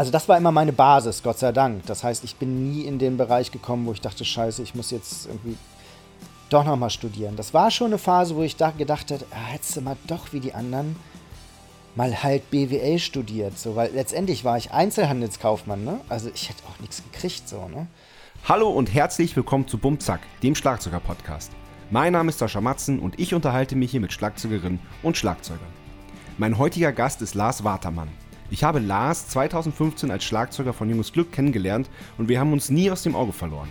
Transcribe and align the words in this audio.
Also 0.00 0.10
das 0.10 0.30
war 0.30 0.38
immer 0.38 0.50
meine 0.50 0.72
Basis, 0.72 1.22
Gott 1.22 1.38
sei 1.38 1.52
Dank. 1.52 1.84
Das 1.84 2.02
heißt, 2.02 2.24
ich 2.24 2.36
bin 2.36 2.72
nie 2.72 2.84
in 2.84 2.98
den 2.98 3.18
Bereich 3.18 3.52
gekommen, 3.52 3.84
wo 3.84 3.92
ich 3.92 4.00
dachte, 4.00 4.24
scheiße, 4.24 4.62
ich 4.62 4.74
muss 4.74 4.90
jetzt 4.90 5.26
irgendwie 5.26 5.58
doch 6.48 6.64
nochmal 6.64 6.88
studieren. 6.88 7.36
Das 7.36 7.52
war 7.52 7.70
schon 7.70 7.88
eine 7.88 7.98
Phase, 7.98 8.34
wo 8.34 8.42
ich 8.42 8.56
da 8.56 8.70
gedacht 8.70 9.10
hätte, 9.10 9.26
ah, 9.30 9.48
hättest 9.48 9.76
du 9.76 9.82
mal 9.82 9.98
doch 10.06 10.32
wie 10.32 10.40
die 10.40 10.54
anderen 10.54 10.96
mal 11.96 12.22
halt 12.22 12.50
BWL 12.50 12.98
studiert. 12.98 13.58
So, 13.58 13.76
weil 13.76 13.92
letztendlich 13.92 14.42
war 14.42 14.56
ich 14.56 14.72
Einzelhandelskaufmann, 14.72 15.84
ne? 15.84 16.00
Also 16.08 16.30
ich 16.34 16.48
hätte 16.48 16.62
auch 16.66 16.80
nichts 16.80 17.02
gekriegt, 17.02 17.46
so, 17.46 17.68
ne? 17.68 17.86
Hallo 18.48 18.70
und 18.70 18.94
herzlich 18.94 19.36
willkommen 19.36 19.68
zu 19.68 19.76
Bumzack, 19.76 20.20
dem 20.42 20.54
Schlagzeuger-Podcast. 20.54 21.52
Mein 21.90 22.14
Name 22.14 22.30
ist 22.30 22.38
Sascha 22.38 22.62
Matzen 22.62 23.00
und 23.00 23.20
ich 23.20 23.34
unterhalte 23.34 23.76
mich 23.76 23.90
hier 23.90 24.00
mit 24.00 24.14
Schlagzeugerinnen 24.14 24.80
und 25.02 25.18
Schlagzeugern. 25.18 25.60
Mein 26.38 26.56
heutiger 26.56 26.92
Gast 26.92 27.20
ist 27.20 27.34
Lars 27.34 27.64
Watermann. 27.64 28.08
Ich 28.52 28.64
habe 28.64 28.80
Lars 28.80 29.28
2015 29.28 30.10
als 30.10 30.24
Schlagzeuger 30.24 30.72
von 30.72 30.90
Junges 30.90 31.12
Glück 31.12 31.30
kennengelernt 31.30 31.88
und 32.18 32.28
wir 32.28 32.40
haben 32.40 32.52
uns 32.52 32.68
nie 32.68 32.90
aus 32.90 33.04
dem 33.04 33.14
Auge 33.14 33.32
verloren. 33.32 33.68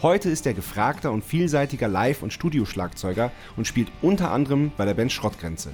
Heute 0.00 0.30
ist 0.30 0.46
er 0.46 0.54
gefragter 0.54 1.12
und 1.12 1.22
vielseitiger 1.22 1.86
Live- 1.86 2.22
und 2.22 2.32
Studioschlagzeuger 2.32 3.30
und 3.58 3.66
spielt 3.66 3.88
unter 4.00 4.30
anderem 4.30 4.72
bei 4.78 4.86
der 4.86 4.94
Band 4.94 5.12
Schrottgrenze. 5.12 5.70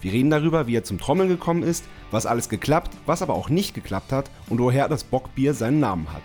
Wir 0.00 0.12
reden 0.12 0.30
darüber, 0.30 0.66
wie 0.66 0.76
er 0.76 0.84
zum 0.84 0.98
Trommeln 0.98 1.28
gekommen 1.28 1.62
ist, 1.62 1.84
was 2.10 2.24
alles 2.24 2.48
geklappt, 2.48 2.90
was 3.04 3.20
aber 3.20 3.34
auch 3.34 3.50
nicht 3.50 3.74
geklappt 3.74 4.12
hat 4.12 4.30
und 4.48 4.58
woher 4.60 4.88
das 4.88 5.04
Bockbier 5.04 5.52
seinen 5.52 5.80
Namen 5.80 6.10
hat. 6.10 6.22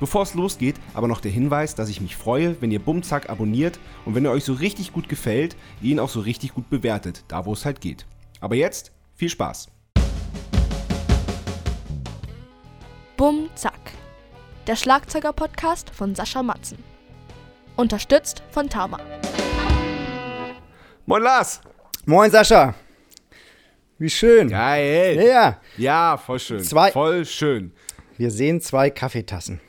Bevor 0.00 0.22
es 0.22 0.34
losgeht, 0.34 0.76
aber 0.92 1.08
noch 1.08 1.20
der 1.20 1.30
Hinweis, 1.30 1.74
dass 1.74 1.88
ich 1.88 2.02
mich 2.02 2.16
freue, 2.16 2.60
wenn 2.60 2.70
ihr 2.70 2.78
Bumzack 2.78 3.30
abonniert 3.30 3.78
und 4.04 4.14
wenn 4.14 4.26
er 4.26 4.32
euch 4.32 4.44
so 4.44 4.52
richtig 4.52 4.92
gut 4.92 5.08
gefällt, 5.08 5.56
ihn 5.80 5.98
auch 5.98 6.10
so 6.10 6.20
richtig 6.20 6.52
gut 6.52 6.68
bewertet, 6.68 7.24
da 7.28 7.46
wo 7.46 7.54
es 7.54 7.64
halt 7.64 7.80
geht. 7.80 8.04
Aber 8.40 8.54
jetzt 8.54 8.92
viel 9.14 9.30
Spaß. 9.30 9.68
Bum 13.20 13.50
Zack. 13.54 13.74
Der 14.66 14.76
Schlagzeuger-Podcast 14.76 15.90
von 15.90 16.14
Sascha 16.14 16.42
Matzen. 16.42 16.78
Unterstützt 17.76 18.42
von 18.50 18.66
Tama. 18.70 18.98
Moin 21.04 21.22
Lars! 21.22 21.60
Moin 22.06 22.30
Sascha! 22.30 22.74
Wie 23.98 24.08
schön. 24.08 24.48
Geil! 24.48 25.22
Ja, 25.22 25.60
Ja, 25.76 26.16
voll 26.16 26.38
schön. 26.38 26.60
Zwei- 26.60 26.92
Voll 26.92 27.26
schön. 27.26 27.74
wir 28.16 28.30
sehen 28.30 28.58
zwei 28.62 28.88
Kaffeetassen. 28.88 29.60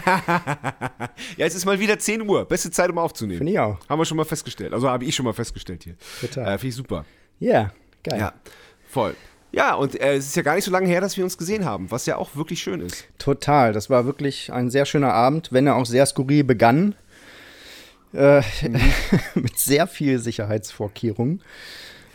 Ja, 1.38 1.47
es 1.47 1.56
ist 1.56 1.66
mal 1.66 1.80
wieder 1.80 1.97
10 1.97 2.30
Uhr. 2.30 2.45
Beste 2.47 2.69
Zeit, 2.69 2.91
um 2.91 3.00
aufzunehmen. 3.00 3.39
Finde 3.39 3.53
ich 3.53 3.59
auch. 3.59 3.80
Haben 3.89 4.00
wir 4.00 4.06
schon 4.06 4.17
mal 4.17 4.23
festgestellt. 4.23 4.72
Also 4.72 4.88
habe 4.88 5.03
ich 5.03 5.16
schon 5.16 5.25
mal 5.25 5.34
festgestellt 5.34 5.84
hier. 5.84 5.95
Total. 6.22 6.44
Äh, 6.45 6.58
Finde 6.59 6.67
ich 6.67 6.75
super. 6.75 7.06
Ja, 7.39 7.72
geil. 8.03 8.19
Ja, 8.19 8.34
voll. 8.88 9.16
Ja, 9.56 9.75
und 9.75 10.00
äh, 10.02 10.16
es 10.16 10.28
ist 10.28 10.36
ja 10.36 10.42
gar 10.42 10.56
nicht 10.56 10.66
so 10.66 10.72
lange 10.72 10.88
her, 10.88 11.00
dass 11.00 11.16
wir 11.16 11.23
uns 11.23 11.38
gesehen 11.38 11.64
haben, 11.64 11.89
was 11.89 12.06
ja 12.06 12.17
auch 12.17 12.36
wirklich 12.36 12.61
schön 12.61 12.81
ist. 12.81 13.06
Total. 13.17 13.72
Das 13.72 13.89
war 13.89 14.06
wirklich 14.06 14.52
ein 14.52 14.70
sehr 14.70 14.86
schöner 14.86 15.14
Abend, 15.14 15.53
wenn 15.53 15.66
er 15.66 15.78
auch 15.78 15.86
sehr 15.86 16.06
skurril 16.06 16.44
begann. 16.44 16.94
Äh, 18.14 18.42
mit 19.36 19.58
sehr 19.58 19.88
viel 19.88 20.20
Sicherheitsvorkehrungen. 20.20 21.42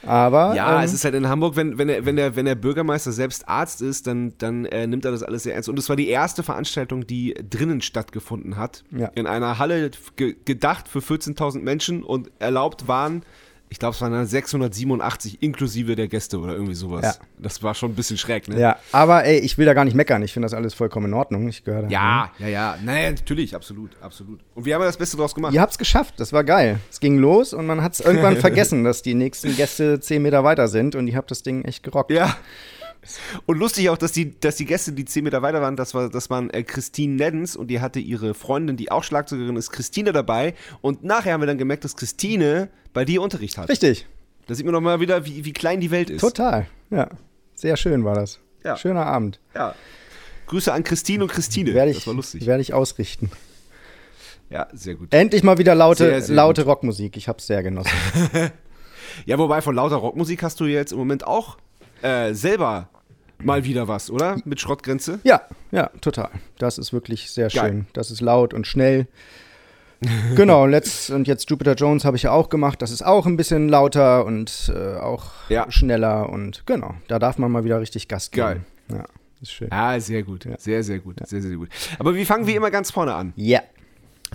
Aber 0.03 0.55
Ja, 0.55 0.79
ähm, 0.79 0.85
es 0.85 0.93
ist 0.93 1.05
halt 1.05 1.15
in 1.15 1.29
Hamburg, 1.29 1.57
wenn, 1.57 1.79
wenn, 1.79 1.89
der, 1.89 2.05
wenn, 2.05 2.17
der, 2.17 2.37
wenn 2.37 2.45
der 2.45 2.57
Bürgermeister 2.57 3.13
selbst 3.13 3.49
Arzt 3.49 3.81
ist, 3.81 4.07
dann, 4.07 4.35
dann 4.37 4.67
äh, 4.67 4.87
nimmt 4.87 5.07
er 5.07 5.11
das 5.11 5.23
alles 5.23 5.45
sehr 5.45 5.55
ernst. 5.55 5.71
Und 5.71 5.79
es 5.79 5.89
war 5.89 5.97
die 5.97 6.09
erste 6.09 6.43
Veranstaltung, 6.43 7.07
die 7.07 7.35
drinnen 7.49 7.81
stattgefunden 7.81 8.59
hat. 8.59 8.85
Ja. 8.91 9.09
In 9.15 9.27
einer 9.27 9.59
Halle 9.59 9.91
ge 10.17 10.37
gedacht 10.45 10.89
für 10.89 10.99
14.000 10.99 11.61
Menschen 11.61 12.03
und 12.03 12.31
erlaubt 12.39 12.87
waren, 12.87 13.23
ich 13.73 13.79
glaube, 13.79 13.95
es 13.95 14.01
waren 14.01 14.13
dann 14.13 14.27
687 14.27 15.43
inklusive 15.43 15.95
der 15.95 16.09
Gäste 16.09 16.41
oder 16.41 16.55
irgendwie 16.55 16.75
sowas. 16.75 17.03
Ja. 17.03 17.27
Das 17.39 17.63
war 17.63 17.75
schon 17.75 17.93
ein 17.93 17.95
bisschen 17.95 18.19
schräg, 18.19 18.49
ne? 18.49 18.59
ja, 18.59 18.77
aber 18.91 19.25
ey, 19.25 19.39
ich 19.39 19.59
will 19.59 19.65
da 19.65 19.75
gar 19.75 19.85
nicht 19.85 19.95
meckern. 19.95 20.23
Ich 20.23 20.33
finde 20.33 20.47
das 20.47 20.55
alles 20.55 20.75
vollkommen 20.75 21.07
in 21.07 21.15
Ordnung. 21.15 21.49
Ich 21.49 21.63
gehöre 21.63 21.83
da. 21.83 21.89
Ja, 21.89 22.33
ja, 22.41 22.49
ja. 22.49 22.79
Naja, 22.85 23.13
natürlich, 23.13 23.55
absolut, 23.55 23.97
absolut. 24.03 24.41
Und 24.57 24.65
wir 24.65 24.75
haben 24.75 24.83
ja 24.83 24.89
das 24.89 24.97
Beste 24.97 25.17
draus 25.17 25.37
gemacht. 25.37 25.55
Ihr 25.55 25.61
habt's 25.61 25.79
geschafft, 25.79 26.15
das 26.19 26.33
war 26.33 26.43
geil. 26.43 26.81
Es 26.91 26.99
ging 26.99 27.19
los 27.19 27.53
und 27.53 27.65
man 27.67 27.81
hat's 27.81 28.01
irgendwann 28.01 28.37
vergessen, 28.39 28.83
dass 28.83 29.03
die 29.03 29.15
nächsten 29.15 29.57
Gäste 29.57 30.01
zehn 30.01 30.21
Meter 30.21 30.43
weiter 30.43 30.67
sind 30.67 30.97
und 30.97 31.07
ihr 31.07 31.17
habt 31.17 31.31
das 31.31 31.45
Ding 31.45 31.65
echt 31.65 31.85
gerockt. 31.85 32.11
Ja. 32.11 32.37
Und 33.47 33.59
lustig 33.59 33.89
auch, 33.91 33.99
dass 33.99 34.13
die, 34.13 34.39
dass 34.41 34.57
die 34.57 34.65
Gäste, 34.67 34.93
die 34.93 35.05
10 35.05 35.25
Meter 35.25 35.43
weiter 35.43 35.61
waren, 35.61 35.77
das, 35.77 35.95
war, 35.95 36.09
das 36.09 36.31
waren 36.31 36.51
äh, 36.51 36.63
Christine 36.63 37.15
Neddens 37.15 37.57
und 37.57 37.69
die 37.69 37.81
hatte 37.81 37.99
ihre 38.01 38.35
Freundin, 38.35 38.77
die 38.77 38.91
auch 38.91 39.05
Schlagzeugerin 39.05 39.57
ist, 39.57 39.71
Christine 39.71 40.13
dabei. 40.13 40.55
Und 40.81 41.05
nachher 41.05 41.33
haben 41.35 41.41
wir 41.43 41.47
dann 41.47 41.59
gemerkt, 41.59 41.85
dass 41.85 41.97
Christine 41.97 42.69
bei 42.93 43.05
dir 43.05 43.23
Unterricht 43.23 43.59
hat. 43.59 43.69
Richtig, 43.69 44.07
Da 44.47 44.55
sieht 44.55 44.65
man 44.67 44.75
nochmal 44.75 45.01
wieder, 45.01 45.25
wie, 45.27 45.45
wie 45.45 45.53
klein 45.53 45.81
die 45.81 45.91
Welt 45.91 46.11
ist. 46.11 46.21
total. 46.21 46.67
Ja, 46.91 47.09
sehr 47.55 47.77
schön 47.77 48.05
war 48.05 48.15
das. 48.15 48.41
Ja. 48.65 48.77
Schöner 48.77 49.07
Abend. 49.07 49.41
Ja. 49.55 49.75
Grüße 50.49 50.73
an 50.73 50.83
Christine 50.83 51.25
und 51.25 51.33
Christine. 51.33 51.73
Werde 51.75 51.91
ich, 51.93 51.99
das 51.99 52.07
war 52.09 52.15
lustig. 52.15 52.45
Werde 52.47 52.61
ich 52.61 52.75
ausrichten. 52.75 53.31
Ja, 54.51 54.67
sehr 54.73 54.97
gut. 54.97 55.15
Endlich 55.15 55.45
mal 55.45 55.59
wieder 55.59 55.77
laute, 55.77 56.05
Sehr, 56.09 56.23
sehr 56.23 56.35
laute 56.37 56.65
Rockmusik. 56.65 57.17
Ich 57.17 57.29
hab's 57.29 57.47
sehr 57.47 57.63
genossen. 57.63 57.93
Ja, 59.27 59.39
wobei 59.39 59.61
von 59.61 59.75
lauter 59.75 59.97
Rockmusik 59.97 60.43
hast 60.43 60.61
du 60.61 60.67
jetzt 60.67 60.93
im 60.93 60.99
Moment 60.99 61.27
auch 61.27 61.59
äh, 62.01 62.33
selber 62.33 62.89
mal 63.45 63.65
wieder 63.65 63.89
was, 63.89 64.11
oder? 64.11 64.37
Mit 64.45 64.61
Schrottgrenze. 64.61 65.21
Ja, 65.25 65.43
ja, 65.71 65.89
total. 66.01 66.31
Das 66.59 66.79
ist 66.79 66.93
wirklich 66.93 67.31
sehr 67.31 67.49
Geil. 67.49 67.71
schön. 67.71 67.87
Das 67.93 68.11
ist 68.11 68.21
laut 68.21 68.55
und 68.55 68.67
schnell. 68.67 69.07
genau, 70.35 70.65
letzt, 70.67 71.11
und 71.11 71.29
jetzt 71.29 71.51
Jupiter 71.51 71.75
Jones 71.75 72.05
habe 72.07 72.17
ich 72.17 72.23
ja 72.23 72.33
auch 72.33 72.49
gemacht. 72.49 72.81
Das 72.81 72.91
ist 72.91 73.03
auch 73.03 73.27
ein 73.27 73.37
bisschen 73.37 73.69
lauter 73.69 74.25
und 74.25 74.73
äh, 74.75 74.97
auch 74.97 75.33
Ja. 75.51 75.71
schneller. 75.71 76.31
Und 76.31 76.65
genau, 76.67 76.95
da 77.09 77.19
darf 77.19 77.37
man 77.39 77.53
mal 77.53 77.65
wieder 77.65 77.81
richtig 77.81 78.09
Gas 78.09 78.31
geben. 78.31 78.47
Geil. 78.47 78.61
Ja, 78.91 79.05
ist 79.43 79.53
schön. 79.53 79.69
Ja, 79.71 80.01
sehr 80.01 80.23
gut. 80.23 80.49
Sehr, 80.59 80.83
sehr 80.83 81.01
gut. 81.01 81.17
Sehr, 81.27 81.43
sehr 81.43 81.57
gut. 81.57 81.69
Aber 81.99 82.15
wir 82.15 82.25
fangen 82.25 82.47
wie 82.47 82.55
immer 82.55 82.71
ganz 82.71 82.91
vorne 82.91 83.15
an. 83.15 83.33
Ja, 83.37 83.61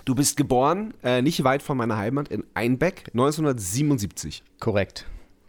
Du 0.03 0.13
bist 0.13 0.35
geboren, 0.35 0.93
äh, 1.05 1.22
nicht 1.22 1.41
weit 1.45 1.63
von 1.63 1.77
meiner 1.77 1.95
Heimat, 1.95 2.27
in 2.27 2.43
Einbeck, 2.53 3.05
1977. 3.13 4.43
korrekt. 4.59 5.05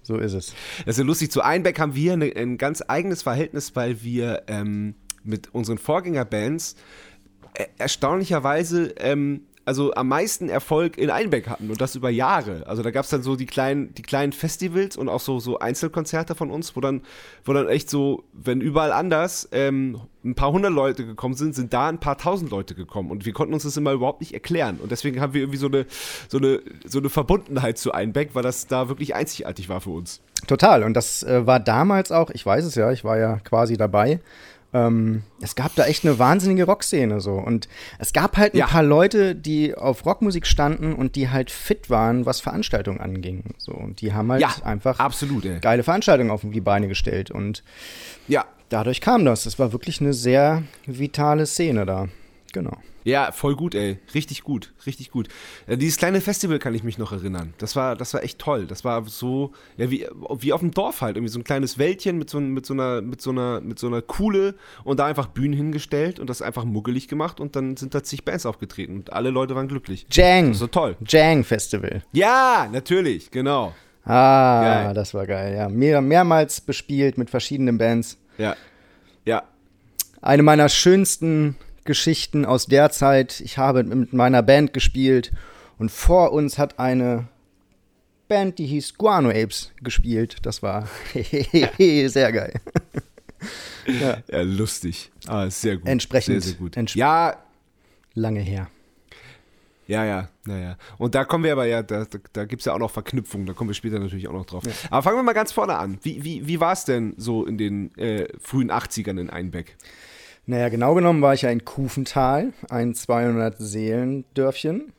So 0.07 0.19
ist 0.19 0.35
es. 0.35 0.55
Das 0.85 0.95
ist 0.95 0.99
ja 0.99 1.05
lustig, 1.05 1.33
zu 1.33 1.43
Einbeck 1.43 1.81
haben 1.81 1.97
wir 1.97 2.13
eine, 2.13 2.27
ein 2.37 2.59
ganz 2.59 2.81
eigenes 2.87 3.23
Verhältnis, 3.23 3.75
weil 3.75 4.05
wir 4.05 4.45
ähm, 4.47 4.95
mit 5.25 5.53
unseren 5.53 5.79
Vorgängerbands 5.79 6.77
äh, 7.55 7.67
erstaunlicherweise 7.77 8.95
ähm, 8.99 9.43
also 9.67 9.93
am 9.95 10.07
meisten 10.09 10.49
Erfolg 10.49 10.97
in 10.97 11.11
Einbeck 11.11 11.49
hatten 11.49 11.71
und 11.71 11.81
das 11.81 11.97
über 11.97 12.09
Jahre. 12.09 12.65
Also 12.67 12.85
da 12.85 12.93
gab 12.93 13.05
es 13.05 13.11
dann 13.11 13.23
so 13.23 13.35
die 13.35 13.47
kleinen, 13.47 13.93
die 13.95 14.03
kleinen 14.03 14.33
Festivals 14.33 14.97
und 14.97 15.09
auch 15.09 15.21
so, 15.21 15.41
so 15.41 15.59
Einzelkonzerte 15.59 16.37
von 16.37 16.53
uns, 16.53 16.77
wo 16.77 16.81
dann, 16.81 17.03
wo 17.45 17.53
dann 17.53 17.69
echt 17.69 17.91
so, 17.91 18.23
wenn 18.33 18.61
überall 18.61 18.93
anders 18.93 19.49
ähm, 19.51 20.01
ein 20.25 20.37
paar 20.37 20.53
hundert 20.53 20.73
Leute 20.73 21.05
gekommen 21.05 21.35
sind, 21.35 21.57
sind 21.57 21.73
da 21.73 21.89
ein 21.89 21.99
paar 21.99 22.17
tausend 22.17 22.53
Leute 22.53 22.77
gekommen 22.77 23.11
und 23.11 23.27
wir 23.27 23.33
konnten 23.33 23.55
uns 23.55 23.65
das 23.65 23.77
immer 23.77 23.93
überhaupt 23.93 24.21
nicht 24.21 24.35
erklären 24.35 24.79
und 24.81 24.93
deswegen 24.93 25.21
haben 25.21 25.35
wir 25.35 25.41
irgendwie 25.41 25.59
so 25.59 25.67
eine, 25.67 25.85
so 26.29 26.39
eine, 26.39 26.61
so 26.85 27.01
eine 27.01 27.11
Verbundenheit 27.11 27.77
zu 27.77 27.91
Einbeck, 27.91 28.31
weil 28.35 28.45
das 28.45 28.69
da 28.69 28.89
wirklich 28.89 29.17
einzigartig 29.17 29.69
war 29.69 29.81
für 29.81 29.91
uns. 29.91 30.21
Total. 30.47 30.85
Und 30.85 30.95
das 30.95 31.25
äh, 31.25 31.45
war 31.45 31.59
damals 31.59 32.13
auch, 32.13 32.31
ich 32.31 32.47
weiß 32.47 32.65
es 32.65 32.77
ja, 32.77 32.93
ich 32.93 33.03
war 33.03 33.19
ja 33.19 33.39
quasi 33.41 33.77
dabei. 33.77 34.21
Ähm, 34.75 35.23
es 35.41 35.55
gab 35.55 35.75
da 35.77 35.87
echt 35.87 36.05
eine 36.05 36.19
wahnsinnige 36.19 36.65
Rockszene 36.65 37.21
so. 37.21 37.35
Und 37.35 37.69
es 37.99 38.13
gab 38.13 38.37
halt 38.37 38.55
ein 38.55 38.59
Ja. 38.59 38.67
paar 38.67 38.83
Leute, 38.83 39.35
die 39.35 39.75
auf 39.75 40.05
Rockmusik 40.05 40.47
standen 40.47 40.93
und 40.95 41.15
die 41.17 41.31
halt 41.31 41.51
fit 41.51 41.89
waren, 41.89 42.27
was 42.27 42.41
Veranstaltungen 42.41 43.01
anging. 43.01 43.55
So. 43.59 43.73
Und 43.73 44.01
die 44.01 44.13
haben 44.13 44.31
halt 44.31 44.43
Ja, 44.43 44.55
einfach 44.65 44.99
absolut, 44.99 45.45
geile 45.63 45.83
Veranstaltungen 45.83 46.31
auf 46.31 46.43
die 46.45 46.61
Beine 46.61 46.89
gestellt. 46.89 47.31
Und 47.31 47.63
Ja, 48.29 48.45
dadurch 48.69 49.01
kam 49.01 49.25
das. 49.25 49.47
Es 49.47 49.59
war 49.59 49.73
wirklich 49.73 50.01
eine 50.01 50.13
sehr 50.13 50.63
vitale 50.87 51.47
Szene 51.47 51.87
da. 51.87 52.09
Genau. 52.53 52.77
Ja, 53.07 53.31
voll 53.31 53.55
gut, 53.55 53.77
ey. 53.77 53.99
Richtig 54.15 54.43
gut, 54.43 54.75
richtig 54.85 55.13
gut. 55.13 55.29
Äh, 55.69 55.77
dieses 55.77 55.97
kleine 55.97 56.21
Festival 56.21 56.59
kann 56.59 56.75
ich 56.75 56.83
mich 56.83 56.99
noch 56.99 57.13
erinnern. 57.13 57.55
Das 57.59 57.77
war, 57.77 57.95
das 57.95 58.13
war 58.15 58.25
echt 58.25 58.41
toll. 58.41 58.67
Das 58.67 58.85
war 58.85 59.05
so, 59.07 59.53
ja, 59.77 59.93
wie, 59.93 60.09
wie 60.41 60.53
auf 60.53 60.59
dem 60.59 60.73
Dorf 60.73 61.03
halt. 61.03 61.17
Irgendwie 61.17 61.31
so 61.33 61.39
ein 61.39 61.45
kleines 61.45 61.79
Wäldchen 61.79 62.19
mit 62.19 62.29
so, 62.29 62.41
mit 62.41 62.67
so 62.67 62.75
einer, 62.75 63.03
mit 63.03 63.21
so 63.21 63.31
einer, 63.31 63.61
mit 63.61 63.79
so 63.79 63.87
einer 63.87 64.03
Kuhle 64.03 64.57
und 64.83 64.99
da 64.99 65.07
einfach 65.07 65.29
Bühnen 65.29 65.53
hingestellt 65.53 66.19
und 66.19 66.29
das 66.29 66.43
einfach 66.43 66.65
muggelig 66.65 67.07
gemacht 67.07 67.39
und 67.39 67.55
dann 67.55 67.77
sind 67.77 67.95
da 67.95 68.03
zig 68.03 68.25
Bands 68.25 68.45
aufgetreten 68.45 68.97
und 68.97 69.13
alle 69.13 69.31
Leute 69.31 69.55
waren 69.55 69.69
glücklich. 69.69 70.07
Jang. 70.11 70.53
So 70.55 70.67
toll. 70.67 70.97
Jang 71.07 71.45
Festival. 71.45 72.03
Ja, 72.13 72.69
natürlich, 72.73 73.31
genau. 73.31 73.73
Ah, 74.03 74.63
Geil. 74.85 74.95
das 74.95 75.15
war 75.15 75.29
geil. 75.29 75.55
Ja, 75.55 75.69
mehr, 75.69 76.01
mehrmals 76.01 76.61
bespielt 76.61 77.19
mit 77.19 77.31
verschiedenen 77.31 77.79
Bands. 77.79 78.19
Ja. 78.37 78.57
Ja. 79.25 79.45
Eine 80.23 80.43
meiner 80.43 80.69
schönsten 80.69 81.55
Geschichten 81.87 82.45
aus 82.45 82.67
der 82.67 82.91
Zeit. 82.91 83.41
Ich 83.41 83.57
habe 83.57 83.83
mit 83.85 84.13
meiner 84.13 84.43
Band 84.43 84.73
gespielt 84.75 85.33
und 85.79 85.91
vor 85.91 86.33
uns 86.33 86.59
hat 86.59 86.79
eine 86.79 87.29
Band, 88.29 88.59
die 88.59 88.67
hieß 88.67 88.95
Guano 88.99 89.31
Apes, 89.31 89.73
gespielt. 89.83 90.37
Das 90.43 90.63
war 90.63 90.89
sehr 91.79 92.33
geil. 92.33 92.55
Ja, 93.87 94.21
lustig. 94.43 95.13
Ah, 95.29 95.49
sehr 95.49 95.77
gut. 95.77 95.87
Entsprechend. 95.87 96.43
Sehr, 96.43 96.51
sehr 96.53 96.59
gut. 96.59 96.77
Entsp- 96.77 96.97
ja, 96.97 97.37
Lange 98.15 98.41
her. 98.41 98.69
Ja, 99.87 100.05
ja, 100.05 100.29
naja. 100.45 100.77
Und 100.99 101.15
da 101.15 101.25
kommen 101.25 101.45
wir 101.45 101.53
aber 101.53 101.67
ja, 101.67 101.83
da, 101.85 102.05
da, 102.05 102.19
da 102.33 102.45
gibt 102.47 102.63
es 102.63 102.67
ja 102.67 102.73
auch 102.73 102.79
noch 102.81 102.91
Verknüpfungen, 102.91 103.47
da 103.47 103.53
kommen 103.53 103.71
wir 103.71 103.75
später 103.75 104.01
natürlich 104.01 104.27
auch 104.27 104.33
noch 104.33 104.47
drauf. 104.47 104.65
Ja. 104.65 104.73
Aber 104.91 105.03
fangen 105.05 105.19
wir 105.19 105.23
mal 105.23 105.35
ganz 105.35 105.53
vorne 105.53 105.77
an. 105.77 105.99
Wie, 106.03 106.25
wie, 106.25 106.49
wie 106.49 106.59
war 106.59 106.73
es 106.73 106.85
denn 106.85 107.15
so 107.19 107.45
in 107.47 107.59
den 107.59 107.97
äh, 107.97 108.27
frühen 108.41 108.73
80ern 108.73 109.21
in 109.21 109.31
Einbeck? 109.31 109.77
Naja, 110.49 110.69
genau 110.69 110.95
genommen 110.95 111.23
war 111.23 111.35
ich 111.35 111.43
ja 111.43 111.51
in 111.51 111.65
Kufental, 111.65 112.53
ein 112.71 112.95
200-Seelen-Dörfchen. 112.95 114.93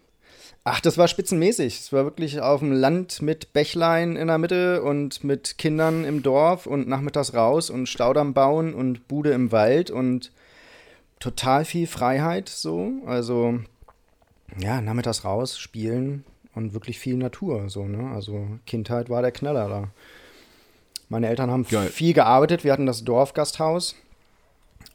Ach, 0.66 0.82
das 0.82 0.98
war 0.98 1.08
spitzenmäßig. 1.08 1.80
Es 1.80 1.94
war 1.94 2.04
wirklich 2.04 2.42
auf 2.42 2.60
dem 2.60 2.74
Land 2.74 3.22
mit 3.22 3.54
Bächlein 3.54 4.18
in 4.18 4.28
der 4.28 4.38
Mitte 4.38 4.84
und 4.84 5.24
mit 5.24 5.58
Kindern 5.58 6.04
im 6.04 6.22
Dorf 6.22 6.66
und 6.66 6.90
nachmittags 6.90 7.34
raus 7.34 7.70
und 7.70 7.88
Staudamm 7.88 8.34
bauen 8.34 8.74
und 8.74 9.08
Bude 9.08 9.32
im 9.32 9.54
Wald 9.54 9.90
und 9.90 10.34
total 11.22 11.64
viel 11.64 11.88
Freiheit 11.88 12.50
so. 12.50 12.92
Also, 13.06 13.60
ja, 14.60 14.82
nachmittags 14.82 15.24
raus, 15.24 15.58
spielen 15.58 16.26
und 16.54 16.74
wirklich 16.74 17.00
viel 17.00 17.16
Natur 17.16 17.70
so, 17.70 17.86
ne? 17.86 18.12
Also, 18.14 18.46
Kindheit 18.66 19.10
war 19.10 19.22
der 19.22 19.32
Knaller 19.32 19.70
da. 19.70 19.88
Meine 21.08 21.30
Eltern 21.30 21.50
haben 21.50 21.64
Geil. 21.64 21.88
viel 21.88 22.14
gearbeitet. 22.14 22.66
Wir 22.66 22.74
hatten 22.74 22.86
das 22.86 23.06
Dorfgasthaus. 23.06 23.96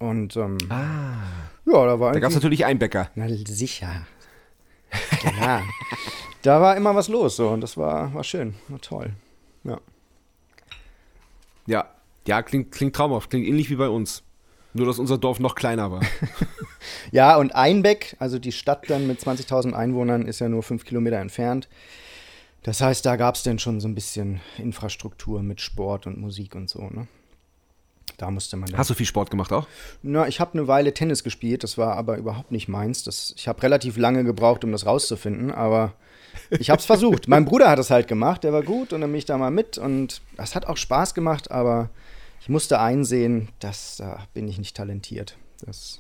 Und 0.03 0.37
ähm, 0.37 0.59
ah. 0.69 1.15
ja, 1.65 1.87
da 1.87 2.01
war 2.01 2.13
Da 2.13 2.19
gab 2.19 2.31
es 2.31 2.35
natürlich 2.35 2.65
einen 2.65 2.81
Bäcker. 2.81 3.09
Na 3.15 3.29
sicher. 3.29 4.05
Ja. 5.41 5.63
da 6.43 6.61
war 6.61 6.77
immer 6.77 6.97
was 6.97 7.07
los 7.07 7.37
so 7.37 7.51
und 7.51 7.61
das 7.61 7.77
war, 7.77 8.13
war 8.13 8.25
schön, 8.25 8.55
war 8.67 8.81
toll. 8.81 9.13
Ja. 9.63 9.81
Ja, 11.67 11.89
ja, 12.27 12.43
klingt, 12.43 12.73
klingt 12.73 12.97
traumhaft, 12.97 13.31
klingt 13.31 13.47
ähnlich 13.47 13.71
wie 13.71 13.77
bei 13.77 13.89
uns. 13.89 14.25
Nur, 14.75 14.87
dass 14.87 14.99
unser 14.99 15.19
Dorf 15.19 15.39
noch 15.39 15.55
kleiner 15.55 15.93
war. 15.93 16.01
ja, 17.13 17.37
und 17.37 17.55
Einbeck, 17.55 18.17
also 18.19 18.41
die 18.41 18.51
Stadt 18.51 18.91
dann 18.91 19.07
mit 19.07 19.21
20.000 19.21 19.73
Einwohnern, 19.73 20.27
ist 20.27 20.41
ja 20.41 20.49
nur 20.49 20.65
fünf 20.65 20.85
Kilometer 20.85 21.19
entfernt. 21.19 21.69
Das 22.65 22.81
heißt, 22.81 23.07
da 23.07 23.15
gab 23.15 23.37
es 23.37 23.45
dann 23.45 23.61
schon 23.61 23.81
so 23.81 23.87
ein 23.87 23.95
bisschen 23.95 24.41
Infrastruktur 24.59 25.45
mit 25.45 25.61
Sport 25.61 26.09
und 26.09 26.19
Musik 26.19 26.57
und 26.57 26.69
so, 26.69 26.91
ne? 26.91 27.07
Da 28.23 28.31
musste 28.31 28.57
man. 28.57 28.73
Hast 28.77 28.89
du 28.89 28.95
viel 28.95 29.05
Sport 29.05 29.33
gemacht 29.33 29.53
auch? 29.53 29.67
Na, 30.05 30.29
ich 30.29 30.39
habe 30.39 30.53
eine 30.53 30.69
Weile 30.69 30.95
Tennis 30.95 31.25
gespielt, 31.25 31.65
das 31.65 31.77
war 31.77 31.97
aber 31.97 32.19
überhaupt 32.19 32.53
nicht 32.53 32.69
meins. 32.69 33.03
Das, 33.03 33.35
ich 33.37 33.49
habe 33.49 33.61
relativ 33.65 33.97
lange 33.97 34.23
gebraucht, 34.23 34.63
um 34.63 34.71
das 34.71 34.87
rauszufinden, 34.87 35.51
aber 35.51 35.95
ich 36.49 36.71
habe 36.71 36.79
es 36.79 36.87
versucht. 36.87 37.27
mein 37.27 37.45
Bruder 37.45 37.69
hat 37.69 37.81
es 37.81 37.91
halt 37.91 38.07
gemacht, 38.07 38.45
der 38.45 38.53
war 38.53 38.63
gut 38.63 38.93
und 38.93 39.01
dann 39.01 39.11
bin 39.11 39.19
ich 39.19 39.25
da 39.25 39.37
mal 39.39 39.51
mit 39.51 39.77
und 39.77 40.23
das 40.37 40.55
hat 40.55 40.67
auch 40.67 40.77
Spaß 40.77 41.15
gemacht, 41.15 41.51
aber 41.51 41.91
ich 42.41 42.49
musste 42.49 42.79
einsehen, 42.79 43.49
dass 43.59 43.97
da 43.97 44.21
bin 44.35 44.47
ich 44.47 44.57
nicht 44.57 44.77
talentiert. 44.77 45.37
Das, 45.67 45.99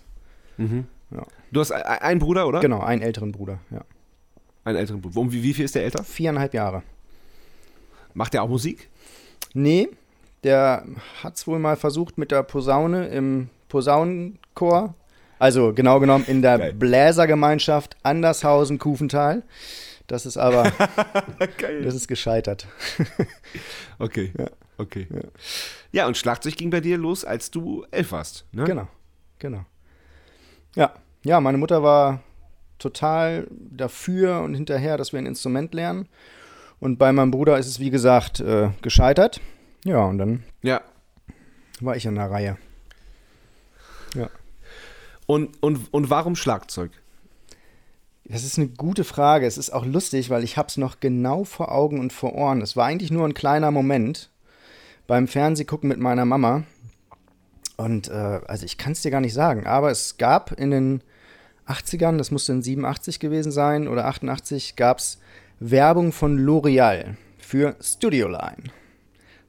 mhm. 0.58 0.86
ja. 1.10 1.26
Du 1.50 1.58
hast 1.58 1.72
einen 1.72 2.20
Bruder, 2.20 2.46
oder? 2.46 2.60
Genau, 2.60 2.82
einen 2.82 3.02
älteren 3.02 3.32
Bruder, 3.32 3.58
ja. 3.72 3.84
Einen 4.62 4.78
älteren 4.78 5.00
Bruder. 5.00 5.32
Wie, 5.32 5.42
wie 5.42 5.54
viel 5.54 5.64
ist 5.64 5.74
der 5.74 5.82
älter? 5.82 6.04
Viereinhalb 6.04 6.54
Jahre. 6.54 6.84
Macht 8.14 8.32
er 8.36 8.44
auch 8.44 8.48
Musik? 8.48 8.90
Nee, 9.54 9.88
der 10.44 10.84
hat 11.22 11.36
es 11.36 11.46
wohl 11.46 11.58
mal 11.58 11.76
versucht 11.76 12.18
mit 12.18 12.30
der 12.30 12.42
Posaune 12.42 13.08
im 13.08 13.48
Posaunenchor. 13.68 14.94
Also 15.38 15.72
genau 15.72 15.98
genommen 15.98 16.24
in 16.26 16.42
der 16.42 16.58
Geil. 16.58 16.72
Bläsergemeinschaft 16.74 17.96
Andershausen-Kufental. 18.02 19.42
Das 20.06 20.26
ist 20.26 20.36
aber, 20.36 20.72
das 21.82 21.94
ist 21.94 22.06
gescheitert. 22.06 22.66
okay, 23.98 24.32
ja. 24.38 24.46
okay. 24.78 25.06
Ja. 25.10 25.20
ja, 25.92 26.06
und 26.06 26.16
Schlagzeug 26.16 26.56
ging 26.56 26.70
bei 26.70 26.80
dir 26.80 26.98
los, 26.98 27.24
als 27.24 27.50
du 27.50 27.84
elf 27.90 28.12
warst, 28.12 28.44
ne? 28.52 28.64
Genau, 28.64 28.88
genau. 29.38 29.64
Ja, 30.74 30.94
ja, 31.24 31.40
meine 31.40 31.58
Mutter 31.58 31.82
war 31.82 32.20
total 32.78 33.46
dafür 33.50 34.40
und 34.42 34.54
hinterher, 34.54 34.96
dass 34.96 35.12
wir 35.12 35.18
ein 35.18 35.26
Instrument 35.26 35.72
lernen. 35.72 36.08
Und 36.80 36.98
bei 36.98 37.12
meinem 37.12 37.30
Bruder 37.30 37.58
ist 37.58 37.68
es, 37.68 37.78
wie 37.78 37.90
gesagt, 37.90 38.40
äh, 38.40 38.70
gescheitert. 38.82 39.40
Ja, 39.84 40.04
und 40.04 40.18
dann 40.18 40.44
ja. 40.62 40.80
war 41.80 41.96
ich 41.96 42.06
in 42.06 42.14
der 42.14 42.30
Reihe. 42.30 42.56
Ja. 44.14 44.30
Und, 45.26 45.62
und, 45.62 45.92
und 45.92 46.10
warum 46.10 46.36
Schlagzeug? 46.36 46.90
Das 48.24 48.44
ist 48.44 48.58
eine 48.58 48.68
gute 48.68 49.04
Frage. 49.04 49.46
Es 49.46 49.58
ist 49.58 49.70
auch 49.70 49.84
lustig, 49.84 50.30
weil 50.30 50.44
ich 50.44 50.56
habe 50.56 50.68
es 50.68 50.76
noch 50.76 51.00
genau 51.00 51.44
vor 51.44 51.72
Augen 51.72 51.98
und 51.98 52.12
vor 52.12 52.34
Ohren. 52.34 52.62
Es 52.62 52.76
war 52.76 52.86
eigentlich 52.86 53.10
nur 53.10 53.26
ein 53.26 53.34
kleiner 53.34 53.70
Moment 53.70 54.30
beim 55.06 55.26
Fernsehgucken 55.26 55.88
mit 55.88 55.98
meiner 55.98 56.24
Mama. 56.24 56.62
Und 57.76 58.08
äh, 58.08 58.40
also 58.46 58.64
ich 58.64 58.78
kann 58.78 58.92
es 58.92 59.02
dir 59.02 59.10
gar 59.10 59.20
nicht 59.20 59.34
sagen, 59.34 59.66
aber 59.66 59.90
es 59.90 60.16
gab 60.16 60.52
in 60.52 60.70
den 60.70 61.02
80ern, 61.66 62.16
das 62.18 62.30
musste 62.30 62.52
in 62.52 62.62
87 62.62 63.18
gewesen 63.18 63.50
sein 63.50 63.88
oder 63.88 64.06
88, 64.06 64.76
gab 64.76 64.98
es 64.98 65.18
Werbung 65.58 66.12
von 66.12 66.38
L'Oreal 66.38 67.16
für 67.38 67.74
Studio 67.80 68.28
Line 68.28 68.70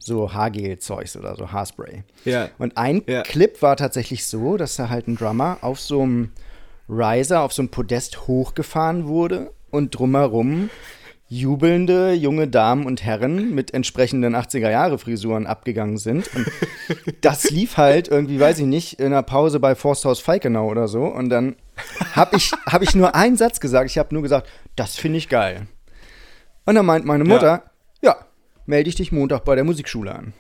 so 0.06 0.34
Haargel-Zeugs 0.34 1.18
oder 1.18 1.36
so 1.36 1.52
Haarspray. 1.52 2.04
Ja. 2.26 2.50
Und 2.58 2.78
ein 2.78 3.04
ja. 3.08 3.22
Clip 3.24 3.62
war 3.62 3.76
tatsächlich 3.76 4.26
so, 4.26 4.58
dass 4.58 4.76
da 4.76 4.90
halt 4.90 5.08
ein 5.08 5.16
Drummer 5.16 5.58
auf 5.62 5.80
so 5.80 6.02
einem 6.02 6.32
Riser, 6.90 7.42
auf 7.42 7.54
so 7.54 7.62
einem 7.62 7.70
Podest 7.70 8.28
hochgefahren 8.28 9.08
wurde 9.08 9.52
und 9.72 9.98
drumherum 9.98 10.70
jubelnde 11.34 12.14
junge 12.14 12.48
Damen 12.48 12.86
und 12.86 13.04
Herren 13.04 13.56
mit 13.56 13.74
entsprechenden 13.74 14.36
80er-Jahre-Frisuren 14.36 15.48
abgegangen 15.48 15.98
sind. 15.98 16.30
Und 16.36 16.46
das 17.22 17.44
lief 17.50 17.78
halt 17.78 18.08
irgendwie, 18.08 18.40
weiß 18.40 18.60
ich 18.60 18.66
nicht, 18.66 19.00
in 19.00 19.08
einer 19.08 19.24
Pause 19.24 19.60
bei 19.60 19.74
Forsthaus 19.74 20.20
Falkenau 20.20 20.70
oder 20.70 20.88
so. 20.88 21.06
Und 21.06 21.30
dann 21.30 21.56
habe 22.14 22.36
ich, 22.36 22.52
hab 22.68 22.84
ich 22.84 22.94
nur 22.94 23.16
einen 23.16 23.36
Satz 23.36 23.60
gesagt. 23.60 23.90
Ich 23.90 23.98
habe 23.98 24.14
nur 24.14 24.22
gesagt, 24.22 24.48
das 24.76 24.96
finde 24.96 25.18
ich 25.18 25.28
geil. 25.28 25.66
Und 26.66 26.76
dann 26.76 26.86
meint 26.86 27.06
meine 27.06 27.24
Mutter, 27.24 27.48
ja, 27.48 27.56
ja 27.56 27.73
melde 28.66 28.90
ich 28.90 28.96
dich 28.96 29.12
Montag 29.12 29.46
bei 29.46 29.56
der 29.56 29.64
Musikschule 29.64 30.14
an. 30.14 30.34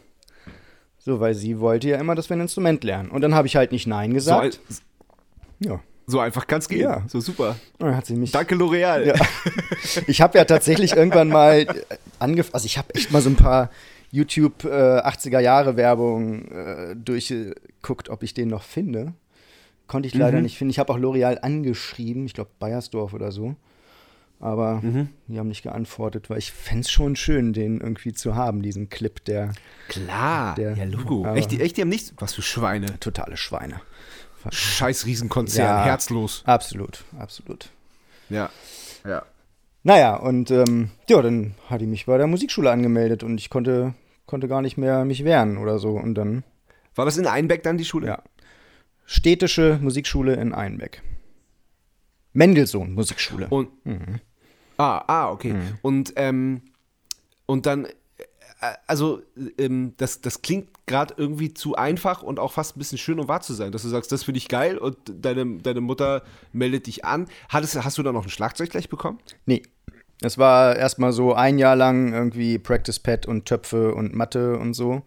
So, 0.97 1.19
weil 1.19 1.33
sie 1.33 1.59
wollte 1.59 1.89
ja 1.89 1.97
immer, 1.97 2.15
dass 2.15 2.29
wir 2.29 2.37
ein 2.37 2.41
Instrument 2.41 2.83
lernen. 2.83 3.09
Und 3.09 3.21
dann 3.21 3.35
habe 3.35 3.47
ich 3.47 3.55
halt 3.55 3.71
nicht 3.71 3.87
Nein 3.87 4.13
gesagt. 4.13 4.59
So, 4.69 5.69
ja. 5.69 5.79
So 6.05 6.19
einfach 6.19 6.47
kann 6.47 6.59
es 6.59 6.67
gehen. 6.67 6.81
Ja. 6.81 7.03
So 7.07 7.19
super. 7.19 7.55
dann 7.79 7.95
hat 7.95 8.05
sie 8.05 8.15
mich, 8.15 8.31
Danke, 8.31 8.55
L'Oreal. 8.55 9.05
Ja. 9.05 9.15
Ich 10.07 10.21
habe 10.21 10.37
ja 10.37 10.45
tatsächlich 10.45 10.93
irgendwann 10.95 11.29
mal 11.29 11.59
äh, 11.59 11.67
angefangen, 12.19 12.53
also 12.53 12.65
ich 12.65 12.77
habe 12.77 12.93
echt 12.95 13.11
mal 13.11 13.21
so 13.21 13.29
ein 13.29 13.35
paar 13.35 13.69
YouTube 14.11 14.65
äh, 14.65 14.67
80er 14.67 15.39
Jahre 15.39 15.75
Werbung 15.75 16.45
äh, 16.49 16.95
durchgeguckt, 16.95 18.09
ob 18.09 18.23
ich 18.23 18.33
den 18.33 18.49
noch 18.49 18.63
finde. 18.63 19.13
Konnte 19.87 20.07
ich 20.07 20.13
leider 20.13 20.37
mhm. 20.37 20.43
nicht 20.43 20.57
finden. 20.57 20.71
Ich 20.71 20.79
habe 20.79 20.91
auch 20.91 20.97
L'Oreal 20.97 21.39
angeschrieben, 21.39 22.25
ich 22.25 22.33
glaube 22.33 22.51
Bayersdorf 22.59 23.13
oder 23.13 23.31
so. 23.31 23.55
Aber 24.43 24.81
mhm. 24.81 25.07
die 25.29 25.39
haben 25.39 25.47
nicht 25.47 25.63
geantwortet, 25.63 26.29
weil 26.29 26.37
ich 26.37 26.51
fände 26.51 26.81
es 26.81 26.91
schon 26.91 27.15
schön, 27.15 27.53
den 27.53 27.79
irgendwie 27.79 28.11
zu 28.11 28.35
haben, 28.35 28.61
diesen 28.61 28.89
Clip, 28.89 29.23
der. 29.23 29.53
Klar, 29.87 30.55
der, 30.55 30.75
ja, 30.75 30.83
Logo. 30.83 31.25
Echt, 31.33 31.57
echt, 31.57 31.77
die 31.77 31.81
haben 31.81 31.87
nichts. 31.87 32.13
Was 32.17 32.33
für 32.33 32.41
Schweine. 32.41 32.99
Totale 32.99 33.37
Schweine. 33.37 33.79
Scheiß 34.51 35.05
Riesenkonzern, 35.05 35.65
ja, 35.65 35.85
herzlos. 35.85 36.43
Absolut, 36.45 37.05
absolut. 37.17 37.69
Ja, 38.29 38.49
ja. 39.05 39.23
Naja, 39.83 40.17
und 40.17 40.51
ähm, 40.51 40.89
ja, 41.07 41.21
dann 41.21 41.55
hat 41.69 41.79
die 41.79 41.87
mich 41.87 42.05
bei 42.05 42.17
der 42.17 42.27
Musikschule 42.27 42.69
angemeldet 42.69 43.23
und 43.23 43.37
ich 43.37 43.49
konnte, 43.49 43.93
konnte 44.25 44.49
gar 44.49 44.61
nicht 44.61 44.75
mehr 44.75 45.05
mich 45.05 45.23
wehren 45.23 45.57
oder 45.57 45.79
so. 45.79 45.91
Und 45.91 46.15
dann. 46.15 46.43
War 46.95 47.05
das 47.05 47.15
in 47.15 47.27
Einbeck 47.27 47.63
dann 47.63 47.77
die 47.77 47.85
Schule? 47.85 48.07
Ja. 48.07 48.23
Städtische 49.05 49.79
Musikschule 49.81 50.33
in 50.33 50.53
Einbeck. 50.53 51.01
Mendelssohn 52.33 52.91
Musikschule. 52.91 53.47
Und, 53.47 53.69
mhm. 53.85 54.19
Ah, 54.77 55.03
ah, 55.07 55.31
okay. 55.31 55.53
Mhm. 55.53 55.77
Und, 55.81 56.13
ähm, 56.15 56.61
und 57.45 57.65
dann, 57.65 57.85
äh, 57.85 57.89
also, 58.87 59.21
ähm, 59.57 59.93
das, 59.97 60.21
das 60.21 60.41
klingt 60.41 60.69
gerade 60.85 61.13
irgendwie 61.17 61.53
zu 61.53 61.75
einfach 61.75 62.23
und 62.23 62.39
auch 62.39 62.51
fast 62.51 62.75
ein 62.75 62.79
bisschen 62.79 62.97
schön, 62.97 63.19
um 63.19 63.27
wahr 63.27 63.41
zu 63.41 63.53
sein, 63.53 63.71
dass 63.71 63.83
du 63.83 63.89
sagst, 63.89 64.11
das 64.11 64.23
finde 64.23 64.39
ich 64.39 64.47
geil 64.47 64.77
und 64.77 64.97
deine, 65.07 65.59
deine 65.59 65.81
Mutter 65.81 66.23
meldet 66.51 66.87
dich 66.87 67.05
an. 67.05 67.27
Hattest, 67.49 67.81
hast 67.83 67.97
du 67.97 68.03
da 68.03 68.11
noch 68.11 68.25
ein 68.25 68.29
Schlagzeug 68.29 68.69
gleich 68.69 68.89
bekommen? 68.89 69.19
Nee. 69.45 69.63
Es 70.21 70.37
war 70.37 70.77
erstmal 70.77 71.11
so 71.11 71.33
ein 71.33 71.57
Jahr 71.57 71.75
lang 71.75 72.13
irgendwie 72.13 72.57
Practice 72.57 72.99
Pad 72.99 73.25
und 73.25 73.45
Töpfe 73.45 73.93
und 73.93 74.13
Mathe 74.13 74.57
und 74.57 74.73
so. 74.73 75.01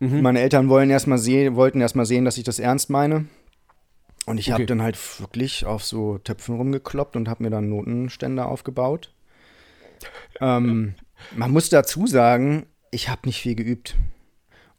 Mhm. 0.00 0.22
Meine 0.22 0.40
Eltern 0.40 0.68
wollen 0.68 0.90
erst 0.90 1.06
mal 1.06 1.18
sehen, 1.18 1.54
wollten 1.54 1.80
erstmal 1.80 2.06
sehen, 2.06 2.24
dass 2.24 2.36
ich 2.36 2.42
das 2.42 2.58
ernst 2.58 2.90
meine. 2.90 3.26
Und 4.26 4.38
ich 4.38 4.46
okay. 4.46 4.52
habe 4.52 4.66
dann 4.66 4.82
halt 4.82 4.98
wirklich 5.20 5.66
auf 5.66 5.84
so 5.84 6.18
Töpfen 6.18 6.56
rumgekloppt 6.56 7.16
und 7.16 7.28
habe 7.28 7.42
mir 7.42 7.50
dann 7.50 7.68
Notenständer 7.68 8.46
aufgebaut. 8.46 9.12
Ähm, 10.40 10.94
man 11.34 11.50
muss 11.50 11.68
dazu 11.68 12.06
sagen, 12.06 12.66
ich 12.90 13.08
habe 13.08 13.22
nicht 13.26 13.40
viel 13.40 13.54
geübt. 13.54 13.96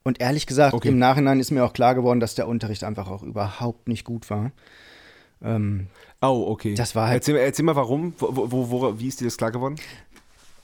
Und 0.03 0.21
ehrlich 0.21 0.45
gesagt, 0.45 0.73
okay. 0.73 0.89
im 0.89 0.97
Nachhinein 0.97 1.39
ist 1.39 1.51
mir 1.51 1.63
auch 1.63 1.73
klar 1.73 1.95
geworden, 1.95 2.19
dass 2.19 2.35
der 2.35 2.47
Unterricht 2.47 2.83
einfach 2.83 3.09
auch 3.09 3.23
überhaupt 3.23 3.87
nicht 3.87 4.03
gut 4.05 4.29
war. 4.29 4.51
Ähm, 5.41 5.87
oh, 6.21 6.45
okay. 6.49 6.73
Das 6.75 6.95
war 6.95 7.07
halt. 7.07 7.15
Erzähl, 7.15 7.35
erzähl 7.37 7.65
mal, 7.65 7.75
warum? 7.75 8.13
Wo, 8.17 8.51
wo, 8.51 8.69
wo, 8.69 8.99
wie 8.99 9.07
ist 9.07 9.21
dir 9.21 9.25
das 9.25 9.37
klar 9.37 9.51
geworden? 9.51 9.75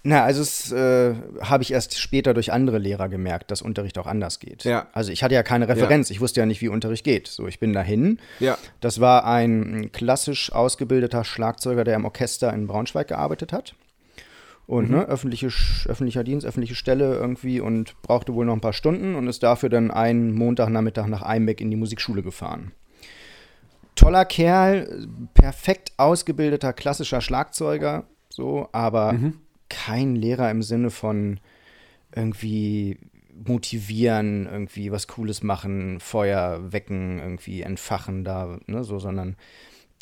Na, 0.01 0.23
also 0.23 0.41
es 0.41 0.71
äh, 0.71 1.13
habe 1.41 1.63
ich 1.63 1.73
erst 1.73 1.99
später 1.99 2.33
durch 2.33 2.53
andere 2.53 2.77
Lehrer 2.77 3.09
gemerkt, 3.09 3.51
dass 3.51 3.61
Unterricht 3.61 3.97
auch 3.97 4.07
anders 4.07 4.39
geht. 4.39 4.63
Ja. 4.63 4.87
Also 4.93 5.11
ich 5.11 5.23
hatte 5.23 5.35
ja 5.35 5.43
keine 5.43 5.67
Referenz, 5.67 6.09
ich 6.09 6.21
wusste 6.21 6.39
ja 6.39 6.45
nicht, 6.45 6.61
wie 6.61 6.69
Unterricht 6.69 7.03
geht. 7.03 7.27
So, 7.27 7.47
ich 7.47 7.59
bin 7.59 7.73
dahin. 7.73 8.19
Ja. 8.39 8.57
Das 8.79 9.01
war 9.01 9.25
ein 9.25 9.91
klassisch 9.91 10.53
ausgebildeter 10.53 11.25
Schlagzeuger, 11.25 11.83
der 11.83 11.95
im 11.95 12.05
Orchester 12.05 12.53
in 12.53 12.67
Braunschweig 12.67 13.09
gearbeitet 13.09 13.51
hat. 13.51 13.75
Und 14.67 14.91
ne, 14.91 15.03
öffentliche, 15.05 15.47
öffentlicher 15.87 16.23
Dienst, 16.23 16.45
öffentliche 16.45 16.75
Stelle 16.75 17.15
irgendwie 17.15 17.59
und 17.59 17.99
brauchte 18.03 18.35
wohl 18.35 18.45
noch 18.45 18.53
ein 18.53 18.61
paar 18.61 18.71
Stunden 18.71 19.15
und 19.15 19.27
ist 19.27 19.41
dafür 19.41 19.67
dann 19.67 19.89
einen 19.89 20.31
Montagnachmittag 20.31 21.07
nach 21.07 21.23
Einbeck 21.23 21.59
in 21.59 21.71
die 21.71 21.75
Musikschule 21.75 22.21
gefahren. 22.21 22.71
Toller 23.95 24.25
Kerl, 24.25 25.07
perfekt 25.33 25.91
ausgebildeter 25.97 26.71
klassischer 26.71 27.19
Schlagzeuger, 27.19 28.05
so, 28.29 28.69
aber 28.71 29.13
kein 29.69 30.15
Lehrer 30.15 30.49
im 30.51 30.61
Sinne 30.61 30.89
von 30.89 31.39
irgendwie 32.15 32.97
motivieren, 33.45 34.47
irgendwie 34.51 34.91
was 34.91 35.07
Cooles 35.07 35.43
machen, 35.43 35.99
Feuer 35.99 36.71
wecken, 36.71 37.19
irgendwie 37.19 37.61
entfachen 37.61 38.23
da, 38.23 38.59
ne, 38.67 38.83
so, 38.83 38.99
sondern 38.99 39.37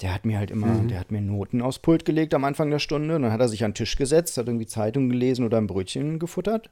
der 0.01 0.13
hat 0.13 0.25
mir 0.25 0.37
halt 0.37 0.51
immer, 0.51 0.79
der 0.87 0.99
hat 0.99 1.11
mir 1.11 1.21
Noten 1.21 1.61
aufs 1.61 1.79
Pult 1.79 2.05
gelegt 2.05 2.33
am 2.33 2.43
Anfang 2.43 2.69
der 2.69 2.79
Stunde, 2.79 3.19
dann 3.19 3.31
hat 3.31 3.39
er 3.39 3.49
sich 3.49 3.63
an 3.63 3.71
den 3.71 3.75
Tisch 3.75 3.95
gesetzt, 3.95 4.37
hat 4.37 4.47
irgendwie 4.47 4.67
Zeitung 4.67 5.09
gelesen 5.09 5.45
oder 5.45 5.57
ein 5.57 5.67
Brötchen 5.67 6.19
gefuttert. 6.19 6.69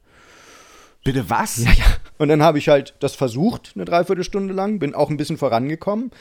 Bitte 1.03 1.29
was? 1.29 1.63
Ja, 1.63 1.71
ja. 1.71 1.85
Und 2.17 2.29
dann 2.29 2.41
habe 2.41 2.57
ich 2.57 2.67
halt 2.67 2.95
das 2.99 3.13
versucht, 3.13 3.73
eine 3.75 3.85
Dreiviertelstunde 3.85 4.53
lang, 4.53 4.79
bin 4.79 4.95
auch 4.95 5.09
ein 5.09 5.17
bisschen 5.17 5.37
vorangekommen. 5.37 6.11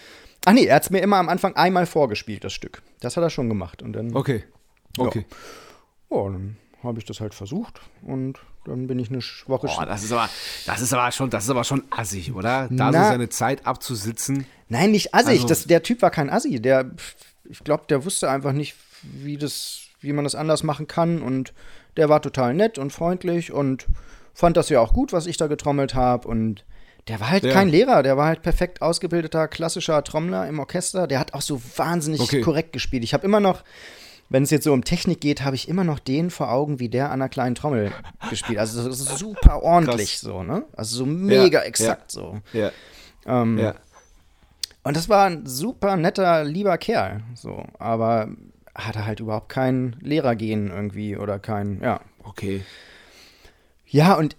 Ach 0.45 0.53
nee, 0.53 0.67
er 0.67 0.77
hat 0.77 0.83
es 0.83 0.91
mir 0.91 1.01
immer 1.01 1.17
am 1.17 1.29
Anfang 1.29 1.57
einmal 1.57 1.87
vorgespielt, 1.87 2.45
das 2.45 2.53
Stück. 2.53 2.83
Das 3.01 3.17
hat 3.17 3.23
er 3.23 3.31
schon 3.31 3.49
gemacht. 3.49 3.83
Und 3.83 3.95
dann, 3.95 4.15
Okay. 4.15 4.45
Okay. 4.99 5.25
oh, 6.09 6.29
dann 6.29 6.57
habe 6.85 6.99
ich 6.99 7.05
das 7.05 7.21
halt 7.21 7.35
versucht 7.35 7.81
und 8.03 8.39
dann 8.65 8.87
bin 8.87 8.99
ich 8.99 9.11
eine 9.11 9.19
Woche 9.47 9.67
Boah, 9.67 9.85
das 9.87 10.05
ist 10.05 10.13
aber, 10.13 10.29
das 10.67 10.81
ist 10.81 10.93
aber 10.95 11.11
schon, 11.13 11.29
das 11.31 11.45
ist 11.45 11.51
aber 11.51 11.65
schon 11.65 11.83
assig, 11.91 12.33
oder? 12.35 12.69
Da 12.71 12.91
Na. 12.91 12.93
so 12.93 12.99
seine 13.11 13.29
Zeit 13.29 13.67
abzusitzen. 13.67 14.47
Nein, 14.69 14.91
nicht 14.93 15.15
assig. 15.15 15.29
Also- 15.41 15.49
das, 15.49 15.65
der 15.65 15.83
Typ 15.83 16.01
war 16.03 16.11
kein 16.11 16.31
Assi. 16.31 16.61
Der, 16.61 16.91
ich 17.49 17.63
glaube, 17.63 17.85
der 17.89 18.05
wusste 18.05 18.31
einfach 18.31 18.53
nicht, 18.53 18.75
wie, 19.03 19.37
das, 19.37 19.81
wie 20.01 20.13
man 20.15 20.25
das 20.25 20.35
anders 20.35 20.63
machen 20.63 20.87
kann. 20.87 21.21
Und 21.21 21.53
der 21.99 22.09
war 22.09 22.23
total 22.23 22.55
nett 22.55 22.79
und 22.79 22.91
freundlich 22.91 23.53
und 23.53 23.87
fand 24.33 24.57
das 24.57 24.71
ja 24.71 24.81
auch 24.81 24.95
gut, 24.95 25.13
was 25.13 25.27
ich 25.27 25.37
da 25.37 25.47
getrommelt 25.47 25.95
habe. 25.95 26.27
Und 26.27 26.65
der 27.09 27.21
war 27.21 27.29
halt 27.31 27.45
Ja. 27.45 27.53
kein 27.53 27.69
Lehrer. 27.69 28.03
Der 28.03 28.17
war 28.17 28.27
halt 28.27 28.41
perfekt 28.41 28.81
ausgebildeter, 28.81 29.47
klassischer 29.47 30.03
Trommler 30.05 30.49
im 30.49 30.59
Orchester. 30.59 31.07
Der 31.07 31.19
hat 31.21 31.35
auch 31.35 31.43
so 31.43 31.61
wahnsinnig 31.77 32.21
Okay. 32.23 32.41
korrekt 32.41 32.73
gespielt. 32.73 33.05
Ich 33.05 33.13
habe 33.13 33.27
immer 33.27 33.41
noch. 33.41 33.63
Wenn 34.31 34.43
es 34.43 34.51
jetzt 34.51 34.65
so 34.65 34.73
um 34.73 34.85
Technik 34.85 35.21
geht, 35.21 35.43
habe 35.43 35.55
ich 35.55 35.69
immer 35.69 35.85
noch 35.85 35.99
den 35.99 36.31
vor 36.31 36.51
Augen, 36.51 36.81
wie 36.81 36.89
der 36.89 37.07
an 37.07 37.21
einer 37.21 37.29
kleinen 37.29 37.55
Trommel 37.55 37.93
gespielt. 38.31 38.59
Also 38.59 38.89
das 38.89 38.99
ist 39.01 39.19
super 39.19 39.63
ordentlich 39.63 40.13
Krass. 40.13 40.21
so, 40.23 40.43
ne? 40.43 40.65
Also 40.77 40.97
so 40.97 41.07
mega 41.07 41.61
ja. 41.61 41.65
exakt 41.65 42.11
so. 42.11 42.41
Ja. 42.53 42.71
Ähm, 43.27 43.59
Ja. 43.59 43.75
und 44.83 44.97
das 44.97 45.09
war 45.09 45.27
ein 45.27 45.47
super 45.47 45.97
netter, 45.97 46.43
lieber 46.45 46.77
Kerl. 46.79 47.23
So, 47.35 47.65
aber 47.79 48.29
hatte 48.75 49.07
halt 49.07 49.21
überhaupt 49.21 49.51
kein 49.51 49.97
Lehrergehen 50.01 50.69
irgendwie 50.69 51.17
oder 51.17 51.39
kein, 51.39 51.81
ja. 51.81 52.01
Okay. 52.25 52.65
Ja, 53.87 54.15
und 54.15 54.37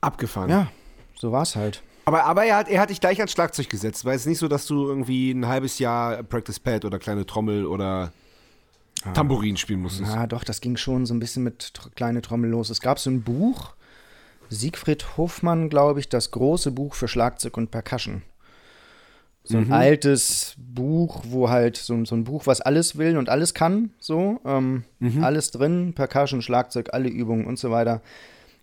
Abgefahren. 0.00 0.50
ja, 0.50 0.66
so 1.14 1.32
war 1.32 1.42
es 1.42 1.56
halt. 1.56 1.82
Aber, 2.04 2.24
aber 2.24 2.44
er, 2.44 2.56
hat, 2.56 2.68
er 2.68 2.80
hat 2.80 2.90
dich 2.90 3.00
gleich 3.00 3.18
ans 3.18 3.30
Schlagzeug 3.32 3.70
gesetzt, 3.70 4.04
weil 4.04 4.16
es 4.16 4.26
nicht 4.26 4.38
so, 4.38 4.48
dass 4.48 4.66
du 4.66 4.86
irgendwie 4.88 5.30
ein 5.30 5.46
halbes 5.46 5.78
Jahr 5.78 6.22
Practice 6.24 6.58
Pad 6.58 6.84
oder 6.84 6.98
kleine 6.98 7.24
Trommel 7.24 7.64
oder 7.64 8.12
Tambourin 9.14 9.56
spielen 9.56 9.80
musstest. 9.80 10.12
Ja, 10.12 10.26
doch, 10.26 10.44
das 10.44 10.60
ging 10.60 10.76
schon 10.76 11.06
so 11.06 11.14
ein 11.14 11.20
bisschen 11.20 11.42
mit 11.42 11.72
kleine 11.94 12.22
Trommel 12.22 12.50
los. 12.50 12.70
Es 12.70 12.80
gab 12.80 12.98
so 12.98 13.10
ein 13.10 13.22
Buch, 13.22 13.74
Siegfried 14.48 15.16
Hofmann, 15.16 15.68
glaube 15.68 16.00
ich, 16.00 16.08
das 16.08 16.30
große 16.30 16.70
Buch 16.72 16.94
für 16.94 17.08
Schlagzeug 17.08 17.56
und 17.56 17.70
Percussion. 17.70 18.22
So 19.44 19.56
ein 19.58 19.72
altes 19.72 20.54
Buch, 20.56 21.22
wo 21.26 21.50
halt 21.50 21.76
so, 21.76 22.04
so 22.04 22.14
ein 22.14 22.22
Buch, 22.22 22.46
was 22.46 22.60
alles 22.60 22.96
will 22.96 23.16
und 23.16 23.28
alles 23.28 23.54
kann, 23.54 23.90
so. 23.98 24.38
Ähm, 24.44 24.84
Alles 25.24 25.50
drin, 25.50 25.94
Percussion, 25.94 26.42
Schlagzeug, 26.42 26.90
alle 26.92 27.08
Übungen 27.08 27.46
und 27.46 27.58
so 27.58 27.72
weiter. 27.72 28.02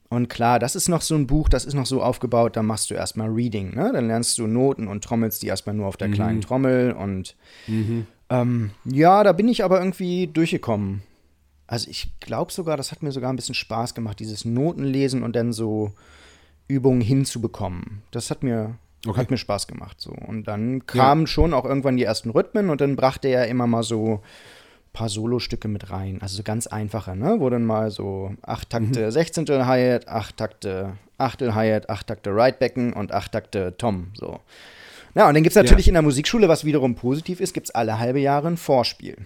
Und 0.07 0.29
klar, 0.29 0.57
das 0.57 0.75
ist 0.75 0.87
noch 0.87 1.01
so 1.01 1.15
ein 1.15 1.27
Buch, 1.27 1.49
das 1.49 1.65
ist 1.65 1.73
noch 1.73 1.85
so 1.85 2.01
aufgebaut, 2.01 2.55
da 2.55 2.63
machst 2.63 2.89
du 2.89 2.93
erstmal 2.95 3.27
Reading, 3.29 3.75
ne? 3.75 3.91
Dann 3.93 4.07
lernst 4.07 4.37
du 4.37 4.47
Noten 4.47 4.87
und 4.87 5.03
trommelst 5.03 5.43
die 5.43 5.47
erstmal 5.47 5.75
nur 5.75 5.85
auf 5.85 5.97
der 5.97 6.07
kleinen 6.09 6.39
Trommel 6.41 6.93
und 6.93 7.35
ähm, 8.29 8.71
ja, 8.85 9.23
da 9.23 9.31
bin 9.31 9.47
ich 9.47 9.63
aber 9.63 9.79
irgendwie 9.79 10.27
durchgekommen. 10.27 11.01
Also 11.67 11.89
ich 11.89 12.11
glaube 12.19 12.51
sogar, 12.51 12.77
das 12.77 12.91
hat 12.91 13.03
mir 13.03 13.11
sogar 13.11 13.31
ein 13.31 13.35
bisschen 13.35 13.55
Spaß 13.55 13.93
gemacht, 13.93 14.19
dieses 14.19 14.43
Notenlesen 14.45 15.21
und 15.23 15.35
dann 15.35 15.53
so 15.53 15.91
Übungen 16.67 17.01
hinzubekommen. 17.01 18.01
Das 18.11 18.31
hat 18.31 18.41
mir, 18.43 18.75
Okay. 19.07 19.19
hat 19.19 19.31
mir 19.31 19.37
Spaß 19.37 19.67
gemacht. 19.67 20.01
So. 20.01 20.11
Und 20.11 20.47
dann 20.47 20.85
kamen 20.85 21.27
schon 21.27 21.53
auch 21.53 21.65
irgendwann 21.65 21.97
die 21.97 22.03
ersten 22.03 22.31
Rhythmen 22.31 22.69
und 22.69 22.81
dann 22.81 22.95
brachte 22.95 23.27
er 23.27 23.47
immer 23.47 23.67
mal 23.67 23.83
so 23.83 24.15
ein 24.15 24.93
paar 24.93 25.09
Solostücke 25.09 25.67
mit 25.67 25.91
rein. 25.91 26.19
Also 26.21 26.37
so 26.37 26.43
ganz 26.43 26.67
einfache, 26.67 27.15
ne? 27.15 27.35
Wo 27.39 27.49
dann 27.49 27.65
mal 27.65 27.91
so 27.91 28.33
acht 28.41 28.69
Takte 28.71 29.11
Sechzehntel 29.11 29.65
Hi-Hat, 29.65 30.07
acht 30.07 30.37
Takte 30.37 30.97
Achtel 31.17 31.53
Hi-Hat, 31.53 31.89
acht 31.89 32.07
Takte 32.07 32.35
Right-Becken 32.35 32.93
und 32.93 33.11
acht 33.11 33.31
Takte 33.31 33.75
Tom. 33.77 34.07
So. 34.15 34.39
Ja, 35.15 35.27
und 35.27 35.33
dann 35.33 35.43
gibt 35.43 35.55
es 35.55 35.61
natürlich 35.61 35.87
in 35.87 35.93
der 35.95 36.03
Musikschule, 36.03 36.47
was 36.47 36.65
wiederum 36.65 36.95
positiv 36.95 37.39
ist, 37.39 37.53
gibt 37.53 37.67
es 37.67 37.71
alle 37.75 37.99
halbe 37.99 38.19
Jahre 38.19 38.47
ein 38.47 38.57
Vorspiel. 38.57 39.17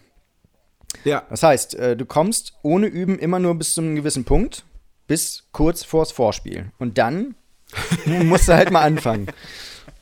Ja. 1.04 1.24
Das 1.30 1.44
heißt, 1.44 1.76
äh, 1.76 1.98
du 1.98 2.06
kommst 2.06 2.54
ohne 2.62 2.88
Üben 2.88 3.20
immer 3.20 3.40
nur 3.40 3.56
bis 3.56 3.74
zu 3.74 3.82
einem 3.82 3.96
gewissen 3.96 4.24
Punkt, 4.24 4.64
bis 5.08 5.48
kurz 5.52 5.84
vors 5.84 6.12
Vorspiel. 6.12 6.72
Und 6.80 6.98
dann 6.98 7.36
musst 8.06 8.48
du 8.48 8.54
halt 8.54 8.72
mal 8.72 8.82
anfangen. 8.84 9.28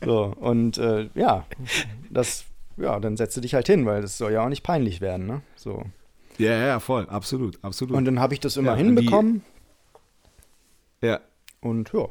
So, 0.03 0.35
und 0.39 0.77
äh, 0.77 1.09
ja, 1.15 1.45
das, 2.09 2.43
ja, 2.77 2.99
dann 2.99 3.17
setzt 3.17 3.35
du 3.37 3.41
dich 3.41 3.53
halt 3.53 3.67
hin, 3.67 3.85
weil 3.85 4.01
das 4.01 4.17
soll 4.17 4.31
ja 4.33 4.43
auch 4.43 4.49
nicht 4.49 4.63
peinlich 4.63 5.01
werden, 5.01 5.25
ne? 5.27 5.41
So. 5.55 5.83
Ja, 6.37 6.53
ja, 6.57 6.79
voll. 6.79 7.07
Absolut, 7.09 7.59
absolut. 7.63 7.95
Und 7.95 8.05
dann 8.05 8.19
habe 8.19 8.33
ich 8.33 8.39
das 8.39 8.57
immer 8.57 8.71
Ja, 8.71 8.77
hinbekommen 8.77 9.43
ja. 11.01 11.19
und 11.59 11.91
ja, 11.93 12.07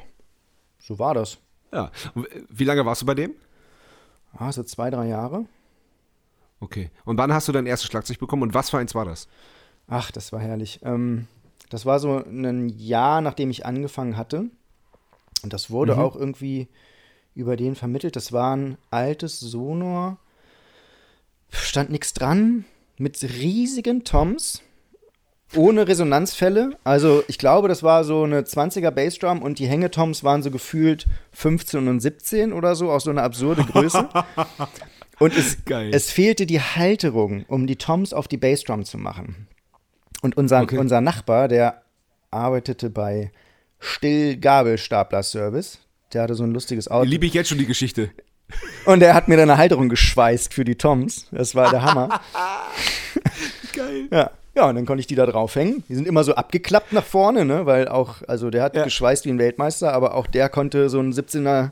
so 0.78 0.98
war 0.98 1.14
das. 1.14 1.38
ja. 1.72 1.90
Und 2.14 2.26
wie 2.48 2.64
lange 2.64 2.84
warst 2.86 3.02
du 3.02 3.06
bei 3.06 3.14
dem? 3.14 3.34
Ah, 4.36 4.52
so 4.52 4.62
zwei, 4.62 4.90
drei 4.90 5.08
Jahre. 5.08 5.44
Okay. 6.60 6.90
Und 7.04 7.18
wann 7.18 7.32
hast 7.32 7.48
du 7.48 7.52
dein 7.52 7.66
erstes 7.66 7.88
Schlagzeug 7.88 8.18
bekommen 8.18 8.42
und 8.42 8.54
was 8.54 8.70
für 8.70 8.78
eins 8.78 8.94
war 8.94 9.04
das? 9.04 9.28
Ach, 9.88 10.10
das 10.10 10.32
war 10.32 10.40
herrlich. 10.40 10.80
Ähm, 10.82 11.26
das 11.68 11.86
war 11.86 11.98
so 11.98 12.18
ein 12.18 12.68
Jahr, 12.68 13.20
nachdem 13.20 13.50
ich 13.50 13.66
angefangen 13.66 14.16
hatte. 14.16 14.50
Und 15.42 15.52
das 15.52 15.70
wurde 15.70 15.96
auch 15.98 16.16
irgendwie 16.16 16.68
über 17.34 17.56
den 17.56 17.74
vermittelt. 17.74 18.16
Das 18.16 18.32
war 18.32 18.56
ein 18.56 18.76
altes 18.90 19.40
Sonor. 19.40 20.18
Stand 21.50 21.90
nichts 21.90 22.12
dran. 22.12 22.64
Mit 22.98 23.22
riesigen 23.22 24.04
Toms. 24.04 24.62
Ohne 25.56 25.88
Resonanzfälle. 25.88 26.76
Also 26.84 27.24
ich 27.26 27.38
glaube, 27.38 27.68
das 27.68 27.82
war 27.82 28.04
so 28.04 28.22
eine 28.24 28.42
20er 28.42 28.90
Bassdrum 28.90 29.42
und 29.42 29.58
die 29.58 29.66
Hängetoms 29.66 30.22
waren 30.22 30.42
so 30.42 30.50
gefühlt 30.50 31.06
15 31.32 31.88
und 31.88 32.00
17 32.00 32.52
oder 32.52 32.74
so, 32.76 32.90
auch 32.90 33.00
so 33.00 33.10
eine 33.10 33.22
absurde 33.22 33.64
Größe. 33.64 34.08
Und 35.18 35.36
es, 35.36 35.66
Geil. 35.66 35.90
es 35.92 36.10
fehlte 36.10 36.46
die 36.46 36.60
Halterung, 36.62 37.44
um 37.46 37.66
die 37.66 37.76
Toms 37.76 38.14
auf 38.14 38.26
die 38.26 38.38
Bassdrum 38.38 38.86
zu 38.86 38.96
machen. 38.96 39.48
Und 40.22 40.38
unser, 40.38 40.62
Okay. 40.62 40.78
unser 40.78 41.02
Nachbar, 41.02 41.46
der 41.46 41.82
arbeitete 42.30 42.88
bei 42.88 43.30
Still 43.80 44.38
Gabelstapler 44.38 45.22
Service. 45.22 45.78
Der 46.14 46.22
hatte 46.22 46.34
so 46.34 46.44
ein 46.44 46.52
lustiges 46.52 46.88
Auto. 46.88 47.04
Liebe 47.06 47.26
ich 47.26 47.34
jetzt 47.34 47.50
schon 47.50 47.58
die 47.58 47.66
Geschichte. 47.66 48.10
Und 48.86 49.02
er 49.02 49.12
hat 49.12 49.28
mir 49.28 49.36
dann 49.36 49.50
eine 49.50 49.58
Halterung 49.58 49.90
geschweißt 49.90 50.54
für 50.54 50.64
die 50.64 50.76
Toms. 50.76 51.26
Das 51.32 51.54
war 51.54 51.70
der 51.70 51.82
Hammer. 51.82 52.20
Geil. 53.74 54.08
Ja. 54.10 54.30
Ja, 54.60 54.68
und 54.68 54.74
dann 54.74 54.84
konnte 54.84 55.00
ich 55.00 55.06
die 55.06 55.14
da 55.14 55.24
draufhängen. 55.24 55.82
Die 55.88 55.94
sind 55.94 56.06
immer 56.06 56.22
so 56.22 56.34
abgeklappt 56.34 56.92
nach 56.92 57.04
vorne, 57.04 57.46
ne? 57.46 57.64
Weil 57.64 57.88
auch, 57.88 58.16
also 58.28 58.50
der 58.50 58.62
hat 58.62 58.76
Ja. 58.76 58.84
geschweißt 58.84 59.24
wie 59.24 59.30
ein 59.30 59.38
Weltmeister, 59.38 59.94
aber 59.94 60.14
auch 60.14 60.26
der 60.26 60.50
konnte 60.50 60.90
so 60.90 60.98
einen 60.98 61.12
17er 61.14 61.70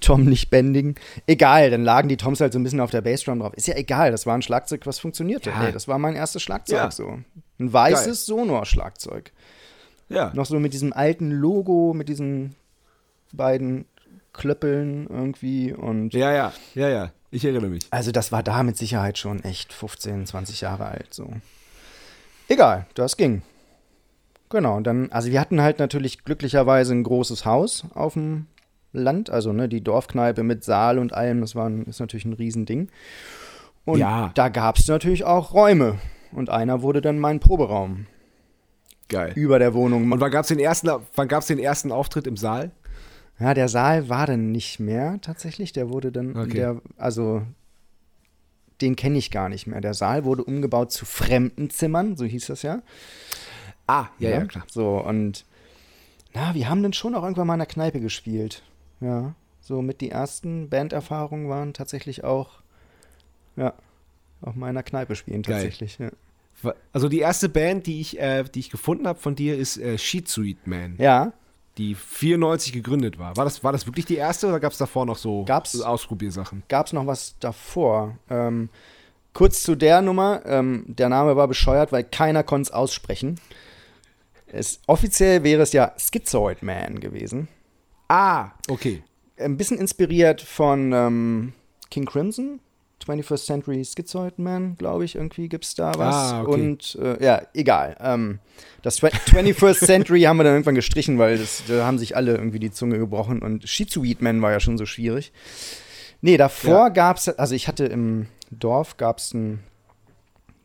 Tom 0.00 0.24
nicht 0.24 0.48
bändigen. 0.48 0.94
Egal, 1.26 1.70
dann 1.70 1.84
lagen 1.84 2.08
die 2.08 2.16
Toms 2.16 2.40
halt 2.40 2.54
so 2.54 2.58
ein 2.58 2.62
bisschen 2.62 2.80
auf 2.80 2.90
der 2.90 3.02
Bassdrum 3.02 3.40
drauf. 3.40 3.52
Ist 3.54 3.68
ja 3.68 3.76
egal, 3.76 4.10
das 4.10 4.24
war 4.24 4.34
ein 4.34 4.40
Schlagzeug, 4.42 4.86
was 4.86 4.98
funktionierte. 4.98 5.50
Ja. 5.50 5.60
Hey, 5.60 5.72
das 5.72 5.86
war 5.86 5.98
mein 5.98 6.16
erstes 6.16 6.42
Schlagzeug 6.42 6.78
Ja. 6.78 6.90
so. 6.90 7.18
Ein 7.60 7.72
weißes 7.72 8.24
Sonor-Schlagzeug. 8.26 9.30
Ja. 10.08 10.32
Noch 10.34 10.46
so 10.46 10.58
mit 10.58 10.72
diesem 10.72 10.94
alten 10.94 11.30
Logo, 11.30 11.92
mit 11.94 12.08
diesen 12.08 12.54
beiden 13.32 13.84
Klöppeln 14.32 15.06
irgendwie 15.10 15.74
und 15.74 16.14
Ja, 16.14 16.32
ja, 16.32 16.52
ja, 16.74 16.88
ja. 16.88 17.12
Ich 17.30 17.44
erinnere 17.44 17.68
mich. 17.68 17.86
also 17.90 18.10
das 18.10 18.32
war 18.32 18.42
da 18.42 18.62
mit 18.62 18.76
Sicherheit 18.76 19.18
schon 19.18 19.44
echt 19.44 19.72
15, 19.72 20.26
20 20.26 20.60
Jahre 20.62 20.86
alt 20.86 21.12
so. 21.12 21.30
Egal, 22.48 22.86
das 22.94 23.16
ging. 23.16 23.42
Genau, 24.50 24.76
und 24.78 24.84
dann, 24.86 25.12
also 25.12 25.30
wir 25.30 25.40
hatten 25.40 25.60
halt 25.60 25.78
natürlich 25.78 26.24
glücklicherweise 26.24 26.94
ein 26.94 27.02
großes 27.02 27.44
Haus 27.44 27.84
auf 27.94 28.14
dem 28.14 28.46
Land, 28.94 29.28
also 29.28 29.52
ne, 29.52 29.68
die 29.68 29.82
Dorfkneipe 29.82 30.42
mit 30.42 30.64
Saal 30.64 30.98
und 30.98 31.12
allem, 31.12 31.42
das 31.42 31.54
war 31.54 31.68
ein, 31.68 31.84
ist 31.84 32.00
natürlich 32.00 32.24
ein 32.24 32.32
Riesending. 32.32 32.88
Und 33.84 33.98
Ja. 33.98 34.30
da 34.34 34.48
gab 34.48 34.78
es 34.78 34.88
natürlich 34.88 35.24
auch 35.24 35.52
Räume. 35.52 35.98
Und 36.32 36.48
einer 36.50 36.82
wurde 36.82 37.00
dann 37.02 37.18
mein 37.18 37.40
Proberaum. 37.40 38.06
Geil. 39.10 39.32
über 39.36 39.58
der 39.58 39.72
Wohnung. 39.72 40.12
Und 40.12 40.20
wann 40.20 40.30
gab 40.30 40.42
es 40.42 40.48
den, 40.48 40.58
ersten- 40.58 40.90
wann 41.14 41.28
gab's 41.28 41.46
den 41.46 41.58
ersten 41.58 41.92
Auftritt 41.92 42.26
im 42.26 42.36
Saal? 42.36 42.70
Ja, 43.40 43.54
der 43.54 43.68
Saal 43.68 44.08
war 44.08 44.26
dann 44.26 44.50
nicht 44.50 44.80
mehr 44.80 45.20
tatsächlich. 45.20 45.72
Der 45.72 45.90
wurde 45.90 46.10
dann, 46.10 46.36
Okay. 46.36 46.54
der, 46.54 46.80
also 46.96 47.42
den 48.80 48.96
kenne 48.96 49.18
ich 49.18 49.30
gar 49.30 49.48
nicht 49.48 49.66
mehr. 49.66 49.80
Der 49.80 49.94
Saal 49.94 50.24
wurde 50.24 50.44
umgebaut 50.44 50.92
zu 50.92 51.04
Fremdenzimmern, 51.04 52.16
so 52.16 52.24
hieß 52.24 52.46
das 52.46 52.62
ja. 52.62 52.82
Ah, 53.86 54.06
ja, 54.18 54.30
ja, 54.30 54.44
klar. 54.44 54.64
So, 54.70 54.98
und 54.98 55.44
na, 56.34 56.54
wir 56.54 56.68
haben 56.68 56.82
dann 56.82 56.92
schon 56.92 57.14
auch 57.14 57.22
irgendwann 57.22 57.46
mal 57.46 57.54
in 57.54 57.60
der 57.60 57.66
Kneipe 57.66 58.00
gespielt. 58.00 58.62
Ja, 59.00 59.34
so 59.60 59.82
mit 59.82 60.00
die 60.00 60.10
ersten 60.10 60.68
Banderfahrungen 60.68 61.48
waren 61.48 61.72
tatsächlich 61.72 62.24
auch, 62.24 62.60
ja, 63.56 63.74
auch 64.42 64.54
mal 64.54 64.68
in 64.68 64.74
der 64.74 64.82
Kneipe 64.84 65.16
spielen 65.16 65.42
tatsächlich. 65.42 65.98
Ja. 65.98 66.10
Also 66.92 67.08
die 67.08 67.20
erste 67.20 67.48
Band, 67.48 67.86
die 67.86 68.00
ich, 68.00 68.18
äh, 68.20 68.42
die 68.44 68.60
ich 68.60 68.70
gefunden 68.70 69.06
habe 69.06 69.18
von 69.18 69.36
dir, 69.36 69.56
ist 69.56 69.76
äh, 69.78 69.96
Sheet 69.96 70.28
Sweet 70.28 70.66
Man, 70.66 70.96
ja, 70.98 71.32
die 71.78 71.94
94 71.94 72.72
gegründet 72.72 73.18
war. 73.18 73.36
War 73.36 73.44
das, 73.44 73.62
war 73.64 73.72
das 73.72 73.86
wirklich 73.86 74.04
die 74.04 74.16
erste 74.16 74.48
oder 74.48 74.60
gab 74.60 74.72
es 74.72 74.78
davor 74.78 75.06
noch 75.06 75.16
so 75.16 75.44
Gab's- 75.44 75.80
Ausprobiersachen? 75.80 76.62
gab 76.68 76.86
es 76.86 76.92
noch 76.92 77.06
was 77.06 77.36
davor. 77.38 78.18
Ähm, 78.28 78.68
kurz 79.32 79.62
zu 79.62 79.76
der 79.76 80.02
Nummer. 80.02 80.42
Ähm, 80.44 80.84
der 80.88 81.08
Name 81.08 81.36
war 81.36 81.48
bescheuert, 81.48 81.92
weil 81.92 82.04
keiner 82.04 82.42
konnte 82.42 82.68
es 82.68 82.72
aussprechen. 82.74 83.40
Es, 84.46 84.80
offiziell 84.86 85.44
wäre 85.44 85.62
es 85.62 85.72
ja 85.72 85.92
Schizoid 85.96 86.62
Man 86.62 87.00
gewesen. 87.00 87.48
Ah, 88.08 88.50
okay. 88.68 89.02
Ein 89.38 89.56
bisschen 89.56 89.78
inspiriert 89.78 90.40
von 90.40 90.92
ähm, 90.92 91.52
King 91.90 92.06
Crimson. 92.06 92.60
21st 93.08 93.44
Century 93.46 93.84
Schizoid 93.84 94.38
Man, 94.38 94.76
glaube 94.76 95.04
ich, 95.04 95.14
irgendwie 95.16 95.48
gibt 95.48 95.64
es 95.64 95.74
da 95.74 95.92
was. 95.96 96.14
Ah, 96.32 96.42
okay. 96.42 96.52
Und 96.52 96.98
äh, 97.02 97.24
ja, 97.24 97.42
egal. 97.54 97.96
Ähm, 98.00 98.38
das 98.82 99.00
Twe- 99.00 99.10
21st 99.32 99.84
Century 99.86 100.22
haben 100.22 100.36
wir 100.36 100.44
dann 100.44 100.54
irgendwann 100.54 100.74
gestrichen, 100.74 101.18
weil 101.18 101.38
das, 101.38 101.62
da 101.68 101.84
haben 101.86 101.98
sich 101.98 102.16
alle 102.16 102.34
irgendwie 102.36 102.58
die 102.58 102.70
Zunge 102.70 102.98
gebrochen 102.98 103.40
und 103.42 103.68
Schizoid 103.68 104.22
Man 104.22 104.40
war 104.42 104.52
ja 104.52 104.60
schon 104.60 104.78
so 104.78 104.86
schwierig. 104.86 105.32
Nee, 106.20 106.36
davor 106.36 106.86
Ja. 106.86 106.88
gab 106.88 107.16
es, 107.18 107.28
also 107.28 107.54
ich 107.54 107.68
hatte 107.68 107.84
im 107.86 108.26
Dorf, 108.50 108.96
gab 108.96 109.18
es 109.18 109.34
einen 109.34 109.60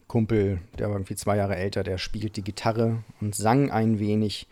Kumpel, 0.07 0.59
der 0.77 0.87
war 0.87 0.95
irgendwie 0.95 1.15
zwei 1.15 1.37
Jahre 1.37 1.55
älter, 1.55 1.83
der 1.83 1.97
spielte 1.97 2.41
Gitarre 2.41 3.03
und 3.21 3.35
sang 3.35 3.71
ein 3.71 3.99
wenig 3.99 4.47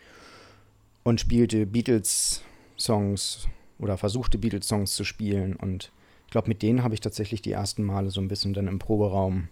und 1.04 1.20
spielte 1.20 1.66
Beatles-Songs 1.66 3.48
oder 3.78 3.96
versuchte 3.98 4.38
Beatles-Songs 4.38 4.94
zu 4.94 5.04
spielen. 5.04 5.56
Und 5.56 5.90
glaube, 6.32 6.48
mit 6.48 6.62
denen 6.62 6.82
habe 6.82 6.94
ich 6.94 7.00
tatsächlich 7.00 7.42
die 7.42 7.52
ersten 7.52 7.84
Male 7.84 8.10
so 8.10 8.20
ein 8.20 8.28
bisschen 8.28 8.54
dann 8.54 8.66
im 8.66 8.78
Proberaum, 8.78 9.48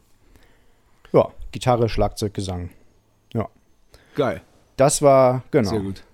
ja, 1.12 1.28
Gitarre, 1.52 1.88
Schlagzeug, 1.88 2.34
Gesang. 2.34 2.70
Ja, 3.32 3.48
Geil. 4.16 4.42
das 4.76 5.02
war, 5.02 5.44
genau. 5.50 5.70
Sehr 5.70 5.80
gut. 5.80 6.04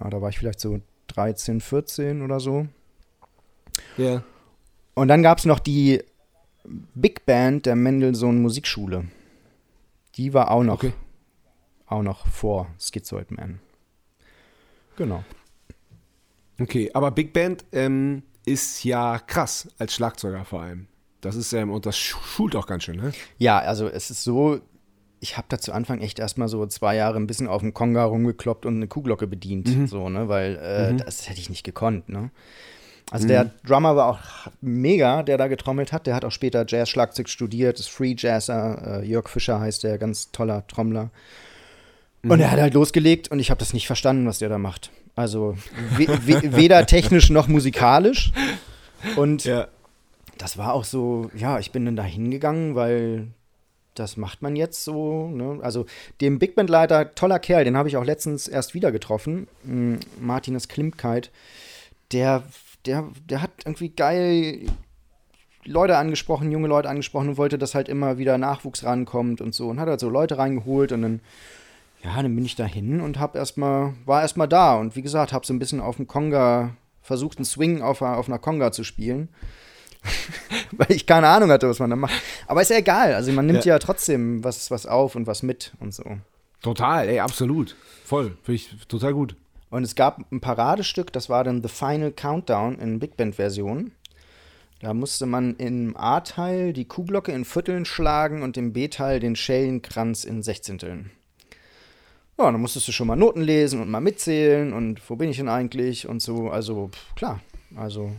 Ja, 0.00 0.10
da 0.10 0.20
war 0.20 0.28
ich 0.30 0.38
vielleicht 0.38 0.60
so 0.60 0.80
13, 1.08 1.60
14 1.60 2.22
oder 2.22 2.40
so. 2.40 2.66
Ja. 3.96 4.22
Und 4.94 5.08
dann 5.08 5.22
gab 5.22 5.38
es 5.38 5.44
noch 5.44 5.58
die 5.60 6.02
Big 6.94 7.24
Band 7.24 7.66
der 7.66 7.76
Mendelssohn 7.76 8.42
Musikschule. 8.42 9.06
Die 10.16 10.34
war 10.34 10.50
auch 10.50 10.62
noch, 10.64 10.74
Okay. 10.74 10.92
auch 11.86 12.02
noch 12.02 12.26
vor 12.26 12.66
Schizoid 12.78 13.30
Man. 13.30 13.60
Genau. 14.96 15.22
Okay, 16.60 16.90
aber 16.92 17.12
Big 17.12 17.32
Band 17.32 17.64
ähm, 17.72 18.22
ist 18.46 18.84
ja 18.84 19.18
krass 19.18 19.68
als 19.78 19.94
Schlagzeuger 19.94 20.44
vor 20.44 20.62
allem. 20.62 20.86
Das 21.20 21.34
ist, 21.36 21.52
ähm, 21.52 21.70
und 21.70 21.84
das 21.86 21.96
schu- 21.96 22.22
schult 22.24 22.54
auch 22.56 22.66
ganz 22.66 22.84
schön, 22.84 22.96
ne? 22.96 23.12
Ja, 23.38 23.58
also 23.58 23.88
es 23.88 24.10
ist 24.10 24.22
so, 24.24 24.60
ich 25.20 25.36
habe 25.36 25.46
da 25.48 25.58
zu 25.58 25.72
Anfang 25.72 26.00
echt 26.00 26.18
erstmal 26.18 26.48
so 26.48 26.64
zwei 26.66 26.94
Jahre 26.94 27.16
ein 27.18 27.26
bisschen 27.26 27.48
auf 27.48 27.60
dem 27.60 27.74
Konga 27.74 28.04
rumgekloppt 28.04 28.66
und 28.66 28.76
eine 28.76 28.86
Kuhglocke 28.86 29.26
bedient, 29.26 29.88
so, 29.88 30.08
ne, 30.08 30.28
weil 30.28 30.56
äh, 30.56 30.94
das 30.96 31.28
hätte 31.28 31.40
ich 31.40 31.50
nicht 31.50 31.64
gekonnt, 31.64 32.08
ne. 32.08 32.30
Also 33.10 33.26
der 33.26 33.46
Drummer 33.66 33.96
war 33.96 34.06
auch 34.06 34.18
mega, 34.60 35.22
der 35.22 35.38
da 35.38 35.48
getrommelt 35.48 35.94
hat. 35.94 36.06
Der 36.06 36.14
hat 36.14 36.26
auch 36.26 36.30
später 36.30 36.66
Jazz-Schlagzeug 36.68 37.30
studiert, 37.30 37.80
ist 37.80 37.88
Free 37.88 38.14
Jazzer. 38.14 39.00
Äh, 39.02 39.06
Jörg 39.06 39.30
Fischer 39.30 39.58
heißt 39.60 39.82
der, 39.82 39.96
ganz 39.96 40.30
toller 40.30 40.66
Trommler. 40.66 41.08
Und 42.22 42.38
er 42.40 42.50
hat 42.50 42.60
halt 42.60 42.74
losgelegt 42.74 43.28
und 43.30 43.38
ich 43.40 43.48
habe 43.50 43.58
das 43.60 43.72
nicht 43.72 43.86
verstanden, 43.86 44.26
was 44.26 44.40
der 44.40 44.50
da 44.50 44.58
macht. 44.58 44.90
Also 45.18 45.56
we 45.96 46.06
we 46.26 46.56
weder 46.56 46.86
technisch 46.86 47.28
noch 47.30 47.48
musikalisch. 47.48 48.32
Und 49.16 49.44
Ja. 49.44 49.66
das 50.38 50.56
war 50.58 50.72
auch 50.74 50.84
so, 50.84 51.30
ja, 51.34 51.58
ich 51.58 51.72
bin 51.72 51.84
dann 51.84 51.96
da 51.96 52.04
hingegangen, 52.04 52.74
weil 52.76 53.26
das 53.94 54.16
macht 54.16 54.42
man 54.42 54.54
jetzt 54.54 54.84
so. 54.84 55.28
Ne? 55.28 55.58
Also 55.60 55.86
dem 56.20 56.38
Big 56.38 56.54
Band-Leiter, 56.54 57.14
toller 57.16 57.40
Kerl, 57.40 57.64
den 57.64 57.76
habe 57.76 57.88
ich 57.88 57.96
auch 57.96 58.04
letztens 58.04 58.46
erst 58.46 58.74
wieder 58.74 58.92
getroffen, 58.92 59.48
m, 59.66 59.98
Martinus 60.20 60.68
Klimkeit, 60.68 61.32
der, 62.12 62.44
der, 62.86 63.04
der 63.28 63.42
hat 63.42 63.50
irgendwie 63.64 63.88
geil 63.88 64.66
Leute 65.64 65.96
angesprochen, 65.96 66.52
junge 66.52 66.68
Leute 66.68 66.88
angesprochen 66.88 67.30
und 67.30 67.36
wollte, 67.38 67.58
dass 67.58 67.74
halt 67.74 67.88
immer 67.88 68.18
wieder 68.18 68.38
Nachwuchs 68.38 68.84
rankommt 68.84 69.40
und 69.40 69.52
so 69.54 69.68
und 69.68 69.80
hat 69.80 69.88
halt 69.88 69.98
so 70.00 70.08
Leute 70.08 70.38
reingeholt 70.38 70.92
und 70.92 71.02
dann 71.02 71.20
ja, 72.04 72.22
dann 72.22 72.34
bin 72.34 72.44
ich 72.44 72.54
da 72.56 72.64
hin 72.64 73.00
und 73.00 73.18
hab 73.18 73.34
erstmal, 73.36 73.94
war 74.06 74.22
erstmal 74.22 74.48
da 74.48 74.76
und 74.76 74.96
wie 74.96 75.02
gesagt, 75.02 75.32
hab 75.32 75.44
so 75.44 75.52
ein 75.52 75.58
bisschen 75.58 75.80
auf 75.80 75.96
dem 75.96 76.06
Konga 76.06 76.76
versucht, 77.02 77.38
einen 77.38 77.44
Swing 77.44 77.82
auf, 77.82 78.02
einer- 78.02 78.16
auf 78.16 78.28
einer 78.28 78.38
Konga 78.38 78.70
zu 78.72 78.84
spielen. 78.84 79.28
Weil 80.72 80.92
ich 80.92 81.06
keine 81.06 81.26
Ahnung 81.28 81.50
hatte, 81.50 81.68
was 81.68 81.80
man 81.80 81.90
da 81.90 81.96
macht. 81.96 82.14
Aber 82.46 82.62
ist 82.62 82.70
ja 82.70 82.76
egal. 82.78 83.14
Also 83.14 83.32
man 83.32 83.46
nimmt 83.46 83.64
ja, 83.64 83.78
trotzdem 83.78 84.44
was, 84.44 84.70
was 84.70 84.86
auf 84.86 85.16
und 85.16 85.26
was 85.26 85.42
mit 85.42 85.72
und 85.80 85.92
so. 85.92 86.04
Total, 86.62 87.08
ey, 87.08 87.18
absolut. 87.20 87.76
Voll. 88.04 88.36
Finde 88.42 88.54
ich 88.56 88.70
total 88.88 89.12
gut. 89.14 89.34
Und 89.70 89.82
es 89.82 89.94
gab 89.94 90.20
ein 90.32 90.40
Paradestück, 90.40 91.12
das 91.12 91.28
war 91.28 91.44
dann 91.44 91.62
The 91.62 91.68
Final 91.68 92.12
Countdown 92.12 92.78
in 92.78 93.00
Big 93.00 93.16
Band-Version. 93.16 93.92
Da 94.80 94.94
musste 94.94 95.26
man 95.26 95.56
im 95.56 95.96
A-Teil 95.96 96.72
die 96.72 96.84
Kuhglocke 96.86 97.32
in 97.32 97.44
Vierteln 97.44 97.84
schlagen 97.84 98.42
und 98.42 98.56
im 98.56 98.72
B-Teil 98.72 99.18
den 99.20 99.34
Schellenkranz 99.36 100.24
in 100.24 100.42
Sechzehnteln. 100.42 101.10
Ja, 102.38 102.52
dann 102.52 102.60
musstest 102.60 102.86
du 102.86 102.92
schon 102.92 103.08
mal 103.08 103.16
Noten 103.16 103.42
lesen 103.42 103.82
und 103.82 103.90
mal 103.90 104.00
mitzählen 104.00 104.72
und 104.72 105.00
wo 105.10 105.16
bin 105.16 105.28
ich 105.28 105.38
denn 105.38 105.48
eigentlich 105.48 106.08
und 106.08 106.22
so. 106.22 106.50
Also, 106.50 106.90
pff, 106.92 107.14
klar. 107.16 107.40
Also, 107.76 108.12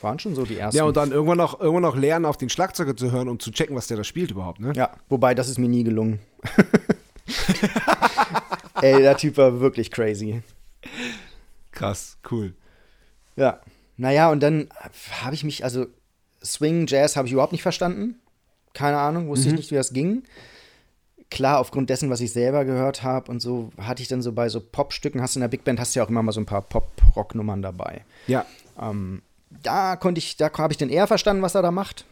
waren 0.00 0.18
schon 0.18 0.34
so 0.34 0.44
die 0.44 0.56
ersten. 0.56 0.76
Ja, 0.76 0.84
und 0.84 0.96
dann 0.96 1.10
irgendwann 1.10 1.38
noch, 1.38 1.60
irgendwann 1.60 1.82
noch 1.82 1.96
lernen, 1.96 2.24
auf 2.24 2.36
den 2.36 2.48
Schlagzeuger 2.48 2.96
zu 2.96 3.10
hören 3.10 3.28
und 3.28 3.42
zu 3.42 3.50
checken, 3.50 3.76
was 3.76 3.88
der 3.88 3.96
da 3.96 4.04
spielt 4.04 4.30
überhaupt, 4.30 4.60
ne? 4.60 4.72
Ja, 4.76 4.90
wobei, 5.08 5.34
das 5.34 5.48
ist 5.48 5.58
mir 5.58 5.68
nie 5.68 5.84
gelungen. 5.84 6.20
Ey, 8.82 9.02
der 9.02 9.16
Typ 9.16 9.36
war 9.36 9.60
wirklich 9.60 9.90
crazy. 9.90 10.42
Krass, 11.72 12.18
cool. 12.30 12.54
Ja. 13.36 13.60
Naja, 13.96 14.30
und 14.30 14.42
dann 14.42 14.68
habe 15.22 15.34
ich 15.34 15.44
mich, 15.44 15.64
also 15.64 15.86
Swing, 16.42 16.86
Jazz 16.86 17.16
habe 17.16 17.26
ich 17.26 17.32
überhaupt 17.32 17.52
nicht 17.52 17.62
verstanden. 17.62 18.20
Keine 18.72 18.98
Ahnung, 18.98 19.28
wusste 19.28 19.48
ich 19.48 19.54
nicht, 19.54 19.70
wie 19.70 19.74
das 19.74 19.92
ging. 19.92 20.22
Klar, 21.30 21.58
aufgrund 21.58 21.90
dessen, 21.90 22.10
was 22.10 22.20
ich 22.20 22.32
selber 22.32 22.64
gehört 22.64 23.02
habe 23.04 23.30
und 23.30 23.40
so, 23.40 23.70
hatte 23.78 24.02
ich 24.02 24.08
dann 24.08 24.20
so 24.20 24.32
bei 24.32 24.48
so 24.48 24.60
Popstücken, 24.60 25.22
hast 25.22 25.36
du 25.36 25.38
in 25.38 25.42
der 25.42 25.48
Big 25.48 25.62
Band, 25.62 25.78
hast 25.78 25.94
du 25.94 26.00
ja 26.00 26.04
auch 26.04 26.10
immer 26.10 26.22
mal 26.22 26.32
so 26.32 26.40
ein 26.40 26.46
paar 26.46 26.62
Pop-Rock-Nummern 26.62 27.62
dabei. 27.62 28.04
Ja. 28.26 28.44
Ähm, 28.80 29.22
da 29.62 29.96
konnte 29.96 30.18
ich, 30.18 30.36
da 30.36 30.50
habe 30.58 30.72
ich 30.72 30.78
dann 30.78 30.90
eher 30.90 31.06
verstanden, 31.06 31.42
was 31.42 31.54
er 31.54 31.62
da 31.62 31.70
macht. 31.70 32.04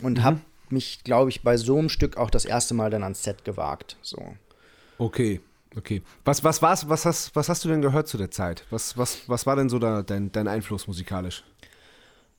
Und 0.00 0.22
habe 0.22 0.40
mich, 0.70 1.04
glaube 1.04 1.30
ich, 1.30 1.42
bei 1.42 1.56
so 1.56 1.78
einem 1.78 1.88
Stück 1.88 2.16
auch 2.16 2.30
das 2.30 2.44
erste 2.44 2.74
Mal 2.74 2.90
dann 2.90 3.02
ans 3.02 3.22
Set 3.22 3.44
gewagt. 3.44 3.96
So. 4.00 4.20
Okay, 4.98 5.40
okay. 5.76 6.02
Was, 6.24 6.42
was, 6.42 6.62
war's, 6.62 6.88
was, 6.88 7.04
hast, 7.04 7.36
was 7.36 7.48
hast 7.48 7.64
du 7.64 7.68
denn 7.68 7.82
gehört 7.82 8.08
zu 8.08 8.16
der 8.16 8.30
Zeit? 8.30 8.64
Was, 8.70 8.96
was, 8.96 9.28
was 9.28 9.46
war 9.46 9.56
denn 9.56 9.68
so 9.68 9.78
da, 9.78 10.02
dein, 10.02 10.32
dein 10.32 10.48
Einfluss 10.48 10.86
musikalisch? 10.86 11.44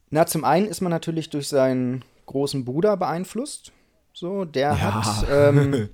Na, 0.09 0.25
zum 0.25 0.43
einen 0.43 0.67
ist 0.67 0.81
man 0.81 0.91
natürlich 0.91 1.29
durch 1.29 1.47
seinen 1.47 2.03
großen 2.25 2.65
Bruder 2.65 2.97
beeinflusst. 2.97 3.71
So, 4.13 4.45
der 4.45 4.79
hat, 4.81 5.25
ähm, 5.29 5.89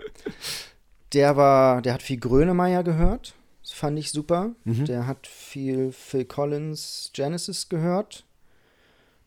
der 1.14 1.38
war, 1.38 1.82
der 1.82 1.94
hat 1.94 2.04
viel 2.04 2.20
Grönemeyer 2.20 2.84
gehört. 2.84 3.34
Das 3.62 3.72
fand 3.72 3.98
ich 4.00 4.12
super. 4.12 4.52
Der 4.66 5.06
hat 5.08 5.28
viel 5.28 5.92
Phil 5.92 6.26
Collins 6.26 7.12
Genesis 7.14 7.70
gehört. 7.70 8.26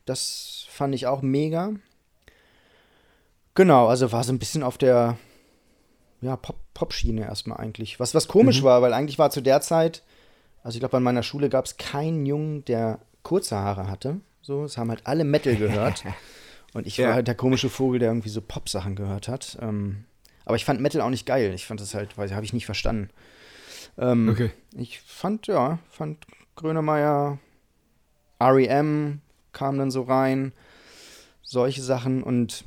Das 0.05 0.65
fand 0.69 0.93
ich 0.93 1.07
auch 1.07 1.21
mega. 1.21 1.71
Genau, 3.55 3.87
also 3.87 4.11
war 4.11 4.23
so 4.23 4.33
ein 4.33 4.39
bisschen 4.39 4.63
auf 4.63 4.77
der 4.77 5.17
ja, 6.21 6.35
Pop- 6.35 6.59
Pop-Schiene 6.73 7.21
erstmal 7.21 7.59
eigentlich. 7.59 7.99
Was, 7.99 8.13
was 8.15 8.27
komisch 8.27 8.63
war, 8.63 8.81
weil 8.81 8.93
eigentlich 8.93 9.19
war 9.19 9.29
zu 9.29 9.41
der 9.41 9.61
Zeit, 9.61 10.03
also 10.63 10.75
ich 10.75 10.79
glaube, 10.79 10.97
an 10.97 11.03
meiner 11.03 11.23
Schule 11.23 11.49
gab 11.49 11.65
es 11.65 11.77
keinen 11.77 12.25
Jungen, 12.25 12.65
der 12.65 12.99
kurze 13.23 13.55
Haare 13.57 13.87
hatte. 13.89 14.19
So, 14.41 14.63
es 14.65 14.77
haben 14.77 14.89
halt 14.89 15.05
alle 15.05 15.23
Metal 15.23 15.55
gehört. 15.55 16.03
Und 16.73 16.87
ich 16.87 16.97
war 16.99 17.09
Ja. 17.09 17.13
halt 17.13 17.27
der 17.27 17.35
komische 17.35 17.69
Vogel, 17.69 17.99
der 17.99 18.09
irgendwie 18.09 18.29
so 18.29 18.41
Pop-Sachen 18.41 18.95
gehört 18.95 19.27
hat. 19.27 19.57
Ähm, 19.61 20.05
aber 20.45 20.55
ich 20.55 20.65
fand 20.65 20.81
Metal 20.81 21.01
auch 21.01 21.09
nicht 21.09 21.25
geil. 21.25 21.53
Ich 21.53 21.65
fand 21.65 21.79
das 21.79 21.93
halt, 21.93 22.17
weil 22.17 22.33
habe 22.33 22.45
ich 22.45 22.53
nicht 22.53 22.65
verstanden. 22.65 23.09
Ähm, 23.97 24.29
Okay. 24.29 24.49
Ich 24.75 24.99
fand, 25.01 25.47
ja, 25.47 25.79
fand 25.89 26.25
Grönemeyer, 26.55 27.37
REM 28.41 29.21
kam 29.51 29.77
dann 29.77 29.91
so 29.91 30.01
rein, 30.01 30.51
solche 31.43 31.81
Sachen. 31.81 32.23
Und 32.23 32.65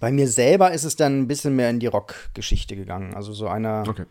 bei 0.00 0.10
mir 0.10 0.26
selber 0.28 0.72
ist 0.72 0.84
es 0.84 0.96
dann 0.96 1.20
ein 1.20 1.28
bisschen 1.28 1.54
mehr 1.56 1.70
in 1.70 1.78
die 1.80 1.86
Rock-Geschichte 1.86 2.74
gegangen. 2.76 3.14
Also 3.14 3.32
so 3.32 3.46
einer, 3.48 3.84
Okay. 3.88 4.04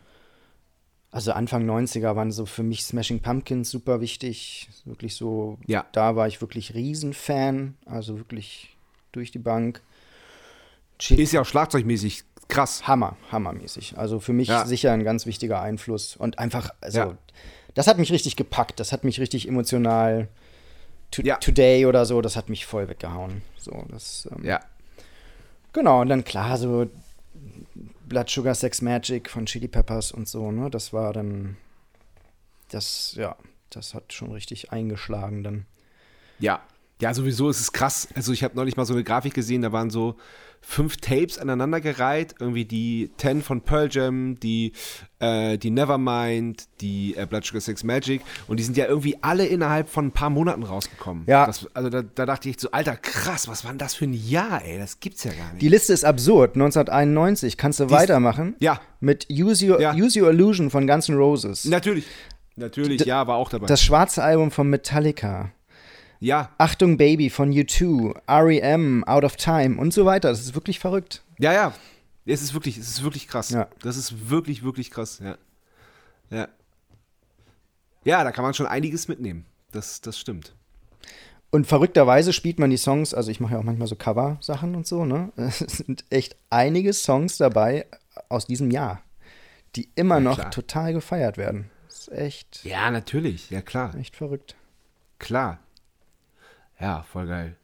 Also 1.10 1.30
Anfang 1.30 1.64
90er 1.64 2.16
waren 2.16 2.32
so 2.32 2.44
für 2.44 2.64
mich 2.64 2.84
Smashing 2.84 3.20
Pumpkins 3.20 3.70
super 3.70 4.00
wichtig. 4.00 4.68
Wirklich 4.84 5.14
so, 5.14 5.58
Ja. 5.68 5.86
da 5.92 6.16
war 6.16 6.26
ich 6.26 6.40
wirklich 6.40 6.74
Riesenfan. 6.74 7.76
Also 7.86 8.18
wirklich 8.18 8.76
durch 9.16 9.30
die 9.30 9.38
Bank. 9.38 9.80
Chili 10.98 11.22
Ist 11.22 11.32
ja 11.32 11.40
auch 11.40 11.46
schlagzeugmäßig 11.46 12.24
krass. 12.48 12.86
Hammer, 12.86 13.16
hammermäßig. 13.32 13.96
Also 13.98 14.20
für 14.20 14.32
mich 14.32 14.48
Ja. 14.48 14.66
sicher 14.66 14.92
ein 14.92 15.02
ganz 15.04 15.26
wichtiger 15.26 15.60
Einfluss. 15.60 16.16
Und 16.16 16.38
einfach, 16.38 16.70
also, 16.80 16.98
Ja. 16.98 17.18
das 17.74 17.86
hat 17.86 17.98
mich 17.98 18.12
richtig 18.12 18.36
gepackt. 18.36 18.78
Das 18.80 18.92
hat 18.92 19.02
mich 19.04 19.18
richtig 19.20 19.48
emotional. 19.48 20.28
To 21.10 21.22
Ja. 21.22 21.36
Today 21.36 21.86
oder 21.86 22.06
so, 22.06 22.20
das 22.20 22.36
hat 22.36 22.48
mich 22.48 22.66
voll 22.66 22.88
weggehauen. 22.88 23.42
So, 23.56 23.84
das, 23.88 24.28
ähm, 24.34 24.44
Ja. 24.44 24.60
Genau, 25.72 26.00
und 26.02 26.08
dann 26.08 26.24
klar, 26.24 26.56
so 26.58 26.88
Blood 28.06 28.28
Sugar 28.30 28.54
Sex 28.54 28.82
Magic 28.82 29.28
von 29.30 29.46
Chili 29.46 29.66
Peppers 29.68 30.12
und 30.12 30.28
so, 30.28 30.52
ne? 30.52 30.70
Das 30.70 30.92
war 30.92 31.12
dann. 31.12 31.56
Das, 32.70 33.14
ja, 33.16 33.36
das 33.70 33.94
hat 33.94 34.12
schon 34.12 34.30
richtig 34.32 34.72
eingeschlagen 34.72 35.42
dann. 35.42 35.66
Ja. 36.38 36.60
Ja, 37.00 37.12
sowieso 37.12 37.48
ist 37.50 37.60
es 37.60 37.72
krass. 37.72 38.08
Also 38.14 38.32
ich 38.32 38.44
habe 38.44 38.54
neulich 38.56 38.76
mal 38.76 38.84
so 38.86 38.94
eine 38.94 39.02
Grafik 39.04 39.34
gesehen, 39.34 39.62
da 39.62 39.72
waren 39.72 39.90
so 39.90 40.14
fünf 40.60 40.96
Tapes 40.96 41.36
aneinandergereiht. 41.38 42.36
Irgendwie 42.40 42.64
die 42.64 43.10
10 43.18 43.42
von 43.42 43.60
Pearl 43.62 43.88
Jam, 43.90 44.38
die, 44.40 44.72
äh, 45.18 45.58
die 45.58 45.70
Nevermind, 45.70 46.64
die 46.80 47.14
äh, 47.16 47.26
Blood 47.26 47.44
Sugar 47.44 47.60
Sex 47.60 47.84
Magic. 47.84 48.22
Und 48.46 48.58
die 48.58 48.62
sind 48.62 48.76
ja 48.76 48.86
irgendwie 48.86 49.18
alle 49.22 49.44
innerhalb 49.44 49.88
von 49.90 50.06
ein 50.06 50.12
paar 50.12 50.30
Monaten 50.30 50.62
rausgekommen. 50.62 51.24
Ja. 51.26 51.44
Das, 51.46 51.66
also 51.74 51.90
da, 51.90 52.00
da 52.02 52.24
dachte 52.24 52.48
ich 52.48 52.58
so, 52.60 52.70
Alter, 52.70 52.96
krass, 52.96 53.46
was 53.48 53.64
war 53.64 53.72
denn 53.72 53.78
das 53.78 53.94
für 53.94 54.06
ein 54.06 54.14
Jahr, 54.14 54.64
ey? 54.64 54.78
Das 54.78 55.00
gibt's 55.00 55.24
ja 55.24 55.32
gar 55.32 55.50
nicht. 55.52 55.60
Die 55.60 55.68
Liste 55.68 55.92
ist 55.92 56.04
absurd. 56.04 56.54
1991 56.54 57.56
kannst 57.58 57.80
du 57.80 57.90
weitermachen. 57.90 58.54
ja, 58.60 58.80
Mit 59.00 59.26
Use 59.30 59.66
Your, 59.68 59.80
Ja. 59.80 59.92
Use 59.94 60.18
Your 60.22 60.30
Illusion 60.30 60.70
von 60.70 60.86
Guns 60.86 61.08
N' 61.08 61.16
Roses. 61.16 61.64
natürlich. 61.66 62.06
Natürlich, 62.56 63.02
D- 63.02 63.08
ja, 63.08 63.26
war 63.26 63.34
auch 63.36 63.48
dabei. 63.50 63.66
Das 63.66 63.82
schwarze 63.82 64.22
Album 64.22 64.52
von 64.52 64.70
Metallica. 64.70 65.50
Ja, 66.24 66.50
Achtung 66.58 66.96
Baby 66.96 67.28
von 67.28 67.52
U2. 67.52 68.14
REM, 68.26 69.04
Out 69.04 69.24
of 69.24 69.36
Time 69.36 69.78
und 69.78 69.92
so 69.92 70.06
weiter. 70.06 70.30
Das 70.30 70.40
ist 70.40 70.54
wirklich 70.54 70.78
verrückt. 70.78 71.22
Ja, 71.38 71.52
ja. 71.52 71.74
Es 72.24 72.40
ist 72.40 72.54
wirklich, 72.54 72.78
es 72.78 72.88
ist 72.88 73.02
wirklich 73.02 73.28
krass. 73.28 73.50
Ja. 73.50 73.68
Das 73.82 73.98
ist 73.98 74.30
wirklich, 74.30 74.62
wirklich 74.62 74.90
krass, 74.90 75.20
ja. 75.22 75.36
Ja. 76.30 76.48
Ja, 78.04 78.24
da 78.24 78.32
kann 78.32 78.42
man 78.44 78.54
schon 78.54 78.66
einiges 78.66 79.06
mitnehmen. 79.06 79.44
Das, 79.72 80.00
das 80.00 80.18
stimmt. 80.18 80.54
Und 81.50 81.66
verrückterweise 81.66 82.32
spielt 82.32 82.58
man 82.58 82.70
die 82.70 82.78
Songs, 82.78 83.12
also 83.12 83.30
ich 83.30 83.40
mache 83.40 83.52
ja 83.52 83.58
auch 83.58 83.64
manchmal 83.64 83.86
so 83.86 83.94
Cover-Sachen 83.94 84.74
und 84.74 84.86
so, 84.86 85.04
ne? 85.04 85.30
Es 85.36 85.58
sind 85.58 86.04
echt 86.08 86.36
einige 86.48 86.94
Songs 86.94 87.36
dabei 87.36 87.86
aus 88.30 88.46
diesem 88.46 88.70
Jahr, 88.70 89.02
die 89.76 89.90
immer 89.94 90.20
noch 90.20 90.38
klar. 90.38 90.50
total 90.50 90.92
gefeiert 90.94 91.36
werden. 91.36 91.70
Das 91.86 92.08
ist 92.08 92.12
echt, 92.12 92.64
Ja, 92.64 92.90
natürlich. 92.90 93.50
Ja, 93.50 93.60
klar. 93.60 93.94
echt 93.94 94.16
verrückt. 94.16 94.56
Klar. 95.18 95.58
Ja, 96.84 97.02
voll 97.02 97.26
geil. 97.26 97.56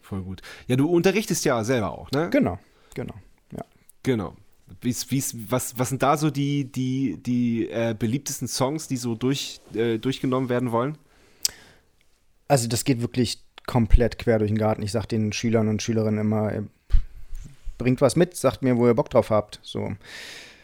Voll 0.00 0.22
gut. 0.22 0.40
Ja, 0.66 0.76
du 0.76 0.88
unterrichtest 0.88 1.44
ja 1.44 1.62
selber 1.62 1.90
auch, 1.90 2.10
ne? 2.10 2.30
Genau, 2.30 2.58
genau. 2.94 3.12
Ja. 3.52 3.62
Genau. 4.02 4.34
Wie's, 4.80 5.10
wie's, 5.10 5.34
was, 5.50 5.78
was 5.78 5.90
sind 5.90 6.02
da 6.02 6.16
so 6.16 6.30
die, 6.30 6.72
die, 6.72 7.18
die 7.22 7.68
äh, 7.68 7.94
beliebtesten 7.98 8.48
Songs, 8.48 8.88
die 8.88 8.96
so 8.96 9.14
durch, 9.14 9.60
äh, 9.74 9.98
durchgenommen 9.98 10.48
werden 10.48 10.72
wollen? 10.72 10.96
Also 12.48 12.66
das 12.66 12.84
geht 12.84 13.02
wirklich 13.02 13.42
komplett 13.66 14.18
quer 14.18 14.38
durch 14.38 14.50
den 14.50 14.56
Garten. 14.56 14.80
Ich 14.80 14.92
sag 14.92 15.04
den 15.04 15.34
Schülern 15.34 15.68
und 15.68 15.82
Schülerinnen 15.82 16.20
immer, 16.20 16.50
äh, 16.50 16.62
bringt 17.76 18.00
was 18.00 18.16
mit, 18.16 18.34
sagt 18.36 18.62
mir, 18.62 18.78
wo 18.78 18.86
ihr 18.86 18.94
Bock 18.94 19.10
drauf 19.10 19.28
habt. 19.28 19.60
So. 19.62 19.92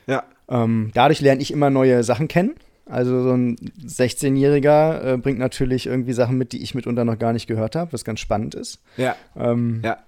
Ja. 0.07 0.25
Ähm, 0.49 0.93
dadurch 0.95 1.21
lerne 1.21 1.43
ich 1.43 1.51
immer 1.51 1.69
neue 1.69 2.05
Sachen 2.05 2.27
kennen. 2.27 2.55
Also 2.87 3.23
so 3.23 3.33
ein 3.33 3.57
16-Jähriger 3.83 5.15
äh, 5.15 5.17
bringt 5.17 5.39
natürlich 5.39 5.87
irgendwie 5.87 6.13
Sachen 6.13 6.37
mit, 6.37 6.53
die 6.53 6.63
ich 6.63 6.75
mitunter 6.75 7.05
noch 7.05 7.19
gar 7.19 7.33
nicht 7.33 7.47
gehört 7.47 7.77
habe, 7.77 7.93
was 7.93 8.05
ganz 8.05 8.21
spannend 8.21 8.55
ist. 8.55 8.81
Ja. 8.97 9.17
Ähm, 9.37 9.81
Ja. 9.85 9.99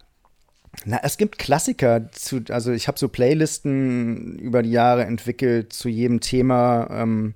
Na, 0.84 1.00
es 1.02 1.16
gibt 1.16 1.38
Klassiker 1.38 2.12
zu, 2.12 2.42
also 2.50 2.70
ich 2.72 2.86
habe 2.86 2.98
so 2.98 3.08
Playlisten 3.08 4.38
über 4.38 4.62
die 4.62 4.72
Jahre 4.72 5.04
entwickelt 5.06 5.72
zu 5.72 5.88
jedem 5.88 6.20
Thema, 6.20 6.88
ähm, 6.90 7.32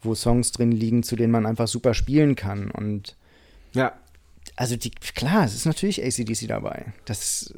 wo 0.00 0.14
Songs 0.14 0.50
drin 0.50 0.72
liegen, 0.72 1.02
zu 1.02 1.14
denen 1.14 1.30
man 1.30 1.44
einfach 1.44 1.68
super 1.68 1.92
spielen 1.92 2.34
kann. 2.34 2.70
Und 2.70 3.16
Ja. 3.74 3.92
also 4.56 4.76
die, 4.76 4.90
klar, 4.92 5.44
es 5.44 5.54
ist 5.54 5.66
natürlich 5.66 6.02
ACDC 6.02 6.46
dabei. 6.48 6.86
Das 7.04 7.52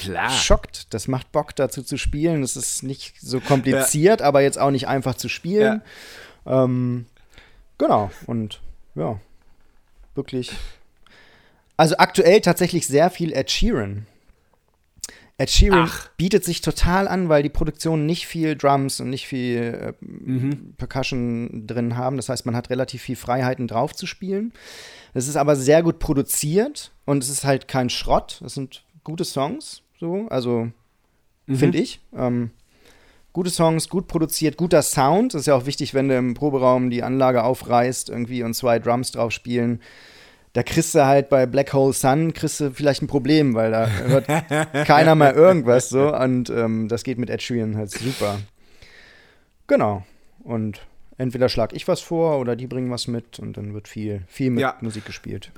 Klar. 0.00 0.30
schockt, 0.30 0.92
das 0.94 1.08
macht 1.08 1.32
Bock 1.32 1.54
dazu 1.56 1.82
zu 1.82 1.96
spielen. 1.96 2.42
Es 2.42 2.56
ist 2.56 2.82
nicht 2.82 3.20
so 3.20 3.40
kompliziert, 3.40 4.22
aber 4.22 4.40
jetzt 4.42 4.58
auch 4.58 4.70
nicht 4.70 4.88
einfach 4.88 5.14
zu 5.14 5.28
spielen. 5.28 5.82
Ähm, 6.46 7.06
genau, 7.78 8.10
und 8.26 8.60
ja, 8.94 9.20
wirklich. 10.14 10.52
Also 11.76 11.96
aktuell 11.98 12.40
tatsächlich 12.40 12.86
sehr 12.86 13.10
viel 13.10 13.32
Ed 13.32 13.50
Sheeran. 13.50 14.06
Ed 15.38 15.48
Sheeran 15.50 15.86
Ach. 15.90 16.08
bietet 16.18 16.44
sich 16.44 16.60
total 16.60 17.08
an, 17.08 17.30
weil 17.30 17.42
die 17.42 17.48
Produktionen 17.48 18.04
nicht 18.04 18.26
viel 18.26 18.56
Drums 18.56 19.00
und 19.00 19.08
nicht 19.08 19.26
viel 19.26 19.94
äh, 20.00 20.04
Mhm. 20.04 20.74
Percussion 20.76 21.66
drin 21.66 21.96
haben. 21.96 22.16
Das 22.16 22.28
heißt, 22.28 22.44
man 22.44 22.54
hat 22.54 22.68
relativ 22.68 23.00
viel 23.02 23.16
Freiheiten 23.16 23.66
drauf 23.66 23.94
zu 23.94 24.06
spielen. 24.06 24.52
Es 25.14 25.28
ist 25.28 25.36
aber 25.36 25.56
sehr 25.56 25.82
gut 25.82 25.98
produziert 25.98 26.92
und 27.06 27.22
es 27.24 27.30
ist 27.30 27.44
halt 27.44 27.68
kein 27.68 27.88
Schrott. 27.88 28.42
Es 28.44 28.52
sind 28.54 28.84
gute 29.02 29.24
Songs, 29.24 29.80
so, 30.00 30.26
also 30.30 30.68
finde 31.46 31.78
ich. 31.78 32.00
Ähm, 32.16 32.50
gute 33.32 33.50
Songs, 33.50 33.88
gut 33.88 34.08
produziert, 34.08 34.56
guter 34.56 34.82
Sound. 34.82 35.34
Das 35.34 35.42
ist 35.42 35.46
ja 35.46 35.54
auch 35.54 35.66
wichtig, 35.66 35.94
wenn 35.94 36.08
du 36.08 36.16
im 36.16 36.34
Proberaum 36.34 36.90
die 36.90 37.02
Anlage 37.02 37.44
aufreißt 37.44 38.08
irgendwie 38.08 38.42
und 38.42 38.54
zwei 38.54 38.78
Drums 38.78 39.12
drauf 39.12 39.30
spielen. 39.30 39.80
Da 40.54 40.62
kriegst 40.64 40.94
du 40.94 41.04
halt 41.06 41.28
bei 41.28 41.46
Black 41.46 41.72
Hole 41.74 41.92
Sun 41.92 42.32
kriegst 42.32 42.58
du 42.58 42.70
vielleicht 42.72 43.02
ein 43.02 43.06
Problem, 43.06 43.54
weil 43.54 43.70
da 43.70 43.86
hört 43.88 44.26
keiner 44.86 45.14
mal 45.14 45.32
irgendwas 45.32 45.90
so. 45.90 46.12
Und 46.16 46.50
ähm, 46.50 46.88
das 46.88 47.04
geht 47.04 47.18
mit 47.18 47.30
Ed 47.30 47.42
Sheeran 47.42 47.76
halt 47.76 47.90
super. 47.90 48.40
Genau. 49.66 50.04
Und 50.42 50.80
entweder 51.18 51.48
schlag 51.48 51.72
ich 51.72 51.86
was 51.86 52.00
vor 52.00 52.38
oder 52.40 52.56
die 52.56 52.66
bringen 52.66 52.90
was 52.90 53.06
mit 53.06 53.38
und 53.38 53.56
dann 53.56 53.74
wird 53.74 53.86
viel, 53.86 54.22
viel 54.26 54.50
mit 54.50 54.62
Ja. 54.62 54.76
Musik 54.80 55.04
gespielt. 55.04 55.52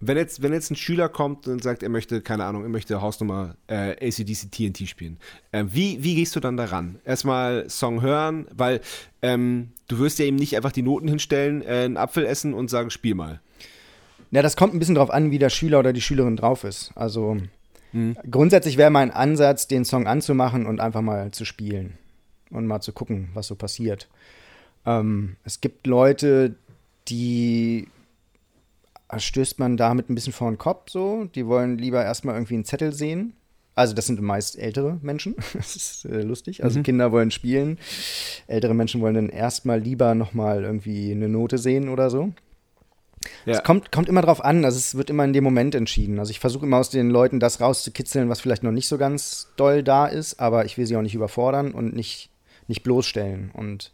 Wenn 0.00 0.16
jetzt, 0.16 0.42
wenn 0.42 0.52
jetzt 0.52 0.70
ein 0.70 0.76
Schüler 0.76 1.08
kommt 1.08 1.46
und 1.46 1.62
sagt, 1.62 1.82
er 1.82 1.90
möchte, 1.90 2.22
keine 2.22 2.44
Ahnung, 2.44 2.62
er 2.62 2.70
möchte 2.70 3.02
Hausnummer 3.02 3.56
äh, 3.66 3.92
ACDC 4.08 4.50
TNT 4.50 4.88
spielen, 4.88 5.18
äh, 5.52 5.64
wie, 5.68 6.02
wie 6.02 6.14
gehst 6.14 6.34
du 6.34 6.40
dann 6.40 6.56
daran? 6.56 6.98
Erstmal 7.04 7.68
Song 7.68 8.00
hören, 8.00 8.46
weil 8.54 8.80
ähm, 9.20 9.72
du 9.88 9.98
wirst 9.98 10.18
ja 10.18 10.24
eben 10.24 10.36
nicht 10.36 10.56
einfach 10.56 10.72
die 10.72 10.82
Noten 10.82 11.06
hinstellen, 11.06 11.62
äh, 11.62 11.84
einen 11.84 11.98
Apfel 11.98 12.24
essen 12.24 12.54
und 12.54 12.70
sagen, 12.70 12.90
spiel 12.90 13.14
mal. 13.14 13.40
Ja, 14.30 14.42
das 14.42 14.56
kommt 14.56 14.74
ein 14.74 14.78
bisschen 14.78 14.94
drauf 14.94 15.10
an, 15.10 15.30
wie 15.30 15.38
der 15.38 15.50
Schüler 15.50 15.80
oder 15.80 15.92
die 15.92 16.00
Schülerin 16.00 16.36
drauf 16.36 16.64
ist. 16.64 16.92
Also 16.94 17.36
grundsätzlich 18.30 18.76
wäre 18.76 18.90
mein 18.90 19.10
Ansatz, 19.10 19.66
den 19.66 19.84
Song 19.84 20.06
anzumachen 20.06 20.66
und 20.66 20.80
einfach 20.80 21.02
mal 21.02 21.32
zu 21.32 21.44
spielen 21.44 21.98
und 22.50 22.66
mal 22.66 22.80
zu 22.80 22.92
gucken, 22.92 23.30
was 23.34 23.48
so 23.48 23.54
passiert. 23.54 24.08
Ähm, 24.86 25.36
es 25.44 25.60
gibt 25.60 25.86
Leute, 25.86 26.54
die 27.08 27.88
stößt 29.18 29.58
man 29.58 29.76
damit 29.76 30.08
ein 30.08 30.14
bisschen 30.14 30.32
vor 30.32 30.50
den 30.50 30.58
Kopf 30.58 30.90
so. 30.90 31.24
Die 31.34 31.46
wollen 31.46 31.78
lieber 31.78 32.02
erstmal 32.02 32.34
irgendwie 32.34 32.54
einen 32.54 32.64
Zettel 32.64 32.92
sehen. 32.92 33.34
Also 33.74 33.94
das 33.94 34.06
sind 34.06 34.20
meist 34.20 34.58
ältere 34.58 34.98
Menschen. 35.02 35.36
Das 35.54 35.76
ist 35.76 36.04
äh, 36.04 36.22
lustig. 36.22 36.64
Also 36.64 36.82
Kinder 36.82 37.12
wollen 37.12 37.30
spielen. 37.30 37.78
Ältere 38.46 38.74
Menschen 38.74 39.00
wollen 39.00 39.14
dann 39.14 39.28
erstmal 39.28 39.80
lieber 39.80 40.14
nochmal 40.14 40.64
irgendwie 40.64 41.12
eine 41.12 41.28
Note 41.28 41.58
sehen 41.58 41.88
oder 41.88 42.10
so. 42.10 42.32
Ja. 43.44 43.54
Es 43.54 43.62
kommt, 43.62 43.92
kommt 43.92 44.08
immer 44.08 44.22
drauf 44.22 44.42
an, 44.42 44.64
also 44.64 44.78
es 44.78 44.94
wird 44.94 45.10
immer 45.10 45.24
in 45.24 45.34
dem 45.34 45.44
Moment 45.44 45.74
entschieden. 45.74 46.18
Also 46.18 46.30
ich 46.30 46.40
versuche 46.40 46.64
immer 46.64 46.78
aus 46.78 46.90
den 46.90 47.10
Leuten 47.10 47.38
das 47.38 47.60
rauszukitzeln, 47.60 48.28
was 48.28 48.40
vielleicht 48.40 48.62
noch 48.62 48.72
nicht 48.72 48.88
so 48.88 48.96
ganz 48.96 49.48
doll 49.56 49.82
da 49.82 50.06
ist, 50.06 50.40
aber 50.40 50.64
ich 50.64 50.78
will 50.78 50.86
sie 50.86 50.96
auch 50.96 51.02
nicht 51.02 51.14
überfordern 51.14 51.72
und 51.72 51.94
nicht, 51.94 52.30
nicht 52.66 52.82
bloßstellen. 52.82 53.50
Und 53.52 53.90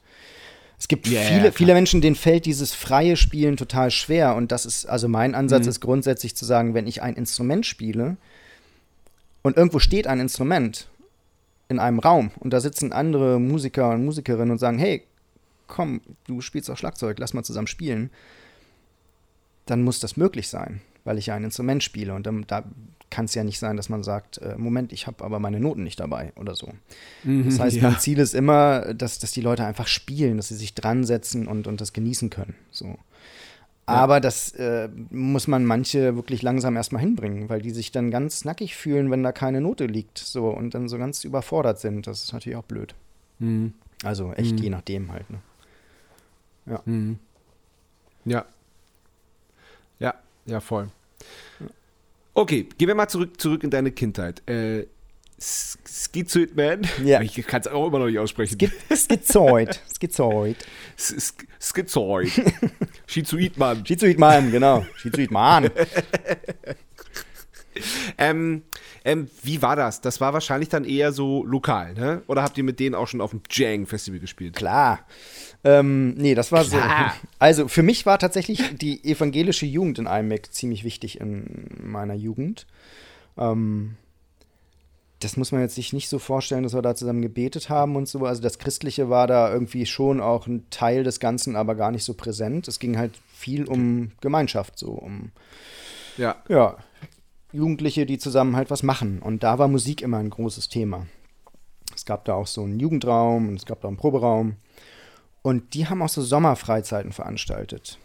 es 0.78 0.88
gibt 0.88 1.06
ja, 1.06 1.20
viele, 1.20 1.52
viele 1.52 1.74
Menschen, 1.74 2.00
denen 2.00 2.16
fällt 2.16 2.44
dieses 2.44 2.74
freie 2.74 3.16
Spielen 3.16 3.56
total 3.56 3.90
schwer. 3.90 4.34
Und 4.34 4.52
das 4.52 4.66
ist, 4.66 4.86
also 4.86 5.08
mein 5.08 5.34
Ansatz 5.34 5.64
Mhm. 5.64 5.70
ist 5.70 5.80
grundsätzlich 5.80 6.36
zu 6.36 6.44
sagen, 6.44 6.74
wenn 6.74 6.86
ich 6.86 7.02
ein 7.02 7.14
Instrument 7.14 7.64
spiele 7.64 8.16
und 9.42 9.56
irgendwo 9.56 9.78
steht 9.78 10.06
ein 10.06 10.20
Instrument 10.20 10.88
in 11.68 11.78
einem 11.78 11.98
Raum 11.98 12.30
und 12.38 12.52
da 12.52 12.60
sitzen 12.60 12.92
andere 12.92 13.40
Musiker 13.40 13.90
und 13.90 14.04
Musikerinnen 14.04 14.50
und 14.52 14.58
sagen, 14.58 14.78
hey, 14.78 15.02
komm, 15.66 16.00
du 16.26 16.40
spielst 16.40 16.70
auch 16.70 16.76
Schlagzeug, 16.76 17.18
lass 17.18 17.34
mal 17.34 17.42
zusammen 17.42 17.66
spielen 17.66 18.10
dann 19.66 19.82
muss 19.82 20.00
das 20.00 20.16
möglich 20.16 20.48
sein, 20.48 20.80
weil 21.04 21.18
ich 21.18 21.26
ja 21.26 21.34
ein 21.34 21.44
Instrument 21.44 21.82
spiele. 21.82 22.14
Und 22.14 22.26
dann, 22.26 22.44
da 22.46 22.64
kann 23.10 23.26
es 23.26 23.34
ja 23.34 23.44
nicht 23.44 23.58
sein, 23.58 23.76
dass 23.76 23.88
man 23.88 24.02
sagt, 24.02 24.38
äh, 24.38 24.56
Moment, 24.56 24.92
ich 24.92 25.06
habe 25.06 25.24
aber 25.24 25.38
meine 25.38 25.60
Noten 25.60 25.84
nicht 25.84 26.00
dabei 26.00 26.32
oder 26.36 26.54
so. 26.54 26.72
Das 27.24 27.58
heißt, 27.60 27.76
Mhm, 27.76 27.82
ja. 27.82 27.90
mein 27.90 28.00
Ziel 28.00 28.18
ist 28.18 28.34
immer, 28.34 28.94
dass, 28.94 29.18
dass 29.18 29.30
die 29.32 29.40
Leute 29.40 29.64
einfach 29.64 29.86
spielen, 29.86 30.36
dass 30.38 30.48
sie 30.48 30.56
sich 30.56 30.74
dran 30.74 31.04
setzen 31.04 31.46
und, 31.46 31.66
und 31.66 31.80
das 31.80 31.92
genießen 31.92 32.30
können. 32.30 32.54
So. 32.70 32.98
Aber 33.88 34.18
das 34.18 34.50
äh, 34.56 34.88
muss 35.10 35.46
man 35.46 35.64
manche 35.64 36.16
wirklich 36.16 36.42
langsam 36.42 36.74
erstmal 36.74 37.00
hinbringen, 37.02 37.48
weil 37.48 37.62
die 37.62 37.70
sich 37.70 37.92
dann 37.92 38.10
ganz 38.10 38.44
nackig 38.44 38.74
fühlen, 38.74 39.12
wenn 39.12 39.22
da 39.22 39.30
keine 39.30 39.60
Note 39.60 39.86
liegt. 39.86 40.18
So 40.18 40.48
und 40.48 40.74
dann 40.74 40.88
so 40.88 40.98
ganz 40.98 41.22
überfordert 41.22 41.78
sind. 41.78 42.08
Das 42.08 42.24
ist 42.24 42.32
natürlich 42.32 42.56
auch 42.56 42.64
blöd. 42.64 42.96
Mhm. 43.38 43.74
Also 44.02 44.32
echt 44.32 44.56
Mhm. 44.56 44.62
je 44.62 44.70
nachdem 44.70 45.12
halt. 45.12 45.26
Ne? 45.30 45.38
Mhm. 46.84 47.18
Ja. 48.24 48.44
Ja, 50.00 50.14
ja, 50.46 50.58
voll. 50.60 50.88
Okay, 52.36 52.68
gehen 52.76 52.88
wir 52.88 52.94
mal 52.94 53.08
zurück, 53.08 53.40
zurück 53.40 53.64
in 53.64 53.70
deine 53.70 53.90
Kindheit. 53.92 54.46
Äh, 54.46 54.86
Schizoid 55.38 56.54
Man? 56.54 56.86
Ja. 57.02 57.22
Ich 57.22 57.34
kann 57.46 57.62
es 57.62 57.66
auch 57.66 57.86
immer 57.86 57.98
noch 57.98 58.08
nicht 58.08 58.18
aussprechen. 58.18 58.58
Schizoid. 58.90 59.80
Schizoid. 59.98 60.58
Schizoid. 61.58 62.32
Schizoid 63.06 63.56
Man. 63.56 63.86
Schizoid 63.86 64.18
Mann, 64.18 64.50
genau. 64.50 64.84
Schizoid 64.96 65.30
Mann. 65.30 65.70
Ähm, 68.16 68.62
ähm, 69.04 69.28
wie 69.42 69.60
war 69.60 69.76
das? 69.76 70.00
Das 70.00 70.18
war 70.22 70.32
wahrscheinlich 70.32 70.70
dann 70.70 70.86
eher 70.86 71.12
so 71.12 71.44
lokal, 71.44 71.92
ne? 71.92 72.22
Oder 72.26 72.42
habt 72.42 72.56
ihr 72.56 72.64
mit 72.64 72.80
denen 72.80 72.94
auch 72.94 73.06
schon 73.06 73.20
auf 73.20 73.32
dem 73.32 73.42
Jang-Festival 73.50 74.18
gespielt? 74.18 74.56
Klar. 74.56 75.00
Ähm, 75.64 76.14
nee, 76.14 76.34
das 76.34 76.52
war 76.52 76.64
Klar. 76.64 77.14
so. 77.20 77.28
Also 77.38 77.68
für 77.68 77.82
mich 77.82 78.06
war 78.06 78.18
tatsächlich 78.18 78.76
die 78.78 79.04
evangelische 79.04 79.66
Jugend 79.66 79.98
in 79.98 80.06
Einbeck 80.06 80.52
ziemlich 80.52 80.84
wichtig 80.84 81.20
in 81.20 81.66
meiner 81.82 82.14
Jugend. 82.14 82.66
Ähm, 83.36 83.96
das 85.20 85.36
muss 85.36 85.50
man 85.50 85.62
jetzt 85.62 85.74
sich 85.74 85.92
nicht 85.92 86.08
so 86.08 86.18
vorstellen, 86.18 86.62
dass 86.62 86.74
wir 86.74 86.82
da 86.82 86.94
zusammen 86.94 87.22
gebetet 87.22 87.70
haben 87.70 87.96
und 87.96 88.06
so. 88.06 88.24
Also 88.26 88.42
das 88.42 88.58
Christliche 88.58 89.08
war 89.08 89.26
da 89.26 89.50
irgendwie 89.50 89.86
schon 89.86 90.20
auch 90.20 90.46
ein 90.46 90.66
Teil 90.70 91.04
des 91.04 91.20
Ganzen, 91.20 91.56
aber 91.56 91.74
gar 91.74 91.90
nicht 91.90 92.04
so 92.04 92.14
präsent. 92.14 92.68
Es 92.68 92.78
ging 92.78 92.98
halt 92.98 93.12
viel 93.32 93.64
um 93.64 94.12
Gemeinschaft, 94.20 94.78
so 94.78 94.90
um 94.90 95.32
Ja. 96.18 96.36
ja, 96.48 96.76
Jugendliche, 97.52 98.04
die 98.04 98.18
zusammen 98.18 98.56
halt 98.56 98.70
was 98.70 98.82
machen. 98.82 99.20
Und 99.22 99.42
da 99.42 99.58
war 99.58 99.68
Musik 99.68 100.02
immer 100.02 100.18
ein 100.18 100.30
großes 100.30 100.68
Thema. 100.68 101.06
Es 101.94 102.04
gab 102.04 102.26
da 102.26 102.34
auch 102.34 102.46
so 102.46 102.62
einen 102.62 102.78
Jugendraum 102.78 103.48
und 103.48 103.56
es 103.56 103.64
gab 103.64 103.80
da 103.80 103.88
einen 103.88 103.96
Proberaum. 103.96 104.56
Und 105.46 105.74
die 105.74 105.86
haben 105.86 106.02
auch 106.02 106.08
so 106.08 106.22
Sommerfreizeiten 106.22 107.12
veranstaltet. 107.12 107.98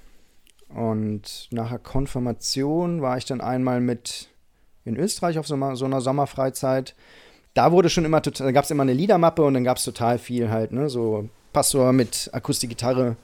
Und 0.69 1.47
nach 1.49 1.69
der 1.69 1.79
Konfirmation 1.79 3.01
war 3.01 3.17
ich 3.17 3.25
dann 3.25 3.41
einmal 3.41 3.81
mit 3.81 4.29
in 4.85 4.95
Österreich 4.95 5.39
auf 5.39 5.47
so, 5.47 5.55
einer- 5.55 5.75
so 5.75 5.85
einer 5.85 6.01
Sommerfreizeit. 6.01 6.93
Da 7.55 7.71
wurde 7.71 7.89
schon 7.89 8.05
immer 8.05 8.21
total, 8.21 8.45
da 8.45 8.51
gab 8.51 8.65
es 8.65 8.69
immer 8.69 8.83
eine 8.83 8.93
Liedermappe 8.93 9.41
und 9.41 9.55
dann 9.55 9.63
gab 9.63 9.77
es 9.77 9.83
total 9.85 10.19
viel 10.19 10.51
halt, 10.51 10.71
ne, 10.71 10.87
so 10.87 11.29
Pastor 11.51 11.93
mit 11.93 12.29
Akustikgitarre, 12.31 13.15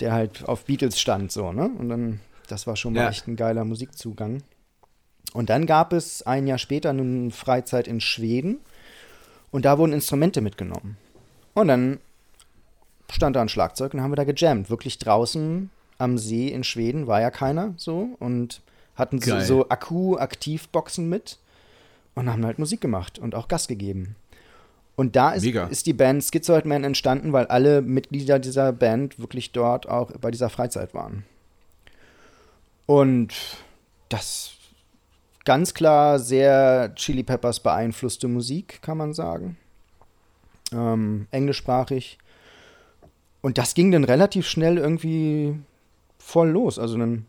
der 0.00 0.14
halt 0.14 0.48
auf 0.48 0.64
Beatles 0.64 0.98
stand, 0.98 1.30
so, 1.30 1.52
ne? 1.52 1.68
Und 1.78 1.90
dann, 1.90 2.20
das 2.48 2.66
war 2.66 2.76
schon 2.76 2.94
mal 2.94 3.00
Ja. 3.02 3.10
echt 3.10 3.28
ein 3.28 3.36
geiler 3.36 3.66
Musikzugang. 3.66 4.42
Und 5.34 5.50
dann 5.50 5.66
gab 5.66 5.92
es 5.92 6.22
ein 6.22 6.46
Jahr 6.46 6.56
später 6.56 6.88
eine 6.90 7.30
Freizeit 7.30 7.88
in 7.88 8.00
Schweden 8.00 8.60
und 9.50 9.66
da 9.66 9.76
wurden 9.76 9.92
Instrumente 9.92 10.40
mitgenommen. 10.40 10.96
Und 11.52 11.68
dann 11.68 12.00
stand 13.14 13.36
da 13.36 13.42
ein 13.42 13.48
Schlagzeug 13.48 13.94
und 13.94 14.02
haben 14.02 14.12
wir 14.12 14.16
da 14.16 14.24
gejammt. 14.24 14.70
Wirklich 14.70 14.98
draußen 14.98 15.70
am 15.98 16.18
See 16.18 16.48
in 16.48 16.64
Schweden 16.64 17.06
war 17.06 17.20
ja 17.20 17.30
keiner 17.30 17.74
so 17.76 18.08
und 18.18 18.62
hatten 18.96 19.20
so, 19.20 19.40
so 19.40 19.68
Akku-Aktivboxen 19.68 21.08
mit 21.08 21.38
und 22.14 22.30
haben 22.30 22.44
halt 22.44 22.58
Musik 22.58 22.80
gemacht 22.80 23.18
und 23.18 23.34
auch 23.34 23.48
Gas 23.48 23.68
gegeben. 23.68 24.16
Und 24.96 25.16
da 25.16 25.32
ist, 25.32 25.44
ist 25.44 25.86
die 25.86 25.92
Band 25.92 26.22
Schizoid 26.24 26.66
Man 26.66 26.84
entstanden, 26.84 27.32
weil 27.32 27.46
alle 27.46 27.82
Mitglieder 27.82 28.38
dieser 28.38 28.72
Band 28.72 29.18
wirklich 29.18 29.50
dort 29.50 29.88
auch 29.88 30.12
bei 30.12 30.30
dieser 30.30 30.50
Freizeit 30.50 30.94
waren. 30.94 31.24
Und 32.86 33.34
das 34.08 34.52
ganz 35.44 35.74
klar 35.74 36.18
sehr 36.18 36.94
Chili 36.94 37.24
Peppers 37.24 37.60
beeinflusste 37.60 38.28
Musik, 38.28 38.80
kann 38.82 38.98
man 38.98 39.14
sagen. 39.14 39.56
Ähm, 40.72 41.26
englischsprachig. 41.30 42.18
Und 43.44 43.58
das 43.58 43.74
ging 43.74 43.90
dann 43.90 44.04
relativ 44.04 44.48
schnell 44.48 44.78
irgendwie 44.78 45.54
voll 46.16 46.48
los. 46.48 46.78
Also 46.78 46.96
dann 46.96 47.26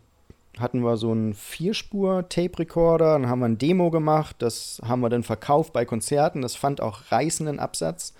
hatten 0.57 0.79
wir 0.79 0.95
so 0.95 1.11
einen 1.11 1.33
Vierspur-Tape-Recorder, 1.33 3.19
dann 3.19 3.27
haben 3.27 3.39
wir 3.39 3.47
ein 3.47 3.57
Demo 3.57 3.91
gemacht, 3.91 4.37
das 4.39 4.79
haben 4.87 5.01
wir 5.01 5.09
dann 5.09 5.23
verkauft 5.23 5.73
bei 5.73 5.83
Konzerten, 5.83 6.41
das 6.41 6.55
fand 6.55 6.79
auch 6.79 7.11
reißenden 7.11 7.59
Absatz. 7.59 8.13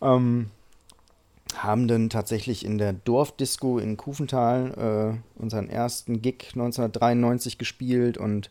Ähm, 0.00 0.46
haben 1.54 1.86
dann 1.86 2.08
tatsächlich 2.08 2.64
in 2.64 2.78
der 2.78 2.94
Dorfdisco 2.94 3.78
in 3.78 3.98
Kufenthal 3.98 5.18
äh, 5.18 5.42
unseren 5.42 5.68
ersten 5.68 6.22
Gig 6.22 6.52
1993 6.54 7.58
gespielt 7.58 8.16
und 8.16 8.50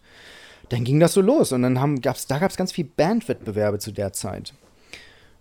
dann 0.69 0.83
ging 0.83 0.99
das 0.99 1.13
so 1.13 1.21
los 1.21 1.51
und 1.51 1.63
dann 1.63 1.81
haben, 1.81 1.99
gab's, 2.01 2.27
da 2.27 2.37
gab 2.37 2.51
es 2.51 2.57
ganz 2.57 2.73
viel 2.73 2.85
Bandwettbewerbe 2.85 3.79
zu 3.79 3.91
der 3.91 4.13
Zeit. 4.13 4.53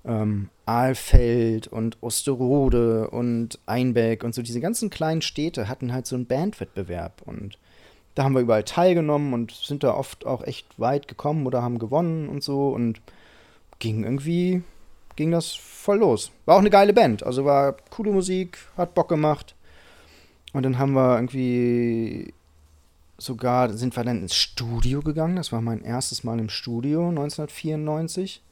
Ähm, 0.07 0.51
Ahlfeld 0.66 1.66
und 1.66 1.99
Osterode 2.01 3.11
und 3.11 3.59
Einbeck 3.66 4.25
und 4.25 4.35
so 4.35 4.42
diese 4.42 4.61
ganzen 4.61 4.88
kleinen 4.88 5.23
Städte 5.23 5.69
hatten 5.69 5.92
halt 5.92 6.07
so 6.07 6.16
einen 6.16 6.27
Bandwettbewerb 6.27 7.23
und 7.25 7.59
da 8.16 8.25
haben 8.25 8.35
wir 8.35 8.40
überall 8.40 8.64
teilgenommen 8.64 9.35
und 9.35 9.53
sind 9.53 9.85
da 9.85 9.95
oft 9.95 10.27
auch 10.27 10.42
echt 10.42 10.81
weit 10.81 11.07
gekommen 11.07 11.47
oder 11.47 11.62
haben 11.62 11.79
gewonnen 11.79 12.29
und 12.29 12.42
so 12.42 12.71
und 12.71 13.01
ging 13.79 14.05
irgendwie, 14.05 14.62
ging 15.16 15.31
das 15.31 15.53
voll 15.53 15.99
los. 15.99 16.33
War 16.47 16.57
auch 16.57 16.61
eine 16.61 16.71
geile 16.71 16.95
Band, 16.95 17.23
also 17.23 17.45
war 17.45 17.77
coole 17.90 18.11
Musik, 18.12 18.59
hat 18.77 18.95
Bock 18.95 19.11
gemacht. 19.11 19.55
Und 20.55 20.62
dann 20.62 20.79
haben 20.79 20.95
wir 20.95 21.16
irgendwie 21.16 22.33
sogar, 23.19 23.75
sind 23.75 23.95
wir 23.95 24.05
dann 24.05 24.23
ins 24.23 24.35
Studio 24.35 25.03
gegangen, 25.03 25.37
das 25.37 25.53
war 25.53 25.61
mein 25.61 25.83
erstes 25.83 26.25
Mal 26.25 26.38
im 26.38 26.49
Studio 26.49 27.11
1994 27.11 28.42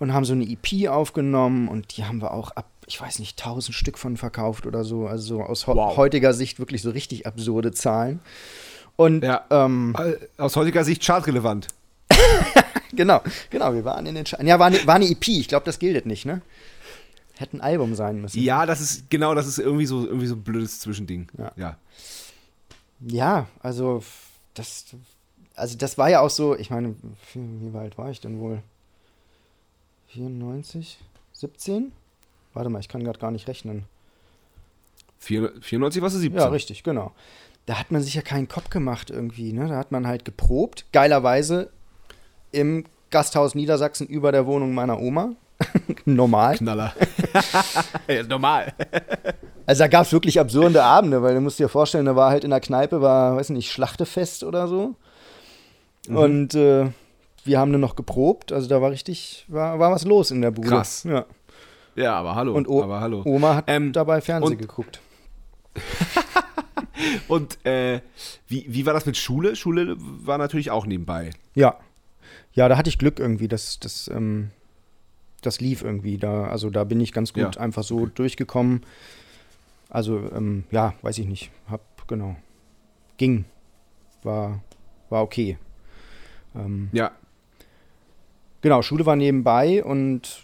und 0.00 0.12
haben 0.12 0.24
so 0.24 0.32
eine 0.32 0.44
EP 0.44 0.88
aufgenommen 0.88 1.68
und 1.68 1.96
die 1.96 2.04
haben 2.04 2.20
wir 2.20 2.32
auch 2.32 2.50
ab, 2.52 2.66
ich 2.86 3.00
weiß 3.00 3.20
nicht, 3.20 3.38
1000 3.38 3.74
Stück 3.74 3.98
von 3.98 4.16
verkauft 4.16 4.66
oder 4.66 4.82
so. 4.82 5.06
Also 5.06 5.36
so 5.36 5.42
aus 5.42 5.68
Wow. 5.68 5.96
heutiger 5.96 6.32
Sicht 6.34 6.58
wirklich 6.58 6.82
so 6.82 6.90
richtig 6.90 7.26
absurde 7.26 7.70
Zahlen. 7.70 8.18
Und 8.96 9.22
Ja. 9.22 9.44
ähm, 9.50 9.94
Äh, 9.98 10.14
Aus 10.42 10.56
heutiger 10.56 10.82
Sicht 10.84 11.04
chartrelevant. 11.04 11.68
genau, 12.92 13.20
genau, 13.50 13.72
wir 13.72 13.84
waren 13.84 14.04
in 14.06 14.14
den 14.16 14.26
Sch 14.26 14.34
Ja, 14.42 14.58
war 14.58 14.66
eine, 14.66 14.84
war 14.86 14.96
eine 14.96 15.08
EP, 15.08 15.28
ich 15.28 15.48
glaube, 15.48 15.64
das 15.64 15.78
gilt 15.78 16.06
nicht, 16.06 16.24
ne? 16.26 16.42
Hätte 17.36 17.56
ein 17.56 17.60
Album 17.62 17.94
sein 17.94 18.20
müssen. 18.20 18.42
Ja, 18.42 18.66
das 18.66 18.80
ist, 18.82 19.08
genau, 19.10 19.34
das 19.34 19.46
ist 19.46 19.58
irgendwie 19.58 19.86
so, 19.86 20.04
irgendwie 20.06 20.26
so 20.26 20.34
ein 20.34 20.42
blödes 20.42 20.80
Zwischending. 20.80 21.28
Ja. 21.38 21.52
ja. 21.56 21.76
Ja, 23.00 23.46
also 23.60 24.02
das, 24.54 24.84
also 25.54 25.78
das 25.78 25.96
war 25.96 26.10
ja 26.10 26.20
auch 26.20 26.28
so, 26.28 26.54
ich 26.56 26.68
meine, 26.70 26.94
wie, 27.32 27.72
wie 27.72 27.78
alt 27.78 27.96
war 27.96 28.10
ich 28.10 28.20
denn 28.20 28.40
wohl? 28.40 28.62
94? 30.14 30.98
17? 31.32 31.92
Warte 32.52 32.70
mal, 32.70 32.80
ich 32.80 32.88
kann 32.88 33.04
gerade 33.04 33.18
gar 33.18 33.30
nicht 33.30 33.48
rechnen. 33.48 33.84
94 35.20 36.02
warst 36.02 36.16
du 36.16 36.20
17. 36.20 36.40
Ja, 36.40 36.48
richtig, 36.48 36.82
genau. 36.82 37.12
Da 37.66 37.78
hat 37.78 37.90
man 37.90 38.02
sich 38.02 38.14
ja 38.14 38.22
keinen 38.22 38.48
Kopf 38.48 38.70
gemacht 38.70 39.10
irgendwie, 39.10 39.52
ne? 39.52 39.68
Da 39.68 39.76
hat 39.76 39.92
man 39.92 40.06
halt 40.06 40.24
geprobt, 40.24 40.86
geilerweise 40.92 41.70
im 42.52 42.84
Gasthaus 43.10 43.54
Niedersachsen 43.54 44.06
über 44.06 44.32
der 44.32 44.46
Wohnung 44.46 44.74
meiner 44.74 44.98
Oma. 45.00 45.34
Normal. 46.04 46.56
Knaller. 46.56 46.94
ja, 48.08 48.22
normal. 48.24 48.72
Also 49.66 49.84
da 49.84 49.88
gab 49.88 50.04
es 50.04 50.12
wirklich 50.12 50.40
absurde 50.40 50.82
Abende, 50.82 51.22
weil 51.22 51.36
du 51.36 51.40
musst 51.40 51.60
dir 51.60 51.68
vorstellen, 51.68 52.06
da 52.06 52.16
war 52.16 52.30
halt 52.30 52.42
in 52.42 52.50
der 52.50 52.58
Kneipe, 52.58 53.02
war, 53.02 53.36
weiß 53.36 53.50
nicht, 53.50 53.70
Schlachtefest 53.70 54.42
oder 54.42 54.66
so. 54.66 54.96
Mhm. 56.08 56.16
Und 56.16 56.54
äh, 56.56 56.86
wir 57.44 57.58
haben 57.58 57.72
dann 57.72 57.80
noch 57.80 57.96
geprobt, 57.96 58.52
also 58.52 58.68
da 58.68 58.80
war 58.82 58.90
richtig, 58.90 59.44
war, 59.48 59.78
war 59.78 59.90
was 59.90 60.04
los 60.04 60.30
in 60.30 60.42
der 60.42 60.50
Bude. 60.50 60.68
Krass. 60.68 61.04
Ja. 61.04 61.24
Ja, 61.96 62.14
aber 62.14 62.34
hallo. 62.34 62.54
Und 62.54 62.68
o 62.68 62.82
aber 62.82 63.00
hallo. 63.00 63.22
Oma 63.24 63.56
hat 63.56 63.64
Ähm, 63.66 63.92
dabei 63.92 64.20
Fernsehen 64.20 64.58
geguckt. 64.58 65.00
Und 67.28 67.64
äh, 67.64 68.00
wie, 68.46 68.66
wie 68.68 68.86
war 68.86 68.92
das 68.92 69.06
mit 69.06 69.16
Schule? 69.16 69.56
Schule 69.56 69.96
war 69.98 70.38
natürlich 70.38 70.70
auch 70.70 70.86
nebenbei. 70.86 71.30
Ja. 71.54 71.76
Ja, 72.52 72.68
da 72.68 72.76
hatte 72.76 72.90
ich 72.90 72.98
Glück 72.98 73.18
irgendwie, 73.18 73.48
dass 73.48 73.78
das, 73.78 74.08
ähm, 74.08 74.50
das 75.42 75.60
lief 75.60 75.82
irgendwie. 75.82 76.18
Da, 76.18 76.44
also 76.44 76.70
da 76.70 76.84
bin 76.84 77.00
ich 77.00 77.12
ganz 77.12 77.32
gut 77.32 77.56
Ja, 77.56 77.60
einfach 77.60 77.82
so 77.84 78.06
durchgekommen. 78.06 78.84
Also, 79.88 80.18
ähm, 80.34 80.64
ja, 80.70 80.94
weiß 81.02 81.18
ich 81.18 81.26
nicht. 81.26 81.50
Hab, 81.68 81.80
genau. 82.06 82.36
Ging. 83.16 83.44
War, 84.22 84.60
war 85.08 85.22
okay. 85.22 85.58
Ähm, 86.54 86.88
Ja. 86.92 87.12
Genau, 88.62 88.82
Schule 88.82 89.06
war 89.06 89.16
nebenbei 89.16 89.82
und 89.84 90.42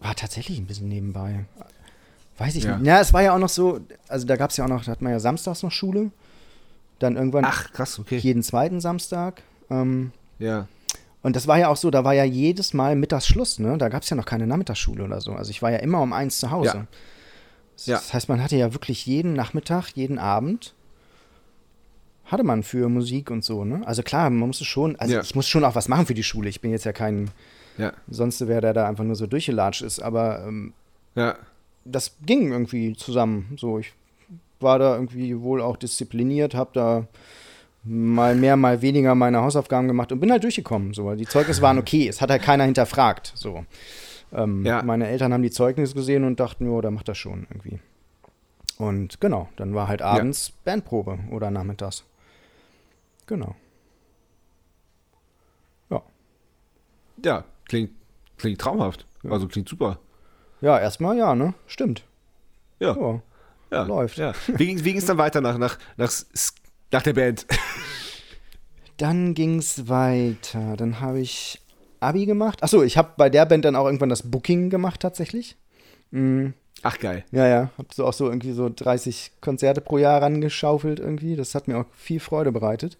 war 0.00 0.14
tatsächlich 0.14 0.58
ein 0.58 0.66
bisschen 0.66 0.88
nebenbei. 0.88 1.44
Weiß 2.38 2.56
ich 2.56 2.64
Ja. 2.64 2.76
nicht. 2.78 2.86
Ja, 2.86 3.00
es 3.00 3.12
war 3.12 3.22
ja 3.22 3.34
auch 3.34 3.38
noch 3.38 3.48
so, 3.48 3.80
also 4.08 4.26
da 4.26 4.36
gab 4.36 4.50
es 4.50 4.56
ja 4.56 4.64
auch 4.64 4.68
noch, 4.68 4.84
da 4.84 4.90
hat 4.92 5.02
man 5.02 5.12
ja 5.12 5.20
samstags 5.20 5.62
noch 5.62 5.70
Schule. 5.70 6.10
Dann 6.98 7.16
irgendwann 7.16 7.44
Ach, 7.44 7.72
krass, 7.72 7.98
okay. 7.98 8.16
jeden 8.18 8.42
zweiten 8.42 8.80
Samstag. 8.80 9.42
Ähm, 9.70 10.12
Ja. 10.38 10.66
und 11.22 11.36
das 11.36 11.46
war 11.46 11.58
ja 11.58 11.68
auch 11.68 11.76
so, 11.76 11.90
da 11.90 12.04
war 12.04 12.14
ja 12.14 12.24
jedes 12.24 12.74
Mal 12.74 12.96
Mittagsschluss, 12.96 13.58
ne? 13.60 13.78
Da 13.78 13.88
gab 13.88 14.02
es 14.02 14.10
ja 14.10 14.16
noch 14.16 14.24
keine 14.26 14.46
Nachmittagsschule 14.46 15.04
oder 15.04 15.20
so. 15.20 15.32
Also 15.32 15.50
ich 15.50 15.62
war 15.62 15.70
ja 15.70 15.78
immer 15.78 16.00
um 16.00 16.12
eins 16.12 16.40
zu 16.40 16.50
Hause. 16.50 16.68
Ja. 16.74 16.86
Das 17.76 17.86
Ja. 17.86 18.00
heißt, 18.14 18.28
man 18.28 18.42
hatte 18.42 18.56
ja 18.56 18.72
wirklich 18.72 19.06
jeden 19.06 19.32
Nachmittag, 19.34 19.90
jeden 19.94 20.18
Abend 20.18 20.74
hatte 22.32 22.42
man 22.44 22.62
für 22.62 22.88
Musik 22.88 23.30
und 23.30 23.44
so, 23.44 23.64
ne? 23.64 23.82
Also 23.86 24.02
klar, 24.02 24.28
man 24.30 24.48
musste 24.48 24.64
schon, 24.64 24.96
also 24.96 25.14
Ja. 25.14 25.20
ich 25.20 25.34
muss 25.34 25.46
schon 25.48 25.64
auch 25.64 25.74
was 25.74 25.88
machen 25.88 26.06
für 26.06 26.14
die 26.14 26.22
Schule. 26.24 26.48
Ich 26.48 26.60
bin 26.60 26.70
jetzt 26.72 26.84
ja 26.84 26.92
kein 26.92 27.30
Ja. 27.78 27.92
sonst 28.08 28.46
wäre 28.48 28.60
der 28.62 28.72
da 28.72 28.88
einfach 28.88 29.04
nur 29.04 29.14
so 29.16 29.26
durchgelatscht 29.26 29.82
ist. 29.82 30.00
Aber 30.00 30.44
ähm, 30.46 30.72
Ja. 31.14 31.36
das 31.84 32.16
ging 32.24 32.50
irgendwie 32.52 32.94
zusammen. 32.96 33.56
So, 33.58 33.78
ich 33.78 33.92
war 34.60 34.78
da 34.78 34.94
irgendwie 34.94 35.40
wohl 35.40 35.60
auch 35.60 35.76
diszipliniert, 35.76 36.54
habe 36.54 36.70
da 36.74 37.06
mal 37.84 38.34
mehr, 38.36 38.56
mal 38.56 38.80
weniger 38.80 39.14
meine 39.14 39.42
Hausaufgaben 39.42 39.88
gemacht 39.88 40.12
und 40.12 40.20
bin 40.20 40.30
halt 40.30 40.44
durchgekommen. 40.44 40.94
So, 40.94 41.14
die 41.14 41.26
Zeugnisse 41.26 41.62
waren 41.62 41.78
okay, 41.78 42.06
es 42.08 42.20
hat 42.20 42.30
halt 42.30 42.42
keiner 42.42 42.64
hinterfragt. 42.64 43.32
So, 43.34 43.64
ähm, 44.32 44.64
Ja. 44.64 44.82
meine 44.82 45.08
Eltern 45.08 45.32
haben 45.32 45.42
die 45.42 45.50
Zeugnisse 45.50 45.94
gesehen 45.94 46.24
und 46.24 46.38
dachten, 46.40 46.70
ja, 46.72 46.80
der 46.80 46.90
macht 46.92 47.08
das 47.08 47.18
schon 47.18 47.46
irgendwie. 47.50 47.80
Und 48.78 49.20
genau, 49.20 49.48
dann 49.56 49.74
war 49.74 49.88
halt 49.88 50.00
abends 50.02 50.52
Bandprobe 50.64 51.18
oder 51.30 51.50
nachmittags. 51.50 52.04
Genau. 53.26 53.56
Ja, 57.24 57.44
klingt, 57.66 57.92
klingt 58.36 58.60
traumhaft. 58.60 59.06
Also 59.28 59.46
klingt 59.46 59.68
super. 59.68 59.98
Ja, 60.60 60.78
erstmal 60.78 61.16
ja, 61.16 61.34
ne? 61.34 61.54
Stimmt. 61.66 62.04
Ja. 62.80 62.96
Ja. 62.96 63.22
ja. 63.70 63.82
läuft. 63.84 64.18
Ja. 64.18 64.32
Wie 64.48 64.66
ging 64.66 64.84
wie 64.84 64.92
ging's 64.92 65.06
dann 65.06 65.18
weiter 65.18 65.40
nach, 65.40 65.58
nach, 65.58 65.78
nach, 65.96 66.12
nach 66.90 67.02
der 67.02 67.12
Band? 67.12 67.46
Dann 68.98 69.34
ging's 69.34 69.88
weiter. 69.88 70.76
Dann 70.76 71.00
habe 71.00 71.20
ich 71.20 71.60
Abi 71.98 72.26
gemacht. 72.26 72.62
Achso, 72.62 72.82
ich 72.82 72.96
habe 72.96 73.14
bei 73.16 73.30
der 73.30 73.46
Band 73.46 73.64
dann 73.64 73.74
auch 73.74 73.86
irgendwann 73.86 74.10
das 74.10 74.30
Booking 74.30 74.70
gemacht 74.70 75.00
tatsächlich. 75.00 75.56
Mhm. 76.10 76.54
Ach, 76.82 76.98
geil. 76.98 77.24
Ja, 77.30 77.46
ja. 77.46 77.70
Hab 77.78 77.92
so 77.94 78.06
auch 78.06 78.12
so 78.12 78.26
irgendwie 78.28 78.52
so 78.52 78.68
30 78.74 79.32
Konzerte 79.40 79.80
pro 79.80 79.98
Jahr 79.98 80.20
rangeschaufelt 80.22 80.98
irgendwie. 80.98 81.36
Das 81.36 81.54
hat 81.54 81.68
mir 81.68 81.78
auch 81.78 81.84
viel 81.96 82.18
Freude 82.20 82.50
bereitet. 82.50 82.98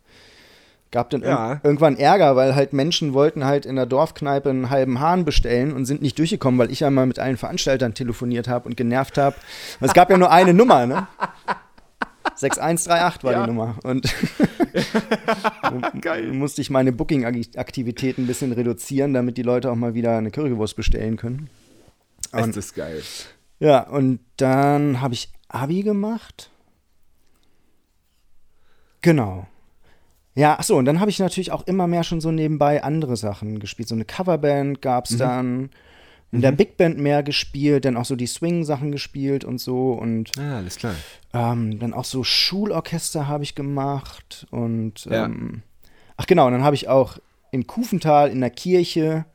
Gab 0.93 1.09
dann 1.11 1.23
Ja. 1.23 1.53
irg- 1.55 1.61
irgendwann 1.65 1.97
Ärger, 1.97 2.37
weil 2.37 2.55
halt 2.55 2.75
Menschen 2.75 3.15
wollten 3.15 3.45
halt 3.45 3.65
in 3.67 3.77
der 3.77 3.87
Dorfkneipe 3.87 4.51
einen 4.51 4.69
halben 4.71 5.01
Hahn 5.01 5.25
bestellen 5.25 5.73
und 5.73 5.87
sind 5.87 6.03
nicht 6.03 6.19
durchgekommen, 6.19 6.59
weil 6.61 6.71
ich 6.71 6.81
ja 6.81 6.91
mal 6.91 7.07
mit 7.07 7.19
allen 7.19 7.39
Veranstaltern 7.39 7.95
telefoniert 7.95 8.47
habe 8.47 8.69
und 8.69 8.77
genervt 8.77 9.17
habe. 9.19 9.35
Es 9.81 9.95
gab 9.95 10.11
ja 10.11 10.19
nur 10.19 10.31
eine 10.31 10.53
Nummer, 10.55 10.87
ne? 10.87 11.07
6138 12.37 13.25
war 13.25 13.33
Ja. 13.33 13.43
die 13.43 13.49
Nummer. 13.49 13.77
Und 13.85 14.13
Geil. 16.01 16.27
musste 16.33 16.61
ich 16.61 16.71
meine 16.71 16.93
Booking-Aktivitäten 16.93 18.25
ein 18.25 18.27
bisschen 18.27 18.53
reduzieren, 18.53 19.13
damit 19.15 19.37
die 19.39 19.43
Leute 19.43 19.71
auch 19.71 19.77
mal 19.77 19.95
wieder 19.95 20.17
eine 20.17 20.31
Currywurst 20.31 20.77
bestellen 20.77 21.17
können. 21.17 21.49
Und, 22.33 22.57
ist 22.57 22.75
geil. 22.75 23.03
Ja, 23.62 23.81
und 23.88 24.20
dann 24.37 25.01
habe 25.01 25.14
ich 25.14 25.31
Abi 25.48 25.83
gemacht. 25.83 26.51
Genau. 29.01 29.46
Ja, 30.35 30.59
achso, 30.59 30.77
und 30.79 30.87
dann 30.87 31.01
habe 31.01 31.11
ich 31.11 31.18
natürlich 31.18 31.53
auch 31.53 31.66
immer 31.66 31.87
mehr 31.87 32.05
schon 32.05 32.20
so 32.20 32.31
nebenbei 32.33 32.83
andere 32.83 33.16
Sachen 33.16 33.59
gespielt. 33.59 33.88
So 33.88 33.94
eine 33.94 34.05
Coverband 34.05 34.81
gab 34.81 35.07
es 35.07 35.16
dann. 35.16 35.70
In 36.35 36.40
der 36.40 36.53
Big 36.53 36.79
Band 36.79 36.96
mehr 36.98 37.22
gespielt, 37.22 37.85
dann 37.85 37.98
auch 37.98 38.07
so 38.07 38.16
die 38.16 38.27
Swing-Sachen 38.27 38.90
gespielt 38.90 39.44
und 39.44 39.59
so. 39.59 39.92
Und 39.92 40.31
Ah, 40.38 40.57
alles 40.57 40.77
klar. 40.77 40.94
ähm, 41.35 41.79
dann 41.79 41.92
auch 41.92 42.07
so 42.07 42.25
Schulorchester 42.25 43.29
habe 43.29 43.44
ich 43.44 43.55
gemacht 43.55 44.46
und 44.51 45.05
Ja. 45.05 45.27
ähm, 45.27 45.62
ach 46.16 46.25
genau, 46.27 46.46
und 46.46 46.53
dann 46.53 46.64
habe 46.64 46.75
ich 46.75 46.88
auch 46.88 47.18
in 47.51 47.66
Kufenthal 47.66 48.31
in 48.31 48.40
der 48.40 48.48
Kirche 48.48 49.27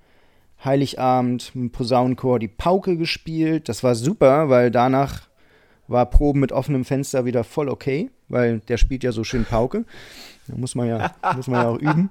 Heiligabend 0.63 1.53
dem 1.53 1.71
Posaunenchor 1.71 2.39
die 2.39 2.47
Pauke 2.47 2.97
gespielt. 2.97 3.69
Das 3.69 3.83
war 3.83 3.95
super, 3.95 4.49
weil 4.49 4.71
danach 4.71 5.21
war 5.87 6.05
Proben 6.09 6.39
mit 6.39 6.51
offenem 6.51 6.83
Fenster 6.85 7.25
wieder 7.25 7.43
voll 7.43 7.69
okay, 7.69 8.09
weil 8.27 8.59
der 8.59 8.77
spielt 8.77 9.03
ja 9.03 9.11
so 9.11 9.23
schön 9.23 9.45
Pauke. 9.45 9.85
Da 10.47 10.55
muss 10.57 10.75
man 10.75 10.87
ja, 10.87 11.11
muss 11.35 11.47
man 11.47 11.61
ja 11.61 11.69
auch 11.69 11.79
üben. 11.79 12.09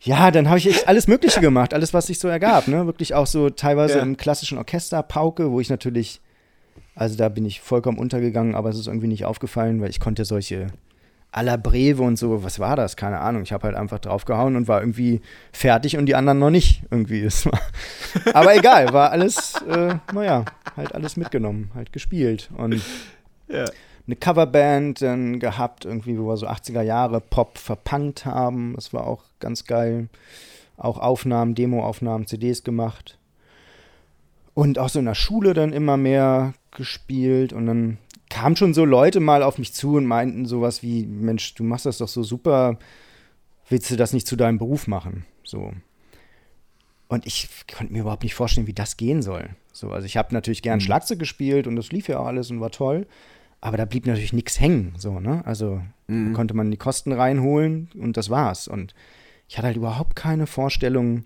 Ja, 0.00 0.30
dann 0.30 0.48
habe 0.48 0.58
ich 0.58 0.68
echt 0.68 0.86
alles 0.86 1.08
Mögliche 1.08 1.40
gemacht, 1.40 1.72
alles, 1.72 1.94
was 1.94 2.08
sich 2.08 2.18
so 2.18 2.28
ergab, 2.28 2.68
ne? 2.68 2.84
Wirklich 2.84 3.14
auch 3.14 3.26
so 3.26 3.48
teilweise 3.48 3.98
Ja. 3.98 4.02
im 4.02 4.18
klassischen 4.18 4.58
Orchester 4.58 5.02
Pauke, 5.02 5.50
wo 5.50 5.60
ich 5.60 5.70
natürlich 5.70 6.20
also 6.96 7.16
da 7.16 7.28
bin 7.28 7.44
ich 7.44 7.60
vollkommen 7.60 7.98
untergegangen, 7.98 8.54
aber 8.54 8.68
es 8.68 8.78
ist 8.78 8.86
irgendwie 8.86 9.08
nicht 9.08 9.24
aufgefallen, 9.24 9.80
weil 9.80 9.90
ich 9.90 9.98
konnte 10.00 10.24
solche 10.24 10.68
aller 11.34 11.58
Breve 11.58 12.02
und 12.02 12.16
so, 12.16 12.44
was 12.44 12.60
war 12.60 12.76
das? 12.76 12.96
Keine 12.96 13.18
Ahnung. 13.18 13.42
Ich 13.42 13.52
habe 13.52 13.64
halt 13.66 13.76
einfach 13.76 13.98
draufgehauen 13.98 14.54
und 14.54 14.68
war 14.68 14.80
irgendwie 14.80 15.20
fertig 15.52 15.96
und 15.96 16.06
die 16.06 16.14
anderen 16.14 16.38
noch 16.38 16.50
nicht 16.50 16.82
irgendwie. 16.90 17.28
Aber 18.34 18.54
egal, 18.56 18.92
war 18.92 19.10
alles, 19.10 19.54
äh, 19.68 19.96
naja, 20.12 20.44
halt 20.76 20.94
alles 20.94 21.16
mitgenommen, 21.16 21.70
halt 21.74 21.92
gespielt. 21.92 22.50
Und 22.56 22.80
Ja. 23.48 23.64
eine 24.06 24.16
Coverband 24.16 25.02
dann 25.02 25.40
gehabt, 25.40 25.84
irgendwie, 25.84 26.16
wo 26.18 26.28
wir 26.28 26.36
so 26.36 26.46
80er 26.46 26.82
Jahre 26.82 27.20
Pop 27.20 27.58
verpunkt 27.58 28.24
haben. 28.26 28.74
Das 28.76 28.92
war 28.92 29.04
auch 29.06 29.24
ganz 29.40 29.64
geil. 29.64 30.08
Auch 30.76 30.98
Aufnahmen, 30.98 31.56
Demoaufnahmen, 31.56 32.28
CDs 32.28 32.62
gemacht. 32.62 33.18
Und 34.54 34.78
auch 34.78 34.88
so 34.88 35.00
in 35.00 35.04
der 35.06 35.16
Schule 35.16 35.52
dann 35.52 35.72
immer 35.72 35.96
mehr 35.96 36.54
gespielt. 36.70 37.52
Und 37.52 37.66
dann 37.66 37.98
kamen 38.34 38.56
schon 38.56 38.74
so 38.74 38.84
Leute 38.84 39.20
mal 39.20 39.44
auf 39.44 39.58
mich 39.58 39.72
zu 39.72 39.94
und 39.94 40.06
meinten 40.06 40.44
sowas 40.44 40.82
wie, 40.82 41.06
Mensch, 41.06 41.54
du 41.54 41.62
machst 41.62 41.86
das 41.86 41.98
doch 41.98 42.08
so 42.08 42.24
super, 42.24 42.78
willst 43.68 43.92
du 43.92 43.96
das 43.96 44.12
nicht 44.12 44.26
zu 44.26 44.34
deinem 44.34 44.58
Beruf 44.58 44.88
machen? 44.88 45.24
So. 45.44 45.72
Und 47.06 47.26
ich 47.26 47.48
konnte 47.72 47.92
mir 47.92 48.00
überhaupt 48.00 48.24
nicht 48.24 48.34
vorstellen, 48.34 48.66
wie 48.66 48.72
das 48.72 48.96
gehen 48.96 49.22
soll. 49.22 49.50
So, 49.72 49.92
also 49.92 50.04
ich 50.04 50.16
habe 50.16 50.34
natürlich 50.34 50.62
gern 50.62 50.80
Schlagzeug 50.80 51.20
gespielt 51.20 51.68
und 51.68 51.76
das 51.76 51.92
lief 51.92 52.08
ja 52.08 52.18
auch 52.18 52.26
alles 52.26 52.50
und 52.50 52.60
war 52.60 52.72
toll. 52.72 53.06
Aber 53.60 53.76
da 53.76 53.84
blieb 53.84 54.04
natürlich 54.04 54.32
nichts 54.32 54.60
hängen, 54.60 54.94
so, 54.98 55.20
ne? 55.20 55.42
Also 55.46 55.80
da 56.08 56.32
konnte 56.34 56.54
man 56.54 56.70
die 56.70 56.76
Kosten 56.76 57.12
reinholen 57.12 57.88
und 57.98 58.16
das 58.16 58.30
war's. 58.30 58.66
Und 58.66 58.94
ich 59.48 59.56
hatte 59.56 59.68
halt 59.68 59.76
überhaupt 59.76 60.16
keine 60.16 60.46
Vorstellung, 60.46 61.24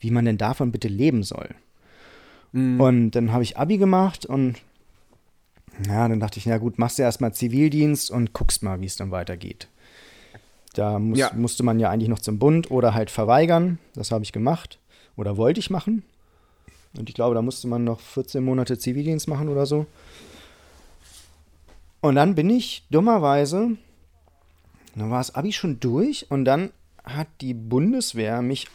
wie 0.00 0.10
man 0.10 0.24
denn 0.24 0.38
davon 0.38 0.72
bitte 0.72 0.88
leben 0.88 1.22
soll. 1.22 1.54
Und 2.80 3.10
dann 3.10 3.32
habe 3.32 3.42
ich 3.44 3.58
Abi 3.58 3.76
gemacht 3.76 4.24
und 4.24 4.62
ja, 5.86 6.08
dann 6.08 6.20
dachte 6.20 6.38
ich, 6.38 6.46
na 6.46 6.58
gut, 6.58 6.78
machst 6.78 6.98
du 6.98 7.02
erstmal 7.02 7.34
Zivildienst 7.34 8.10
und 8.10 8.32
guckst 8.32 8.62
mal, 8.62 8.80
wie 8.80 8.86
es 8.86 8.96
dann 8.96 9.10
weitergeht. 9.10 9.68
Da 10.74 10.98
muss, 10.98 11.18
Ja. 11.18 11.32
musste 11.34 11.62
man 11.62 11.80
ja 11.80 11.90
eigentlich 11.90 12.08
noch 12.08 12.18
zum 12.18 12.38
Bund 12.38 12.70
oder 12.70 12.94
halt 12.94 13.10
verweigern. 13.10 13.78
Das 13.94 14.10
habe 14.10 14.24
ich 14.24 14.32
gemacht 14.32 14.78
oder 15.16 15.36
wollte 15.36 15.60
ich 15.60 15.70
machen. 15.70 16.02
Und 16.98 17.08
ich 17.08 17.14
glaube, 17.14 17.34
da 17.34 17.42
musste 17.42 17.66
man 17.68 17.84
noch 17.84 18.00
14 18.00 18.42
Monate 18.44 18.78
Zivildienst 18.78 19.28
machen 19.28 19.48
oder 19.48 19.66
so. 19.66 19.86
Und 22.00 22.14
dann 22.14 22.34
bin 22.34 22.48
ich 22.50 22.84
dummerweise, 22.90 23.70
dann 24.94 25.10
war 25.10 25.18
das 25.18 25.34
Abi 25.34 25.52
schon 25.52 25.80
durch 25.80 26.30
und 26.30 26.44
dann 26.44 26.70
hat 27.04 27.28
die 27.40 27.54
Bundeswehr 27.54 28.42
mich 28.42 28.68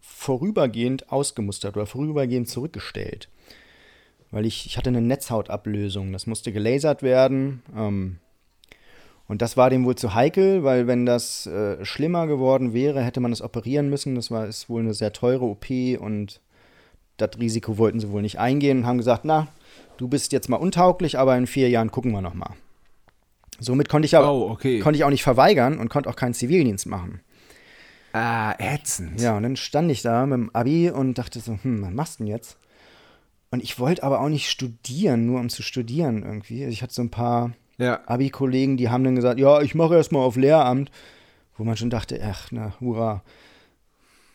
vorübergehend 0.00 1.10
ausgemustert 1.10 1.76
oder 1.76 1.86
vorübergehend 1.86 2.48
zurückgestellt. 2.48 3.28
Weil 4.34 4.46
ich, 4.46 4.66
ich 4.66 4.76
hatte 4.76 4.90
eine 4.90 5.00
Netzhautablösung, 5.00 6.12
das 6.12 6.26
musste 6.26 6.50
gelasert 6.50 7.04
werden. 7.04 7.62
Ähm, 7.76 8.16
und 9.28 9.42
das 9.42 9.56
war 9.56 9.70
dem 9.70 9.84
wohl 9.84 9.94
zu 9.94 10.12
heikel, 10.12 10.64
weil 10.64 10.88
wenn 10.88 11.06
das 11.06 11.46
äh, 11.46 11.84
schlimmer 11.84 12.26
geworden 12.26 12.74
wäre, 12.74 13.00
hätte 13.00 13.20
man 13.20 13.30
das 13.30 13.42
operieren 13.42 13.88
müssen. 13.88 14.16
Das 14.16 14.32
war, 14.32 14.48
ist 14.48 14.68
wohl 14.68 14.82
eine 14.82 14.92
sehr 14.92 15.12
teure 15.12 15.44
OP 15.44 15.66
und 16.00 16.40
das 17.16 17.30
Risiko 17.38 17.78
wollten 17.78 18.00
sie 18.00 18.10
wohl 18.10 18.22
nicht 18.22 18.40
eingehen 18.40 18.78
und 18.78 18.86
haben 18.86 18.98
gesagt, 18.98 19.24
na, 19.24 19.46
du 19.98 20.08
bist 20.08 20.32
jetzt 20.32 20.48
mal 20.48 20.56
untauglich, 20.56 21.16
aber 21.16 21.36
in 21.36 21.46
vier 21.46 21.68
Jahren 21.70 21.92
gucken 21.92 22.10
wir 22.10 22.20
noch 22.20 22.34
mal. 22.34 22.50
Somit 23.60 23.88
konnte 23.88 24.06
ich, 24.06 24.16
aber, 24.16 24.32
Oh, 24.32 24.50
okay. 24.50 24.80
konnte 24.80 24.96
ich 24.96 25.04
auch 25.04 25.10
nicht 25.10 25.22
verweigern 25.22 25.78
und 25.78 25.90
konnte 25.90 26.10
auch 26.10 26.16
keinen 26.16 26.34
Zivildienst 26.34 26.86
machen. 26.86 27.20
Ah, 28.12 28.52
ätzend. 28.58 29.20
Ja, 29.20 29.36
und 29.36 29.44
dann 29.44 29.54
stand 29.54 29.92
ich 29.92 30.02
da 30.02 30.26
mit 30.26 30.38
dem 30.38 30.50
Abi 30.52 30.90
und 30.90 31.18
dachte 31.18 31.38
so, 31.38 31.56
hm, 31.62 31.82
was 31.82 31.92
machst 31.92 32.18
du 32.18 32.24
denn 32.24 32.32
jetzt? 32.32 32.58
Und 33.54 33.62
ich 33.62 33.78
wollte 33.78 34.02
aber 34.02 34.20
auch 34.20 34.28
nicht 34.28 34.50
studieren, 34.50 35.26
nur 35.26 35.38
um 35.38 35.48
zu 35.48 35.62
studieren 35.62 36.24
irgendwie. 36.24 36.64
Also 36.64 36.72
ich 36.72 36.82
hatte 36.82 36.92
so 36.92 37.02
ein 37.02 37.10
paar 37.10 37.52
Ja. 37.78 38.00
Abi-Kollegen, 38.06 38.76
die 38.76 38.88
haben 38.88 39.04
dann 39.04 39.14
gesagt, 39.14 39.38
ja, 39.38 39.62
ich 39.62 39.76
mache 39.76 39.94
erstmal 39.94 40.22
auf 40.22 40.34
Lehramt. 40.34 40.90
Wo 41.56 41.62
man 41.62 41.76
schon 41.76 41.88
dachte, 41.88 42.20
ach, 42.20 42.48
na, 42.50 42.74
hurra. 42.80 43.22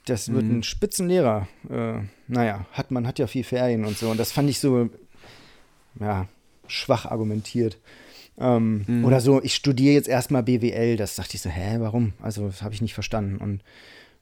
Das 0.05 0.31
wird 0.31 0.45
ein 0.45 0.63
Spitzenlehrer. 0.63 1.49
Äh, 1.69 2.03
naja, 2.29 2.65
hat, 2.71 2.91
man 2.91 3.05
hat 3.05 3.19
ja 3.19 3.27
viel 3.27 3.43
Ferien 3.43 3.83
und 3.83 3.97
so. 3.97 4.09
Und 4.09 4.17
das 4.21 4.31
fand 4.31 4.49
ich 4.49 4.59
so, 4.61 4.89
ja, 5.99 6.29
schwach 6.67 7.05
argumentiert. 7.05 7.77
Ähm, 8.39 9.03
Oder 9.05 9.19
so, 9.19 9.43
ich 9.43 9.53
studiere 9.53 9.95
jetzt 9.95 10.07
erstmal 10.07 10.43
BWL. 10.43 10.95
Das 10.95 11.15
dachte 11.15 11.35
ich 11.35 11.41
so, 11.41 11.49
hä, 11.49 11.75
warum? 11.79 12.13
Also, 12.21 12.47
das 12.47 12.61
habe 12.61 12.73
ich 12.73 12.81
nicht 12.81 12.93
verstanden. 12.93 13.35
Und 13.35 13.63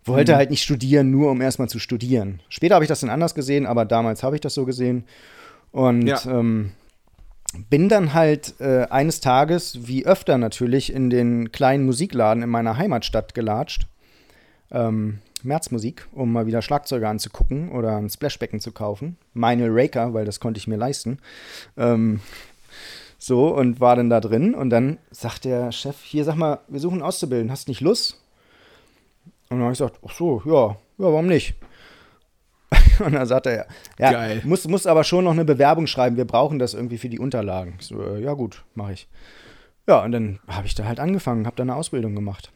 wollte 0.07 0.35
halt 0.35 0.49
nicht 0.49 0.63
studieren, 0.63 1.11
nur 1.11 1.31
um 1.31 1.41
erstmal 1.41 1.69
zu 1.69 1.79
studieren. 1.79 2.41
Später 2.49 2.75
habe 2.75 2.85
ich 2.85 2.89
das 2.89 2.99
dann 3.01 3.09
anders 3.09 3.35
gesehen, 3.35 3.65
aber 3.65 3.85
damals 3.85 4.23
habe 4.23 4.35
ich 4.35 4.41
das 4.41 4.53
so 4.53 4.65
gesehen. 4.65 5.03
Und 5.71 6.07
Ja. 6.07 6.19
ähm, 6.27 6.71
bin 7.69 7.89
dann 7.89 8.13
halt 8.13 8.55
äh, 8.59 8.83
eines 8.89 9.19
Tages, 9.21 9.87
wie 9.87 10.05
öfter 10.05 10.37
natürlich, 10.37 10.91
in 10.91 11.09
den 11.09 11.51
kleinen 11.51 11.85
Musikladen 11.85 12.43
in 12.43 12.49
meiner 12.49 12.77
Heimatstadt 12.77 13.33
gelatscht. 13.33 13.87
Ähm, 14.71 15.19
Märzmusik, 15.43 16.07
um 16.11 16.33
mal 16.33 16.45
wieder 16.47 16.61
Schlagzeuger 16.61 17.07
anzugucken 17.09 17.69
oder 17.71 17.95
ein 17.97 18.09
Splashbecken 18.09 18.59
zu 18.59 18.71
kaufen. 18.71 19.17
Meine 19.33 19.67
Raker, 19.69 20.13
weil 20.13 20.25
das 20.25 20.39
konnte 20.39 20.57
ich 20.57 20.67
mir 20.67 20.77
leisten. 20.77 21.19
Ähm, 21.77 22.19
so, 23.19 23.55
und 23.55 23.79
war 23.79 23.95
dann 23.95 24.09
da 24.09 24.19
drin. 24.19 24.53
Und 24.53 24.69
dann 24.69 24.97
sagt 25.11 25.45
der 25.45 25.71
Chef, 25.71 25.95
hier, 26.03 26.23
sag 26.23 26.35
mal, 26.35 26.59
wir 26.67 26.79
suchen 26.79 27.01
auszubilden, 27.01 27.51
hast 27.51 27.67
nicht 27.67 27.81
Lust? 27.81 28.19
Und 29.49 29.57
dann 29.57 29.61
habe 29.61 29.71
ich 29.73 29.79
gesagt, 29.79 29.99
ach 30.05 30.13
so, 30.13 30.41
ja, 30.45 30.51
ja, 30.69 30.77
warum 30.97 31.27
nicht? 31.27 31.55
und 32.99 33.13
dann 33.13 33.25
sagt 33.25 33.45
er, 33.45 33.67
ja, 33.97 34.11
Geil. 34.11 34.41
Muss, 34.43 34.67
muss 34.67 34.85
aber 34.87 35.03
schon 35.03 35.23
noch 35.23 35.31
eine 35.31 35.45
Bewerbung 35.45 35.87
schreiben, 35.87 36.17
wir 36.17 36.25
brauchen 36.25 36.59
das 36.59 36.73
irgendwie 36.73 36.97
für 36.97 37.09
die 37.09 37.19
Unterlagen. 37.19 37.75
Ich 37.79 37.87
so, 37.87 38.01
äh, 38.01 38.21
ja 38.21 38.33
gut, 38.33 38.63
mache 38.75 38.93
ich. 38.93 39.07
Ja, 39.87 40.03
und 40.03 40.11
dann 40.11 40.39
habe 40.47 40.67
ich 40.67 40.75
da 40.75 40.83
halt 40.85 40.99
angefangen, 40.99 41.45
habe 41.45 41.55
da 41.55 41.63
eine 41.63 41.75
Ausbildung 41.75 42.13
gemacht 42.13 42.51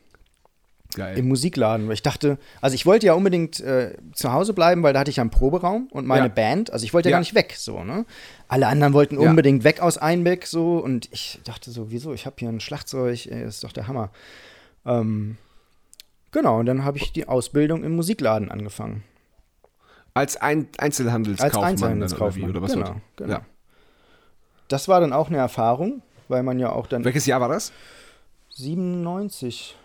Geil. 0.95 1.17
im 1.17 1.29
Musikladen. 1.29 1.87
Weil 1.87 1.93
ich 1.93 2.01
dachte, 2.03 2.37
also 2.59 2.73
ich 2.75 2.85
wollte 2.85 3.05
ja 3.05 3.13
unbedingt 3.13 3.61
äh, 3.61 3.95
zu 4.11 4.33
Hause 4.33 4.51
bleiben, 4.53 4.83
weil 4.83 4.91
da 4.91 4.99
hatte 4.99 5.11
ich 5.11 5.15
ja 5.17 5.21
einen 5.21 5.29
Proberaum 5.29 5.87
und 5.91 6.05
meine 6.05 6.25
Ja. 6.27 6.33
Band. 6.33 6.73
Also 6.73 6.83
ich 6.83 6.93
wollte 6.93 7.07
ja, 7.07 7.11
Ja. 7.11 7.15
gar 7.17 7.21
nicht 7.21 7.33
weg, 7.35 7.53
so, 7.57 7.85
ne? 7.85 8.05
Alle 8.49 8.67
anderen 8.67 8.91
wollten 8.91 9.17
Ja. 9.21 9.29
unbedingt 9.29 9.63
weg 9.63 9.79
aus 9.79 9.97
Einbeck, 9.97 10.45
so. 10.45 10.79
Und 10.79 11.07
ich 11.13 11.39
dachte 11.45 11.71
so, 11.71 11.89
wieso? 11.89 12.13
Ich 12.13 12.25
habe 12.25 12.35
hier 12.37 12.49
ein 12.49 12.59
Schlagzeug, 12.59 13.27
ey, 13.27 13.45
das 13.45 13.55
ist 13.55 13.63
doch 13.63 13.71
der 13.71 13.87
Hammer. 13.87 14.09
Ähm, 14.85 15.37
genau, 16.31 16.59
und 16.59 16.65
dann 16.65 16.83
habe 16.83 16.97
ich 16.97 17.11
die 17.11 17.27
Ausbildung 17.27 17.83
im 17.83 17.95
Musikladen 17.95 18.51
angefangen. 18.51 19.03
Als 20.13 20.37
ein 20.37 20.67
Einzelhandelskaufmann. 20.77 21.63
Als 21.63 21.71
Einzelhandelskaufmann. 21.71 22.49
Oder, 22.49 22.59
oder 22.59 22.61
was 22.61 22.73
genau, 22.73 22.95
genau. 23.15 23.31
Ja. 23.31 23.45
Das 24.67 24.87
war 24.87 24.99
dann 24.99 25.13
auch 25.13 25.27
eine 25.27 25.37
Erfahrung, 25.37 26.01
weil 26.27 26.43
man 26.43 26.59
ja 26.59 26.71
auch 26.71 26.87
dann 26.87 27.03
Welches 27.03 27.25
Jahr 27.25 27.41
war 27.41 27.49
das? 27.49 27.71
97. 28.49 29.77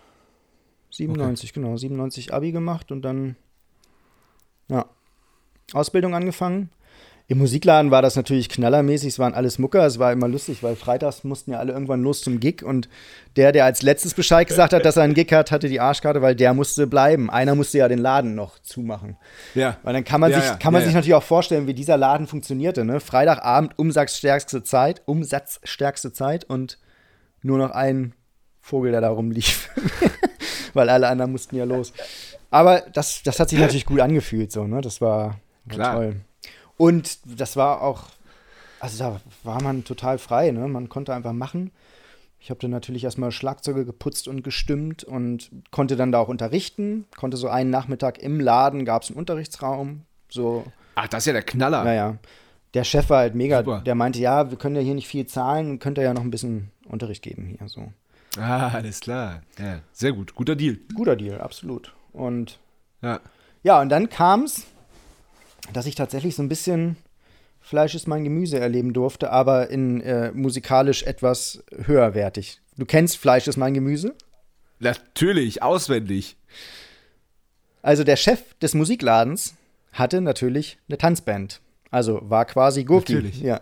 97, 0.91 1.53
genau. 1.53 1.77
97 1.77 2.33
Abi 2.33 2.51
gemacht 2.51 2.91
und 2.91 3.01
dann, 3.03 3.35
ja, 4.67 4.85
Ausbildung 5.73 6.15
angefangen. 6.15 6.69
Im 7.29 7.39
Musikladen 7.39 7.91
war 7.91 8.01
das 8.01 8.15
natürlich 8.15 8.47
knallermäßig, 8.47 9.09
es 9.09 9.19
waren 9.19 9.33
alles 9.33 9.59
Mucker, 9.59 9.85
es 9.85 9.99
war 9.99 10.13
immer 10.13 10.29
lustig, 10.29 10.63
weil 10.63 10.77
freitags 10.77 11.25
mussten 11.25 11.51
ja 11.51 11.59
alle 11.59 11.73
irgendwann 11.73 12.01
los 12.01 12.21
zum 12.21 12.39
Gig 12.39 12.63
und 12.63 12.87
der, 13.35 13.51
der 13.51 13.65
als 13.65 13.81
letztes 13.81 14.13
Bescheid 14.13 14.47
gesagt 14.47 14.71
hat, 14.71 14.85
dass 14.85 14.95
er 14.95 15.03
einen 15.03 15.13
Gig 15.13 15.33
hat, 15.33 15.51
hatte 15.51 15.67
die 15.67 15.81
Arschkarte, 15.81 16.21
weil 16.21 16.35
der 16.35 16.53
musste 16.53 16.87
bleiben. 16.87 17.29
Einer 17.29 17.53
musste 17.53 17.79
ja 17.79 17.89
den 17.89 17.99
Laden 17.99 18.33
noch 18.33 18.59
zumachen. 18.59 19.17
Ja. 19.55 19.75
Weil 19.83 19.93
dann 19.93 20.05
kann 20.05 20.21
man 20.21 20.31
Ja, 20.31 20.39
sich, 20.39 20.49
ja, 20.49 20.55
kann 20.55 20.71
man 20.71 20.81
ja, 20.81 20.85
sich 20.85 20.95
natürlich 20.95 21.15
auch 21.15 21.23
vorstellen, 21.23 21.67
wie 21.67 21.73
dieser 21.73 21.97
Laden 21.97 22.27
funktionierte. 22.27 22.85
Ne? 22.85 23.01
Freitagabend 23.01 23.77
umsatzstärkste 23.77 24.63
Zeit, 24.63 25.01
umsatzstärkste 25.05 26.13
Zeit 26.13 26.45
und 26.45 26.77
nur 27.41 27.57
noch 27.57 27.71
ein 27.71 28.13
Vogel, 28.61 28.93
der 28.93 29.01
da 29.01 29.09
rumlief. 29.09 29.69
Weil 30.73 30.87
alle 30.87 31.09
anderen 31.09 31.33
mussten 31.33 31.57
ja 31.57 31.65
los. 31.65 31.91
Aber 32.51 32.83
das, 32.93 33.21
das 33.23 33.37
hat 33.41 33.49
sich 33.49 33.59
natürlich 33.59 33.85
gut 33.85 33.99
angefühlt, 33.99 34.53
so, 34.53 34.65
ne? 34.65 34.79
Das 34.79 35.01
war, 35.01 35.39
war 35.65 35.75
Klar. 35.75 35.95
toll. 35.95 36.15
Und 36.77 37.19
das 37.39 37.55
war 37.55 37.81
auch, 37.81 38.03
also 38.79 38.97
da 38.99 39.21
war 39.43 39.61
man 39.61 39.83
total 39.83 40.17
frei, 40.17 40.51
ne? 40.51 40.67
Man 40.67 40.89
konnte 40.89 41.13
einfach 41.13 41.33
machen. 41.33 41.71
Ich 42.39 42.51
habe 42.51 42.59
dann 42.59 42.71
natürlich 42.71 43.03
erstmal 43.03 43.31
Schlagzeuge 43.31 43.83
geputzt 43.83 44.27
und 44.27 44.43
gestimmt 44.43 45.03
und 45.03 45.49
konnte 45.71 45.95
dann 45.95 46.11
da 46.11 46.19
auch 46.19 46.27
unterrichten. 46.27 47.05
Konnte 47.17 47.35
so 47.35 47.47
einen 47.49 47.71
Nachmittag 47.71 48.19
im 48.19 48.39
Laden, 48.39 48.85
gab 48.85 49.01
es 49.01 49.09
einen 49.09 49.17
Unterrichtsraum. 49.17 50.03
So, 50.29 50.65
Ach, 50.95 51.07
das 51.07 51.23
ist 51.23 51.27
ja 51.27 51.33
der 51.33 51.41
Knaller. 51.41 51.83
naja. 51.83 52.17
Der 52.73 52.83
Chef 52.83 53.09
war 53.09 53.19
halt 53.19 53.33
mega. 53.33 53.59
Super. 53.59 53.81
Der 53.81 53.95
meinte, 53.95 54.19
ja, 54.19 54.51
wir 54.51 54.57
können 54.57 54.75
ja 54.75 54.81
hier 54.81 54.93
nicht 54.93 55.07
viel 55.07 55.25
zahlen, 55.25 55.79
könnt 55.79 55.97
ihr 55.97 56.03
ja 56.03 56.13
noch 56.13 56.21
ein 56.21 56.29
bisschen 56.31 56.69
Unterricht 56.87 57.23
geben 57.23 57.45
hier. 57.57 57.67
So. 57.67 57.91
Ah, 58.39 58.67
alles 58.73 58.99
klar. 58.99 59.41
Ja, 59.57 59.79
sehr 59.93 60.11
gut. 60.13 60.35
Guter 60.35 60.55
Deal. 60.55 60.77
Guter 60.93 61.15
Deal, 61.15 61.41
absolut. 61.41 61.93
Und 62.13 62.59
Ja. 63.01 63.19
ja, 63.63 63.81
und 63.81 63.89
dann 63.89 64.09
kam 64.09 64.43
es, 64.43 64.65
dass 65.73 65.85
ich 65.85 65.95
tatsächlich 65.95 66.35
so 66.35 66.43
ein 66.43 66.49
bisschen 66.49 66.97
Fleisch 67.59 67.95
ist 67.95 68.07
mein 68.07 68.23
Gemüse 68.23 68.59
erleben 68.59 68.93
durfte, 68.93 69.29
aber 69.31 69.69
in 69.69 69.99
äh, 70.01 70.31
musikalisch 70.31 71.03
etwas 71.03 71.63
höherwertig. 71.85 72.61
Du 72.77 72.85
kennst 72.85 73.17
Fleisch 73.17 73.47
ist 73.47 73.57
mein 73.57 73.73
Gemüse? 73.73 74.15
Natürlich, 74.79 75.63
auswendig. 75.63 76.37
Also 77.81 78.03
der 78.03 78.15
Chef 78.15 78.53
des 78.61 78.73
Musikladens 78.73 79.55
hatte 79.91 80.21
natürlich 80.21 80.77
eine 80.87 80.97
Tanzband. 80.97 81.61
Also 81.91 82.21
war 82.23 82.45
quasi 82.45 82.83
Gurki. 82.83 83.15
Natürlich. 83.15 83.41
Ja. 83.41 83.61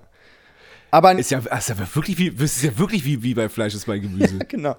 Aber 0.91 1.17
Ist 1.17 1.31
ja, 1.31 1.39
ist 1.39 1.69
ja 1.69 1.95
wirklich 1.95 2.17
wie, 2.17 2.27
ist 2.27 2.63
ja 2.63 2.77
wirklich 2.77 3.05
wie, 3.05 3.21
wie 3.23 3.33
bei 3.33 3.49
Fleisch 3.49 3.73
ist 3.73 3.87
mein 3.87 4.01
Gemüse. 4.01 4.39
genau. 4.47 4.75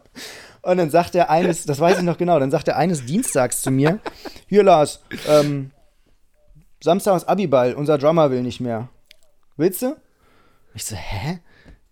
Und 0.63 0.79
dann 0.79 0.91
sagt 0.91 1.15
er 1.15 1.31
eines, 1.31 1.65
das 1.65 1.79
weiß 1.79 1.99
ich 1.99 2.05
noch 2.05 2.19
genau, 2.19 2.39
dann 2.39 2.51
sagt 2.51 2.69
er 2.69 2.77
eines 2.77 3.05
Dienstags 3.05 3.61
zu 3.61 3.71
mir, 3.71 4.01
hier 4.47 4.63
Lars, 4.63 5.01
ähm, 5.29 5.71
Samstag 6.83 7.17
ist 7.17 7.29
Abiball, 7.29 7.75
unser 7.75 7.99
Drummer 7.99 8.31
will 8.31 8.43
nicht 8.43 8.61
mehr. 8.61 8.89
Willst 9.57 9.83
du? 9.83 9.97
Ich 10.75 10.85
so, 10.85 10.95
hä? 10.97 11.41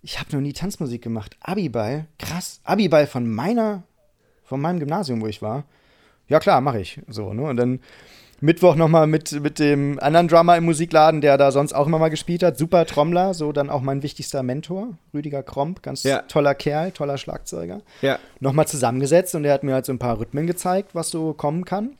Ich 0.02 0.20
habe 0.20 0.32
noch 0.32 0.42
nie 0.42 0.52
Tanzmusik 0.52 1.02
gemacht. 1.02 1.36
Abiball? 1.40 2.06
Krass. 2.18 2.60
Abiball 2.64 3.06
von 3.06 3.26
meiner, 3.26 3.84
von 4.44 4.60
meinem 4.60 4.78
Gymnasium, 4.78 5.22
wo 5.22 5.26
ich 5.26 5.40
war. 5.40 5.64
Ja 6.28 6.38
klar, 6.40 6.60
mache 6.60 6.80
ich. 6.80 7.00
So, 7.08 7.32
ne? 7.32 7.42
Und 7.44 7.56
dann 7.56 7.80
Mittwoch 8.40 8.74
nochmal 8.74 9.06
mit, 9.06 9.32
mit 9.40 9.58
dem 9.58 9.98
anderen 10.00 10.28
Drummer 10.28 10.58
im 10.58 10.64
Musikladen, 10.64 11.22
der 11.22 11.38
da 11.38 11.50
sonst 11.50 11.72
auch 11.72 11.86
immer 11.86 11.98
mal 11.98 12.10
gespielt 12.10 12.42
hat. 12.42 12.58
Super 12.58 12.84
Trommler, 12.84 13.32
so 13.32 13.52
dann 13.52 13.70
auch 13.70 13.80
mein 13.80 14.02
wichtigster 14.02 14.42
Mentor, 14.42 14.98
Rüdiger 15.14 15.42
Kromp, 15.42 15.82
ganz 15.82 16.02
Ja. 16.02 16.20
toller 16.22 16.54
Kerl, 16.54 16.92
toller 16.92 17.16
Schlagzeuger. 17.16 17.80
ja. 18.02 18.18
Nochmal 18.40 18.66
zusammengesetzt 18.66 19.34
und 19.34 19.46
er 19.46 19.54
hat 19.54 19.62
mir 19.62 19.72
halt 19.72 19.86
so 19.86 19.92
ein 19.92 19.98
paar 19.98 20.18
Rhythmen 20.20 20.46
gezeigt, 20.46 20.94
was 20.94 21.08
so 21.08 21.32
kommen 21.32 21.64
kann. 21.64 21.96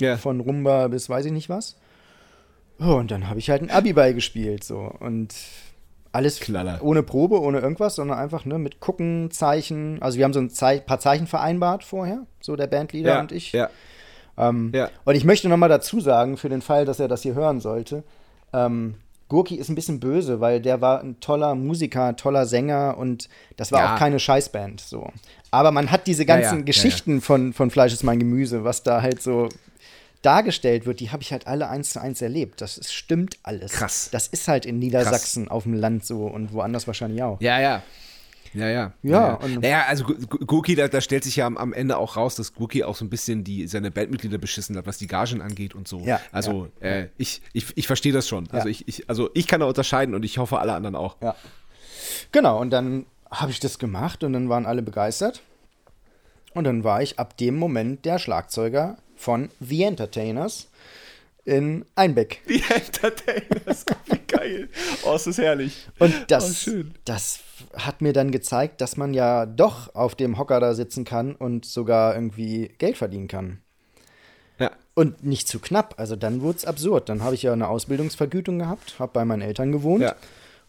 Ja. 0.00 0.16
Von 0.16 0.40
Rumba 0.40 0.88
bis 0.88 1.08
weiß 1.08 1.26
ich 1.26 1.32
nicht 1.32 1.48
was. 1.48 1.76
Oh, 2.80 2.94
und 2.94 3.10
dann 3.10 3.28
habe 3.28 3.38
ich 3.38 3.50
halt 3.50 3.62
ein 3.62 3.70
Abiball 3.70 4.14
gespielt, 4.14 4.64
so. 4.64 4.90
Und 5.00 5.34
alles 6.12 6.40
Knaller. 6.40 6.78
ohne 6.82 7.02
Probe, 7.02 7.40
ohne 7.40 7.60
irgendwas, 7.60 7.94
sondern 7.96 8.18
einfach 8.18 8.44
ne, 8.44 8.58
mit 8.58 8.80
Gucken, 8.80 9.30
Zeichen. 9.30 10.00
Also 10.02 10.18
wir 10.18 10.24
haben 10.24 10.32
so 10.32 10.40
ein 10.40 10.50
Zei 10.50 10.80
paar 10.80 10.98
Zeichen 10.98 11.26
vereinbart 11.26 11.84
vorher, 11.84 12.26
so 12.40 12.56
der 12.56 12.66
Bandleader 12.66 13.14
Ja. 13.14 13.20
und 13.20 13.32
ich. 13.32 13.52
Ja. 13.52 13.68
Ähm, 14.38 14.72
Ja. 14.74 14.88
Und 15.04 15.14
ich 15.14 15.24
möchte 15.24 15.48
noch 15.48 15.56
mal 15.56 15.68
dazu 15.68 16.00
sagen, 16.00 16.36
für 16.36 16.48
den 16.48 16.62
Fall, 16.62 16.84
dass 16.84 16.98
er 17.00 17.08
das 17.08 17.22
hier 17.22 17.34
hören 17.34 17.60
sollte, 17.60 18.02
ähm, 18.52 18.94
Gurki 19.28 19.54
ist 19.54 19.68
ein 19.68 19.76
bisschen 19.76 20.00
böse, 20.00 20.40
weil 20.40 20.60
der 20.60 20.80
war 20.80 21.00
ein 21.00 21.20
toller 21.20 21.54
Musiker, 21.54 22.16
toller 22.16 22.46
Sänger 22.46 22.96
und 22.98 23.28
das 23.56 23.70
war 23.70 23.80
Ja. 23.80 23.94
auch 23.94 23.98
keine 23.98 24.18
Scheißband. 24.18 24.80
So. 24.80 25.08
Aber 25.52 25.70
man 25.70 25.92
hat 25.92 26.08
diese 26.08 26.26
ganzen 26.26 26.58
ja, 26.60 26.64
Geschichten 26.64 27.20
Von, 27.20 27.52
von 27.52 27.70
Fleisch 27.70 27.92
ist 27.92 28.02
mein 28.02 28.18
Gemüse, 28.18 28.64
was 28.64 28.82
da 28.82 29.02
halt 29.02 29.22
so 29.22 29.48
dargestellt 30.22 30.86
wird, 30.86 31.00
die 31.00 31.10
habe 31.10 31.22
ich 31.22 31.32
halt 31.32 31.46
alle 31.46 31.68
eins 31.68 31.90
zu 31.90 32.00
eins 32.00 32.20
erlebt. 32.22 32.60
Das 32.60 32.78
ist, 32.78 32.92
stimmt 32.92 33.38
alles. 33.42 33.72
Krass. 33.72 34.08
Das 34.12 34.26
ist 34.28 34.48
halt 34.48 34.66
in 34.66 34.78
Niedersachsen 34.78 35.48
auf 35.48 35.62
dem 35.64 35.74
Land 35.74 36.04
so 36.04 36.26
und 36.26 36.52
woanders 36.52 36.86
wahrscheinlich 36.86 37.22
auch. 37.22 37.40
Ja, 37.40 37.60
ja. 37.60 37.82
Ja, 38.52 38.68
ja. 38.68 38.92
Ja, 39.02 39.34
und- 39.34 39.62
naja, 39.62 39.84
also 39.86 40.02
Gu- 40.04 40.26
Gu- 40.26 40.44
Gurki, 40.44 40.74
da, 40.74 40.88
da 40.88 41.00
stellt 41.00 41.22
sich 41.22 41.36
ja 41.36 41.46
am, 41.46 41.56
am 41.56 41.72
Ende 41.72 41.96
auch 41.96 42.16
raus, 42.16 42.34
dass 42.34 42.52
Gurki 42.52 42.82
auch 42.82 42.96
so 42.96 43.04
ein 43.04 43.08
bisschen 43.08 43.44
die, 43.44 43.68
seine 43.68 43.92
Bandmitglieder 43.92 44.38
beschissen 44.38 44.76
hat, 44.76 44.86
was 44.86 44.98
die 44.98 45.06
Gagen 45.06 45.40
angeht 45.40 45.74
und 45.76 45.86
so. 45.86 46.00
Ja, 46.00 46.20
also 46.32 46.66
Äh, 46.80 47.06
ich, 47.16 47.42
ich, 47.52 47.66
ich 47.76 47.86
verstehe 47.86 48.12
das 48.12 48.26
schon. 48.26 48.48
Also, 48.50 48.66
Ja. 48.66 48.70
ich, 48.72 48.88
ich, 48.88 49.08
also 49.08 49.30
ich 49.34 49.46
kann 49.46 49.60
da 49.60 49.66
unterscheiden 49.66 50.16
und 50.16 50.24
ich 50.24 50.38
hoffe 50.38 50.58
alle 50.58 50.72
anderen 50.72 50.96
auch. 50.96 51.16
Ja. 51.22 51.36
Genau, 52.32 52.60
und 52.60 52.70
dann 52.70 53.06
habe 53.30 53.52
ich 53.52 53.60
das 53.60 53.78
gemacht 53.78 54.24
und 54.24 54.32
dann 54.32 54.48
waren 54.48 54.66
alle 54.66 54.82
begeistert. 54.82 55.42
Und 56.52 56.64
dann 56.64 56.82
war 56.82 57.00
ich 57.02 57.20
ab 57.20 57.36
dem 57.36 57.56
Moment 57.56 58.04
der 58.04 58.18
Schlagzeuger 58.18 58.96
von 59.20 59.50
The 59.60 59.82
Entertainers 59.84 60.68
in 61.44 61.84
Einbeck. 61.94 62.42
Die 62.48 62.62
Entertainers, 62.74 63.84
wie 64.06 64.18
geil. 64.26 64.68
Oh, 65.04 65.14
es 65.14 65.26
ist 65.26 65.38
herrlich. 65.38 65.86
Und 65.98 66.14
Oh, 66.14 66.24
das, 66.28 66.62
schön. 66.62 66.94
das 67.04 67.40
hat 67.76 68.00
mir 68.02 68.12
dann 68.12 68.30
gezeigt, 68.30 68.80
dass 68.80 68.96
man 68.96 69.14
ja 69.14 69.46
doch 69.46 69.94
auf 69.94 70.14
dem 70.14 70.38
Hocker 70.38 70.60
da 70.60 70.74
sitzen 70.74 71.04
kann 71.04 71.34
und 71.34 71.64
sogar 71.64 72.14
irgendwie 72.14 72.68
Geld 72.78 72.96
verdienen 72.98 73.28
kann. 73.28 73.60
Ja. 74.58 74.70
Und 74.94 75.24
nicht 75.24 75.48
zu 75.48 75.58
knapp. 75.58 75.94
Also 75.98 76.14
dann 76.16 76.42
wurde 76.42 76.58
es 76.58 76.64
absurd. 76.66 77.08
Dann 77.08 77.22
habe 77.22 77.34
ich 77.34 77.42
ja 77.42 77.52
eine 77.52 77.68
Ausbildungsvergütung 77.68 78.58
gehabt, 78.58 78.98
habe 78.98 79.12
bei 79.12 79.24
meinen 79.24 79.40
Eltern 79.42 79.72
gewohnt 79.72 80.02
Ja. 80.02 80.14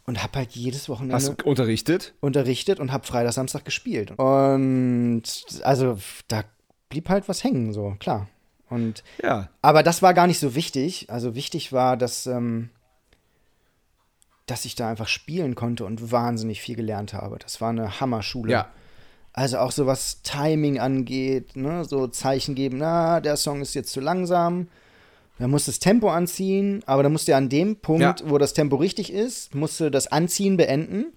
und 0.05 0.23
habe 0.23 0.39
halt 0.39 0.51
jedes 0.51 0.87
Wochenende 0.87 1.15
Hast 1.15 1.27
du 1.27 1.49
unterrichtet? 1.49 2.13
unterrichtet 2.21 2.79
und 2.79 2.91
habe 2.93 3.05
Freitag, 3.05 3.33
Samstag 3.33 3.65
gespielt. 3.65 4.11
Und 4.17 5.23
also 5.63 5.97
da 6.29 6.43
blieb 6.87 7.09
halt 7.09 7.27
was 7.27 7.43
hängen, 7.43 7.73
so, 7.73 7.95
klar. 7.99 8.29
Und 8.72 9.03
Ja. 9.22 9.49
aber 9.61 9.84
das 9.84 10.01
war 10.01 10.13
gar 10.15 10.26
nicht 10.28 10.39
so 10.39 10.55
wichtig. 10.55 11.09
Also 11.09 11.36
wichtig 11.36 11.72
war, 11.74 11.97
dass, 11.97 12.26
ähm, 12.26 12.69
dass 14.47 14.65
ich 14.65 14.76
da 14.76 14.89
einfach 14.89 15.07
spielen 15.07 15.55
konnte 15.55 15.86
und 15.86 16.11
wahnsinnig 16.11 16.61
viel 16.61 16.76
gelernt 16.76 17.13
habe. 17.13 17.38
Das 17.38 17.61
war 17.61 17.69
eine 17.69 17.99
Hammerschule. 17.99 18.51
Ja. 18.51 18.67
Also 19.34 19.59
auch 19.59 19.72
so 19.72 19.86
was 19.86 20.22
Timing 20.24 20.80
angeht, 20.80 21.55
ne? 21.55 21.86
so 21.86 22.07
Zeichen 22.07 22.55
geben, 22.55 22.78
na, 22.78 23.22
der 23.22 23.38
Song 23.38 23.61
ist 23.61 23.74
jetzt 23.76 23.91
zu 23.93 24.01
langsam. 24.01 24.67
Dann 25.39 25.49
musst 25.51 25.67
du 25.67 25.72
das 25.72 25.80
Tempo 25.80 26.09
anziehen, 26.09 26.84
aber 26.86 27.01
dann 27.03 27.11
musst 27.13 27.28
du 27.28 27.32
ja 27.32 27.38
an 27.38 27.49
dem 27.49 27.78
Punkt, 27.78 28.01
Ja. 28.01 28.15
wo 28.26 28.38
das 28.38 28.53
Tempo 28.53 28.76
richtig 28.76 29.11
ist, 29.11 29.55
musst 29.55 29.80
du 29.80 29.89
das 29.89 30.07
Anziehen 30.07 30.57
beenden. 30.57 31.13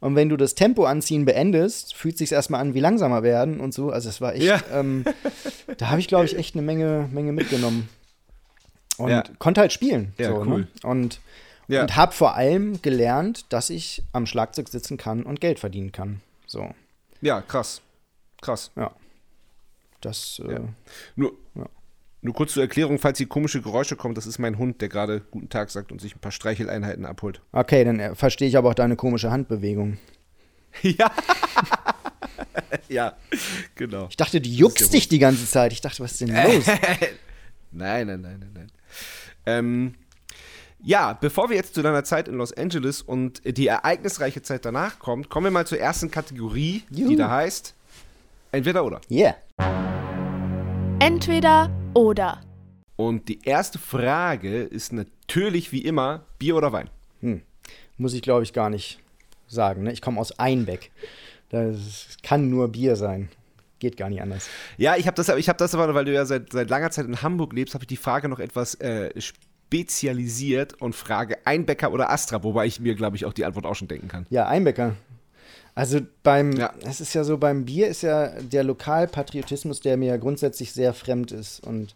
Und 0.00 0.14
wenn 0.14 0.28
du 0.28 0.36
das 0.36 0.54
Tempo 0.54 0.84
anziehen 0.84 1.24
beendest, 1.24 1.94
fühlt 1.94 2.16
sich 2.18 2.30
erstmal 2.30 2.60
an 2.60 2.74
wie 2.74 2.80
langsamer 2.80 3.22
werden 3.24 3.58
und 3.60 3.74
so. 3.74 3.90
Also 3.90 4.08
es 4.08 4.20
war 4.20 4.34
echt, 4.34 4.44
Ja. 4.44 4.60
ähm, 4.72 5.04
da 5.76 5.90
habe 5.90 6.00
ich, 6.00 6.06
glaube 6.08 6.24
ich, 6.24 6.36
echt 6.36 6.54
eine 6.54 6.62
Menge, 6.62 7.08
Menge 7.12 7.32
mitgenommen. 7.32 7.88
Und 8.96 9.10
Ja. 9.10 9.24
konnte 9.38 9.60
halt 9.60 9.72
spielen. 9.72 10.12
Ja, 10.18 10.28
so, 10.28 10.36
cool. 10.40 10.46
Ne? 10.60 10.68
Und, 10.84 11.20
Ja. 11.66 11.82
und 11.82 11.96
habe 11.96 12.12
vor 12.12 12.34
allem 12.36 12.80
gelernt, 12.82 13.46
dass 13.52 13.70
ich 13.70 14.02
am 14.12 14.26
Schlagzeug 14.26 14.68
sitzen 14.68 14.96
kann 14.98 15.22
und 15.24 15.40
Geld 15.40 15.58
verdienen 15.58 15.90
kann. 15.92 16.20
So, 16.46 16.70
Ja, 17.20 17.40
krass. 17.40 17.80
Krass. 18.40 18.70
ja. 18.76 18.92
Das, 20.00 20.40
äh. 20.46 20.60
Nur. 21.16 21.32
Nur 22.20 22.34
kurz 22.34 22.52
zur 22.52 22.62
Erklärung, 22.62 22.98
falls 22.98 23.18
hier 23.18 23.28
komische 23.28 23.62
Geräusche 23.62 23.94
kommen, 23.94 24.14
das 24.14 24.26
ist 24.26 24.38
mein 24.38 24.58
Hund, 24.58 24.80
der 24.80 24.88
gerade 24.88 25.20
guten 25.30 25.48
Tag 25.48 25.70
sagt 25.70 25.92
und 25.92 26.00
sich 26.00 26.16
ein 26.16 26.18
paar 26.18 26.32
Streicheleinheiten 26.32 27.06
abholt. 27.06 27.40
Okay, 27.52 27.84
dann 27.84 28.00
äh, 28.00 28.14
verstehe 28.16 28.48
ich 28.48 28.56
aber 28.56 28.70
auch 28.70 28.74
deine 28.74 28.96
komische 28.96 29.30
Handbewegung. 29.30 29.98
Ja. 30.82 31.10
ja, 32.88 33.16
genau. 33.74 34.06
Ich 34.10 34.16
dachte, 34.16 34.40
du 34.40 34.48
juckst 34.48 34.92
dich 34.92 35.08
die 35.08 35.18
ganze 35.18 35.46
Zeit. 35.46 35.72
Ich 35.72 35.80
dachte, 35.80 36.04
was 36.04 36.12
ist 36.12 36.20
denn 36.20 36.28
los? 36.28 36.66
nein, 37.72 38.06
nein, 38.06 38.20
nein, 38.20 38.20
nein, 38.20 38.50
nein. 38.54 38.72
Ähm, 39.46 39.94
ja, 40.80 41.14
bevor 41.14 41.48
wir 41.48 41.56
jetzt 41.56 41.74
zu 41.74 41.82
deiner 41.82 42.04
Zeit 42.04 42.28
in 42.28 42.34
Los 42.34 42.52
Angeles 42.52 43.02
und 43.02 43.40
die 43.44 43.66
ereignisreiche 43.66 44.42
Zeit 44.42 44.66
danach 44.66 44.98
kommen, 44.98 45.28
kommen 45.28 45.44
wir 45.46 45.50
mal 45.50 45.66
zur 45.66 45.80
ersten 45.80 46.10
Kategorie, 46.10 46.84
Juhu. 46.90 47.08
die 47.08 47.16
da 47.16 47.30
heißt 47.30 47.74
Entweder 48.50 48.84
oder. 48.84 49.00
Yeah. 49.10 49.36
Entweder 51.00 51.70
oder. 51.98 52.40
Und 52.96 53.28
die 53.28 53.40
erste 53.44 53.78
Frage 53.78 54.62
ist 54.62 54.92
natürlich 54.92 55.72
wie 55.72 55.82
immer 55.82 56.24
Bier 56.38 56.56
oder 56.56 56.72
Wein. 56.72 56.90
Muss 57.96 58.14
ich, 58.14 58.22
glaube 58.22 58.44
ich, 58.44 58.52
gar 58.52 58.70
nicht 58.70 59.00
sagen. 59.48 59.82
Ne? 59.82 59.92
Ich 59.92 60.00
komme 60.00 60.20
aus 60.20 60.38
Einbeck. 60.38 60.92
Das 61.50 62.16
kann 62.22 62.48
nur 62.48 62.68
Bier 62.68 62.94
sein. 62.94 63.28
Geht 63.80 63.96
gar 63.96 64.08
nicht 64.08 64.22
anders. 64.22 64.48
Ja, 64.76 64.96
ich 64.96 65.06
habe 65.06 65.16
das, 65.16 65.28
ich 65.28 65.48
hab 65.48 65.58
das 65.58 65.74
aber, 65.74 65.92
weil 65.94 66.04
du 66.04 66.12
ja 66.12 66.24
seit, 66.24 66.52
seit 66.52 66.70
langer 66.70 66.90
Zeit 66.90 67.06
in 67.06 67.22
Hamburg 67.22 67.52
lebst, 67.52 67.74
habe 67.74 67.84
ich 67.84 67.88
die 67.88 67.96
Frage 67.96 68.28
noch 68.28 68.38
etwas 68.38 68.74
äh, 68.76 69.10
spezialisiert 69.20 70.80
und 70.80 70.94
frage 70.94 71.38
Einbecker 71.44 71.92
oder 71.92 72.10
Astra, 72.10 72.42
wobei 72.42 72.66
ich 72.66 72.80
mir, 72.80 72.94
glaube 72.94 73.16
ich, 73.16 73.24
auch 73.24 73.32
die 73.32 73.44
Antwort 73.44 73.66
auch 73.66 73.74
schon 73.74 73.88
denken 73.88 74.08
kann. 74.08 74.26
Ja, 74.30 74.46
Einbecker. 74.46 74.96
Also 75.78 76.00
beim, 76.22 76.52
Ja. 76.52 76.74
es 76.84 77.00
ist 77.00 77.14
ja 77.14 77.22
so, 77.24 77.38
beim 77.38 77.64
Bier 77.64 77.88
ist 77.88 78.02
ja 78.02 78.28
der 78.40 78.64
Lokalpatriotismus, 78.64 79.80
der 79.80 79.96
mir 79.96 80.18
grundsätzlich 80.18 80.72
sehr 80.72 80.92
fremd 80.92 81.30
ist 81.32 81.60
und 81.66 81.94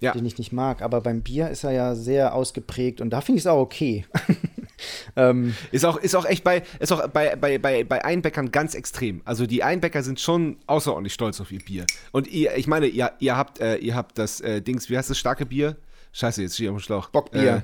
Ja. 0.00 0.12
den 0.12 0.24
ich 0.26 0.38
nicht 0.38 0.52
mag. 0.52 0.80
Aber 0.82 1.00
beim 1.00 1.22
Bier 1.22 1.48
ist 1.50 1.64
er 1.64 1.72
ja 1.72 1.94
sehr 1.94 2.34
ausgeprägt 2.34 3.00
und 3.00 3.10
da 3.10 3.20
finde 3.20 3.38
ich 3.38 3.42
es 3.42 3.46
auch 3.48 3.58
okay. 3.60 4.04
ähm, 5.16 5.54
Ist 5.72 5.84
auch, 5.84 5.96
ist 5.96 6.14
auch 6.14 6.26
echt 6.26 6.44
bei, 6.44 6.62
ist 6.78 6.92
auch 6.92 7.06
bei, 7.08 7.34
bei, 7.36 7.58
bei, 7.58 7.82
bei 7.84 8.04
Einbäckern 8.04 8.50
ganz 8.52 8.74
extrem. 8.74 9.22
Also 9.24 9.46
die 9.46 9.62
Einbäcker 9.62 10.02
sind 10.02 10.20
schon 10.20 10.58
außerordentlich 10.66 11.14
stolz 11.14 11.40
auf 11.40 11.50
ihr 11.50 11.60
Bier. 11.60 11.86
Und 12.12 12.28
ihr, 12.28 12.56
ich 12.56 12.66
meine, 12.66 12.86
ihr, 12.86 13.10
ihr 13.18 13.36
habt, 13.36 13.58
äh, 13.60 13.76
ihr 13.78 13.94
habt 13.94 14.18
das 14.18 14.40
äh, 14.40 14.60
Dings, 14.62 14.88
wie 14.90 14.96
heißt 14.98 15.10
das 15.10 15.18
starke 15.18 15.46
Bier? 15.46 15.76
Scheiße, 16.12 16.42
jetzt 16.42 16.54
stehe 16.54 16.68
ich 16.68 16.74
auf 16.74 16.80
dem 16.80 16.84
Schlauch. 16.84 17.08
Bockbier. 17.10 17.56
Äh, 17.56 17.60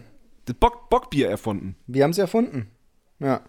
das 0.46 0.56
Bock, 0.56 0.90
Bockbier 0.90 1.28
erfunden. 1.30 1.76
wir 1.86 2.02
haben 2.02 2.10
es 2.10 2.18
erfunden. 2.18 2.68
Ja. 3.20 3.42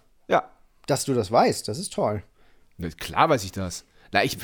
Dass 0.85 1.05
du 1.05 1.13
das 1.13 1.31
weißt, 1.31 1.67
das 1.67 1.79
ist 1.79 1.93
toll. 1.93 2.23
Na, 2.77 2.89
Klar 2.89 3.29
weiß 3.29 3.43
ich 3.43 3.51
das. 3.51 3.85
Na, 4.13 4.23
ich, 4.23 4.37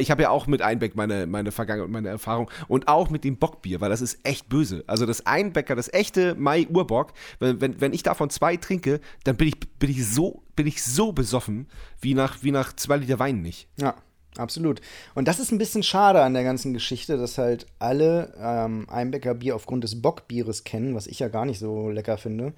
ich 0.00 0.10
habe 0.10 0.22
ja 0.22 0.30
auch 0.30 0.48
mit 0.48 0.62
Einbeck 0.62 0.96
meine, 0.96 1.26
meine 1.26 1.52
Vergangenheit 1.52 1.86
und 1.86 1.92
meine 1.92 2.08
Erfahrung 2.08 2.50
und 2.66 2.88
auch 2.88 3.08
mit 3.08 3.22
dem 3.22 3.36
Bockbier, 3.36 3.80
weil 3.80 3.88
das 3.88 4.00
ist 4.00 4.18
echt 4.24 4.48
böse. 4.48 4.82
Also 4.88 5.06
das 5.06 5.26
Einbecker, 5.26 5.76
das 5.76 5.92
echte 5.92 6.34
Mai-Urbock, 6.34 7.12
wenn, 7.38 7.60
wenn, 7.60 7.80
wenn 7.80 7.92
ich 7.92 8.02
davon 8.02 8.30
zwei 8.30 8.56
trinke, 8.56 9.00
dann 9.22 9.36
bin 9.36 9.48
ich, 9.48 9.60
bin 9.78 9.90
ich, 9.90 10.06
so, 10.08 10.42
bin 10.56 10.66
ich 10.66 10.82
so 10.82 11.12
besoffen 11.12 11.68
wie 12.00 12.14
nach, 12.14 12.42
wie 12.42 12.50
nach 12.50 12.74
zwei 12.74 12.96
Liter 12.96 13.20
Wein 13.20 13.42
nicht. 13.42 13.68
Ja, 13.76 13.94
absolut. 14.36 14.80
Und 15.14 15.28
das 15.28 15.38
ist 15.38 15.52
ein 15.52 15.58
bisschen 15.58 15.84
schade 15.84 16.20
an 16.22 16.34
der 16.34 16.42
ganzen 16.42 16.72
Geschichte, 16.74 17.16
dass 17.16 17.38
halt 17.38 17.66
alle 17.78 18.34
ähm, 18.40 18.88
Einbecker 18.90 19.34
Bier 19.34 19.54
aufgrund 19.54 19.84
des 19.84 20.02
Bockbieres 20.02 20.64
kennen, 20.64 20.96
was 20.96 21.06
ich 21.06 21.20
ja 21.20 21.28
gar 21.28 21.46
nicht 21.46 21.60
so 21.60 21.90
lecker 21.90 22.18
finde. 22.18 22.54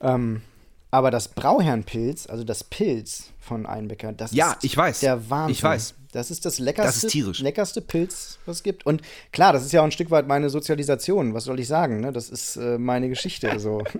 Ähm, 0.00 0.42
aber 0.90 1.10
das 1.10 1.28
Brauherrnpilz, 1.28 2.28
also 2.28 2.44
das 2.44 2.64
Pilz 2.64 3.30
von 3.40 3.66
Einbecker, 3.66 4.12
das 4.12 4.32
Ja, 4.32 4.52
ist 4.52 4.64
ich 4.64 4.76
weiß. 4.76 5.00
der 5.00 5.28
Wahnsinn. 5.30 5.52
Ich 5.52 5.62
weiß. 5.62 5.94
Das 6.12 6.30
ist 6.30 6.46
das 6.46 6.58
leckerste, 6.58 7.06
Das 7.06 7.14
ist 7.14 7.40
leckerste 7.40 7.82
Pilz, 7.82 8.38
was 8.46 8.58
es 8.58 8.62
gibt. 8.62 8.86
Und 8.86 9.02
klar, 9.32 9.52
das 9.52 9.64
ist 9.66 9.72
ja 9.72 9.80
auch 9.82 9.84
ein 9.84 9.92
Stück 9.92 10.10
weit 10.10 10.26
meine 10.26 10.48
Sozialisation. 10.48 11.34
Was 11.34 11.44
soll 11.44 11.60
ich 11.60 11.68
sagen? 11.68 12.00
Ne? 12.00 12.10
Das 12.12 12.30
ist 12.30 12.56
äh, 12.56 12.78
meine 12.78 13.08
Geschichte. 13.08 13.58
So. 13.60 13.82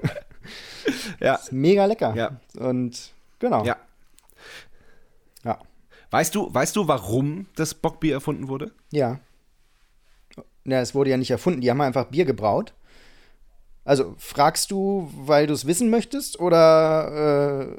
Ja. 1.20 1.40
Mega 1.50 1.84
lecker. 1.86 2.14
Ja. 2.14 2.40
Und 2.58 3.10
genau. 3.40 3.64
Ja. 3.64 3.76
Ja. 5.44 5.58
Weißt 6.10 6.34
du, 6.34 6.52
weißt 6.54 6.76
du, 6.76 6.86
warum 6.86 7.46
das 7.56 7.74
Bockbier 7.74 8.14
erfunden 8.14 8.46
wurde? 8.46 8.70
Ja. 8.92 9.18
Ja, 10.64 10.80
es 10.80 10.94
wurde 10.94 11.10
ja 11.10 11.16
nicht 11.16 11.30
erfunden. 11.32 11.60
Die 11.60 11.70
haben 11.70 11.80
einfach 11.80 12.06
Bier 12.06 12.24
gebraut. 12.24 12.72
Also, 13.86 14.14
fragst 14.18 14.70
du, 14.70 15.10
weil 15.16 15.46
du 15.46 15.54
es 15.54 15.66
wissen 15.66 15.88
möchtest? 15.88 16.38
Oder. 16.40 17.70
Äh, 17.70 17.76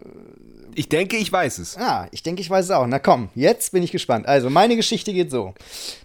Ich 0.74 0.90
denke, 0.90 1.18
ich 1.18 1.32
weiß 1.32 1.58
es. 1.60 1.78
ah, 1.78 2.08
ich 2.12 2.24
denke, 2.24 2.42
ich 2.42 2.50
weiß 2.50 2.66
es 2.66 2.72
auch. 2.72 2.88
Na 2.88 2.98
komm, 3.00 3.30
jetzt 3.36 3.72
bin 3.74 3.84
ich 3.84 3.92
gespannt. 3.92 4.26
Also, 4.28 4.50
meine 4.50 4.76
Geschichte 4.76 5.14
geht 5.14 5.30
so: 5.32 5.54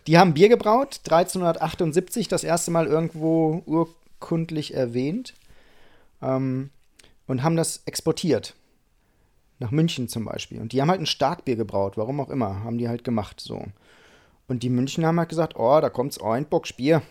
Die 0.07 0.19
haben 0.19 0.35
Bier 0.35 0.49
gebraut, 0.49 1.01
1378, 1.05 2.29
das 2.29 2.43
erste 2.45 2.71
Mal 2.71 2.87
irgendwo 2.87 3.63
urkundlich 3.65 4.75
erwähnt. 4.75 5.35
Ähm, 6.21 6.71
und 7.29 7.43
haben 7.43 7.57
das 7.57 7.83
exportiert. 7.87 8.55
Nach 9.61 9.71
München 9.71 10.09
zum 10.09 10.25
Beispiel. 10.25 10.61
Und 10.61 10.73
die 10.73 10.83
haben 10.83 10.91
halt 10.91 11.01
ein 11.01 11.07
Starkbier 11.07 11.55
gebraut, 11.55 11.97
warum 11.97 12.19
auch 12.21 12.31
immer, 12.31 12.65
haben 12.65 12.79
die 12.79 12.89
halt 12.89 13.05
gemacht 13.05 13.41
so. 13.41 13.65
Und 14.49 14.65
die 14.65 14.69
München 14.71 15.07
haben 15.07 15.19
halt 15.21 15.29
gesagt, 15.29 15.55
oh, 15.57 15.81
da 15.81 15.89
kommt's 15.89 16.21
Einbockspier. 16.21 17.03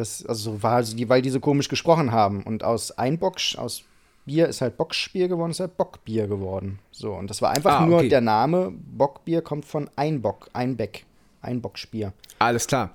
Das, 0.00 0.24
also 0.24 0.62
war 0.62 0.76
also 0.76 0.96
die, 0.96 1.08
weil 1.08 1.20
die 1.22 1.30
so 1.30 1.40
komisch 1.40 1.68
gesprochen 1.68 2.10
haben. 2.10 2.42
Und 2.42 2.64
aus 2.64 2.90
Einbock, 2.92 3.36
aus 3.56 3.84
Bier 4.24 4.48
ist 4.48 4.60
halt 4.62 4.76
Bockspier 4.76 5.28
geworden, 5.28 5.50
ist 5.50 5.60
halt 5.60 5.76
Bockbier 5.76 6.26
geworden. 6.26 6.78
So, 6.90 7.12
und 7.12 7.28
das 7.28 7.42
war 7.42 7.50
einfach 7.50 7.80
Ah, 7.80 7.86
nur 7.86 7.98
okay. 7.98 8.08
der 8.08 8.20
Name 8.20 8.72
Bockbier 8.72 9.42
kommt 9.42 9.64
von 9.64 9.90
Einbock, 9.96 10.48
Einbeck, 10.54 11.04
Einbockspier. 11.42 12.12
Alles 12.38 12.66
klar. 12.66 12.94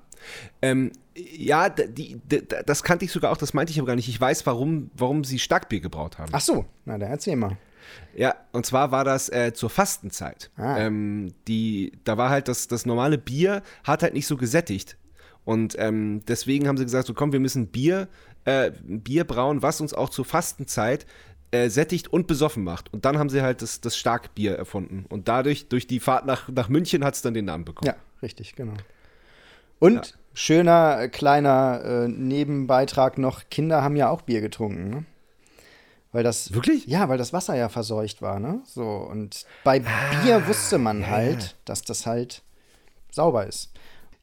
Ähm, 0.61 0.91
ja, 1.15 1.69
die, 1.69 2.15
d- 2.15 2.41
d- 2.41 2.55
das 2.65 2.83
kannte 2.83 3.05
ich 3.05 3.11
sogar 3.11 3.31
auch, 3.31 3.37
das 3.37 3.53
meinte 3.53 3.71
ich 3.71 3.79
aber 3.79 3.87
gar 3.87 3.95
nicht. 3.95 4.09
Ich 4.09 4.19
weiß, 4.19 4.45
warum, 4.45 4.89
warum 4.97 5.23
sie 5.23 5.39
Starkbier 5.39 5.79
gebraut 5.79 6.17
haben. 6.17 6.31
Ach 6.33 6.41
so, 6.41 6.65
na 6.85 6.97
dann 6.97 7.11
erzähl 7.11 7.35
mal. 7.35 7.57
Ja, 8.15 8.33
und 8.51 8.65
zwar 8.65 8.91
war 8.91 9.03
das 9.03 9.29
äh, 9.29 9.53
zur 9.53 9.69
Fastenzeit. 9.69 10.49
Ah. 10.57 10.79
Ähm, 10.79 11.33
die, 11.47 11.91
da 12.03 12.17
war 12.17 12.29
halt 12.31 12.47
das, 12.47 12.67
das 12.67 12.85
normale 12.85 13.17
Bier, 13.19 13.61
hat 13.83 14.01
halt 14.01 14.13
nicht 14.13 14.25
so 14.27 14.37
gesättigt. 14.37 14.97
Und 15.45 15.75
ähm, 15.79 16.21
deswegen 16.27 16.67
haben 16.67 16.77
sie 16.77 16.83
gesagt, 16.83 17.07
so 17.07 17.13
komm, 17.13 17.31
wir 17.31 17.39
müssen 17.39 17.67
Bier, 17.67 18.07
äh, 18.45 18.71
Bier 18.83 19.23
brauen, 19.23 19.61
was 19.61 19.79
uns 19.79 19.93
auch 19.93 20.09
zur 20.09 20.25
Fastenzeit 20.25 21.05
äh, 21.51 21.69
sättigt 21.69 22.11
und 22.11 22.27
besoffen 22.27 22.63
macht. 22.63 22.91
Und 22.91 23.05
dann 23.05 23.17
haben 23.17 23.29
sie 23.29 23.41
halt 23.41 23.61
das, 23.61 23.79
das 23.79 23.95
Starkbier 23.95 24.55
erfunden. 24.55 25.05
Und 25.07 25.27
dadurch, 25.27 25.69
durch 25.69 25.87
die 25.87 25.99
Fahrt 25.99 26.25
nach, 26.25 26.49
nach 26.49 26.67
München, 26.67 27.05
hat 27.05 27.13
es 27.13 27.21
dann 27.21 27.33
den 27.33 27.45
Namen 27.45 27.63
bekommen. 27.63 27.87
Ja, 27.87 27.95
richtig, 28.21 28.55
genau. 28.55 28.73
Und 29.79 30.17
schöner 30.33 30.99
äh, 31.01 31.09
kleiner 31.09 31.81
äh, 31.83 32.07
Nebenbeitrag 32.07 33.17
noch, 33.17 33.43
Kinder 33.49 33.83
haben 33.83 33.95
ja 33.95 34.09
auch 34.09 34.21
Bier 34.21 34.41
getrunken, 34.41 34.89
ne? 34.89 35.05
Weil 36.11 36.23
das 36.23 36.53
Wirklich? 36.53 36.85
Ja, 36.87 37.09
weil 37.09 37.17
das 37.17 37.33
Wasser 37.33 37.55
ja 37.55 37.67
verseucht 37.67 38.21
war, 38.21 38.39
ne? 38.39 38.61
So 38.63 38.83
und 38.83 39.45
bei 39.65 39.79
Bier 39.79 40.47
wusste 40.47 40.77
man 40.77 41.07
halt, 41.07 41.57
dass 41.65 41.81
das 41.81 42.05
halt 42.05 42.41
sauber 43.11 43.45
ist. 43.45 43.71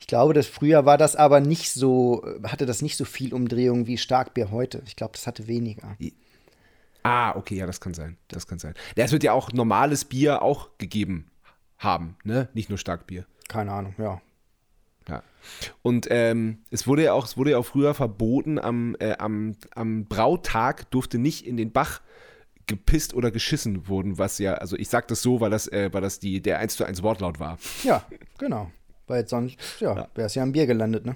Ich 0.03 0.09
glaube, 0.09 0.35
das 0.35 0.49
früher 0.49 0.85
war 0.85 0.99
das 0.99 1.15
aber 1.15 1.39
nicht 1.39 1.71
so, 1.71 2.25
äh, 2.27 2.49
hatte 2.49 2.67
das 2.67 2.83
nicht 2.83 2.97
so 2.97 3.05
viel 3.05 3.33
Umdrehung 3.33 3.87
wie 3.87 3.97
Starkbier 3.97 4.51
heute. 4.51 4.83
Ich 4.85 4.97
glaube, 4.97 5.13
das 5.13 5.29
hatte 5.29 5.47
weniger. 5.47 5.97
Ah, 7.05 7.37
okay, 7.37 7.55
ja, 7.55 7.67
das 7.67 7.81
kann 7.81 7.95
sein. 7.95 8.17
Das 8.27 8.49
kann 8.49 8.59
sein. 8.59 8.75
Es 8.97 9.13
wird 9.13 9.23
ja 9.23 9.33
auch 9.33 9.53
normales 9.53 10.05
Bier 10.05 10.43
auch 10.43 10.71
gegeben 10.77 11.31
haben, 11.79 12.17
ne? 12.25 12.49
Nicht 12.53 12.69
nur 12.69 12.79
Starkbier. 12.79 13.27
Keine 13.47 13.71
Ahnung, 13.71 13.95
ja. 13.97 14.21
Ja. 15.09 15.23
Und 15.83 16.09
ähm, 16.11 16.65
es 16.71 16.89
wurde 16.89 17.05
ja 17.05 17.13
auch, 17.13 17.25
es 17.25 17.37
wurde 17.37 17.53
ja 17.53 17.59
auch 17.59 17.67
früher 17.67 17.95
verboten, 17.95 18.59
am, 18.59 18.97
äh, 18.99 19.17
am, 19.19 19.55
am 19.73 20.07
Brautag 20.07 20.91
durfte 20.91 21.19
nicht 21.19 21.47
in 21.47 21.57
den 21.57 21.71
Bach 21.71 22.03
gepisst 22.67 23.15
oder 23.15 23.31
geschissen 23.31 23.87
wurden, 23.87 24.19
was 24.19 24.39
ja, 24.39 24.55
also 24.55 24.77
ich 24.77 24.89
sag 24.89 25.07
das 25.07 25.23
so, 25.23 25.41
weil 25.41 25.51
das, 25.51 25.69
äh, 25.69 25.91
weil 25.93 26.01
das 26.01 26.19
die, 26.19 26.43
der 26.43 26.59
1 26.59 26.75
zu 26.75 26.85
1 26.85 27.05
Wortlaut 27.05 27.39
war. 27.39 27.57
Ja, 27.85 28.05
genau. 28.39 28.69
Weil 29.13 29.29
sonst, 29.29 29.59
ja, 29.79 29.95
Ja. 29.95 30.09
wäre 30.15 30.27
es 30.27 30.35
ja 30.35 30.43
am 30.43 30.53
Bier 30.53 30.67
gelandet, 30.67 31.05
ne? 31.05 31.15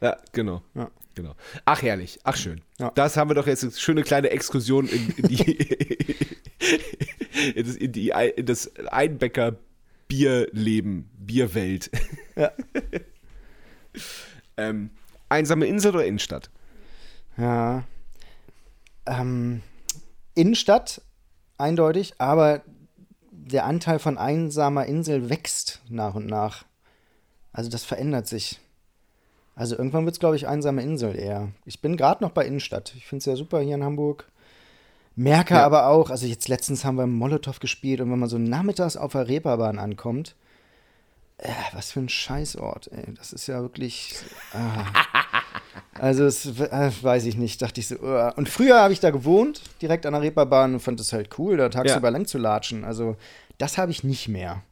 Ja, 0.00 0.16
genau. 0.30 0.62
Ja. 0.76 0.88
genau. 1.16 1.34
Ach, 1.64 1.82
herrlich. 1.82 2.20
Ach, 2.22 2.36
schön. 2.36 2.60
Ja. 2.78 2.92
Das 2.94 3.16
haben 3.16 3.28
wir 3.30 3.34
doch 3.34 3.48
jetzt 3.48 3.64
eine 3.64 3.72
schöne 3.72 4.04
kleine 4.04 4.30
Exkursion 4.30 4.86
in, 4.86 5.10
in 5.16 5.28
die, 5.28 5.42
in 7.56 7.66
das, 7.66 7.74
in 7.74 7.90
die, 7.90 8.10
in 8.36 8.46
das 8.46 8.70
Einbäcker 8.86 9.56
Bierleben, 10.06 11.10
Bierwelt. 11.18 11.90
Ja. 12.36 12.52
ähm, 14.56 14.90
einsame 15.28 15.66
Insel 15.66 15.96
oder 15.96 16.04
Innenstadt? 16.04 16.48
Ja. 17.36 17.82
Ähm, 19.06 19.62
Innenstadt, 20.36 21.02
eindeutig, 21.58 22.14
aber 22.18 22.62
der 23.32 23.64
Anteil 23.66 23.98
von 23.98 24.16
einsamer 24.16 24.86
Insel 24.86 25.28
wächst 25.28 25.82
nach 25.88 26.14
und 26.14 26.26
nach. 26.26 26.64
Also 27.54 27.70
das 27.70 27.84
verändert 27.84 28.26
sich. 28.26 28.60
Also 29.54 29.78
irgendwann 29.78 30.04
wird 30.04 30.16
es, 30.16 30.20
glaube 30.20 30.36
ich, 30.36 30.46
einsame 30.46 30.82
Insel 30.82 31.16
eher. 31.16 31.48
Ich 31.64 31.80
bin 31.80 31.96
gerade 31.96 32.22
noch 32.22 32.32
bei 32.32 32.44
Innenstadt. 32.44 32.92
Ich 32.96 33.06
finde 33.06 33.20
es 33.20 33.26
ja 33.26 33.36
super 33.36 33.60
hier 33.60 33.76
in 33.76 33.84
Hamburg. 33.84 34.30
Merke 35.16 35.54
Ja. 35.54 35.64
aber 35.64 35.86
auch, 35.86 36.10
also 36.10 36.26
jetzt 36.26 36.48
letztens 36.48 36.84
haben 36.84 36.96
wir 36.96 37.06
Molotow 37.06 37.58
gespielt 37.60 38.00
und 38.00 38.10
wenn 38.10 38.18
man 38.18 38.28
so 38.28 38.36
nachmittags 38.36 38.96
auf 38.96 39.12
der 39.12 39.28
Reeperbahn 39.28 39.78
ankommt, 39.78 40.34
äh, 41.38 41.48
was 41.72 41.92
für 41.92 42.00
ein 42.00 42.08
Scheißort, 42.08 42.90
ey. 42.92 43.14
Das 43.14 43.32
ist 43.32 43.46
ja 43.46 43.62
wirklich. 43.62 44.14
Ah. 44.52 44.84
Also, 45.96 46.24
es, 46.24 46.46
äh, 46.46 46.90
weiß 47.02 47.24
ich 47.26 47.36
nicht, 47.36 47.62
dachte 47.62 47.80
ich 47.80 47.86
so. 47.86 47.96
Uh. 47.96 48.30
Und 48.36 48.48
früher 48.48 48.80
habe 48.80 48.92
ich 48.92 48.98
da 48.98 49.10
gewohnt, 49.10 49.62
direkt 49.80 50.06
an 50.06 50.12
der 50.12 50.22
Reeperbahn 50.22 50.74
und 50.74 50.80
fand 50.80 50.98
es 50.98 51.12
halt 51.12 51.38
cool, 51.38 51.56
da 51.56 51.68
tagsüber 51.68 52.08
ja. 52.08 52.12
lang 52.12 52.26
zu 52.26 52.36
latschen. 52.38 52.84
Also, 52.84 53.16
das 53.58 53.78
habe 53.78 53.92
ich 53.92 54.02
nicht 54.02 54.28
mehr. 54.28 54.62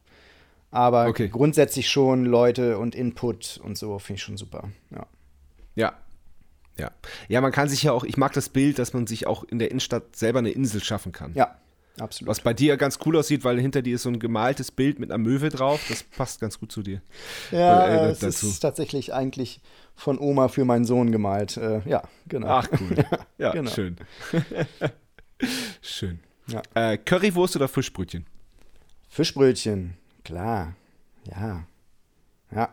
Aber 0.73 1.05
okay. 1.05 1.29
grundsätzlich 1.29 1.87
schon 1.87 2.25
Leute 2.25 2.79
und 2.79 2.95
Input 2.95 3.61
und 3.63 3.77
so 3.77 3.99
finde 3.99 4.17
ich 4.17 4.23
schon 4.23 4.37
super. 4.37 4.69
Ja. 4.89 5.05
Ja. 5.75 5.93
Ja. 6.79 6.89
Ja, 7.27 7.41
man 7.41 7.51
kann 7.51 7.69
sich 7.69 7.83
ja 7.83 7.91
auch, 7.91 8.03
ich 8.03 8.17
mag 8.17 8.33
das 8.33 8.49
Bild, 8.49 8.79
dass 8.79 8.91
man 8.91 9.05
sich 9.05 9.27
auch 9.27 9.43
in 9.43 9.59
der 9.59 9.69
Innenstadt 9.69 10.15
selber 10.15 10.39
eine 10.39 10.49
Insel 10.49 10.83
schaffen 10.83 11.11
kann. 11.11 11.31
Ja, 11.35 11.59
absolut. 11.99 12.27
Was 12.31 12.41
bei 12.41 12.55
dir 12.55 12.75
ganz 12.77 12.97
cool 13.05 13.15
aussieht, 13.17 13.43
weil 13.43 13.59
hinter 13.59 13.83
dir 13.83 13.93
ist 13.93 14.01
so 14.01 14.09
ein 14.09 14.17
gemaltes 14.17 14.71
Bild 14.71 14.97
mit 14.97 15.11
einer 15.11 15.19
Möwe 15.19 15.49
drauf. 15.49 15.79
Das 15.89 16.01
passt 16.01 16.41
ganz 16.41 16.59
gut 16.59 16.71
zu 16.71 16.81
dir. 16.81 17.03
Ja, 17.51 18.07
äh, 18.07 18.15
dazu. 18.19 18.47
ist 18.47 18.59
tatsächlich 18.59 19.13
eigentlich 19.13 19.61
von 19.93 20.17
Oma 20.17 20.47
für 20.47 20.65
meinen 20.65 20.85
Sohn 20.85 21.11
gemalt. 21.11 21.55
Äh, 21.55 21.87
ja, 21.87 22.01
genau. 22.27 22.47
Ach, 22.47 22.67
cool. 22.81 22.95
ja, 23.37 23.51
genau. 23.51 23.69
schön. 23.69 23.97
schön. 25.83 26.19
Ja. 26.47 26.63
Äh, 26.73 26.97
Currywurst 26.97 27.55
oder 27.57 27.67
Fischbrötchen? 27.67 28.25
Fischbrötchen. 29.07 29.97
Klar, 30.23 30.75
ja. 31.25 31.65
Ja. 32.51 32.69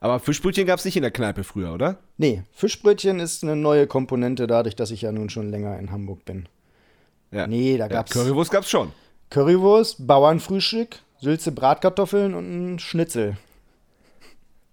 Aber 0.00 0.20
Fischbrötchen 0.20 0.66
gab 0.66 0.78
es 0.78 0.84
nicht 0.84 0.96
in 0.96 1.02
der 1.02 1.10
Kneipe 1.10 1.42
früher, 1.42 1.74
oder? 1.74 1.98
Nee, 2.18 2.44
Fischbrötchen 2.52 3.18
ist 3.18 3.42
eine 3.42 3.56
neue 3.56 3.86
Komponente, 3.86 4.46
dadurch, 4.46 4.76
dass 4.76 4.90
ich 4.90 5.02
ja 5.02 5.12
nun 5.12 5.28
schon 5.28 5.50
länger 5.50 5.78
in 5.78 5.90
Hamburg 5.90 6.24
bin. 6.24 6.48
Ja. 7.30 7.46
Nee, 7.46 7.76
da 7.76 7.88
gab's. 7.88 8.14
Ja, 8.14 8.22
Currywurst 8.22 8.50
gab's 8.50 8.70
schon. 8.70 8.92
Currywurst, 9.30 10.06
Bauernfrühstück, 10.06 11.00
Sülze 11.20 11.52
Bratkartoffeln 11.52 12.34
und 12.34 12.74
ein 12.74 12.78
Schnitzel. 12.78 13.36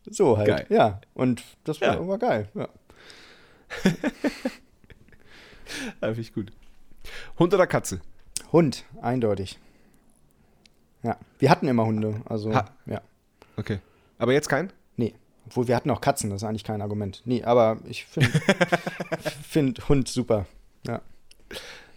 So 0.10 0.38
halt. 0.38 0.48
Geil. 0.48 0.66
Ja. 0.70 1.02
Und 1.16 1.44
das 1.64 1.82
war, 1.82 1.96
ja. 1.96 2.08
war 2.08 2.20
geil, 2.20 2.48
ja. 2.54 2.70
Finde 6.00 6.22
ich 6.22 6.34
gut. 6.34 6.52
Hund 7.40 7.54
oder 7.54 7.68
Katze? 7.68 8.00
Hund, 8.52 8.86
eindeutig. 9.02 9.60
Ja, 11.06 11.18
wir 11.38 11.52
hatten 11.52 11.68
immer 11.68 11.86
Hunde, 11.86 12.22
also 12.26 12.54
ha 12.56 12.66
ja. 12.88 13.00
Okay. 13.58 13.78
Aber 14.18 14.34
jetzt 14.34 14.50
kein? 14.50 14.74
Nee. 14.98 15.14
Obwohl 15.46 15.68
wir 15.68 15.76
hatten 15.76 15.92
auch 15.92 16.02
Katzen, 16.02 16.32
das 16.32 16.42
ist 16.42 16.48
eigentlich 16.48 16.64
kein 16.64 16.82
Argument. 16.82 17.22
Nee, 17.26 17.44
aber 17.44 17.78
ich 17.88 18.06
finde 18.06 18.32
find 19.48 19.88
Hund 19.88 20.08
super. 20.08 20.48
Ja. 20.88 21.02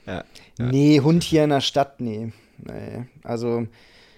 ja. 0.04 0.24
Ja. 0.58 0.66
Nee, 0.66 1.00
Hund 1.00 1.22
hier 1.22 1.44
in 1.44 1.50
der 1.50 1.62
Stadt, 1.62 2.02
nee. 2.02 2.32
Nee. 2.58 3.06
Also. 3.22 3.66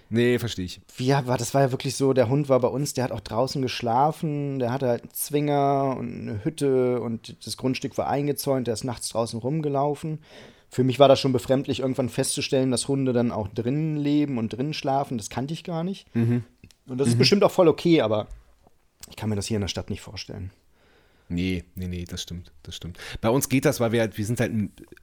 Nee, 0.08 0.40
verstehe 0.40 0.64
ich. 0.64 0.80
Wie 0.96 1.10
war, 1.10 1.38
das 1.38 1.54
war 1.54 1.60
ja 1.60 1.70
wirklich 1.70 1.94
so, 1.94 2.12
der 2.12 2.28
Hund 2.28 2.48
war 2.48 2.58
bei 2.58 2.66
uns, 2.66 2.94
der 2.94 3.04
hat 3.04 3.12
auch 3.12 3.20
draußen 3.20 3.62
geschlafen, 3.62 4.58
der 4.58 4.72
hatte 4.72 4.88
halt 4.88 5.02
einen 5.02 5.12
Zwinger 5.12 5.94
und 5.96 6.22
eine 6.22 6.44
Hütte 6.44 7.00
und 7.00 7.46
das 7.46 7.56
Grundstück 7.56 7.96
war 7.96 8.08
eingezäunt, 8.08 8.66
der 8.66 8.74
ist 8.74 8.82
nachts 8.82 9.10
draußen 9.10 9.38
rumgelaufen 9.38 10.18
für 10.70 10.84
mich 10.84 10.98
war 10.98 11.08
das 11.08 11.18
schon 11.18 11.32
befremdlich, 11.32 11.80
irgendwann 11.80 12.08
festzustellen, 12.08 12.70
dass 12.70 12.86
Hunde 12.86 13.12
dann 13.12 13.32
auch 13.32 13.48
drinnen 13.48 13.96
leben 13.96 14.38
und 14.38 14.50
drinnen 14.50 14.72
schlafen. 14.72 15.18
Das 15.18 15.28
kannte 15.28 15.52
ich 15.52 15.64
gar 15.64 15.82
nicht. 15.82 16.14
Mhm. 16.14 16.44
Und 16.86 16.98
das 16.98 17.08
ist 17.08 17.14
mhm. 17.14 17.18
bestimmt 17.18 17.44
auch 17.44 17.50
voll 17.50 17.68
okay, 17.68 18.00
aber 18.00 18.28
ich 19.08 19.16
kann 19.16 19.28
mir 19.28 19.36
das 19.36 19.46
hier 19.46 19.56
in 19.56 19.62
der 19.62 19.68
Stadt 19.68 19.90
nicht 19.90 20.00
vorstellen. 20.00 20.52
Nee, 21.28 21.64
nee, 21.76 21.86
nee, 21.86 22.04
das 22.04 22.22
stimmt, 22.22 22.52
das 22.64 22.74
stimmt. 22.74 22.98
Bei 23.20 23.30
uns 23.30 23.48
geht 23.48 23.64
das, 23.64 23.78
weil 23.78 23.92
wir 23.92 24.00
halt, 24.00 24.18
wir 24.18 24.26
sind 24.26 24.40
halt, 24.40 24.52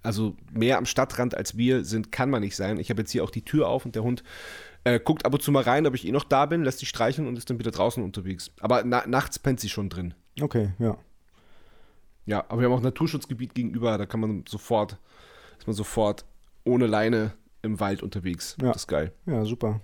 also 0.03 0.36
mehr 0.51 0.78
am 0.78 0.86
Stadtrand 0.86 1.36
als 1.36 1.57
wir 1.57 1.86
sind, 1.86 2.11
kann 2.11 2.30
man 2.30 2.41
nicht 2.41 2.55
sein. 2.55 2.80
Ich 2.80 2.89
habe 2.89 3.01
jetzt 3.01 3.11
hier 3.11 3.24
auch 3.24 3.30
die 3.30 3.43
Tür 3.45 3.70
auf 3.70 3.86
und 3.86 3.95
der 3.95 4.03
Hund 4.03 4.24
äh, 4.84 4.99
guckt 4.99 5.26
ab 5.26 5.34
und 5.34 5.41
zu 5.41 5.53
mal 5.53 5.63
rein, 5.63 5.88
ob 5.88 5.95
ich 5.95 6.05
eh 6.05 6.11
noch 6.11 6.26
da 6.26 6.45
bin, 6.45 6.63
lässt 6.63 6.80
sich 6.80 6.89
streicheln 6.89 7.28
und 7.28 7.38
ist 7.38 7.49
dann 7.49 7.59
wieder 7.59 7.72
draußen 7.72 8.03
unterwegs. 8.03 8.51
Aber 8.59 8.84
na 8.84 9.07
nachts 9.07 9.39
pennt 9.39 9.61
sie 9.61 9.70
schon 9.70 9.89
drin. 9.89 10.13
Okay, 10.41 10.72
ja. 10.80 10.97
Ja, 12.26 12.43
aber 12.49 12.59
wir 12.59 12.65
haben 12.65 12.74
auch 12.74 12.80
ein 12.80 12.84
Naturschutzgebiet 12.84 13.55
gegenüber, 13.55 13.97
da 13.97 14.05
kann 14.05 14.20
man 14.20 14.43
sofort 14.49 14.97
ist 15.58 15.68
man 15.68 15.76
sofort 15.76 16.26
ohne 16.64 16.88
Leine 16.88 17.34
im 17.62 17.80
Wald 17.80 18.03
unterwegs. 18.03 18.55
Ja. 18.62 18.68
Das 18.68 18.84
ist 18.84 18.88
geil. 18.88 19.14
Ja, 19.26 19.45
super. 19.45 19.82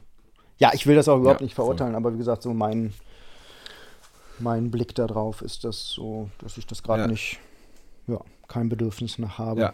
Ja, 0.57 0.71
ich 0.74 0.86
will 0.88 0.95
das 0.95 1.07
auch 1.07 1.19
überhaupt 1.19 1.41
ja, 1.41 1.45
nicht 1.45 1.55
verurteilen, 1.55 1.93
voll. 1.93 2.01
aber 2.01 2.13
wie 2.13 2.17
gesagt, 2.17 2.43
so 2.43 2.53
mein, 2.53 2.93
mein 4.39 4.71
Blick 4.71 4.95
darauf 4.95 5.41
ist 5.41 5.63
das 5.63 5.89
so, 5.89 6.30
dass 6.38 6.57
ich 6.57 6.67
das 6.67 6.84
gerade 6.84 7.03
ja. 7.03 7.07
nicht, 7.07 7.39
ja, 8.07 8.19
kein 8.47 8.69
Bedürfnis 8.69 9.17
nach 9.17 9.38
habe. 9.38 9.61
Ja. 9.61 9.74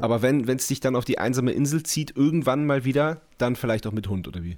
Aber 0.00 0.22
wenn 0.22 0.48
es 0.48 0.68
dich 0.68 0.80
dann 0.80 0.94
auf 0.94 1.04
die 1.04 1.18
einsame 1.18 1.50
Insel 1.50 1.82
zieht, 1.82 2.16
irgendwann 2.16 2.64
mal 2.64 2.84
wieder, 2.84 3.22
dann 3.38 3.56
vielleicht 3.56 3.86
auch 3.86 3.92
mit 3.92 4.08
Hund, 4.08 4.28
oder 4.28 4.44
wie? 4.44 4.56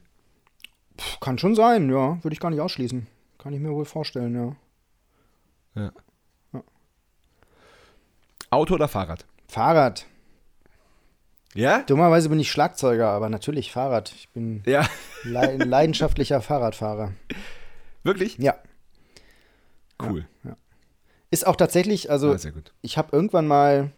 Puh, 0.97 1.19
kann 1.21 1.39
schon 1.39 1.55
sein, 1.55 1.89
ja. 1.91 2.23
Würde 2.23 2.35
ich 2.35 2.41
gar 2.41 2.51
nicht 2.51 2.61
ausschließen. 2.61 3.07
Kann 3.39 3.55
ich 3.55 3.61
mir 3.61 3.73
wohl 3.73 3.87
vorstellen, 3.87 4.35
ja. 5.75 5.83
Ja. 5.83 5.93
Auto 8.51 8.75
oder 8.75 8.89
Fahrrad? 8.89 9.25
Fahrrad. 9.49 10.07
Ja? 11.55 11.83
Dummerweise 11.83 12.29
bin 12.29 12.41
ich 12.41 12.51
Schlagzeuger, 12.51 13.09
aber 13.09 13.29
natürlich 13.29 13.73
Fahrrad. 13.73 14.13
Ich 14.15 14.29
bin 14.31 14.63
ja. 14.67 14.87
le 15.25 15.57
leidenschaftlicher 15.65 16.41
Fahrradfahrer. 16.41 17.13
Wirklich? 18.03 18.39
Ja. 18.39 18.57
Cool. 20.03 20.27
Ja, 20.45 20.51
ja. 20.51 20.57
Ist 21.31 21.47
auch 21.47 21.57
tatsächlich, 21.57 22.11
also 22.11 22.35
ja, 22.35 22.51
ich 22.83 22.99
habe 22.99 23.15
irgendwann 23.15 23.47
mal, 23.47 23.91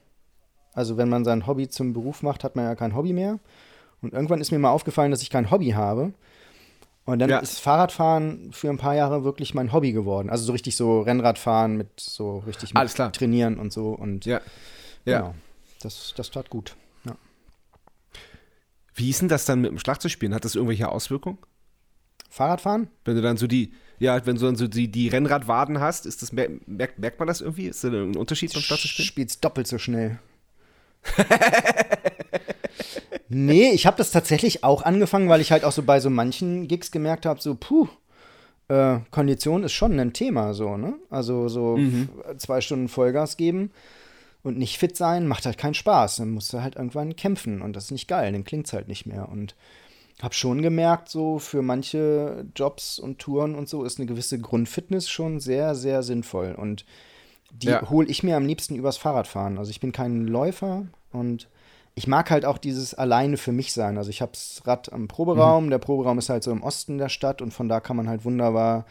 also 0.73 0.97
wenn 0.97 1.09
man 1.09 1.25
sein 1.25 1.47
Hobby 1.47 1.69
zum 1.69 1.93
Beruf 1.93 2.23
macht, 2.23 2.45
hat 2.45 2.55
man 2.55 2.65
ja 2.65 2.75
kein 2.75 2.95
Hobby 2.95 3.13
mehr. 3.13 3.41
Und 4.03 4.13
irgendwann 4.13 4.41
ist 4.41 4.53
mir 4.53 4.59
mal 4.59 4.71
aufgefallen, 4.71 5.11
dass 5.11 5.23
ich 5.23 5.31
kein 5.31 5.51
Hobby 5.51 5.71
habe. 5.71 6.13
Und 7.07 7.19
dann 7.19 7.31
ist 7.31 7.61
Fahrradfahren 7.61 8.53
für 8.53 8.71
ein 8.71 8.79
paar 8.79 8.95
Jahre 8.95 9.25
wirklich 9.25 9.53
mein 9.55 9.73
Hobby 9.73 9.93
geworden. 9.93 10.31
Also 10.31 10.45
so 10.45 10.53
richtig 10.53 10.77
so 10.77 11.03
Rennradfahren 11.03 11.77
mit 11.77 11.89
so 12.01 12.39
richtig 12.39 12.71
mit 12.71 12.79
Alles 12.79 12.95
klar. 12.95 13.13
trainieren 13.13 13.59
und 13.59 13.73
so. 13.73 13.91
Und 13.91 14.27
ja. 14.27 14.41
Ja. 15.05 15.19
Genau. 15.19 15.35
Das, 15.81 16.15
das 16.17 16.31
tat 16.31 16.49
gut. 16.49 16.77
Wie 18.95 19.11
ist 19.11 19.21
denn 19.21 19.29
das 19.29 19.45
dann 19.45 19.61
mit 19.61 19.71
dem 19.71 19.79
Schlagzeugspielen? 19.79 20.35
Hat 20.35 20.45
das 20.45 20.55
irgendwelche 20.55 20.89
Auswirkungen? 20.89 21.39
Fahrradfahren? 22.31 22.89
Wenn 23.05 23.17
du 23.17 23.23
dann 23.23 23.37
so 23.37 23.47
die, 23.47 23.73
ja, 23.99 24.25
wenn 24.27 24.37
du 24.37 24.45
dann 24.45 24.57
so 24.57 24.67
die, 24.67 24.91
die 24.91 25.09
Rennradwaden 25.09 25.81
hast, 25.81 26.07
ist 26.07 26.23
das, 26.23 26.33
merkt, 26.33 26.99
merkt 26.99 27.19
man 27.19 27.29
das 27.29 27.41
irgendwie? 27.41 27.67
Ist 27.67 27.83
da 27.85 27.89
ein 27.89 28.17
Unterschied 28.17 28.53
beim 28.53 28.63
Schlagzeugspielen? 28.63 29.07
Spielst 29.07 29.45
doppelt 29.45 29.67
so 29.67 29.79
schnell. 29.79 30.19
nee, 33.29 33.71
ich 33.71 33.87
habe 33.87 33.97
das 33.97 34.11
tatsächlich 34.11 34.65
auch 34.65 34.83
angefangen, 34.83 35.29
weil 35.29 35.41
ich 35.41 35.53
halt 35.53 35.65
auch 35.65 35.73
so 35.73 35.83
bei 35.83 36.01
so 36.01 36.11
manchen 36.11 36.67
Gigs 36.69 36.91
gemerkt 36.91 37.27
habe, 37.27 37.41
so, 37.41 37.57
puh, 37.57 37.89
äh, 38.69 38.99
Kondition 39.11 39.65
ist 39.65 39.73
schon 39.73 39.99
ein 39.99 40.13
Thema, 40.13 40.55
so, 40.55 40.77
ne? 40.77 40.95
Also 41.11 41.49
so 41.49 41.77
mhm. 41.77 42.09
zwei 42.39 42.61
Stunden 42.61 42.89
Vollgas 42.89 43.37
geben 43.37 43.71
und 44.45 44.59
nicht 44.59 44.79
fit 44.79 44.97
sein 44.97 45.27
macht 45.27 45.47
halt 45.47 45.59
keinen 45.59 45.75
Spaß. 45.75 46.17
Dann 46.17 46.31
musst 46.31 46.53
du 46.53 46.63
halt 46.63 46.77
irgendwann 46.77 47.17
kämpfen 47.17 47.63
und 47.63 47.75
das 47.75 47.87
ist 47.87 47.91
nicht 47.91 48.09
geil, 48.09 48.31
dann 48.31 48.45
klingt 48.45 48.67
es 48.67 48.73
halt 48.73 48.87
nicht 48.87 49.07
mehr. 49.07 49.29
Und 49.29 49.57
habe 50.23 50.35
schon 50.35 50.63
gemerkt, 50.63 51.09
so 51.09 51.39
für 51.41 51.63
manche 51.63 52.47
Jobs 52.55 53.01
und 53.01 53.19
Touren 53.19 53.57
und 53.57 53.69
so 53.69 53.83
ist 53.83 53.99
eine 53.99 54.07
gewisse 54.07 54.39
Grundfitness 54.39 55.09
schon 55.09 55.41
sehr, 55.41 55.75
sehr 55.75 56.03
sinnvoll. 56.03 56.55
Und 56.57 56.85
die 57.53 57.69
ja. 57.69 57.89
hole 57.91 58.07
ich 58.09 58.23
mir 58.23 58.37
am 58.37 58.47
liebsten 58.47 58.77
übers 58.77 58.97
Fahrradfahren. 58.97 59.59
Also 59.59 59.71
ich 59.71 59.81
bin 59.81 59.93
kein 59.93 60.27
Läufer 60.27 60.87
und 61.13 61.49
ich 61.97 62.07
mag 62.07 62.31
halt 62.31 62.45
auch 62.45 62.59
dieses 62.59 62.95
alleine 62.95 63.37
für 63.37 63.53
mich 63.53 63.73
sein. 63.73 63.99
Also 63.99 64.11
ich 64.11 64.21
habe 64.21 64.33
das 64.33 64.63
Rad 64.67 64.93
am 64.93 65.09
Proberaum. 65.09 65.67
Mhm. 65.67 65.71
Der 65.71 65.79
Proberaum 65.79 66.19
ist 66.19 66.29
halt 66.29 66.43
so 66.43 66.51
im 66.51 66.63
Osten 66.63 66.99
der 66.99 67.09
Stadt 67.09 67.41
und 67.41 67.53
von 67.53 67.69
da 67.69 67.81
kann 67.81 67.97
man 67.97 68.09
halt 68.09 68.25
wunderbar 68.25 68.87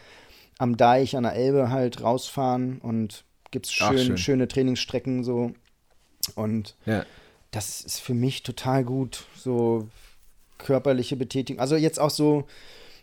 am 0.58 0.76
Deich 0.76 1.16
an 1.16 1.24
der 1.24 1.34
Elbe 1.34 1.70
halt 1.70 2.02
rausfahren 2.02 2.78
und 2.78 3.24
gibt 3.54 3.66
es 3.66 3.72
schön, 3.72 3.98
schön. 3.98 4.18
schöne 4.18 4.48
Trainingsstrecken 4.48 5.22
so. 5.22 5.52
Und 6.34 6.74
ja. 6.86 7.06
das 7.52 7.82
ist 7.82 8.00
für 8.00 8.12
mich 8.12 8.42
total 8.42 8.84
gut, 8.84 9.26
so 9.36 9.88
körperliche 10.58 11.14
Betätigung. 11.14 11.60
Also 11.60 11.76
jetzt 11.76 12.00
auch 12.00 12.10
so, 12.10 12.48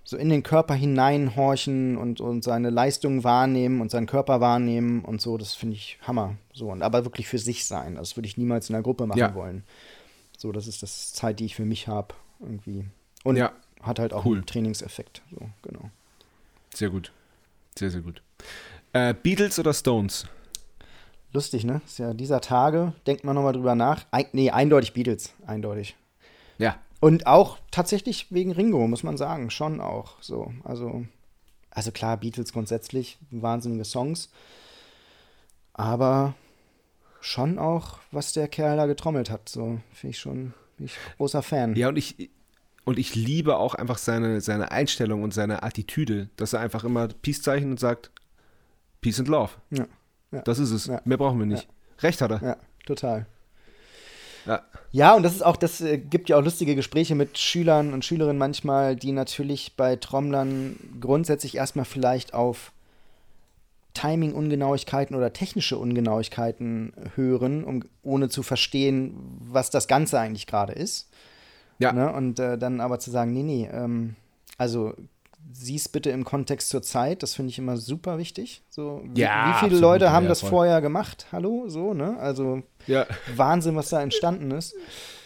so 0.04 0.18
in 0.18 0.28
den 0.28 0.44
Körper 0.44 0.74
hineinhorchen 0.74 1.96
und, 1.96 2.20
und 2.20 2.44
seine 2.44 2.70
Leistung 2.70 3.24
wahrnehmen 3.24 3.80
und 3.80 3.92
seinen 3.92 4.08
Körper 4.08 4.42
wahrnehmen 4.42 5.06
und 5.06 5.22
so, 5.22 5.38
das 5.38 5.54
finde 5.54 5.78
ich 5.78 5.98
Hammer. 6.02 6.36
So, 6.54 6.70
und 6.70 6.82
aber 6.82 7.06
wirklich 7.06 7.30
für 7.30 7.40
sich 7.40 7.66
sein. 7.66 7.96
Das 7.96 8.18
würde 8.18 8.28
ich 8.28 8.36
niemals 8.36 8.70
in 8.70 8.76
einer 8.76 8.84
Gruppe 8.84 9.06
machen 9.08 9.20
ja. 9.20 9.34
wollen. 9.34 9.64
So, 10.38 10.52
das 10.52 10.68
ist 10.68 10.84
das 10.84 11.14
Zeit, 11.14 11.40
die 11.40 11.46
ich 11.46 11.56
für 11.56 11.66
mich 11.66 11.88
habe, 11.88 12.14
irgendwie. 12.42 12.84
Und 13.24 13.38
ja. 13.38 13.54
hat 13.82 14.00
halt 14.00 14.12
auch 14.12 14.26
cool. 14.26 14.38
einen 14.38 14.46
Trainingseffekt. 14.46 15.22
So, 15.32 15.50
genau. 15.62 15.92
Sehr 16.74 16.90
gut. 16.90 17.14
Sehr, 17.78 17.90
sehr 17.90 18.02
gut. 18.02 18.22
Äh, 18.92 19.14
Beatles 19.14 19.58
oder 19.60 19.74
Stones? 19.74 20.26
Lustig, 21.34 21.64
ne? 21.64 21.82
Ist 21.86 22.00
ja 22.00 22.14
dieser 22.14 22.42
Tage, 22.42 22.94
denkt 23.08 23.24
man 23.24 23.36
nochmal 23.36 23.54
drüber 23.54 23.76
nach. 23.76 24.06
Ein, 24.12 24.26
nee, 24.34 24.52
eindeutig 24.52 24.94
Beatles, 24.94 25.34
eindeutig. 25.46 25.96
Ja. 26.58 26.78
Und 27.00 27.26
auch 27.26 27.58
tatsächlich 27.72 28.28
wegen 28.32 28.52
Ringo, 28.52 28.88
muss 28.88 29.04
man 29.04 29.18
sagen, 29.18 29.50
schon 29.50 29.80
auch 29.80 30.22
so. 30.22 30.54
Also, 30.64 31.06
also 31.72 31.92
klar, 31.92 32.18
Beatles 32.18 32.52
grundsätzlich, 32.54 33.18
wahnsinnige 33.32 33.86
Songs. 33.86 34.30
Aber 35.74 36.36
schon 37.22 37.60
auch, 37.60 38.00
was 38.12 38.34
der 38.34 38.48
Kerl 38.48 38.78
da 38.78 38.86
getrommelt 38.86 39.30
hat, 39.30 39.48
so 39.48 39.80
finde 39.94 40.12
ich 40.12 40.20
schon, 40.20 40.54
bin 40.78 40.88
ich 40.88 40.98
großer 41.18 41.42
Fan. 41.42 41.76
Ja, 41.76 41.88
und 41.88 41.98
ich, 41.98 42.30
und 42.84 43.00
ich 43.00 43.16
liebe 43.16 43.58
auch 43.58 43.74
einfach 43.74 43.98
seine, 43.98 44.42
seine 44.42 44.72
Einstellung 44.72 45.24
und 45.24 45.34
seine 45.34 45.64
Attitüde, 45.64 46.30
dass 46.36 46.54
er 46.54 46.60
einfach 46.60 46.84
immer 46.84 47.08
Peace 47.08 47.42
zeichnet 47.42 47.72
und 47.72 47.80
sagt, 47.80 48.12
Peace 49.00 49.20
and 49.20 49.30
Love. 49.30 49.52
Ja. 49.70 49.88
Ja. 50.32 50.42
Das 50.42 50.60
ist 50.60 50.72
es. 50.72 50.88
Ja. 50.88 51.02
Mehr 51.06 51.18
brauchen 51.18 51.40
wir 51.40 51.46
nicht. 51.46 51.68
Recht 52.00 52.22
hat 52.22 52.32
er. 52.32 52.42
Ja, 52.42 52.58
total. 52.86 53.26
Ja. 54.46 54.62
Ja, 54.92 55.16
und 55.16 55.24
das 55.24 55.34
ist 55.34 55.44
auch, 55.44 55.56
das 55.56 55.80
äh, 55.82 55.98
gibt 55.98 56.30
ja 56.30 56.38
auch 56.38 56.44
lustige 56.44 56.76
Gespräche 56.76 57.16
mit 57.16 57.38
Schülern 57.38 57.94
und 57.94 58.04
Schülerinnen 58.04 58.38
manchmal, 58.38 58.96
die 58.96 59.14
natürlich 59.14 59.76
bei 59.78 59.96
Trommlern 59.96 60.78
grundsätzlich 61.00 61.56
erstmal 61.56 61.86
vielleicht 61.86 62.34
auf 62.34 62.74
Timing-Ungenauigkeiten 63.94 65.16
oder 65.16 65.34
technische 65.34 65.78
Ungenauigkeiten 65.78 66.94
hören, 67.16 67.64
um, 67.64 67.84
ohne 68.04 68.30
zu 68.30 68.44
verstehen, 68.44 69.16
was 69.40 69.70
das 69.70 69.88
Ganze 69.88 70.20
eigentlich 70.20 70.48
gerade 70.48 70.74
ist. 70.74 71.10
Ja. 71.80 71.94
Ne? 71.94 72.12
Und 72.12 72.40
äh, 72.40 72.58
dann 72.58 72.82
aber 72.82 73.00
zu 73.00 73.12
sagen, 73.12 73.34
nee, 73.34 73.44
nee, 73.44 73.70
ähm, 73.72 74.16
also 74.58 74.94
sieh's 75.54 75.90
bitte 75.90 76.10
im 76.10 76.24
Kontext 76.24 76.70
zur 76.70 76.82
Zeit, 76.82 77.24
das 77.24 77.36
finde 77.36 77.50
ich 77.50 77.58
immer 77.58 77.78
super 77.78 78.18
wichtig. 78.18 78.62
So, 78.70 79.02
wie, 79.04 79.22
Ja, 79.22 79.50
wie 79.50 79.60
viele 79.60 79.76
absolut, 79.76 79.82
Leute 79.82 80.12
haben 80.12 80.24
ja, 80.24 80.30
das 80.30 80.42
voll. 80.42 80.50
vorher 80.50 80.82
gemacht? 80.82 81.28
Hallo, 81.32 81.66
so, 81.68 81.94
ne? 81.94 82.18
Also 82.20 82.64
Ja. 82.88 83.06
Wahnsinn, 83.36 83.76
was 83.76 83.90
da 83.90 84.02
entstanden 84.02 84.52
ist. 84.52 84.76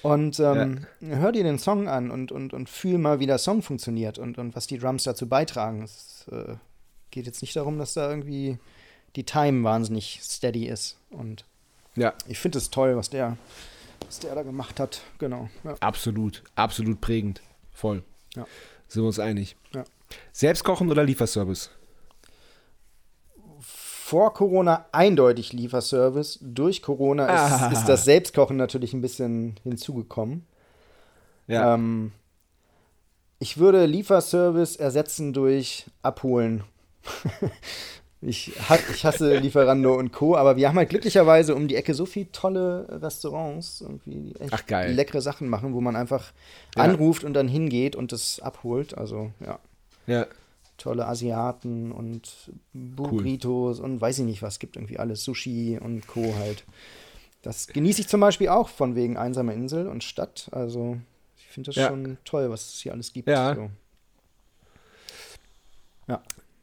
Und 0.01 0.39
ähm, 0.39 0.86
hör 1.01 1.32
dir 1.32 1.43
den 1.43 1.57
Song 1.57 1.88
an 1.88 2.11
und, 2.11 2.32
und, 2.32 2.53
und 2.53 2.70
fühl 2.70 2.97
mal, 2.97 3.20
wie 3.20 3.26
der 3.26 3.38
Song 3.38 3.61
funktioniert 3.61 4.20
und, 4.20 4.38
und 4.38 4.55
was 4.55 4.68
die 4.68 4.78
Drums 4.78 5.03
dazu 5.03 5.28
beitragen. 5.28 5.84
Es 5.84 6.26
äh, 6.32 6.55
geht 7.11 7.26
jetzt 7.26 7.41
nicht 7.41 7.55
darum, 7.55 7.80
dass 7.80 7.93
da 7.93 8.09
irgendwie 8.09 8.59
die 9.16 9.24
Time 9.24 9.63
wahnsinnig 9.63 10.20
steady 10.22 10.68
ist. 10.68 10.97
Und 11.09 11.45
ja. 11.95 12.13
ich 12.28 12.38
finde 12.38 12.57
es 12.57 12.70
toll, 12.70 12.95
was 12.97 13.09
der, 13.09 13.38
was 14.05 14.20
der 14.20 14.36
da 14.36 14.43
gemacht 14.43 14.80
hat. 14.80 15.01
Genau. 15.18 15.49
Absolut, 15.80 16.43
absolut 16.55 17.01
prägend. 17.01 17.41
Voll. 17.74 18.03
Ja. 18.36 18.45
Sind 18.88 19.03
wir 19.03 19.07
uns 19.07 19.20
einig. 19.20 19.55
Ja. 19.74 19.84
Selbstkochen 20.32 20.89
oder 20.91 21.03
Lieferservice? 21.03 21.70
Vor 23.60 24.34
Corona 24.34 24.86
eindeutig 24.91 25.51
Lieferservice. 25.53 26.38
Durch 26.41 26.82
Corona 26.82 27.26
ist, 27.26 27.51
Ah. 27.62 27.72
ist 27.72 27.86
das 27.86 28.06
Selbstkochen 28.06 28.56
natürlich 28.58 28.93
ein 28.93 29.01
bisschen 29.01 29.56
hinzugekommen. 29.64 30.45
Ja. 31.47 31.74
Ähm, 31.74 32.12
ich 33.39 33.58
würde 33.58 33.86
Lieferservice 33.86 34.76
ersetzen 34.76 35.34
durch 35.34 35.86
Abholen. 36.03 36.64
ich, 38.22 38.53
ich 38.93 39.06
hasse 39.06 39.38
Lieferando 39.38 39.95
und 39.95 40.12
Co., 40.12 40.36
aber 40.36 40.56
wir 40.56 40.68
haben 40.70 40.78
halt 40.78 40.89
glücklicherweise 40.89 41.56
um 41.56 41.68
die 41.68 41.76
Ecke 41.76 41.93
so 41.95 42.06
viele 42.06 42.32
tolle 42.32 42.88
Restaurants, 43.01 43.82
irgendwie, 43.82 44.20
die 44.34 44.36
echt 44.39 44.53
Ach, 44.53 44.64
leckere 44.88 45.22
Sachen 45.22 45.49
machen, 45.49 45.74
wo 45.74 45.82
man 45.82 45.95
einfach 45.95 46.32
Ja. 46.78 46.84
anruft 46.84 47.24
und 47.24 47.34
dann 47.34 47.47
hingeht 47.47 47.95
und 47.95 48.12
das 48.12 48.39
abholt. 48.39 48.95
Also 48.97 49.32
ja, 49.43 49.60
ja. 50.08 50.28
tolle 50.78 51.08
Asiaten 51.08 51.91
und 51.91 52.51
Burritos 52.74 53.80
und 53.80 54.01
weiß 54.01 54.20
ich 54.20 54.26
nicht 54.26 54.41
was, 54.41 54.60
gibt 54.60 54.76
irgendwie 54.76 54.99
alles, 54.99 55.24
Sushi 55.24 55.80
und 55.82 56.06
Co. 56.08 56.36
halt. 56.38 56.66
Das 57.41 57.68
genieße 57.68 58.01
ich 58.01 58.08
zum 58.08 58.20
Beispiel 58.22 58.49
auch 58.49 58.70
von 58.70 58.95
wegen 58.95 59.18
einsame 59.18 59.53
Insel 59.53 59.88
und 59.88 60.03
Stadt. 60.03 60.49
Also 60.51 60.97
ich 61.38 61.45
finde 61.47 61.70
das 61.70 61.76
Ja. 61.76 61.88
schon 61.89 62.18
toll, 62.26 62.49
was 62.49 62.74
es 62.74 62.82
hier 62.82 62.91
alles 62.91 63.14
gibt. 63.14 63.28
Ja. 63.30 63.56
So. 63.56 63.70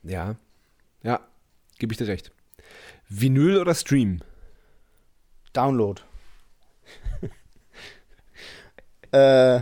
Ja. 0.04 0.36
Ja. 1.02 1.20
Gebe 1.78 1.92
ich 1.92 1.98
dir 1.98 2.08
recht. 2.08 2.32
Vinyl 3.08 3.58
oder 3.58 3.74
Stream? 3.74 4.20
Download. 5.52 6.02
äh, 9.12 9.60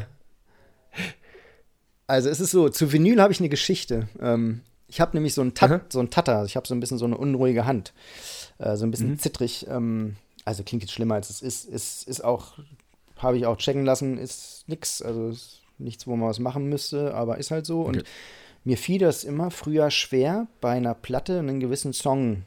also 2.11 2.29
es 2.29 2.41
ist 2.41 2.51
so, 2.51 2.69
zu 2.69 2.93
Vinyl 2.93 3.21
habe 3.21 3.33
ich 3.33 3.41
eine 3.41 3.49
Geschichte. 3.49 4.09
Ähm, 4.21 4.61
ich 4.89 5.01
habe 5.01 5.17
nämlich 5.17 5.35
so 5.35 5.41
einen, 5.41 5.53
Aha. 5.59 5.69
Tat, 5.69 5.93
so 5.93 5.99
einen 6.01 6.11
Tatter, 6.11 6.45
ich 6.45 6.57
habe 6.57 6.67
so 6.67 6.75
ein 6.75 6.81
bisschen 6.81 6.99
so 6.99 7.05
eine 7.05 7.17
unruhige 7.17 7.65
Hand. 7.67 7.93
Äh, 8.59 8.77
so 8.77 8.85
ein 8.85 8.91
bisschen 8.91 9.13
Mhm. 9.13 9.19
zittrig. 9.19 9.67
Ähm, 9.69 10.17
also 10.45 10.63
klingt 10.65 10.83
jetzt 10.83 10.93
schlimmer, 10.93 11.15
als 11.15 11.31
es 11.31 11.43
ist. 11.43 11.65
Ist, 11.67 12.09
ist 12.09 12.23
auch, 12.25 12.55
habe 13.19 13.37
ich 13.39 13.47
auch 13.47 13.57
checken 13.57 13.85
lassen, 13.85 14.19
ist 14.19 14.65
nix. 14.67 15.01
Also 15.03 15.29
ist 15.29 15.61
nichts, 15.79 16.07
wo 16.07 16.17
man 16.17 16.29
was 16.29 16.39
machen 16.41 16.69
müsste, 16.69 17.15
aber 17.15 17.39
ist 17.39 17.51
halt 17.51 17.67
so. 17.67 17.81
Okay. 17.83 17.89
Und 17.99 18.05
mir 18.65 18.77
fiel 18.77 18.99
das 18.99 19.25
immer 19.25 19.51
früher 19.51 19.91
schwer, 19.91 20.47
bei 20.61 20.73
einer 20.73 20.95
Platte 20.95 21.39
einen 21.39 21.61
gewissen 21.61 21.93
Song 21.93 22.43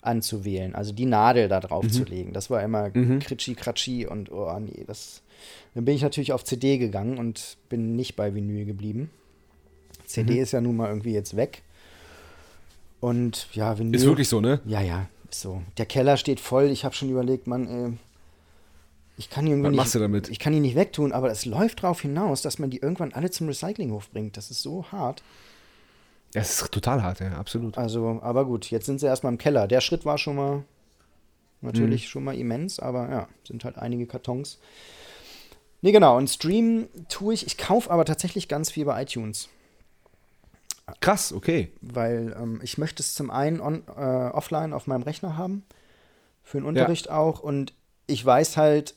anzuwählen, 0.00 0.74
also 0.76 0.92
die 0.92 1.06
Nadel 1.06 1.48
da 1.48 1.58
drauf 1.60 1.88
zu 1.88 2.04
legen. 2.04 2.32
Das 2.32 2.50
war 2.50 2.62
immer 2.62 2.90
Mhm. 2.94 3.18
kritschi 3.18 3.54
kratschi 3.54 4.06
und 4.06 4.30
oh 4.30 4.56
nee, 4.60 4.84
das. 4.86 5.22
Dann 5.74 5.84
bin 5.84 5.94
ich 5.94 6.02
natürlich 6.02 6.32
auf 6.32 6.44
CD 6.44 6.78
gegangen 6.78 7.18
und 7.18 7.56
bin 7.68 7.96
nicht 7.96 8.16
bei 8.16 8.34
Vinyl 8.34 8.64
geblieben. 8.64 9.10
CD 10.06 10.34
Mhm. 10.34 10.40
ist 10.42 10.52
ja 10.52 10.60
nun 10.60 10.76
mal 10.76 10.88
irgendwie 10.88 11.12
jetzt 11.12 11.36
weg. 11.36 11.62
Und 13.00 13.48
ja, 13.52 13.78
Vinyl. 13.78 13.94
Ist 13.94 14.06
wirklich 14.06 14.28
so, 14.28 14.40
ne? 14.40 14.60
Ja, 14.64 14.80
ja, 14.80 15.08
ist 15.30 15.40
so. 15.40 15.62
Der 15.76 15.86
Keller 15.86 16.16
steht 16.16 16.40
voll. 16.40 16.64
Ich 16.66 16.84
habe 16.84 16.94
schon 16.94 17.10
überlegt, 17.10 17.46
Mann, 17.46 17.68
ey, 17.68 17.92
ich 19.16 19.30
kann 19.30 19.44
die 19.44 19.52
irgendwie 19.52 19.66
Was 19.66 19.70
nicht, 19.72 19.78
machst 19.78 19.94
du 19.94 19.98
damit? 20.00 20.28
Ich 20.28 20.38
kann 20.38 20.52
die 20.52 20.60
nicht 20.60 20.74
wegtun, 20.76 21.12
aber 21.12 21.30
es 21.30 21.44
läuft 21.44 21.82
darauf 21.82 22.00
hinaus, 22.00 22.42
dass 22.42 22.58
man 22.58 22.70
die 22.70 22.78
irgendwann 22.78 23.12
alle 23.12 23.30
zum 23.30 23.46
Recyclinghof 23.48 24.10
bringt. 24.10 24.36
Das 24.36 24.50
ist 24.50 24.62
so 24.62 24.84
hart. 24.90 25.22
Das 26.32 26.60
ist 26.62 26.70
total 26.72 27.02
hart, 27.02 27.20
ja, 27.20 27.32
absolut. 27.32 27.78
Also, 27.78 28.20
aber 28.22 28.44
gut, 28.44 28.70
jetzt 28.70 28.86
sind 28.86 29.00
sie 29.00 29.06
erstmal 29.06 29.32
im 29.32 29.38
Keller. 29.38 29.66
Der 29.66 29.80
Schritt 29.80 30.04
war 30.04 30.18
schon 30.18 30.36
mal 30.36 30.64
natürlich 31.62 32.04
Mhm. 32.04 32.08
schon 32.08 32.24
mal 32.24 32.36
immens, 32.36 32.78
aber 32.80 33.08
ja, 33.10 33.28
sind 33.46 33.64
halt 33.64 33.78
einige 33.78 34.06
Kartons. 34.06 34.58
Nee, 35.80 35.92
genau. 35.92 36.16
Und 36.16 36.28
Stream 36.28 36.88
tue 37.08 37.34
ich, 37.34 37.46
ich 37.46 37.56
kaufe 37.58 37.90
aber 37.90 38.04
tatsächlich 38.04 38.48
ganz 38.48 38.70
viel 38.70 38.84
bei 38.84 39.02
iTunes, 39.02 39.48
Krass, 41.00 41.32
okay. 41.32 41.70
weil 41.82 42.34
ähm, 42.40 42.60
ich 42.62 42.78
möchte 42.78 43.02
es 43.02 43.14
zum 43.14 43.30
einen 43.30 43.60
on, 43.60 43.82
äh, 43.88 44.00
offline 44.30 44.72
auf 44.72 44.86
meinem 44.86 45.02
Rechner 45.02 45.36
haben, 45.36 45.64
für 46.42 46.58
den 46.58 46.64
Unterricht 46.66 47.10
auch. 47.10 47.40
Und 47.40 47.74
ich 48.06 48.24
weiß 48.24 48.56
halt, 48.56 48.94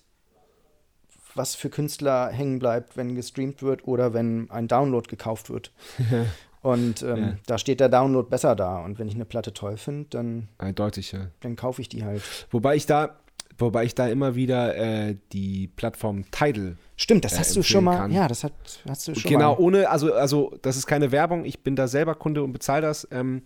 was 1.36 1.56
für 1.56 1.70
Künstler 1.70 2.30
hängen 2.30 2.60
bleibt, 2.60 2.96
wenn 2.96 3.16
gestreamt 3.16 3.62
wird 3.62 3.88
oder 3.88 4.14
wenn 4.14 4.50
ein 4.52 4.68
Download 4.70 5.08
gekauft 5.08 5.50
wird. 5.50 5.72
Und 6.62 7.02
ähm, 7.02 7.18
Ja. 7.18 7.38
da 7.48 7.58
steht 7.58 7.80
der 7.80 7.90
Download 7.90 8.30
besser 8.30 8.56
da. 8.56 8.80
Und 8.80 9.00
wenn 9.00 9.08
ich 9.08 9.16
eine 9.16 9.26
Platte 9.26 9.52
toll 9.54 9.78
finde, 9.78 10.10
dann, 10.12 10.48
Eindeutig, 10.60 11.12
ja. 11.12 11.28
dann 11.40 11.56
kaufe 11.56 11.82
ich 11.82 11.90
die 11.90 12.06
halt. 12.06 12.22
Wobei 12.52 12.76
ich 12.76 12.86
da, 12.86 13.18
wobei 13.62 13.86
ich 13.86 13.96
da 13.96 14.08
immer 14.08 14.36
wieder 14.36 14.76
äh, 14.76 15.16
die 15.32 15.68
Plattform 15.68 16.30
Tidal 16.32 16.76
Stimmt, 16.98 17.24
das 17.26 17.34
äh, 17.34 17.38
hast 17.40 17.56
du 17.56 17.64
schon 17.64 17.84
mal. 17.86 17.98
kann. 17.98 18.12
Ja, 18.12 18.28
das 18.28 18.44
hat, 18.44 18.54
hast 18.88 19.08
du 19.08 19.16
schon 19.16 19.32
Genau, 19.32 19.54
mal. 19.56 19.60
ohne, 19.62 19.90
also, 19.90 20.14
also 20.14 20.56
das 20.62 20.76
ist 20.78 20.88
keine 20.88 21.12
Werbung, 21.12 21.46
ich 21.46 21.62
bin 21.64 21.76
da 21.76 21.88
selber 21.88 22.16
Kunde 22.16 22.44
und 22.44 22.52
bezahle 22.54 22.82
das, 22.82 23.08
ähm, 23.12 23.44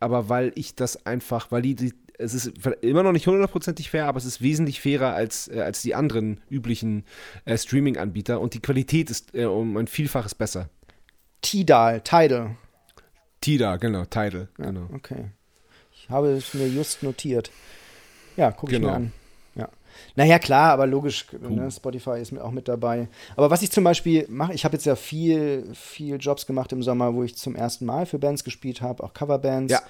aber 0.00 0.28
weil 0.28 0.52
ich 0.54 0.74
das 0.74 1.06
einfach, 1.06 1.50
weil 1.52 1.62
die, 1.62 1.74
die 1.74 1.92
es 2.16 2.32
ist 2.32 2.52
immer 2.82 3.02
noch 3.02 3.10
nicht 3.10 3.26
hundertprozentig 3.26 3.90
fair, 3.90 4.06
aber 4.06 4.18
es 4.18 4.24
ist 4.24 4.40
wesentlich 4.40 4.80
fairer 4.80 5.14
als, 5.14 5.48
äh, 5.48 5.60
als 5.62 5.82
die 5.82 5.96
anderen 5.96 6.40
üblichen 6.48 7.04
äh, 7.44 7.58
Streaming-Anbieter 7.58 8.40
und 8.40 8.54
die 8.54 8.60
Qualität 8.60 9.10
ist 9.10 9.34
äh, 9.34 9.46
um 9.46 9.76
ein 9.76 9.88
Vielfaches 9.88 10.34
besser. 10.36 10.68
Tidal, 11.42 12.00
Tidal. 12.02 12.56
Tida, 13.40 13.76
genau, 13.78 14.04
Tidal, 14.04 14.48
Ja, 14.58 14.66
genau. 14.66 14.88
Okay. 14.94 15.30
Ich 15.92 16.08
habe 16.08 16.28
es 16.32 16.54
mir 16.54 16.68
just 16.68 17.02
notiert. 17.02 17.50
Ja, 18.36 18.52
gucke 18.52 18.72
ich 18.72 18.78
Genau. 18.78 18.90
mir 18.92 18.96
an. 18.96 19.12
Ja. 20.16 20.24
Naja, 20.24 20.38
klar, 20.38 20.72
aber 20.72 20.86
logisch, 20.86 21.26
ne, 21.40 21.70
Spotify 21.70 22.20
ist 22.20 22.32
mir 22.32 22.42
auch 22.44 22.50
mit 22.50 22.68
dabei. 22.68 23.08
Aber 23.36 23.50
was 23.50 23.62
ich 23.62 23.70
zum 23.70 23.84
Beispiel 23.84 24.26
mache, 24.28 24.52
ich 24.54 24.64
habe 24.64 24.74
jetzt 24.76 24.86
ja 24.86 24.96
viel, 24.96 25.66
viel 25.74 26.16
Jobs 26.20 26.46
gemacht 26.46 26.72
im 26.72 26.82
Sommer, 26.82 27.14
wo 27.14 27.22
ich 27.24 27.36
zum 27.36 27.54
ersten 27.56 27.84
Mal 27.86 28.06
für 28.06 28.18
Bands 28.18 28.44
gespielt 28.44 28.80
habe, 28.80 29.02
auch 29.02 29.12
Coverbands. 29.14 29.72
Ja. 29.72 29.82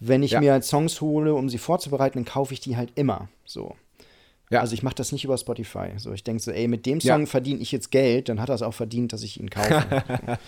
Wenn 0.00 0.22
ich 0.22 0.32
Ja. 0.32 0.40
mir 0.40 0.52
halt 0.52 0.64
Songs 0.64 1.00
hole, 1.00 1.34
um 1.34 1.48
sie 1.48 1.58
vorzubereiten, 1.58 2.18
dann 2.18 2.24
kaufe 2.24 2.52
ich 2.54 2.60
die 2.60 2.76
halt 2.76 2.90
immer. 2.96 3.28
So. 3.44 3.76
Ja. 4.50 4.60
Also 4.60 4.74
ich 4.74 4.82
mache 4.82 4.96
das 4.96 5.12
nicht 5.12 5.24
über 5.24 5.38
Spotify. 5.38 5.92
So, 5.96 6.12
ich 6.12 6.24
denke 6.24 6.42
so, 6.42 6.50
ey, 6.50 6.68
mit 6.68 6.84
dem 6.84 6.98
Ja. 6.98 7.14
Song 7.14 7.26
verdiene 7.26 7.60
ich 7.60 7.72
jetzt 7.72 7.90
Geld, 7.90 8.28
dann 8.28 8.38
hat 8.40 8.50
er 8.50 8.54
es 8.56 8.60
auch 8.62 8.74
verdient, 8.74 9.12
dass 9.14 9.22
ich 9.22 9.40
ihn 9.40 9.48
kaufe. 9.48 9.82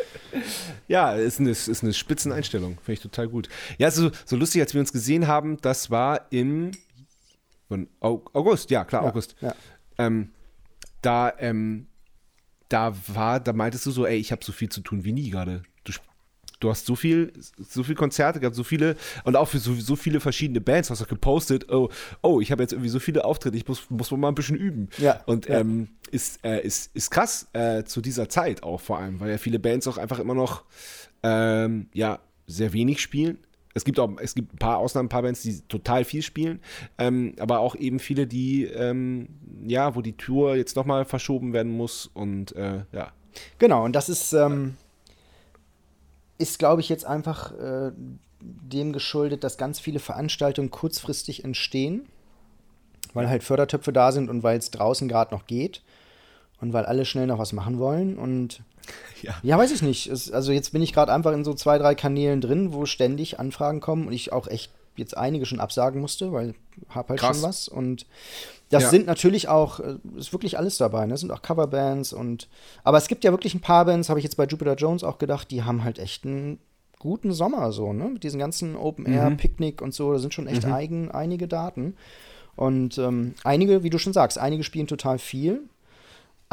Ja, 0.88 1.12
ist 1.14 1.40
eine, 1.40 1.50
ist 1.50 1.82
eine 1.82 1.92
Spitzeneinstellung. 1.94 2.74
Finde 2.82 2.92
ich 2.92 3.00
total 3.00 3.28
gut. 3.28 3.48
Ja, 3.78 3.90
so, 3.90 4.10
so 4.26 4.36
lustig, 4.36 4.60
als 4.60 4.74
wir 4.74 4.80
uns 4.80 4.92
gesehen 4.92 5.26
haben, 5.26 5.56
das 5.62 5.90
war 5.90 6.26
im 6.30 6.72
wann? 7.74 7.88
Au- 8.00 8.24
August, 8.32 8.70
ja, 8.70 8.84
klar, 8.84 9.02
Ja, 9.04 9.08
August. 9.10 9.36
ja. 9.40 9.54
Ähm, 9.98 10.30
da, 11.02 11.32
ähm, 11.38 11.86
da 12.68 12.94
war, 13.08 13.40
da 13.40 13.52
meintest 13.52 13.86
du 13.86 13.90
so, 13.90 14.06
ey, 14.06 14.16
ich 14.16 14.32
habe 14.32 14.44
so 14.44 14.52
viel 14.52 14.68
zu 14.70 14.80
tun 14.80 15.04
wie 15.04 15.12
nie 15.12 15.30
gerade. 15.30 15.62
Du, 15.84 15.92
du 16.60 16.70
hast 16.70 16.86
so 16.86 16.96
viel, 16.96 17.32
so 17.58 17.82
viel 17.82 17.94
Konzerte 17.94 18.40
gehabt, 18.40 18.56
so 18.56 18.64
viele 18.64 18.96
und 19.24 19.36
auch 19.36 19.46
für 19.48 19.58
so, 19.58 19.74
so 19.74 19.96
viele 19.96 20.18
verschiedene 20.20 20.60
Bands, 20.62 20.88
hast 20.90 21.02
du 21.02 21.06
gepostet, 21.06 21.70
oh, 21.70 21.90
oh, 22.22 22.40
ich 22.40 22.50
habe 22.50 22.62
jetzt 22.62 22.72
irgendwie 22.72 22.88
so 22.88 22.98
viele 23.00 23.24
Auftritte, 23.24 23.56
ich 23.56 23.68
muss, 23.68 23.88
muss 23.90 24.10
mal 24.12 24.28
ein 24.28 24.34
bisschen 24.34 24.56
üben. 24.56 24.88
Ja, 24.98 25.22
Und 25.26 25.46
ja. 25.46 25.60
ähm, 25.60 25.88
ist, 26.10 26.42
äh, 26.44 26.62
ist, 26.64 26.94
ist 26.96 27.10
krass 27.10 27.48
äh, 27.52 27.84
zu 27.84 28.00
dieser 28.00 28.28
Zeit 28.30 28.62
auch 28.62 28.80
vor 28.80 28.98
allem, 28.98 29.20
weil 29.20 29.30
ja 29.30 29.38
viele 29.38 29.58
Bands 29.58 29.86
auch 29.86 29.98
einfach 29.98 30.18
immer 30.18 30.34
noch 30.34 30.64
ähm, 31.22 31.88
ja, 31.92 32.18
sehr 32.46 32.72
wenig 32.72 33.00
spielen. 33.00 33.38
Es 33.74 33.84
gibt 33.84 33.98
auch, 33.98 34.10
es 34.20 34.34
gibt 34.34 34.54
ein 34.54 34.58
paar 34.58 34.78
Ausnahmen, 34.78 35.06
ein 35.06 35.10
paar 35.10 35.22
Bands, 35.22 35.42
die 35.42 35.60
total 35.62 36.04
viel 36.04 36.22
spielen, 36.22 36.60
ähm, 36.96 37.34
aber 37.38 37.58
auch 37.58 37.74
eben 37.74 37.98
viele, 37.98 38.26
die, 38.26 38.64
ähm, 38.64 39.28
ja, 39.66 39.94
wo 39.96 40.00
die 40.00 40.16
Tour 40.16 40.56
jetzt 40.56 40.76
nochmal 40.76 41.04
verschoben 41.04 41.52
werden 41.52 41.72
muss 41.72 42.06
und 42.06 42.54
äh, 42.54 42.84
ja, 42.92 43.12
Genau, 43.58 43.84
und 43.84 43.94
das 43.94 44.08
ist, 44.08 44.32
ähm, 44.32 44.76
ist 46.38 46.58
glaube 46.58 46.80
ich, 46.80 46.88
jetzt 46.88 47.04
einfach 47.04 47.52
äh, 47.52 47.92
dem 48.40 48.92
geschuldet, 48.92 49.44
dass 49.44 49.56
ganz 49.56 49.80
viele 49.80 50.00
Veranstaltungen 50.00 50.70
kurzfristig 50.70 51.44
entstehen, 51.44 52.06
weil 53.12 53.28
halt 53.28 53.42
Fördertöpfe 53.42 53.92
da 53.92 54.12
sind 54.12 54.28
und 54.28 54.42
weil 54.42 54.58
es 54.58 54.70
draußen 54.70 55.08
gerade 55.08 55.34
noch 55.34 55.46
geht 55.46 55.82
und 56.60 56.72
weil 56.72 56.84
alle 56.84 57.04
schnell 57.04 57.26
noch 57.26 57.38
was 57.38 57.52
machen 57.52 57.78
wollen. 57.78 58.18
Und 58.18 58.62
Ja. 59.22 59.34
ja, 59.42 59.56
weiß 59.56 59.72
ich 59.72 59.80
nicht. 59.80 60.06
Es, 60.08 60.30
also 60.30 60.52
jetzt 60.52 60.72
bin 60.72 60.82
ich 60.82 60.92
gerade 60.92 61.10
einfach 61.12 61.32
in 61.32 61.44
so 61.44 61.54
zwei, 61.54 61.78
drei 61.78 61.94
Kanälen 61.94 62.42
drin, 62.42 62.74
wo 62.74 62.84
ständig 62.84 63.40
Anfragen 63.40 63.80
kommen 63.80 64.06
und 64.06 64.12
ich 64.12 64.32
auch 64.32 64.46
echt 64.48 64.70
jetzt 64.96 65.16
einige 65.16 65.46
schon 65.46 65.60
absagen 65.60 66.00
musste, 66.00 66.30
weil 66.32 66.54
hab 66.90 67.08
halt 67.08 67.20
Krass. 67.20 67.38
schon 67.38 67.48
was. 67.48 67.66
Und 67.68 68.04
das 68.68 68.82
Ja. 68.84 68.90
sind 68.90 69.06
natürlich 69.06 69.48
auch, 69.48 69.80
äh, 69.80 69.96
ist 70.18 70.32
wirklich 70.32 70.58
alles 70.58 70.76
dabei. 70.76 71.06
Ne? 71.06 71.14
Es 71.14 71.20
sind 71.20 71.30
auch 71.32 71.40
Coverbands 71.42 72.12
und 72.12 72.48
aber 72.84 72.98
es 72.98 73.08
gibt 73.08 73.24
ja 73.24 73.30
wirklich 73.32 73.54
ein 73.54 73.60
paar 73.62 73.86
Bands, 73.86 74.08
habe 74.10 74.20
ich 74.20 74.24
jetzt 74.24 74.36
bei 74.36 74.44
Jupiter 74.44 74.74
Jones 74.74 75.02
auch 75.04 75.16
gedacht, 75.18 75.50
die 75.50 75.62
haben 75.62 75.84
halt 75.84 75.98
echt 75.98 76.24
einen 76.26 76.58
guten 76.98 77.32
Sommer 77.32 77.72
so, 77.72 77.92
ne? 77.94 78.04
Mit 78.10 78.24
diesen 78.24 78.38
ganzen 78.38 78.76
Open 78.76 79.06
Air, 79.06 79.30
Mhm. 79.30 79.36
Picknick 79.38 79.80
und 79.82 79.94
so, 79.94 80.12
da 80.12 80.18
sind 80.18 80.34
schon 80.34 80.46
echt 80.46 80.64
eigen, 80.66 81.10
einige 81.10 81.48
Daten. 81.48 81.96
Und 82.56 82.98
ähm, 82.98 83.34
einige, 83.42 83.82
wie 83.82 83.90
du 83.90 83.98
schon 83.98 84.12
sagst, 84.12 84.38
einige 84.38 84.62
spielen 84.64 84.86
total 84.86 85.18
viel. 85.18 85.62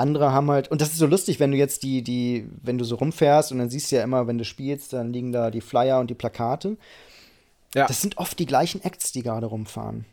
Andere 0.02 0.32
haben 0.32 0.50
halt, 0.52 0.70
und 0.70 0.82
das 0.82 0.90
ist 0.90 0.98
so 0.98 1.06
lustig, 1.08 1.40
wenn 1.40 1.52
du 1.52 1.58
jetzt 1.58 1.84
die, 1.84 2.02
die, 2.02 2.48
wenn 2.62 2.78
du 2.78 2.84
so 2.84 2.96
rumfährst 2.96 3.52
und 3.52 3.60
dann 3.60 3.70
siehst 3.70 3.92
du 3.92 3.96
ja 3.96 4.04
immer, 4.04 4.28
wenn 4.28 4.38
du 4.38 4.44
spielst, 4.46 4.94
dann 4.94 5.14
liegen 5.14 5.32
da 5.32 5.52
die 5.52 5.62
Flyer 5.62 6.00
und 6.00 6.10
die 6.10 6.16
Plakate. 6.16 6.78
Ja. 7.74 7.88
Das 7.88 8.02
sind 8.02 8.18
oft 8.18 8.38
die 8.38 8.46
gleichen 8.46 8.84
Acts, 8.84 9.12
die 9.12 9.24
gerade 9.24 9.46
rumfahren. 9.46 10.06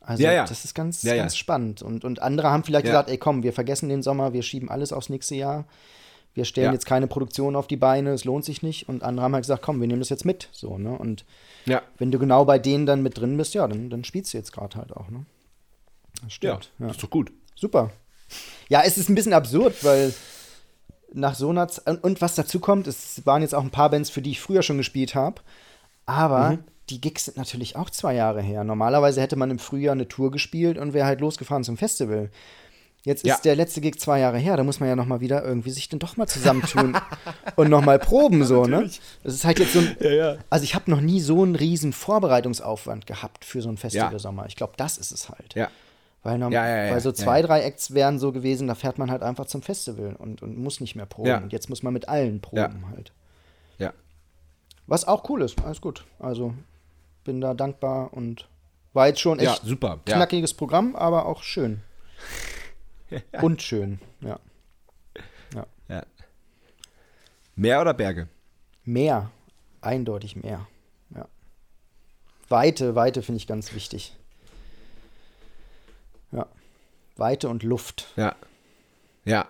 Also 0.00 0.22
Ja, 0.22 0.32
ja. 0.32 0.44
das 0.46 0.64
ist 0.64 0.74
ganz, 0.74 1.02
Ja, 1.02 1.14
ganz 1.16 1.36
spannend. 1.36 1.82
Und, 1.82 2.04
und 2.04 2.22
andere 2.22 2.48
haben 2.50 2.64
vielleicht 2.64 2.86
gesagt, 2.86 3.10
ey 3.10 3.18
komm, 3.18 3.42
wir 3.42 3.52
vergessen 3.52 3.88
den 3.90 4.02
Sommer, 4.02 4.32
wir 4.32 4.42
schieben 4.42 4.70
alles 4.70 4.92
aufs 4.92 5.10
nächste 5.10 5.34
Jahr. 5.34 5.66
Wir 6.34 6.44
stellen 6.44 6.72
jetzt 6.72 6.86
keine 6.86 7.08
Produktion 7.08 7.56
auf 7.56 7.66
die 7.66 7.76
Beine, 7.76 8.12
es 8.12 8.24
lohnt 8.24 8.44
sich 8.44 8.62
nicht. 8.62 8.88
Und 8.88 9.02
andere 9.02 9.24
haben 9.24 9.34
halt 9.34 9.42
gesagt, 9.42 9.60
komm, 9.62 9.80
wir 9.80 9.88
nehmen 9.88 10.00
das 10.00 10.08
jetzt 10.08 10.24
mit. 10.24 10.48
So, 10.52 10.78
ne? 10.78 10.96
Und 10.96 11.24
Ja. 11.66 11.82
wenn 11.98 12.12
du 12.12 12.18
genau 12.18 12.44
bei 12.44 12.58
denen 12.58 12.86
dann 12.86 13.02
mit 13.02 13.18
drin 13.18 13.36
bist, 13.36 13.54
ja, 13.54 13.66
dann, 13.66 13.90
dann 13.90 14.04
spielst 14.04 14.32
du 14.32 14.38
jetzt 14.38 14.52
gerade 14.52 14.76
halt 14.78 14.96
auch, 14.96 15.10
ne? 15.10 15.26
Das 16.22 16.32
stimmt. 16.32 16.70
Ja. 16.78 16.88
ist 16.90 17.02
doch 17.02 17.10
gut. 17.10 17.32
Super. 17.54 17.90
Ja, 18.68 18.82
es 18.84 18.98
ist 18.98 19.08
ein 19.08 19.14
bisschen 19.14 19.32
absurd, 19.32 19.82
weil 19.84 20.12
nach 21.12 21.34
so 21.34 21.48
einer 21.50 21.68
Z 21.68 21.86
und, 21.88 22.04
und 22.04 22.20
was 22.20 22.34
dazu 22.34 22.60
kommt, 22.60 22.86
es 22.86 23.24
waren 23.24 23.42
jetzt 23.42 23.54
auch 23.54 23.62
ein 23.62 23.70
paar 23.70 23.90
Bands, 23.90 24.10
für 24.10 24.20
die 24.22 24.32
ich 24.32 24.40
früher 24.40 24.62
schon 24.62 24.76
gespielt 24.76 25.14
habe, 25.14 25.40
aber 26.06 26.50
Mhm. 26.50 26.58
die 26.90 27.00
Gigs 27.00 27.24
sind 27.26 27.36
natürlich 27.36 27.76
auch 27.76 27.90
zwei 27.90 28.14
Jahre 28.14 28.42
her. 28.42 28.64
Normalerweise 28.64 29.20
hätte 29.20 29.36
man 29.36 29.50
im 29.50 29.58
Frühjahr 29.58 29.92
eine 29.92 30.08
Tour 30.08 30.30
gespielt 30.30 30.76
und 30.78 30.92
wäre 30.92 31.06
halt 31.06 31.20
losgefahren 31.20 31.64
zum 31.64 31.76
Festival. 31.78 32.30
Jetzt 33.04 33.22
ist 33.24 33.28
Ja. 33.28 33.38
der 33.44 33.56
letzte 33.56 33.80
Gig 33.80 33.98
zwei 34.00 34.18
Jahre 34.18 34.38
her, 34.38 34.56
da 34.56 34.64
muss 34.64 34.80
man 34.80 34.88
ja 34.88 34.96
noch 34.96 35.06
mal 35.06 35.20
wieder 35.20 35.42
irgendwie 35.44 35.70
sich 35.70 35.88
dann 35.88 35.98
doch 36.00 36.16
mal 36.18 36.26
zusammentun 36.26 36.98
und 37.56 37.70
noch 37.70 37.80
mal 37.82 37.98
proben 37.98 38.44
so, 38.44 38.64
ne? 38.66 38.90
Das 39.22 39.34
ist 39.34 39.44
halt 39.44 39.60
jetzt 39.60 39.72
so 39.72 39.78
ein, 39.78 39.96
Ja, 40.00 40.10
ja. 40.10 40.36
also 40.50 40.64
ich 40.64 40.74
habe 40.74 40.90
noch 40.90 41.00
nie 41.00 41.20
so 41.20 41.42
einen 41.42 41.54
riesen 41.54 41.92
Vorbereitungsaufwand 41.94 43.06
gehabt 43.06 43.44
für 43.44 43.62
so 43.62 43.68
einen 43.68 43.78
Festivalsommer. 43.78 44.46
Ich 44.46 44.56
glaube, 44.56 44.74
das 44.76 44.98
ist 44.98 45.12
es 45.12 45.28
halt. 45.30 45.54
Ja. 45.54 45.68
Weil, 46.28 46.38
norm- 46.38 46.52
Ja, 46.52 46.68
ja, 46.68 46.84
ja, 46.84 46.92
weil 46.92 47.00
so 47.00 47.10
zwei, 47.12 47.40
drei 47.42 47.62
Acts 47.62 47.94
wären 47.94 48.18
so 48.18 48.32
gewesen, 48.32 48.68
da 48.68 48.74
fährt 48.74 48.98
man 48.98 49.10
halt 49.10 49.22
einfach 49.22 49.46
zum 49.46 49.62
Festival 49.62 50.14
und, 50.16 50.42
und 50.42 50.58
muss 50.58 50.78
nicht 50.80 50.94
mehr 50.94 51.06
proben. 51.06 51.28
Und 51.38 51.52
jetzt 51.54 51.70
muss 51.70 51.82
man 51.82 51.92
mit 51.94 52.06
allen 52.08 52.40
proben 52.42 52.90
halt. 52.90 53.12
Ja. 53.78 53.92
Was 54.86 55.06
auch 55.06 55.28
cool 55.30 55.40
ist, 55.42 55.58
alles 55.64 55.80
gut. 55.80 56.04
Also 56.18 56.52
bin 57.24 57.40
da 57.40 57.54
dankbar 57.54 58.12
und 58.12 58.46
war 58.92 59.06
jetzt 59.06 59.20
schon 59.20 59.38
echt 59.38 59.62
super. 59.64 60.00
Knackiges 60.16 60.52
Programm, 60.54 60.94
aber 60.96 61.24
auch 61.26 61.42
schön. 61.42 61.80
Und 63.42 63.62
schön, 63.62 64.00
ja. 64.20 64.38
ja. 65.88 66.02
Meer 67.56 67.80
oder 67.80 67.94
Berge? 67.94 68.28
Mehr, 68.84 69.30
eindeutig 69.80 70.36
mehr. 70.36 70.66
Ja. 71.14 71.26
Weite, 72.48 72.94
Weite 72.94 73.22
finde 73.22 73.38
ich 73.38 73.46
ganz 73.46 73.72
wichtig. 73.74 74.14
Ja. 77.18 77.24
Weite 77.24 77.48
und 77.48 77.62
Luft. 77.62 78.08
Ja. 78.16 78.34
Ja. 79.24 79.46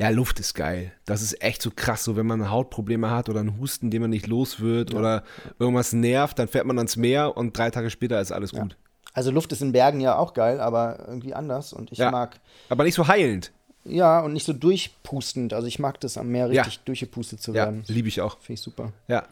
Ja, 0.00 0.10
Luft 0.10 0.38
ist 0.38 0.54
geil. 0.54 0.92
Das 1.06 1.22
ist 1.22 1.42
echt 1.42 1.60
so 1.62 1.70
krass, 1.74 2.04
so 2.04 2.16
wenn 2.16 2.26
man 2.26 2.50
Hautprobleme 2.50 3.10
hat 3.10 3.28
oder 3.28 3.40
einen 3.40 3.58
Husten, 3.58 3.90
den 3.90 4.00
man 4.02 4.10
nicht 4.10 4.26
los 4.28 4.60
wird 4.60 4.94
oder 4.94 5.24
irgendwas 5.58 5.92
nervt, 5.92 6.38
dann 6.38 6.46
fährt 6.48 6.66
man 6.66 6.78
ans 6.78 6.96
Meer 6.96 7.36
und 7.36 7.56
drei 7.56 7.70
Tage 7.70 7.90
später 7.90 8.20
ist 8.20 8.30
alles 8.32 8.52
gut. 8.52 8.76
Also 9.12 9.30
Luft 9.32 9.50
ist 9.52 9.62
in 9.62 9.72
Bergen 9.72 10.00
ja 10.00 10.16
auch 10.16 10.34
geil, 10.34 10.60
aber 10.60 11.04
irgendwie 11.08 11.34
anders. 11.34 11.72
Und 11.72 11.90
ich 11.90 11.98
Ja. 11.98 12.10
mag, 12.12 12.38
Aber 12.68 12.84
nicht 12.84 12.94
so 12.94 13.08
heilend. 13.08 13.50
ja, 13.84 14.20
und 14.20 14.32
nicht 14.34 14.46
so 14.46 14.52
durchpustend. 14.52 15.52
Also 15.52 15.66
ich 15.66 15.78
mag 15.80 15.98
das 16.00 16.16
am 16.18 16.28
Meer 16.28 16.52
Ja. 16.52 16.62
richtig 16.62 16.80
durchgepustet 16.84 17.40
zu 17.42 17.50
Ja, 17.52 17.64
werden. 17.64 17.82
liebe 17.88 18.06
ich 18.08 18.20
auch. 18.20 18.38
Finde 18.38 18.54
ich 18.54 18.60
super. 18.60 18.92
Ja. 19.08 19.24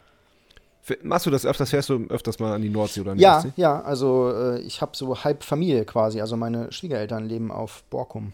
Machst 1.03 1.25
du 1.25 1.29
das 1.31 1.45
öfters? 1.45 1.69
Fährst 1.69 1.89
du 1.89 2.05
öfters 2.09 2.39
mal 2.39 2.53
an 2.53 2.61
die 2.61 2.69
Nordsee 2.69 3.01
oder 3.01 3.11
an 3.11 3.17
die 3.17 3.23
Ja, 3.23 3.37
Ostsee? 3.37 3.51
ja, 3.55 3.81
also 3.81 4.31
äh, 4.33 4.59
ich 4.61 4.81
habe 4.81 4.95
so 4.95 5.23
halb 5.23 5.43
Familie 5.43 5.83
quasi. 5.85 6.21
Also 6.21 6.37
meine 6.37 6.71
Schwiegereltern 6.71 7.25
leben 7.27 7.51
auf 7.51 7.83
Borkum. 7.89 8.33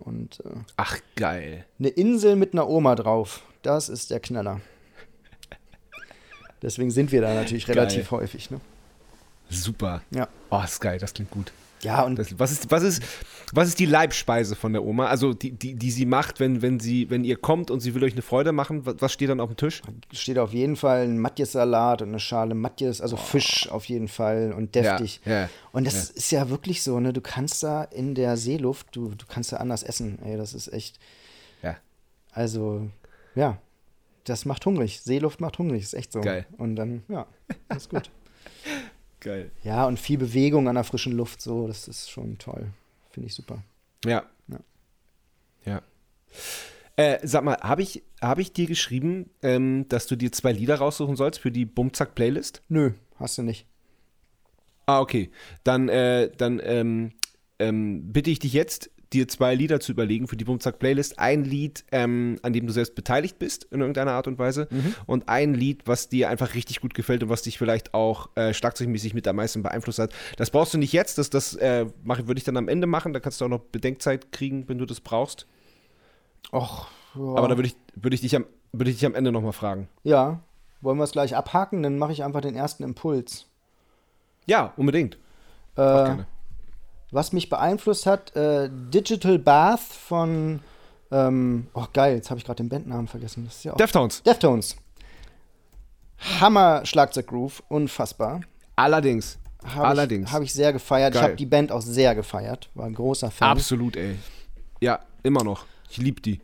Und 0.00 0.40
äh, 0.44 0.50
Ach, 0.76 0.98
geil. 1.16 1.64
eine 1.78 1.88
Insel 1.88 2.36
mit 2.36 2.52
einer 2.52 2.68
Oma 2.68 2.94
drauf, 2.94 3.42
das 3.62 3.88
ist 3.88 4.10
der 4.10 4.20
Knaller. 4.20 4.60
Deswegen 6.62 6.90
sind 6.90 7.12
wir 7.12 7.20
da 7.20 7.32
natürlich 7.34 7.66
Geil. 7.66 7.78
relativ 7.78 8.10
häufig. 8.10 8.50
Ne? 8.50 8.60
Super. 9.50 10.02
Ja. 10.10 10.28
Oh, 10.50 10.60
ist 10.64 10.80
geil, 10.80 10.98
das 10.98 11.12
klingt 11.14 11.30
gut. 11.30 11.52
Ja, 11.84 12.02
und 12.02 12.18
Das, 12.18 12.38
was, 12.38 12.50
ist, 12.50 12.70
was, 12.70 12.82
ist, 12.82 13.02
was 13.52 13.68
ist 13.68 13.78
die 13.78 13.86
Leibspeise 13.86 14.56
von 14.56 14.72
der 14.72 14.82
Oma? 14.84 15.06
Also 15.06 15.34
die, 15.34 15.52
die, 15.52 15.74
die 15.74 15.90
sie 15.90 16.06
macht, 16.06 16.40
wenn, 16.40 16.62
wenn, 16.62 16.80
sie, 16.80 17.10
wenn 17.10 17.24
ihr 17.24 17.36
kommt 17.36 17.70
und 17.70 17.80
sie 17.80 17.94
will 17.94 18.02
euch 18.02 18.14
eine 18.14 18.22
Freude 18.22 18.52
machen, 18.52 18.86
was, 18.86 18.96
was 18.98 19.12
steht 19.12 19.28
dann 19.28 19.38
auf 19.40 19.50
dem 19.50 19.56
Tisch? 19.56 19.82
steht 20.12 20.38
auf 20.38 20.52
jeden 20.52 20.76
Fall 20.76 21.02
ein 21.04 21.18
Matjes-Salat 21.18 22.02
und 22.02 22.08
eine 22.08 22.20
Schale 22.20 22.54
Matjes, 22.54 23.00
also 23.00 23.16
Fisch 23.16 23.68
auf 23.70 23.84
jeden 23.84 24.08
Fall 24.08 24.52
und 24.56 24.74
deftig. 24.74 25.20
Ja, 25.24 25.42
ja, 25.42 25.48
und 25.72 25.86
das 25.86 26.10
ist 26.10 26.30
ja 26.32 26.48
wirklich 26.48 26.82
so, 26.82 26.98
ne? 27.00 27.12
Du 27.12 27.20
kannst 27.20 27.62
da 27.62 27.84
in 27.84 28.14
der 28.14 28.36
Seeluft, 28.36 28.88
du, 28.96 29.10
du 29.14 29.26
kannst 29.28 29.52
da 29.52 29.58
anders 29.58 29.82
essen. 29.82 30.18
Ey, 30.24 30.36
das 30.36 30.54
ist 30.54 30.72
echt, 30.72 30.98
Ja. 31.62 31.76
also, 32.32 32.88
ja, 33.34 33.58
das 34.24 34.46
macht 34.46 34.64
hungrig. 34.64 35.00
Seeluft 35.02 35.40
macht 35.42 35.58
hungrig, 35.58 35.82
ist 35.82 35.92
echt 35.94 36.12
so. 36.12 36.22
Geil. 36.22 36.46
Und 36.56 36.76
dann, 36.76 37.02
ja, 37.08 37.26
ist 37.76 37.90
gut. 37.90 38.10
Geil. 39.24 39.50
ja, 39.62 39.86
und 39.86 39.98
viel 39.98 40.18
Bewegung 40.18 40.68
an 40.68 40.74
der 40.74 40.84
frischen 40.84 41.12
Luft, 41.14 41.40
so, 41.40 41.66
das 41.66 41.88
ist 41.88 42.10
schon 42.10 42.36
toll. 42.36 42.66
Finde 43.10 43.28
ich 43.28 43.34
super. 43.34 43.62
Ja. 44.04 44.22
Ja. 44.48 44.58
Ja. 45.64 45.82
Äh, 46.96 47.26
sag 47.26 47.42
mal, 47.42 47.56
habe 47.62 47.80
ich, 47.80 48.02
hab 48.20 48.38
ich 48.38 48.52
dir 48.52 48.66
geschrieben, 48.66 49.30
ähm, 49.40 49.86
dass 49.88 50.06
du 50.06 50.16
dir 50.16 50.30
zwei 50.30 50.52
Lieder 50.52 50.76
raussuchen 50.76 51.16
sollst 51.16 51.40
für 51.40 51.50
die 51.50 51.64
Bumzack-Playlist? 51.64 52.60
Nö, 52.68 52.92
hast 53.16 53.38
du 53.38 53.42
nicht. 53.42 53.66
Ah, 54.84 55.00
okay. 55.00 55.30
Dann, 55.64 55.88
äh, 55.88 56.30
dann 56.36 56.60
ähm, 56.62 57.12
ähm, 57.58 58.12
bitte 58.12 58.30
ich 58.30 58.40
dich 58.40 58.52
jetzt, 58.52 58.90
dir 59.12 59.28
zwei 59.28 59.54
Lieder 59.54 59.80
zu 59.80 59.92
überlegen 59.92 60.26
für 60.28 60.36
die 60.36 60.44
Bumzack-Playlist. 60.44 61.18
Ein 61.18 61.44
Lied, 61.44 61.84
ähm, 61.92 62.38
an 62.42 62.52
dem 62.52 62.66
du 62.66 62.72
selbst 62.72 62.94
beteiligt 62.94 63.38
bist, 63.38 63.64
in 63.70 63.80
irgendeiner 63.80 64.12
Art 64.12 64.26
und 64.26 64.38
Weise. 64.38 64.68
Und 65.06 65.28
ein 65.28 65.54
Lied, 65.54 65.82
was 65.86 66.08
dir 66.08 66.28
einfach 66.30 66.54
richtig 66.54 66.80
gut 66.80 66.94
gefällt 66.94 67.22
und 67.22 67.28
was 67.28 67.42
dich 67.42 67.58
vielleicht 67.58 67.94
auch 67.94 68.30
äh, 68.36 68.54
schlagzeugmäßig 68.54 69.14
mit 69.14 69.28
am 69.28 69.36
meisten 69.36 69.62
beeinflusst 69.62 69.98
hat. 69.98 70.12
Das 70.36 70.50
brauchst 70.50 70.74
du 70.74 70.78
nicht 70.78 70.92
jetzt, 70.92 71.18
das, 71.18 71.30
das 71.30 71.54
äh, 71.56 71.86
würde 72.04 72.38
ich 72.38 72.44
dann 72.44 72.56
am 72.56 72.68
Ende 72.68 72.86
machen. 72.86 73.12
Da 73.12 73.20
kannst 73.20 73.40
du 73.40 73.44
auch 73.44 73.50
noch 73.50 73.60
Bedenkzeit 73.60 74.32
kriegen, 74.32 74.68
wenn 74.68 74.78
du 74.78 74.86
das 74.86 75.00
brauchst. 75.00 75.46
Och, 76.52 76.86
ja. 77.14 77.20
Aber 77.36 77.48
da 77.48 77.56
würde 77.56 77.68
ich, 77.68 77.76
würde 77.94 78.14
ich, 78.14 78.20
dich 78.20 78.34
am- 78.34 78.46
würde 78.72 78.90
ich 78.90 78.96
dich 78.96 79.06
am 79.06 79.14
Ende 79.14 79.32
nochmal 79.32 79.52
fragen. 79.52 79.88
Ja, 80.02 80.40
wollen 80.80 80.98
wir 80.98 81.04
es 81.04 81.12
gleich 81.12 81.36
abhaken? 81.36 81.82
Dann 81.82 81.98
mache 81.98 82.12
ich 82.12 82.24
einfach 82.24 82.40
den 82.40 82.54
ersten 82.56 82.82
Impuls. 82.82 83.46
Ja, 84.46 84.72
unbedingt. 84.76 85.16
Äh. 85.76 86.16
Was 87.14 87.32
mich 87.32 87.48
beeinflusst 87.48 88.06
hat, 88.06 88.34
äh, 88.36 88.68
Digital 88.70 89.38
Bath 89.38 89.80
von, 89.80 90.60
ähm, 91.10 91.68
oh 91.74 91.86
geil, 91.92 92.16
jetzt 92.16 92.30
habe 92.30 92.38
ich 92.38 92.44
gerade 92.44 92.62
den 92.62 92.68
Bandnamen 92.68 93.06
vergessen. 93.06 93.44
Das 93.44 93.56
ist 93.56 93.64
ja 93.64 93.74
Deftones. 93.74 94.22
Deftones. 94.22 94.76
Hammer 96.40 96.84
Schlagzeuggroove, 96.84 97.62
unfassbar. 97.68 98.40
Allerdings. 98.76 99.38
Habe 99.64 99.86
Allerdings. 99.86 100.28
Ich, 100.28 100.34
habe 100.34 100.44
ich 100.44 100.52
sehr 100.52 100.72
gefeiert. 100.72 101.14
Ich 101.14 101.20
Geil. 101.20 101.30
habe 101.30 101.36
die 101.36 101.46
Band 101.46 101.72
auch 101.72 101.80
sehr 101.80 102.14
gefeiert. 102.14 102.68
War 102.74 102.86
ein 102.86 102.94
großer 102.94 103.30
Fan. 103.30 103.48
Absolut, 103.48 103.96
ey. 103.96 104.16
Ja, 104.80 105.00
immer 105.22 105.42
noch. 105.42 105.64
Ich 105.88 105.96
liebe 105.96 106.20
die. 106.20 106.40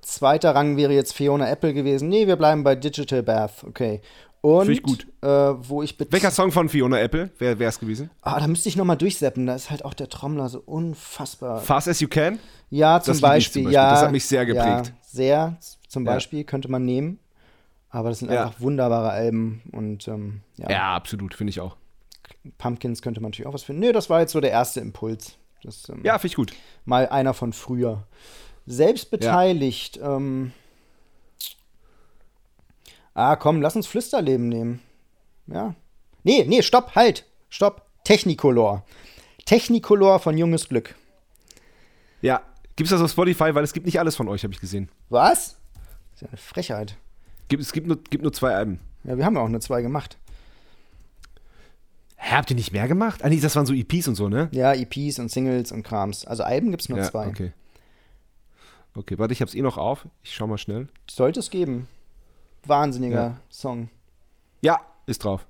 Zweiter 0.00 0.54
Rang 0.54 0.76
wäre 0.76 0.92
jetzt 0.92 1.12
Fiona 1.12 1.48
Apple 1.48 1.74
gewesen. 1.74 2.08
Nee, 2.08 2.26
wir 2.26 2.36
bleiben 2.36 2.62
bei 2.62 2.76
Digital 2.76 3.22
Bath. 3.22 3.64
Okay. 3.64 4.00
Und 4.42 4.66
Finde 4.66 4.72
ich 4.72 4.82
gut. 4.82 5.06
Äh, 5.22 5.28
wo 5.28 5.82
ich 5.84 5.96
Welcher 6.10 6.32
Song 6.32 6.50
von 6.50 6.68
Fiona 6.68 6.98
Apple 6.98 7.30
wäre 7.38 7.62
es 7.64 7.78
gewesen? 7.78 8.10
Ah, 8.22 8.40
da 8.40 8.48
müsste 8.48 8.68
ich 8.68 8.76
nochmal 8.76 8.96
durchseppen. 8.96 9.46
Da 9.46 9.54
ist 9.54 9.70
halt 9.70 9.84
auch 9.84 9.94
der 9.94 10.08
Trommler 10.08 10.48
so 10.48 10.58
unfassbar. 10.60 11.60
Fast 11.60 11.86
as 11.88 12.00
you 12.00 12.08
can? 12.08 12.40
Ja, 12.68 13.00
zum 13.00 13.20
Beispiel, 13.20 13.62
zum 13.62 13.64
Beispiel. 13.64 13.72
Ja, 13.72 13.90
Das 13.90 14.02
hat 14.02 14.10
mich 14.12 14.26
sehr 14.26 14.42
Ja, 14.42 14.52
geprägt. 14.80 14.92
sehr, 15.02 15.56
zum 15.88 16.04
Ja. 16.04 16.14
Beispiel 16.14 16.42
könnte 16.44 16.68
man 16.68 16.84
nehmen. 16.84 17.20
Aber 17.88 18.08
das 18.08 18.18
sind 18.18 18.32
Ja. 18.32 18.46
einfach 18.46 18.60
wunderbare 18.60 19.10
Alben 19.10 19.62
und 19.70 20.08
ähm, 20.08 20.40
ja, 20.56 20.70
Ja, 20.70 20.94
absolut, 20.96 21.34
finde 21.34 21.50
ich 21.50 21.60
auch. 21.60 21.76
Pumpkins 22.58 23.00
könnte 23.00 23.20
man 23.20 23.30
natürlich 23.30 23.46
auch 23.46 23.54
was 23.54 23.62
finden. 23.62 23.80
Nee, 23.80 23.92
das 23.92 24.10
war 24.10 24.20
jetzt 24.20 24.32
so 24.32 24.40
der 24.40 24.50
erste 24.50 24.80
Impuls. 24.80 25.36
Das, 25.62 25.88
ähm, 25.88 26.00
Ja, 26.02 26.14
finde 26.18 26.26
ich 26.28 26.34
gut. 26.34 26.52
Mal 26.84 27.08
einer 27.08 27.32
von 27.34 27.52
früher. 27.52 28.08
Selbst 28.66 29.10
beteiligt, 29.12 30.00
ähm, 30.02 30.52
Ah, 33.14 33.36
komm, 33.36 33.60
lass 33.60 33.76
uns 33.76 33.86
Flüsterleben 33.86 34.48
nehmen. 34.48 34.80
Ja. 35.46 35.74
Nee, 36.22 36.44
nee, 36.46 36.62
stopp, 36.62 36.94
halt, 36.94 37.26
stopp. 37.48 37.86
Technicolor. 38.04 38.84
Technicolor 39.44 40.18
von 40.18 40.38
Junges 40.38 40.68
Glück. 40.68 40.94
Ja, 42.20 42.42
gibt's 42.76 42.90
das 42.90 43.00
auf 43.00 43.10
Spotify, 43.10 43.54
weil 43.54 43.64
es 43.64 43.72
gibt 43.72 43.86
nicht 43.86 43.98
alles 43.98 44.16
von 44.16 44.28
euch, 44.28 44.44
habe 44.44 44.52
ich 44.54 44.60
gesehen. 44.60 44.88
Was? 45.08 45.56
Das 46.10 46.14
ist 46.14 46.22
ja 46.22 46.28
eine 46.28 46.36
Frechheit. 46.36 46.96
Gibt, 47.48 47.62
es 47.62 47.72
gibt 47.72 47.86
nur, 47.86 47.96
gibt 47.96 48.22
nur 48.22 48.32
zwei 48.32 48.54
Alben. 48.54 48.80
Ja, 49.04 49.18
wir 49.18 49.24
haben 49.24 49.34
ja 49.34 49.42
auch 49.42 49.48
nur 49.48 49.60
zwei 49.60 49.82
gemacht. 49.82 50.16
Hä, 52.16 52.36
habt 52.36 52.50
ihr 52.50 52.56
nicht 52.56 52.72
mehr 52.72 52.86
gemacht? 52.86 53.24
Ah, 53.24 53.28
nee, 53.28 53.40
das 53.40 53.56
waren 53.56 53.66
so 53.66 53.74
EPs 53.74 54.06
und 54.06 54.14
so, 54.14 54.28
ne? 54.28 54.48
Ja, 54.52 54.72
EPs 54.72 55.18
und 55.18 55.30
Singles 55.30 55.72
und 55.72 55.82
Krams. 55.82 56.24
Also 56.24 56.44
Alben 56.44 56.70
gibt's 56.70 56.88
nur 56.88 56.98
ja, 56.98 57.04
zwei. 57.04 57.26
Okay. 57.26 57.52
Okay, 58.94 59.18
warte, 59.18 59.32
ich 59.32 59.40
hab's 59.40 59.54
eh 59.54 59.62
noch 59.62 59.76
auf. 59.76 60.06
Ich 60.22 60.34
schau 60.34 60.46
mal 60.46 60.58
schnell. 60.58 60.88
Sollte 61.10 61.40
es 61.40 61.50
geben. 61.50 61.88
Wahnsinniger 62.66 63.16
Ja. 63.22 63.36
Song. 63.48 63.88
Ja, 64.60 64.80
ist 65.06 65.24
drauf. 65.24 65.46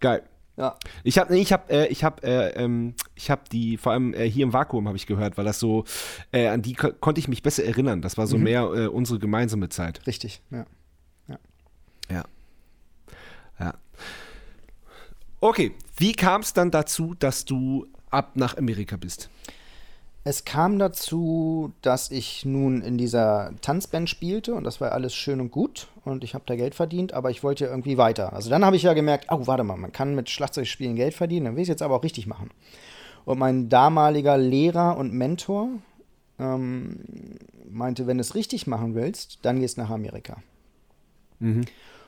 Geil. 0.00 0.22
Ja. 0.56 0.76
Ich 1.02 1.18
habe, 1.18 1.32
nee, 1.32 1.40
ich 1.40 1.52
habe, 1.52 1.68
äh, 1.72 1.86
ich 1.88 2.04
habe, 2.04 2.22
äh, 2.22 2.50
ähm, 2.62 2.94
ich 3.16 3.30
habe 3.30 3.42
die, 3.50 3.76
vor 3.76 3.92
allem 3.92 4.14
äh, 4.14 4.28
hier 4.30 4.44
im 4.44 4.52
Vakuum 4.52 4.86
habe 4.86 4.96
ich 4.96 5.06
gehört, 5.06 5.36
weil 5.36 5.44
das 5.44 5.58
so, 5.58 5.84
äh, 6.32 6.46
an 6.46 6.62
die 6.62 6.74
ko 6.74 6.92
konnte 6.92 7.18
ich 7.18 7.26
mich 7.26 7.42
besser 7.42 7.64
erinnern. 7.64 8.02
Das 8.02 8.16
war 8.18 8.26
so 8.28 8.36
Mhm. 8.38 8.42
mehr 8.44 8.62
äh, 8.72 8.86
unsere 8.86 9.18
gemeinsame 9.18 9.68
Zeit. 9.68 10.06
Richtig, 10.06 10.42
ja. 10.50 10.64
Ja. 12.08 12.24
Ja. 13.58 13.74
Okay, 15.40 15.72
wie 15.96 16.12
kam 16.12 16.40
es 16.42 16.52
dann 16.52 16.70
dazu, 16.70 17.14
dass 17.18 17.44
du 17.44 17.86
ab 18.10 18.32
nach 18.36 18.56
Amerika 18.56 18.96
bist? 18.96 19.30
Es 20.26 20.46
kam 20.46 20.78
dazu, 20.78 21.74
dass 21.82 22.10
ich 22.10 22.46
nun 22.46 22.80
in 22.80 22.96
dieser 22.96 23.52
Tanzband 23.60 24.08
spielte 24.08 24.54
und 24.54 24.64
das 24.64 24.80
war 24.80 24.92
alles 24.92 25.14
schön 25.14 25.38
und 25.38 25.50
gut 25.50 25.88
und 26.06 26.24
ich 26.24 26.32
habe 26.32 26.44
da 26.46 26.56
Geld 26.56 26.74
verdient, 26.74 27.12
aber 27.12 27.30
ich 27.30 27.42
wollte 27.42 27.64
ja 27.64 27.70
irgendwie 27.70 27.98
weiter. 27.98 28.32
Also 28.32 28.48
dann 28.48 28.64
habe 28.64 28.76
ich 28.76 28.84
ja 28.84 28.94
gemerkt, 28.94 29.26
oh, 29.30 29.46
warte 29.46 29.64
mal, 29.64 29.76
man 29.76 29.92
kann 29.92 30.14
mit 30.14 30.30
Schlagzeugspielen 30.30 30.96
Geld 30.96 31.12
verdienen, 31.12 31.44
dann 31.44 31.56
will 31.56 31.62
ich 31.62 31.68
es 31.68 31.74
jetzt 31.74 31.82
aber 31.82 31.96
auch 31.96 32.04
richtig 32.04 32.26
machen. 32.26 32.50
Und 33.26 33.38
mein 33.38 33.68
damaliger 33.68 34.38
Lehrer 34.38 34.96
und 34.96 35.12
Mentor 35.12 35.68
ähm, 36.38 37.00
meinte, 37.68 38.06
wenn 38.06 38.16
du 38.16 38.22
es 38.22 38.34
richtig 38.34 38.66
machen 38.66 38.94
willst, 38.94 39.40
dann 39.42 39.60
gehst 39.60 39.76
du 39.76 39.82
nach 39.82 39.90
Amerika. 39.90 40.38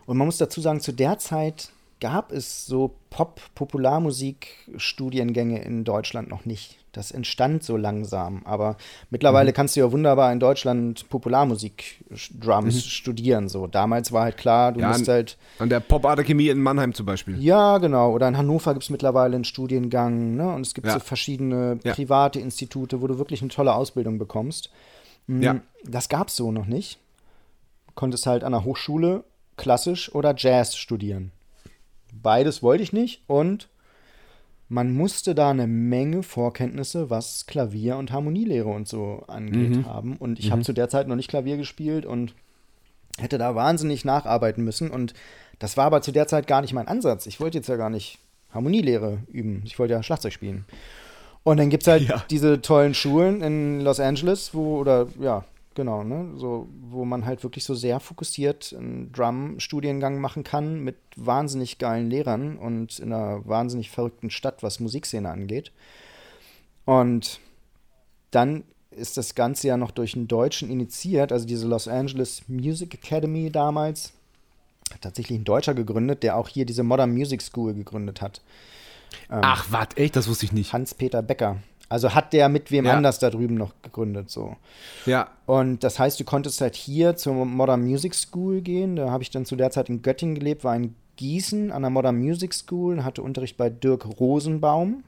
Und 0.06 0.16
man 0.16 0.26
muss 0.26 0.38
dazu 0.38 0.62
sagen, 0.62 0.80
zu 0.80 0.92
der 0.92 1.18
Zeit 1.18 1.68
gab 2.00 2.32
es 2.32 2.64
so 2.64 2.94
Pop-Popularmusik-Studiengänge 3.10 5.62
in 5.62 5.84
Deutschland 5.84 6.30
noch 6.30 6.46
nicht. 6.46 6.78
Das 6.96 7.10
entstand 7.10 7.62
so 7.62 7.76
langsam. 7.76 8.40
Aber 8.46 8.78
mittlerweile 9.10 9.52
kannst 9.52 9.76
du 9.76 9.80
ja 9.80 9.92
wunderbar 9.92 10.32
in 10.32 10.40
Deutschland 10.40 11.06
Popularmusik-Drums 11.10 12.86
studieren. 12.86 13.48
So. 13.48 13.66
Damals 13.66 14.12
war 14.12 14.22
halt 14.24 14.36
klar, 14.38 14.72
du 14.72 14.80
Ja, 14.80 14.88
musst 14.88 15.08
an- 15.08 15.14
halt. 15.14 15.36
An 15.58 15.68
der 15.68 15.80
Pop-Akademie 15.80 16.48
in 16.48 16.60
Mannheim 16.62 16.94
zum 16.94 17.04
Beispiel. 17.06 17.38
Ja, 17.38 17.78
genau. 17.78 18.12
Oder 18.12 18.28
in 18.28 18.36
Hannover 18.38 18.72
gibt 18.72 18.84
es 18.84 18.90
mittlerweile 18.90 19.34
einen 19.34 19.44
Studiengang. 19.44 20.36
Ne? 20.36 20.48
Und 20.54 20.62
es 20.66 20.74
gibt 20.74 20.86
Ja. 20.86 20.94
so 20.94 21.00
verschiedene 21.00 21.76
private 21.76 22.40
Institute, 22.40 23.00
wo 23.02 23.06
du 23.06 23.18
wirklich 23.18 23.40
eine 23.42 23.50
tolle 23.50 23.74
Ausbildung 23.74 24.18
bekommst. 24.18 24.70
Mm, 25.26 25.42
Ja. 25.42 25.56
Das 25.84 26.08
gab 26.08 26.28
es 26.28 26.36
so 26.36 26.50
noch 26.52 26.66
nicht. 26.66 26.98
Konntest 27.94 28.26
halt 28.26 28.42
an 28.44 28.52
der 28.52 28.64
Hochschule 28.64 29.24
klassisch 29.56 30.14
oder 30.14 30.34
Jazz 30.36 30.76
studieren. 30.76 31.32
Beides 32.12 32.62
wollte 32.62 32.82
ich 32.82 32.92
nicht 32.92 33.22
und 33.26 33.68
man 34.68 34.92
musste 34.92 35.34
da 35.34 35.50
eine 35.50 35.66
Menge 35.66 36.22
Vorkenntnisse, 36.22 37.08
was 37.08 37.46
Klavier 37.46 37.96
und 37.96 38.10
Harmonielehre 38.12 38.68
und 38.68 38.88
so 38.88 39.22
angeht, 39.28 39.84
haben. 39.84 40.16
Und 40.16 40.38
ich 40.40 40.50
habe 40.50 40.62
zu 40.62 40.72
der 40.72 40.88
Zeit 40.88 41.06
noch 41.06 41.16
nicht 41.16 41.28
Klavier 41.30 41.56
gespielt 41.56 42.04
und 42.04 42.34
hätte 43.18 43.38
da 43.38 43.54
wahnsinnig 43.54 44.04
nacharbeiten 44.04 44.64
müssen. 44.64 44.90
Und 44.90 45.14
das 45.58 45.76
war 45.76 45.84
aber 45.86 46.02
zu 46.02 46.10
der 46.12 46.26
Zeit 46.26 46.46
gar 46.46 46.62
nicht 46.62 46.72
mein 46.72 46.88
Ansatz. 46.88 47.26
Ich 47.26 47.40
wollte 47.40 47.58
jetzt 47.58 47.68
ja 47.68 47.76
gar 47.76 47.90
nicht 47.90 48.18
Harmonielehre 48.52 49.18
üben. 49.28 49.62
Ich 49.64 49.78
wollte 49.78 49.94
ja 49.94 50.02
Schlagzeug 50.02 50.32
spielen. 50.32 50.64
Und 51.44 51.58
dann 51.58 51.70
gibt 51.70 51.84
es 51.84 51.88
halt 51.88 52.02
Ja. 52.08 52.24
diese 52.28 52.60
tollen 52.60 52.92
Schulen 52.94 53.42
in 53.42 53.80
Los 53.82 54.00
Angeles, 54.00 54.52
wo, 54.52 54.78
oder 54.78 55.06
ja, 55.20 55.44
genau, 55.76 56.02
ne, 56.02 56.32
so, 56.34 56.66
wo 56.90 57.04
man 57.04 57.24
halt 57.24 57.44
wirklich 57.44 57.62
so 57.62 57.74
sehr 57.74 58.00
fokussiert 58.00 58.74
einen 58.76 59.12
Drum-Studiengang 59.12 60.20
machen 60.20 60.42
kann 60.42 60.80
mit 60.80 60.96
wahnsinnig 61.14 61.78
geilen 61.78 62.10
Lehrern 62.10 62.58
und 62.58 62.98
in 62.98 63.12
einer 63.12 63.46
wahnsinnig 63.46 63.90
verrückten 63.90 64.30
Stadt, 64.30 64.64
was 64.64 64.80
Musikszene 64.80 65.30
angeht. 65.30 65.70
Und 66.84 67.38
dann 68.32 68.64
ist 68.90 69.16
das 69.16 69.34
Ganze 69.34 69.68
ja 69.68 69.76
noch 69.76 69.92
durch 69.92 70.16
einen 70.16 70.26
Deutschen 70.26 70.70
initiiert, 70.70 71.30
also 71.30 71.46
diese 71.46 71.68
Los 71.68 71.86
Angeles 71.86 72.42
Music 72.48 72.94
Academy 72.94 73.50
damals. 73.50 74.12
Hat 74.92 75.02
tatsächlich 75.02 75.38
ein 75.38 75.44
Deutscher 75.44 75.74
gegründet, 75.74 76.22
der 76.22 76.36
auch 76.36 76.48
hier 76.48 76.64
diese 76.64 76.82
Modern 76.82 77.12
Music 77.12 77.42
School 77.42 77.74
gegründet 77.74 78.20
hat. 78.22 78.40
Ach, 79.28 79.66
was, 79.70 79.88
echt? 79.96 80.16
Das 80.16 80.28
wusste 80.28 80.46
ich 80.46 80.52
nicht. 80.52 80.72
Hans-Peter 80.72 81.22
Becker. 81.22 81.58
Also 81.88 82.14
hat 82.14 82.32
der 82.32 82.48
mit 82.48 82.70
wem 82.72 82.84
Ja. 82.86 82.94
anders 82.96 83.18
da 83.20 83.30
drüben 83.30 83.54
noch 83.54 83.72
gegründet, 83.82 84.28
so. 84.30 84.56
Ja. 85.04 85.28
Und 85.46 85.84
das 85.84 85.98
heißt, 85.98 86.18
du 86.18 86.24
konntest 86.24 86.60
halt 86.60 86.74
hier 86.74 87.16
zur 87.16 87.44
Modern 87.44 87.82
Music 87.82 88.14
School 88.14 88.60
gehen. 88.60 88.96
Da 88.96 89.10
habe 89.10 89.22
ich 89.22 89.30
dann 89.30 89.44
zu 89.44 89.54
der 89.54 89.70
Zeit 89.70 89.88
in 89.88 90.02
Göttingen 90.02 90.34
gelebt, 90.34 90.64
war 90.64 90.74
in 90.74 90.94
Gießen 91.16 91.70
an 91.70 91.82
der 91.82 91.90
Modern 91.90 92.16
Music 92.18 92.52
School, 92.54 93.04
hatte 93.04 93.22
Unterricht 93.22 93.56
bei 93.56 93.70
Dirk 93.70 94.04
Rosenbaum, 94.18 95.04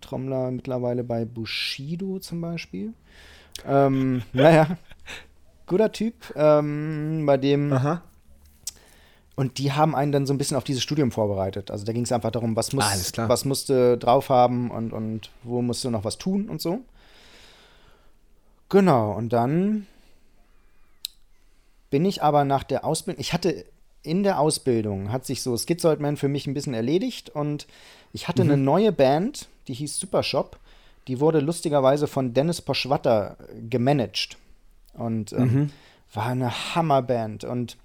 Trommler 0.00 0.50
mittlerweile 0.50 1.02
bei 1.02 1.24
Bushido 1.24 2.18
zum 2.18 2.40
Beispiel. 2.42 2.92
Ähm, 3.66 4.22
naja, 4.32 4.76
guter 5.66 5.90
Typ, 5.92 6.14
ähm, 6.36 7.24
bei 7.26 7.36
dem 7.38 7.72
Aha. 7.72 8.02
Und 9.40 9.56
die 9.56 9.72
haben 9.72 9.94
einen 9.94 10.12
dann 10.12 10.26
so 10.26 10.34
ein 10.34 10.38
bisschen 10.38 10.56
auf 10.58 10.64
dieses 10.64 10.82
Studium 10.82 11.10
vorbereitet. 11.12 11.70
Also 11.70 11.86
da 11.86 11.92
ging 11.94 12.02
es 12.02 12.12
einfach 12.12 12.30
darum, 12.30 12.56
was, 12.56 12.74
muss, 12.74 13.12
klar. 13.12 13.28
was 13.30 13.46
musst 13.46 13.70
du 13.70 13.96
drauf 13.96 14.28
haben 14.28 14.70
und, 14.70 14.92
und 14.92 15.30
wo 15.44 15.62
musst 15.62 15.82
du 15.82 15.88
noch 15.90 16.04
was 16.04 16.18
tun 16.18 16.48
und 16.50 16.60
so. 16.60 16.80
Genau, 18.68 19.12
und 19.12 19.32
dann 19.32 19.86
bin 21.90 22.04
ich 22.04 22.22
aber 22.22 22.44
nach 22.44 22.62
der 22.62 22.84
Ausbildung, 22.84 23.20
ich 23.20 23.32
hatte 23.32 23.64
in 24.02 24.22
der 24.22 24.38
Ausbildung, 24.38 25.10
hat 25.10 25.26
sich 25.26 25.42
so 25.42 25.56
Schizoid 25.56 26.00
Man 26.00 26.16
für 26.16 26.28
mich 26.28 26.46
ein 26.46 26.54
bisschen 26.54 26.74
erledigt 26.74 27.30
und 27.30 27.66
ich 28.12 28.28
hatte 28.28 28.44
Mhm. 28.44 28.50
eine 28.50 28.62
neue 28.62 28.92
Band, 28.92 29.48
die 29.68 29.74
hieß 29.74 29.98
Supershop. 29.98 30.58
Die 31.08 31.18
wurde 31.18 31.40
lustigerweise 31.40 32.06
von 32.06 32.34
Dennis 32.34 32.60
Poschwatter 32.60 33.36
gemanagt 33.68 34.36
und 34.94 35.32
ähm, 35.32 35.38
Mhm. 35.42 35.70
war 36.14 36.26
eine 36.26 36.74
Hammerband 36.74 37.44
und 37.44 37.76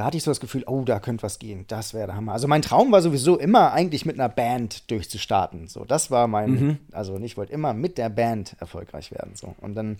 da 0.00 0.06
hatte 0.06 0.16
ich 0.16 0.22
so 0.22 0.30
das 0.30 0.40
Gefühl, 0.40 0.64
oh, 0.66 0.84
da 0.84 0.98
könnte 0.98 1.24
was 1.24 1.38
gehen. 1.38 1.66
Das 1.68 1.92
wäre 1.92 2.06
der 2.06 2.16
Hammer. 2.16 2.32
Also 2.32 2.48
mein 2.48 2.62
Traum 2.62 2.90
war 2.90 3.02
sowieso 3.02 3.36
immer 3.38 3.74
eigentlich 3.74 4.06
mit 4.06 4.18
einer 4.18 4.30
Band 4.30 4.90
durchzustarten. 4.90 5.68
So, 5.68 5.84
das 5.84 6.10
war 6.10 6.26
mein, 6.26 6.50
Mhm. 6.50 6.78
also 6.90 7.18
ich 7.18 7.36
wollte 7.36 7.52
immer 7.52 7.74
mit 7.74 7.98
der 7.98 8.08
Band 8.08 8.56
erfolgreich 8.60 9.10
werden. 9.12 9.32
So. 9.34 9.54
Und 9.60 9.74
dann 9.74 9.98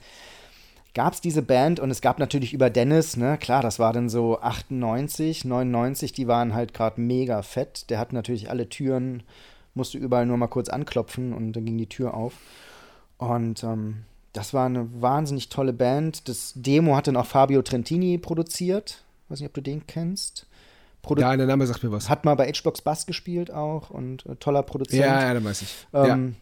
gab 0.94 1.12
es 1.12 1.20
diese 1.20 1.42
Band 1.42 1.80
und 1.80 1.90
es 1.90 2.00
gab 2.00 2.18
natürlich 2.18 2.54
über 2.54 2.70
Dennis, 2.70 3.18
ne, 3.18 3.36
klar, 3.36 3.60
das 3.60 3.78
war 3.78 3.92
dann 3.92 4.08
so 4.08 4.40
98, 4.40 5.44
99, 5.44 6.14
die 6.14 6.26
waren 6.26 6.54
halt 6.54 6.72
gerade 6.72 6.98
mega 6.98 7.42
fett. 7.42 7.90
Der 7.90 7.98
hat 7.98 8.14
natürlich 8.14 8.48
alle 8.48 8.70
Türen, 8.70 9.22
musste 9.74 9.98
überall 9.98 10.24
nur 10.24 10.38
mal 10.38 10.46
kurz 10.46 10.70
anklopfen 10.70 11.34
und 11.34 11.52
dann 11.52 11.66
ging 11.66 11.76
die 11.76 11.90
Tür 11.90 12.14
auf. 12.14 12.32
Und 13.18 13.62
ähm, 13.64 14.04
das 14.32 14.54
war 14.54 14.64
eine 14.64 14.88
wahnsinnig 15.02 15.50
tolle 15.50 15.74
Band. 15.74 16.26
Das 16.26 16.54
Demo 16.56 16.96
hat 16.96 17.06
dann 17.06 17.16
auch 17.18 17.26
Fabio 17.26 17.60
Trentini 17.60 18.16
produziert. 18.16 19.04
Weiß 19.30 19.40
nicht, 19.40 19.48
ob 19.48 19.54
du 19.54 19.62
den 19.62 19.86
kennst. 19.86 20.46
Produ 21.02 21.22
Ja, 21.22 21.34
der 21.34 21.46
Name 21.46 21.66
sagt 21.66 21.82
mir 21.82 21.90
was. 21.92 22.10
Hat 22.10 22.24
mal 22.26 22.34
bei 22.34 22.46
Hbox 22.52 22.82
Bass 22.82 23.06
gespielt 23.06 23.50
auch 23.50 23.88
und 23.90 24.26
äh, 24.26 24.36
toller 24.36 24.62
Produzent. 24.62 25.00
Ja, 25.00 25.22
ja, 25.22 25.32
dann 25.34 25.44
weiß 25.44 25.62
ich. 25.62 25.74
Ähm, 25.94 26.36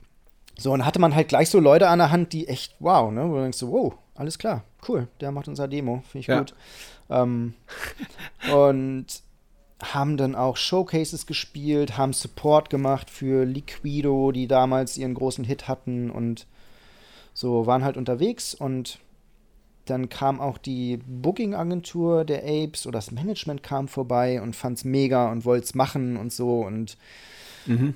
So, 0.60 0.72
und 0.72 0.84
hatte 0.84 0.98
man 0.98 1.14
halt 1.14 1.28
gleich 1.28 1.50
so 1.50 1.60
Leute 1.60 1.88
an 1.88 2.00
der 2.00 2.10
Hand, 2.10 2.32
die 2.32 2.48
echt, 2.48 2.74
wow, 2.80 3.12
ne? 3.12 3.30
Wo 3.30 3.36
du 3.36 3.42
denkst 3.42 3.58
so, 3.58 3.70
wow, 3.70 3.94
alles 4.16 4.38
klar, 4.38 4.64
cool, 4.88 5.06
der 5.20 5.30
macht 5.30 5.46
unser 5.46 5.68
Demo, 5.68 6.02
finde 6.10 6.18
ich 6.18 6.26
Ja. 6.26 6.40
gut. 6.40 6.54
Ähm, 7.10 7.54
und 8.52 9.06
haben 9.80 10.16
dann 10.16 10.34
auch 10.34 10.56
Showcases 10.56 11.26
gespielt, 11.26 11.96
haben 11.96 12.12
Support 12.12 12.70
gemacht 12.70 13.10
für 13.10 13.44
Liquido, 13.44 14.32
die 14.32 14.48
damals 14.48 14.98
ihren 14.98 15.14
großen 15.14 15.44
Hit 15.44 15.68
hatten 15.68 16.10
und 16.10 16.46
so 17.34 17.66
waren 17.66 17.84
halt 17.84 17.96
unterwegs 17.96 18.54
und 18.54 18.98
dann 19.90 20.08
kam 20.08 20.40
auch 20.40 20.58
die 20.58 20.98
Booking-Agentur 21.06 22.24
der 22.24 22.42
Apes 22.44 22.86
oder 22.86 22.98
das 22.98 23.10
Management 23.10 23.62
kam 23.62 23.88
vorbei 23.88 24.40
und 24.42 24.54
fand's 24.56 24.84
mega 24.84 25.30
und 25.30 25.44
wollt's 25.44 25.74
machen 25.74 26.16
und 26.16 26.32
so 26.32 26.60
und 26.60 26.96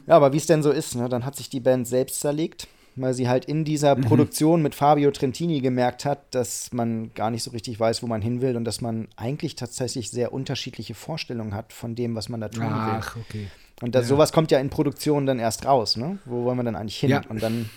ja, 0.07 0.17
aber 0.17 0.35
wie 0.35 0.37
es 0.37 0.45
denn 0.45 0.63
so 0.63 0.71
ist, 0.71 0.97
ne? 0.97 1.09
dann 1.09 1.25
hat 1.25 1.35
sich 1.35 1.49
die 1.49 1.61
Band 1.61 1.87
selbst 1.89 2.21
zerlegt, 2.21 2.69
weil 2.95 3.15
sie 3.15 3.27
halt 3.27 3.47
in 3.47 3.65
dieser 3.65 3.97
Produktion 3.97 4.61
mit 4.61 4.75
Fabio 4.75 5.11
Trentini 5.13 5.63
gemerkt 5.63 6.05
hat, 6.05 6.35
dass 6.35 6.75
man 6.75 7.15
gar 7.15 7.31
nicht 7.31 7.43
so 7.43 7.53
richtig 7.53 7.81
weiß, 7.81 8.03
wo 8.03 8.07
man 8.07 8.21
hin 8.21 8.43
will 8.43 8.57
und 8.59 8.65
dass 8.65 8.83
man 8.83 9.09
eigentlich 9.17 9.57
tatsächlich 9.57 10.11
sehr 10.11 10.35
unterschiedliche 10.35 10.93
Vorstellungen 10.95 11.55
hat 11.55 11.73
von 11.73 11.95
dem, 11.95 12.15
was 12.15 12.29
man 12.29 12.43
da 12.43 12.51
tun 12.51 12.65
will. 12.65 12.71
Ach, 12.99 13.17
okay. 13.17 13.47
Und 13.81 13.95
das, 13.95 14.03
Ja. 14.05 14.09
sowas 14.09 14.31
kommt 14.33 14.51
ja 14.51 14.59
in 14.59 14.69
Produktion 14.69 15.25
dann 15.25 15.39
erst 15.39 15.65
raus, 15.65 15.97
ne? 15.97 16.19
Wo 16.27 16.45
wollen 16.45 16.59
wir 16.59 16.65
dann 16.65 16.77
eigentlich 16.77 16.99
hin? 17.01 17.09
Ja. 17.09 17.23
Und 17.31 17.43
dann, 17.43 17.71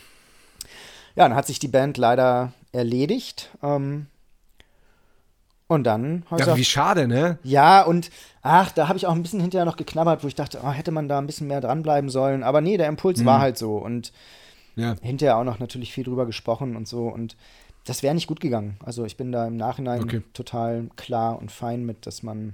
ja, 1.16 1.28
dann 1.28 1.36
hat 1.36 1.48
sich 1.48 1.60
die 1.60 1.68
Band 1.68 1.98
leider 1.98 2.54
erledigt. 2.72 3.50
Ähm, 3.64 4.08
Und 5.68 5.84
dann 5.84 6.24
habe 6.30 6.42
ich 6.42 6.48
Ja, 6.48 6.58
wie 6.58 6.64
schade, 6.66 7.08
ne? 7.08 7.40
ja, 7.44 7.82
und 7.82 8.12
ach, 8.44 8.72
da 8.72 8.88
habe 8.88 8.98
ich 8.98 9.08
auch 9.08 9.14
ein 9.14 9.24
bisschen 9.24 9.40
hinterher 9.40 9.66
noch 9.66 9.78
geknabbert, 9.78 10.24
wo 10.24 10.28
ich 10.28 10.36
dachte, 10.36 10.60
oh, 10.64 10.70
hätte 10.72 10.92
man 10.92 11.08
da 11.10 11.18
ein 11.18 11.26
bisschen 11.26 11.48
mehr 11.48 11.62
dranbleiben 11.62 12.10
sollen. 12.10 12.44
Aber 12.44 12.62
nee, 12.62 12.78
der 12.78 12.88
Impuls 12.88 13.22
Mhm. 13.22 13.26
war 13.26 13.40
halt 13.40 13.58
so. 13.58 13.78
Und 13.78 14.12
Ja. 14.76 14.96
hinterher 15.02 15.38
auch 15.38 15.44
noch 15.44 15.58
natürlich 15.60 15.92
viel 15.94 16.04
drüber 16.04 16.26
gesprochen 16.26 16.76
und 16.76 16.88
so. 16.88 17.08
Und 17.08 17.36
das 17.86 18.04
wäre 18.04 18.14
nicht 18.14 18.28
gut 18.28 18.40
gegangen. 18.42 18.78
Also 18.84 19.06
ich 19.06 19.18
bin 19.18 19.32
da 19.32 19.48
im 19.48 19.58
Nachhinein 19.58 20.04
Okay. 20.04 20.22
total 20.34 20.90
klar 20.98 21.40
und 21.40 21.52
fein 21.52 21.86
mit, 21.86 22.06
dass 22.06 22.22
man. 22.24 22.54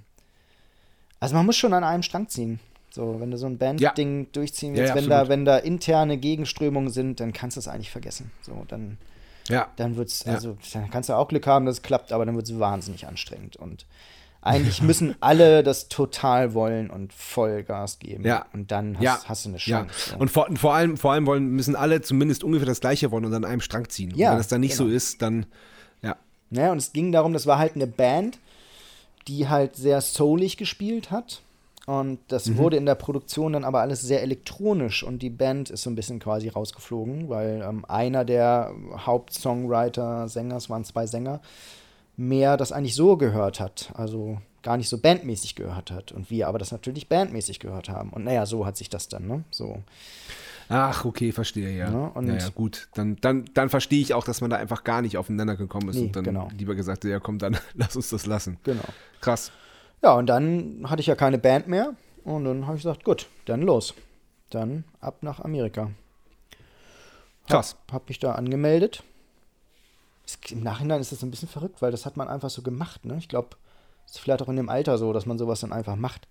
Also 1.20 1.36
man 1.36 1.46
muss 1.46 1.58
schon 1.58 1.74
an 1.74 1.84
einem 1.84 2.04
Strang 2.04 2.30
ziehen. 2.30 2.60
So, 2.94 3.22
wenn 3.22 3.32
du 3.32 3.38
so 3.38 3.46
ein 3.46 3.58
Band-Ding 3.58 4.28
durchziehen 4.34 4.76
Ja, 4.76 4.82
willst, 4.82 4.90
ja, 4.96 5.02
wenn, 5.02 5.10
da, 5.10 5.28
wenn 5.30 5.46
da 5.46 5.58
interne 5.58 6.18
Gegenströmungen 6.18 6.90
sind, 6.90 7.20
dann 7.22 7.32
kannst 7.32 7.56
du 7.56 7.60
es 7.62 7.68
eigentlich 7.70 7.90
vergessen. 7.90 8.32
So, 8.42 8.66
dann, 8.68 8.98
Ja. 9.48 9.70
dann 9.78 9.96
wird's, 9.96 10.26
Ja. 10.26 10.34
also 10.34 10.58
dann 10.74 10.90
kannst 10.90 11.08
du 11.10 11.14
auch 11.14 11.30
Glück 11.30 11.48
haben, 11.48 11.66
dass 11.66 11.78
es 11.78 11.82
klappt, 11.84 12.12
aber 12.12 12.26
dann 12.26 12.36
wird 12.36 12.48
es 12.50 12.60
wahnsinnig 12.60 13.08
anstrengend. 13.08 13.56
Und 13.56 13.86
eigentlich 14.42 14.82
müssen 14.82 15.16
alle 15.22 15.64
das 15.64 15.88
total 15.88 16.54
wollen 16.54 16.90
und 16.90 17.14
Vollgas 17.14 18.00
geben. 18.00 18.26
Ja. 18.26 18.46
Und 18.52 18.72
dann 18.72 18.96
hast, 18.98 19.04
Ja. 19.04 19.20
hast 19.26 19.46
du 19.46 19.50
eine 19.50 19.58
Ja, 19.60 19.84
Chance. 19.86 20.10
so. 20.12 20.18
und 20.18 20.30
vor, 20.30 20.48
vor 20.56 20.74
allem, 20.74 20.98
vor 20.98 21.14
allem 21.14 21.26
wollen, 21.28 21.48
müssen 21.48 21.78
alle 21.78 22.02
zumindest 22.02 22.44
ungefähr 22.44 22.66
das 22.68 22.82
Gleiche 22.82 23.10
wollen 23.12 23.24
und 23.24 23.34
an 23.34 23.46
einem 23.46 23.62
Strang 23.62 23.88
ziehen. 23.88 24.12
Ja, 24.16 24.28
und 24.30 24.34
wenn 24.34 24.40
das 24.40 24.48
dann 24.50 24.60
nicht 24.62 24.78
genau. 24.78 24.90
so 24.90 24.94
ist, 24.96 25.22
dann, 25.22 25.46
ja. 26.02 26.18
Ne? 26.50 26.70
Und 26.72 26.78
es 26.80 26.92
ging 26.92 27.14
darum, 27.14 27.32
das 27.32 27.48
war 27.48 27.58
halt 27.58 27.76
eine 27.76 27.88
Band, 27.88 28.38
die 29.30 29.48
halt 29.48 29.78
sehr 29.78 30.02
soulig 30.02 30.58
gespielt 30.58 31.10
hat. 31.12 31.42
Und 31.88 32.20
das 32.28 32.46
Mhm. 32.48 32.58
wurde 32.58 32.78
in 32.78 32.86
der 32.86 32.96
Produktion 32.96 33.54
dann 33.54 33.64
aber 33.64 33.82
alles 33.82 34.02
sehr 34.02 34.22
elektronisch 34.22 35.04
und 35.04 35.20
die 35.24 35.32
Band 35.32 35.70
ist 35.72 35.82
so 35.84 35.90
ein 35.90 35.96
bisschen 35.96 36.20
quasi 36.20 36.48
rausgeflogen, 36.48 37.28
weil 37.28 37.64
ähm, 37.68 37.86
einer 37.88 38.24
der 38.24 38.72
Hauptsongwriter, 38.98 40.28
Sänger, 40.28 40.58
es 40.58 40.70
waren 40.70 40.84
zwei 40.84 41.08
Sänger, 41.08 41.42
mehr 42.18 42.58
das 42.58 42.72
eigentlich 42.72 42.96
so 42.96 43.18
gehört 43.18 43.60
hat. 43.60 43.92
Also 43.96 44.38
gar 44.62 44.78
nicht 44.78 44.90
so 44.90 44.98
bandmäßig 45.00 45.56
gehört 45.56 45.90
hat. 45.92 46.12
Und 46.12 46.30
wir 46.30 46.48
aber 46.48 46.60
das 46.60 46.72
natürlich 46.72 47.10
bandmäßig 47.10 47.60
gehört 47.60 47.90
haben. 47.90 48.12
Und 48.12 48.26
naja, 48.26 48.46
so 48.46 48.66
hat 48.66 48.78
sich 48.78 48.90
das 48.90 49.08
dann, 49.08 49.28
ne? 49.28 49.44
So. 49.50 49.80
Ach, 50.70 51.04
okay, 51.04 51.32
verstehe, 51.32 51.72
ja. 51.76 51.92
Ja, 51.92 52.12
und- 52.14 52.28
ja, 52.28 52.36
ja, 52.38 52.50
gut. 52.50 52.88
Dann, 52.94 53.18
dann, 53.22 53.46
dann 53.56 53.70
verstehe 53.70 54.00
ich 54.02 54.14
auch, 54.14 54.24
dass 54.24 54.40
man 54.40 54.52
da 54.52 54.58
einfach 54.58 54.84
gar 54.84 55.02
nicht 55.02 55.18
aufeinander 55.18 55.56
gekommen 55.56 55.90
ist 55.90 55.96
Nee, 55.96 56.04
und 56.04 56.16
dann 56.16 56.24
genau. 56.24 56.48
lieber 56.56 56.76
gesagt, 56.76 57.04
hat, 57.04 57.10
ja 57.10 57.20
komm, 57.20 57.40
dann 57.40 57.58
lass 57.74 57.96
uns 57.96 58.10
das 58.12 58.28
lassen. 58.28 58.58
Genau. 58.64 58.84
Krass. 59.20 59.52
Ja, 60.04 60.14
und 60.14 60.28
dann 60.28 60.86
hatte 60.90 61.02
ich 61.02 61.08
ja 61.08 61.16
keine 61.16 61.38
Band 61.38 61.68
mehr. 61.68 61.94
Und 62.24 62.46
dann 62.46 62.68
habe 62.68 62.78
ich 62.78 62.84
gesagt, 62.84 63.04
gut, 63.04 63.28
dann 63.46 63.62
los. 63.62 63.94
Dann 64.50 64.84
ab 65.00 65.18
nach 65.22 65.40
Amerika. 65.40 65.92
Krass. 67.48 67.76
Hab, 67.92 68.08
mich 68.08 68.20
da 68.20 68.34
angemeldet. 68.34 69.04
Es, 70.26 70.38
Im 70.52 70.64
Nachhinein 70.64 71.02
ist 71.02 71.12
das 71.12 71.24
ein 71.24 71.32
bisschen 71.32 71.48
verrückt, 71.50 71.82
weil 71.82 71.92
das 71.92 72.06
hat 72.06 72.18
man 72.18 72.28
einfach 72.28 72.50
so 72.50 72.62
gemacht. 72.62 73.06
Ne? 73.06 73.18
Ich 73.18 73.28
glaube, 73.28 73.50
es 74.06 74.14
ist 74.14 74.20
vielleicht 74.20 74.42
auch 74.42 74.50
in 74.50 74.56
dem 74.56 74.70
Alter 74.70 74.98
so, 74.98 75.14
dass 75.14 75.26
man 75.26 75.38
sowas 75.38 75.62
dann 75.62 75.74
einfach 75.74 75.96
macht. 75.96 76.28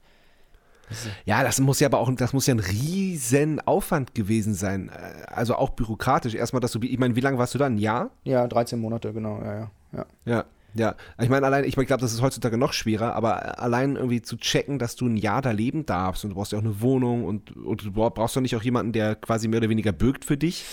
Ja, 1.25 1.45
das 1.45 1.61
muss 1.61 1.79
ja 1.79 1.87
aber 1.87 2.01
auch, 2.01 2.11
das 2.15 2.33
muss 2.33 2.47
ja 2.47 2.55
ein 2.55 2.61
riesen 2.61 3.61
Aufwand 3.61 4.15
gewesen 4.15 4.55
sein. 4.55 4.89
Äh, 4.89 5.27
Also 5.27 5.55
auch 5.55 5.71
bürokratisch. 5.71 6.35
Erstmal, 6.35 6.61
dass 6.61 6.73
du, 6.73 6.81
ich 6.83 6.99
meine, 6.99 7.15
wie 7.15 7.21
lange 7.21 7.39
warst 7.39 7.55
du 7.55 7.59
da? 7.59 7.67
Ein 7.67 7.79
Jahr? 7.79 8.11
Ja, 8.25 8.47
13 8.49 8.79
Monate, 8.81 9.13
genau, 9.13 9.41
ja, 9.41 9.55
ja. 9.55 9.71
ja. 9.93 10.07
Ja, 10.25 10.45
ja. 10.75 10.95
Ich 11.21 11.29
meine, 11.29 11.47
allein, 11.47 11.65
ich 11.65 11.75
glaube, 11.75 12.01
das 12.01 12.13
ist 12.13 12.23
heutzutage 12.23 12.57
noch 12.57 12.73
schwerer, 12.73 13.15
aber 13.15 13.61
allein 13.61 13.97
irgendwie 13.97 14.23
zu 14.23 14.37
checken, 14.37 14.79
dass 14.79 14.97
du 14.97 15.07
ein 15.07 15.17
Jahr 15.17 15.43
da 15.43 15.51
leben 15.51 15.87
darfst 15.87 16.25
und 16.25 16.31
du 16.31 16.37
brauchst 16.37 16.53
ja 16.53 16.59
auch 16.59 16.63
eine 16.63 16.81
Wohnung 16.81 17.25
und, 17.25 17.57
und 17.57 17.85
du 17.85 17.93
brauchst 17.93 18.37
doch 18.37 18.41
nicht 18.41 18.57
auch 18.57 18.63
jemanden, 18.63 18.93
der 18.93 19.15
quasi 19.17 19.49
mehr 19.49 19.59
oder 19.59 19.69
weniger 19.69 19.93
bürgt 19.93 20.25
für 20.25 20.37
dich. 20.37 20.65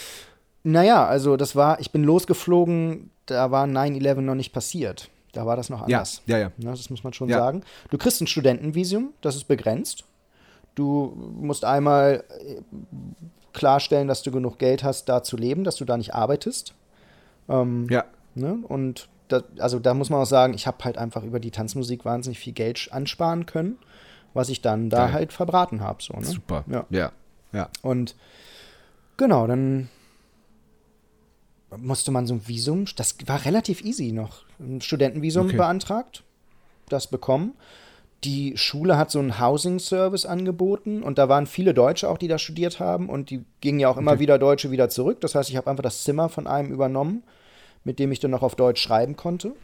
Naja, 0.63 1.05
also 1.05 1.37
das 1.37 1.55
war, 1.55 1.79
ich 1.79 1.91
bin 1.91 2.03
losgeflogen, 2.03 3.09
da 3.25 3.51
war 3.51 3.65
9-11 3.65 4.21
noch 4.21 4.35
nicht 4.35 4.51
passiert. 4.53 5.09
Da 5.33 5.45
war 5.45 5.55
das 5.55 5.69
noch 5.69 5.87
Ja, 5.87 5.97
anders. 5.99 6.21
ja, 6.25 6.37
ja. 6.37 6.47
Ne, 6.57 6.71
das 6.71 6.89
muss 6.89 7.03
man 7.03 7.13
schon 7.13 7.29
Ja. 7.29 7.37
sagen. 7.37 7.61
Du 7.91 7.97
kriegst 7.97 8.21
ein 8.21 8.27
Studentenvisum, 8.27 9.13
das 9.21 9.35
ist 9.35 9.45
begrenzt. 9.47 10.03
Du 10.75 11.13
musst 11.39 11.63
einmal 11.65 12.23
äh, 12.39 12.61
klarstellen, 13.53 14.07
dass 14.07 14.23
du 14.23 14.31
genug 14.31 14.57
Geld 14.59 14.83
hast, 14.83 15.05
da 15.09 15.23
zu 15.23 15.37
leben, 15.37 15.63
dass 15.63 15.75
du 15.75 15.85
da 15.85 15.97
nicht 15.97 16.13
arbeitest. 16.13 16.73
Ähm, 17.49 17.87
Ja. 17.89 18.05
ne? 18.35 18.59
Und 18.67 19.09
da, 19.27 19.43
also 19.59 19.79
da 19.79 19.93
muss 19.93 20.09
man 20.09 20.21
auch 20.21 20.25
sagen, 20.25 20.53
ich 20.53 20.67
habe 20.67 20.83
halt 20.83 20.97
einfach 20.97 21.23
über 21.23 21.39
die 21.39 21.51
Tanzmusik 21.51 22.05
wahnsinnig 22.05 22.39
viel 22.39 22.53
Geld 22.53 22.89
ansparen 22.91 23.45
können, 23.45 23.77
was 24.33 24.49
ich 24.49 24.61
dann 24.61 24.89
da 24.89 25.05
Geil. 25.05 25.13
halt 25.13 25.33
verbraten 25.33 25.81
habe. 25.81 26.01
So, 26.01 26.13
ne? 26.13 26.25
Super. 26.25 26.63
Ja. 26.67 26.85
Ja. 26.89 27.11
Ja. 27.53 27.69
Und 27.81 28.15
genau, 29.17 29.47
dann 29.47 29.89
musste 31.75 32.11
man 32.11 32.27
so 32.27 32.35
ein 32.35 32.47
Visum, 32.47 32.85
das 32.95 33.15
war 33.25 33.43
relativ 33.45 33.83
easy 33.83 34.11
noch, 34.11 34.43
ein 34.59 34.81
Studentenvisum 34.81 35.47
Okay. 35.47 35.57
beantragt, 35.57 36.23
das 36.89 37.07
bekommen. 37.07 37.53
Die 38.23 38.57
Schule 38.57 38.97
hat 38.97 39.11
so 39.11 39.19
einen 39.19 39.39
Housing 39.39 39.77
Service 39.79 40.25
angeboten 40.25 41.03
und 41.03 41.17
da 41.19 41.29
waren 41.29 41.45
viele 41.45 41.73
Deutsche 41.73 42.09
auch, 42.09 42.17
die 42.17 42.27
da 42.27 42.39
studiert 42.39 42.79
haben 42.79 43.09
und 43.09 43.29
die 43.29 43.43
gingen 43.61 43.79
ja 43.79 43.89
auch 43.89 43.97
immer 43.97 44.13
Okay. 44.13 44.21
wieder 44.21 44.39
Deutsche 44.39 44.71
wieder 44.71 44.89
zurück. 44.89 45.21
Das 45.21 45.35
heißt, 45.35 45.49
ich 45.49 45.55
habe 45.55 45.69
einfach 45.69 45.83
das 45.83 46.03
Zimmer 46.03 46.27
von 46.29 46.47
einem 46.47 46.71
übernommen, 46.71 47.23
mit 47.87 47.97
dem 47.99 48.11
ich 48.11 48.19
dann 48.19 48.31
noch 48.31 48.43
auf 48.43 48.55
Deutsch 48.55 48.81
schreiben 48.81 49.15
konnte. 49.15 49.47
Und- 49.49 49.55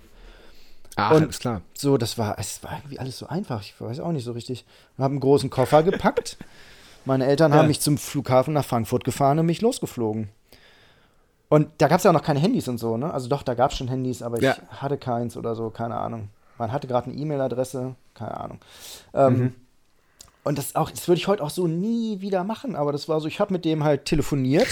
alles 0.97 1.39
klar. 1.39 1.61
So, 1.73 1.97
das 1.97 2.17
war, 2.17 2.39
es 2.39 2.63
war 2.63 2.71
irgendwie 2.77 2.97
alles 2.99 3.17
so 3.19 3.27
einfach. 3.27 3.61
Ich 3.61 3.79
weiß 3.79 3.99
auch 3.99 4.11
nicht 4.13 4.23
so 4.23 4.31
richtig. 4.31 4.65
Ich 4.95 4.99
habe 4.99 5.11
einen 5.11 5.19
großen 5.19 5.49
Koffer 5.49 5.83
gepackt. 5.83 6.37
Meine 7.05 7.25
Eltern 7.25 7.51
Ja. 7.51 7.57
haben 7.59 7.67
mich 7.67 7.81
zum 7.81 7.97
Flughafen 7.97 8.53
nach 8.53 8.63
Frankfurt 8.63 9.03
gefahren 9.03 9.37
und 9.39 9.45
mich 9.45 9.61
losgeflogen. 9.61 10.29
Und 11.49 11.67
da 11.79 11.87
gab 11.89 11.97
es 11.97 12.03
ja 12.05 12.11
auch 12.11 12.15
noch 12.15 12.23
keine 12.23 12.39
Handys 12.39 12.67
und 12.67 12.77
so, 12.79 12.95
ne? 12.97 13.13
Also 13.13 13.27
doch, 13.27 13.43
da 13.43 13.53
gab 13.53 13.71
es 13.71 13.77
schon 13.77 13.87
Handys, 13.89 14.21
aber 14.23 14.37
ich 14.37 14.43
Ja. 14.43 14.55
hatte 14.69 14.97
keins 14.97 15.35
oder 15.37 15.53
so, 15.55 15.69
keine 15.69 15.95
Ahnung. 15.97 16.29
Man 16.57 16.71
hatte 16.71 16.87
gerade 16.87 17.09
eine 17.11 17.19
E-Mail-Adresse, 17.19 17.95
keine 18.13 18.37
Ahnung. 18.39 18.59
Ähm, 19.13 19.33
Mhm. 19.37 19.55
Und 20.43 20.57
das 20.57 20.75
auch, 20.75 20.91
das 20.91 21.07
würde 21.07 21.19
ich 21.19 21.27
heute 21.27 21.41
auch 21.41 21.49
so 21.49 21.67
nie 21.67 22.19
wieder 22.19 22.43
machen, 22.43 22.75
aber 22.75 22.91
das 22.91 23.07
war 23.07 23.19
so, 23.21 23.27
ich 23.27 23.39
habe 23.39 23.53
mit 23.53 23.63
dem 23.65 23.83
halt 23.83 24.05
telefoniert. 24.05 24.67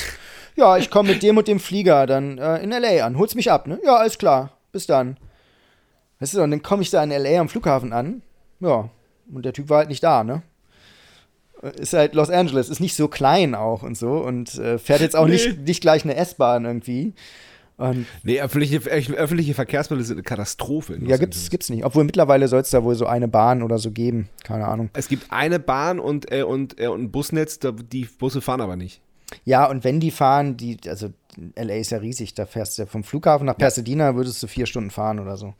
Ja, 0.58 0.76
ich 0.78 0.90
komme 0.92 1.14
mit 1.14 1.24
dem 1.24 1.38
und 1.38 1.48
dem 1.48 1.62
Flieger 1.62 2.06
dann 2.08 2.38
äh, 2.38 2.58
in 2.58 2.72
LA 2.72 3.06
an. 3.06 3.18
Holst 3.18 3.36
mich 3.36 3.50
ab, 3.50 3.68
ne? 3.68 3.80
Ja, 3.86 3.96
alles 3.96 4.18
klar. 4.18 4.52
Bis 4.74 4.86
dann. 4.86 5.16
Weißt 6.20 6.34
du, 6.34 6.42
und 6.44 6.52
dann 6.52 6.62
komme 6.62 6.82
ich 6.84 6.90
da 6.90 7.02
in 7.04 7.10
LA 7.10 7.40
am 7.40 7.48
Flughafen 7.48 7.94
an. 7.94 8.22
Ja, 8.60 8.90
und 9.34 9.46
der 9.46 9.54
Typ 9.54 9.70
war 9.70 9.78
halt 9.80 9.90
nicht 9.90 10.04
da, 10.04 10.26
ne? 10.26 10.42
Äh, 11.64 11.80
Ist 11.82 11.94
halt 11.94 12.16
Los 12.16 12.30
Angeles, 12.30 12.68
ist 12.70 12.82
nicht 12.82 12.96
so 12.98 13.08
klein 13.08 13.56
auch 13.56 13.82
und 13.84 13.98
so 13.98 14.12
und 14.18 14.56
äh, 14.56 14.78
fährt 14.78 15.00
jetzt 15.00 15.16
auch 15.16 15.26
Nee. 15.26 15.32
nicht, 15.34 15.60
nicht 15.60 15.82
gleich 15.82 16.04
eine 16.04 16.16
S-Bahn 16.18 16.66
irgendwie. 16.66 17.14
Und 17.82 18.06
Nee, 18.24 18.40
öffentliche, 18.42 18.78
öffentliche 18.80 19.54
Verkehrsmittel 19.54 20.06
sind 20.06 20.18
eine 20.18 20.24
Katastrophe. 20.24 20.94
ja, 20.94 21.18
gibt's, 21.18 21.38
Angeles. 21.38 21.50
gibt's 21.50 21.70
nicht. 21.70 21.84
Obwohl 21.84 22.04
mittlerweile 22.04 22.48
soll 22.48 22.62
es 22.62 22.70
da 22.70 22.84
wohl 22.84 22.96
so 22.96 23.08
eine 23.08 23.28
Bahn 23.28 23.64
oder 23.64 23.80
so 23.80 23.92
geben. 23.92 24.30
Keine 24.44 24.68
Ahnung. 24.68 24.90
Es 24.94 25.08
gibt 25.08 25.32
eine 25.32 25.60
Bahn 25.60 26.00
und, 26.00 26.32
äh, 26.32 26.44
und, 26.44 26.80
äh, 26.80 26.88
und 26.88 27.02
ein 27.02 27.12
Busnetz, 27.12 27.60
da, 27.60 27.72
die 27.72 28.06
Busse 28.06 28.42
fahren 28.42 28.62
aber 28.62 28.76
nicht. 28.76 29.02
Ja, 29.46 29.70
und 29.70 29.84
wenn 29.84 30.00
die 30.00 30.12
fahren, 30.12 30.58
die, 30.58 30.78
also 30.88 31.10
LA 31.56 31.76
ist 31.76 31.92
ja 31.92 32.00
riesig, 32.00 32.34
da 32.34 32.46
fährst 32.46 32.78
du 32.78 32.82
ja 32.82 32.86
vom 32.86 33.04
Flughafen 33.04 33.46
nach 33.46 33.58
Pasadena, 33.58 34.16
würdest 34.16 34.44
du 34.44 34.48
vier 34.48 34.66
Stunden 34.66 34.92
fahren 34.92 35.20
oder 35.20 35.38
so. 35.38 35.54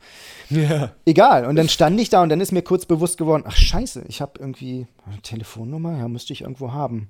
Ja. 0.50 0.92
Egal, 1.06 1.46
und 1.46 1.56
dann 1.56 1.70
stand 1.70 1.98
ich 1.98 2.10
da 2.10 2.22
und 2.22 2.28
dann 2.28 2.40
ist 2.40 2.52
mir 2.52 2.62
kurz 2.62 2.84
bewusst 2.84 3.16
geworden, 3.16 3.44
ach 3.46 3.56
scheiße, 3.56 4.04
ich 4.08 4.20
habe 4.20 4.32
irgendwie 4.38 4.86
eine 5.06 5.20
Telefonnummer, 5.22 5.96
ja, 5.98 6.08
müsste 6.08 6.34
ich 6.34 6.42
irgendwo 6.42 6.72
haben. 6.72 7.08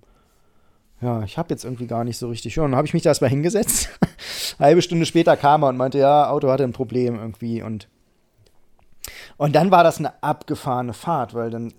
Ja, 1.01 1.24
ich 1.24 1.36
habe 1.36 1.51
jetzt 1.51 1.64
irgendwie 1.64 1.89
gar 1.89 2.05
nicht 2.05 2.16
so 2.16 2.28
richtig. 2.28 2.55
Ja, 2.55 2.62
und 2.62 2.70
dann 2.70 2.78
habe 2.78 2.86
ich 2.86 2.94
mich 2.94 3.02
da 3.02 3.10
erstmal 3.10 3.30
hingesetzt. 3.30 3.89
Halbe 4.59 4.83
Stunde 4.83 5.07
später 5.07 5.37
kam 5.37 5.62
er 5.62 5.69
und 5.69 5.77
meinte, 5.77 5.99
ja, 5.99 6.29
Auto 6.31 6.51
hatte 6.51 6.65
ein 6.65 6.73
Problem 6.73 7.16
irgendwie 7.19 7.62
und 7.62 7.89
und 9.37 9.55
dann 9.57 9.70
war 9.70 9.83
das 9.83 9.99
eine 9.99 10.23
abgefahrene 10.23 10.93
Fahrt, 10.93 11.35
weil 11.35 11.51
dann 11.51 11.73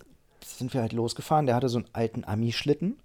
sind 0.45 0.73
wir 0.73 0.81
halt 0.81 0.91
losgefahren. 0.93 1.45
Der 1.45 1.55
hatte 1.55 1.69
so 1.69 1.77
einen 1.77 1.87
alten 1.93 2.23
Ami-Schlitten. 2.25 2.97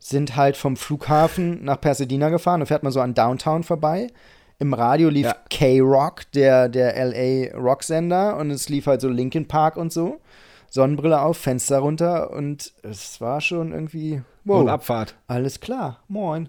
Sind 0.00 0.34
halt 0.36 0.56
vom 0.56 0.76
Flughafen 0.76 1.64
nach 1.64 1.80
Pasadena 1.80 2.28
gefahren. 2.30 2.60
Da 2.60 2.66
fährt 2.66 2.82
man 2.82 2.92
so 2.92 3.00
an 3.00 3.14
Downtown 3.14 3.62
vorbei. 3.62 4.08
Im 4.58 4.74
Radio 4.74 5.08
lief 5.08 5.26
Ja. 5.26 5.36
K-Rock, 5.50 6.22
der, 6.32 6.68
der 6.68 6.94
LA 7.06 7.56
Rocksender. 7.56 8.36
Und 8.36 8.50
es 8.50 8.68
lief 8.68 8.86
halt 8.86 9.00
so 9.00 9.08
Linkin 9.08 9.46
Park 9.46 9.76
und 9.76 9.92
so. 9.92 10.18
Sonnenbrille 10.68 11.20
auf, 11.20 11.36
Fenster 11.36 11.78
runter. 11.78 12.30
Und 12.32 12.72
es 12.82 13.20
war 13.20 13.40
schon 13.40 13.72
irgendwie, 13.72 14.22
wow, 14.44 14.62
Und 14.62 14.68
Abfahrt. 14.68 15.14
alles 15.28 15.60
klar, 15.60 16.00
moin. 16.08 16.48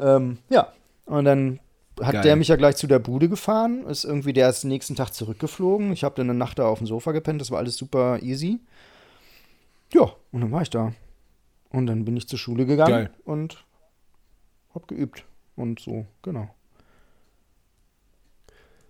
Ähm, 0.00 0.38
ja, 0.48 0.68
und 1.12 1.26
dann 1.26 1.60
hat 2.00 2.14
Geil. 2.14 2.22
der 2.22 2.36
mich 2.36 2.48
ja 2.48 2.56
gleich 2.56 2.76
zu 2.76 2.86
der 2.86 2.98
Bude 2.98 3.28
gefahren, 3.28 3.84
ist 3.84 4.04
irgendwie, 4.04 4.32
der 4.32 4.48
ist 4.48 4.64
nächsten 4.64 4.96
Tag 4.96 5.10
zurückgeflogen. 5.10 5.92
Ich 5.92 6.04
habe 6.04 6.14
dann 6.14 6.30
eine 6.30 6.38
Nacht 6.38 6.58
da 6.58 6.66
auf 6.66 6.78
dem 6.78 6.86
Sofa 6.86 7.12
gepennt, 7.12 7.42
das 7.42 7.50
war 7.50 7.58
alles 7.58 7.76
super 7.76 8.18
easy. 8.22 8.60
Ja, 9.92 10.10
und 10.32 10.40
dann 10.40 10.50
war 10.50 10.62
ich 10.62 10.70
da. 10.70 10.94
Und 11.68 11.86
dann 11.86 12.06
bin 12.06 12.16
ich 12.16 12.28
zur 12.28 12.38
Schule 12.38 12.64
gegangen 12.64 12.92
Geil. 12.92 13.10
und 13.26 13.62
hab 14.74 14.88
geübt. 14.88 15.26
Und 15.54 15.80
so, 15.80 16.06
genau. 16.22 16.48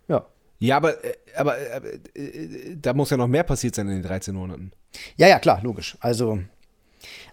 Ja. 0.06 0.24
Ja, 0.60 0.76
aber, 0.76 1.04
äh, 1.04 1.14
aber 1.36 1.58
äh, 1.58 1.88
äh, 2.14 2.76
da 2.80 2.94
muss 2.94 3.10
ja 3.10 3.16
noch 3.16 3.26
mehr 3.26 3.42
passiert 3.42 3.74
sein 3.74 3.88
in 3.88 3.94
den 3.94 4.04
13 4.04 4.32
Monaten. 4.32 4.70
Ja, 5.16 5.26
ja, 5.26 5.40
klar, 5.40 5.60
logisch. 5.64 5.96
Also, 5.98 6.38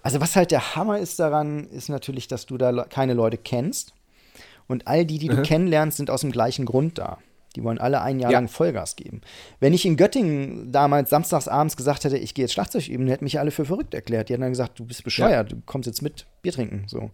also 0.01 0.19
was 0.19 0.35
halt 0.35 0.49
der 0.49 0.75
Hammer 0.75 0.97
ist 0.97 1.19
daran, 1.19 1.67
ist 1.67 1.89
natürlich, 1.89 2.27
dass 2.27 2.47
du 2.47 2.57
da 2.57 2.85
keine 2.85 3.13
Leute 3.13 3.37
kennst. 3.37 3.93
Und 4.69 4.87
all 4.87 5.03
die, 5.05 5.17
die 5.19 5.27
du 5.27 5.35
Mhm. 5.37 5.43
kennenlernst, 5.43 5.97
sind 5.97 6.09
aus 6.09 6.21
dem 6.21 6.31
gleichen 6.31 6.63
Grund 6.65 6.97
da. 6.97 7.17
Die 7.55 7.63
wollen 7.63 7.79
alle 7.79 8.01
ein 8.01 8.19
Jahr 8.19 8.31
Ja. 8.31 8.37
lang 8.37 8.47
Vollgas 8.47 8.95
geben. 8.95 9.19
Wenn 9.59 9.73
ich 9.73 9.85
in 9.85 9.97
Göttingen 9.97 10.71
damals 10.71 11.09
samstags 11.09 11.47
abends 11.49 11.75
gesagt 11.75 12.03
hätte, 12.05 12.17
ich 12.17 12.33
gehe 12.35 12.43
jetzt 12.45 12.53
Schlagzeug 12.53 12.87
üben, 12.87 13.07
hätten 13.07 13.23
mich 13.25 13.39
alle 13.39 13.49
für 13.51 13.65
verrückt 13.65 13.93
erklärt. 13.95 14.29
Die 14.29 14.33
hätten 14.33 14.43
dann 14.43 14.51
gesagt, 14.51 14.79
du 14.79 14.85
bist 14.85 15.03
bescheuert, 15.03 15.51
du 15.51 15.55
kommst 15.65 15.87
jetzt 15.87 16.01
mit 16.03 16.25
Bier 16.43 16.53
trinken. 16.53 16.83
So. 16.87 17.09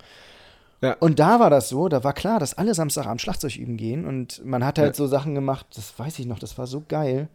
Ja. 0.82 0.98
Und 1.00 1.20
da 1.20 1.40
war 1.40 1.50
das 1.50 1.70
so, 1.70 1.88
da 1.88 2.04
war 2.04 2.12
klar, 2.14 2.40
dass 2.40 2.58
alle 2.58 2.74
Samstagabend 2.76 3.22
Schlagzeug 3.22 3.56
üben 3.56 3.78
gehen 3.78 4.06
und 4.06 4.46
man 4.46 4.66
hat 4.66 4.78
halt 4.78 4.90
Ja. 4.90 4.94
so 4.94 5.08
Sachen 5.08 5.34
gemacht, 5.34 5.66
das 5.76 5.98
weiß 5.98 6.20
ich 6.20 6.26
noch, 6.26 6.38
das 6.38 6.58
war 6.58 6.68
so 6.68 6.84
geil. 6.88 7.30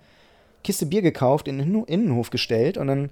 Kiste 0.62 0.84
Bier 0.84 1.00
gekauft, 1.00 1.48
in 1.48 1.56
den 1.58 1.84
Innenhof 1.86 2.28
gestellt 2.28 2.76
und 2.76 2.86
dann 2.88 3.08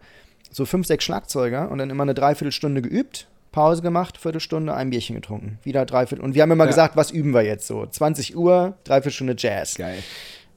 so 0.51 0.66
fünf, 0.66 0.86
sechs 0.86 1.05
Schlagzeuger 1.05 1.70
und 1.70 1.78
dann 1.78 1.89
immer 1.89 2.02
eine 2.02 2.12
Dreiviertelstunde 2.14 2.82
geübt, 2.82 3.26
Pause 3.52 3.82
gemacht, 3.82 4.18
Viertelstunde, 4.18 4.74
ein 4.74 4.90
Bierchen 4.90 5.14
getrunken. 5.16 5.58
Wieder 5.62 5.86
Dreiviertel. 5.86 6.22
Und 6.24 6.34
wir 6.34 6.42
haben 6.42 6.50
immer 6.50 6.64
Ja. 6.64 6.68
gesagt, 6.70 6.96
was 6.96 7.10
üben 7.10 7.32
wir 7.34 7.42
jetzt 7.42 7.66
so? 7.66 7.84
20 7.86 8.36
Uhr, 8.36 8.74
Dreiviertelstunde 8.84 9.34
Jazz. 9.38 9.76
Geil. 9.76 10.02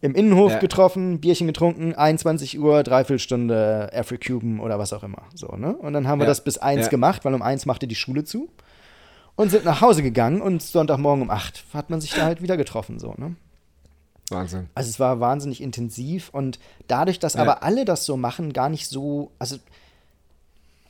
Im 0.01 0.15
Innenhof 0.15 0.53
Ja. 0.53 0.59
getroffen, 0.59 1.19
Bierchen 1.21 1.45
getrunken, 1.47 1.93
21 1.93 2.59
Uhr, 2.59 2.81
Dreiviertelstunde 2.83 3.91
Afro-Cuban 3.93 4.59
oder 4.59 4.79
was 4.79 4.93
auch 4.93 5.03
immer. 5.03 5.23
So, 5.35 5.47
ne? 5.55 5.75
Und 5.75 5.93
dann 5.93 6.07
haben 6.07 6.19
wir 6.19 6.25
Ja. 6.25 6.29
das 6.31 6.43
bis 6.43 6.57
eins 6.57 6.89
gemacht, 6.89 7.23
weil 7.23 7.33
um 7.35 7.41
eins 7.41 7.65
machte 7.65 7.87
die 7.87 7.95
Schule 7.95 8.23
zu. 8.23 8.49
Und 9.35 9.49
sind 9.51 9.63
nach 9.63 9.81
Hause 9.81 10.03
gegangen 10.03 10.41
und 10.41 10.61
Sonntagmorgen 10.61 11.21
um 11.23 11.29
acht 11.29 11.63
hat 11.73 11.89
man 11.89 12.01
sich 12.01 12.13
da 12.13 12.23
halt 12.23 12.41
wieder 12.41 12.57
getroffen. 12.57 12.99
So, 12.99 13.13
ne? 13.17 13.35
Wahnsinn. 14.29 14.69
Also 14.75 14.89
es 14.89 14.99
war 14.99 15.19
wahnsinnig 15.19 15.61
intensiv 15.61 16.29
und 16.29 16.59
dadurch, 16.87 17.19
dass 17.19 17.35
aber 17.35 17.63
alle 17.63 17.85
das 17.85 18.05
so 18.05 18.17
machen, 18.17 18.53
gar 18.53 18.69
nicht 18.69 18.87
so, 18.87 19.31
also 19.39 19.57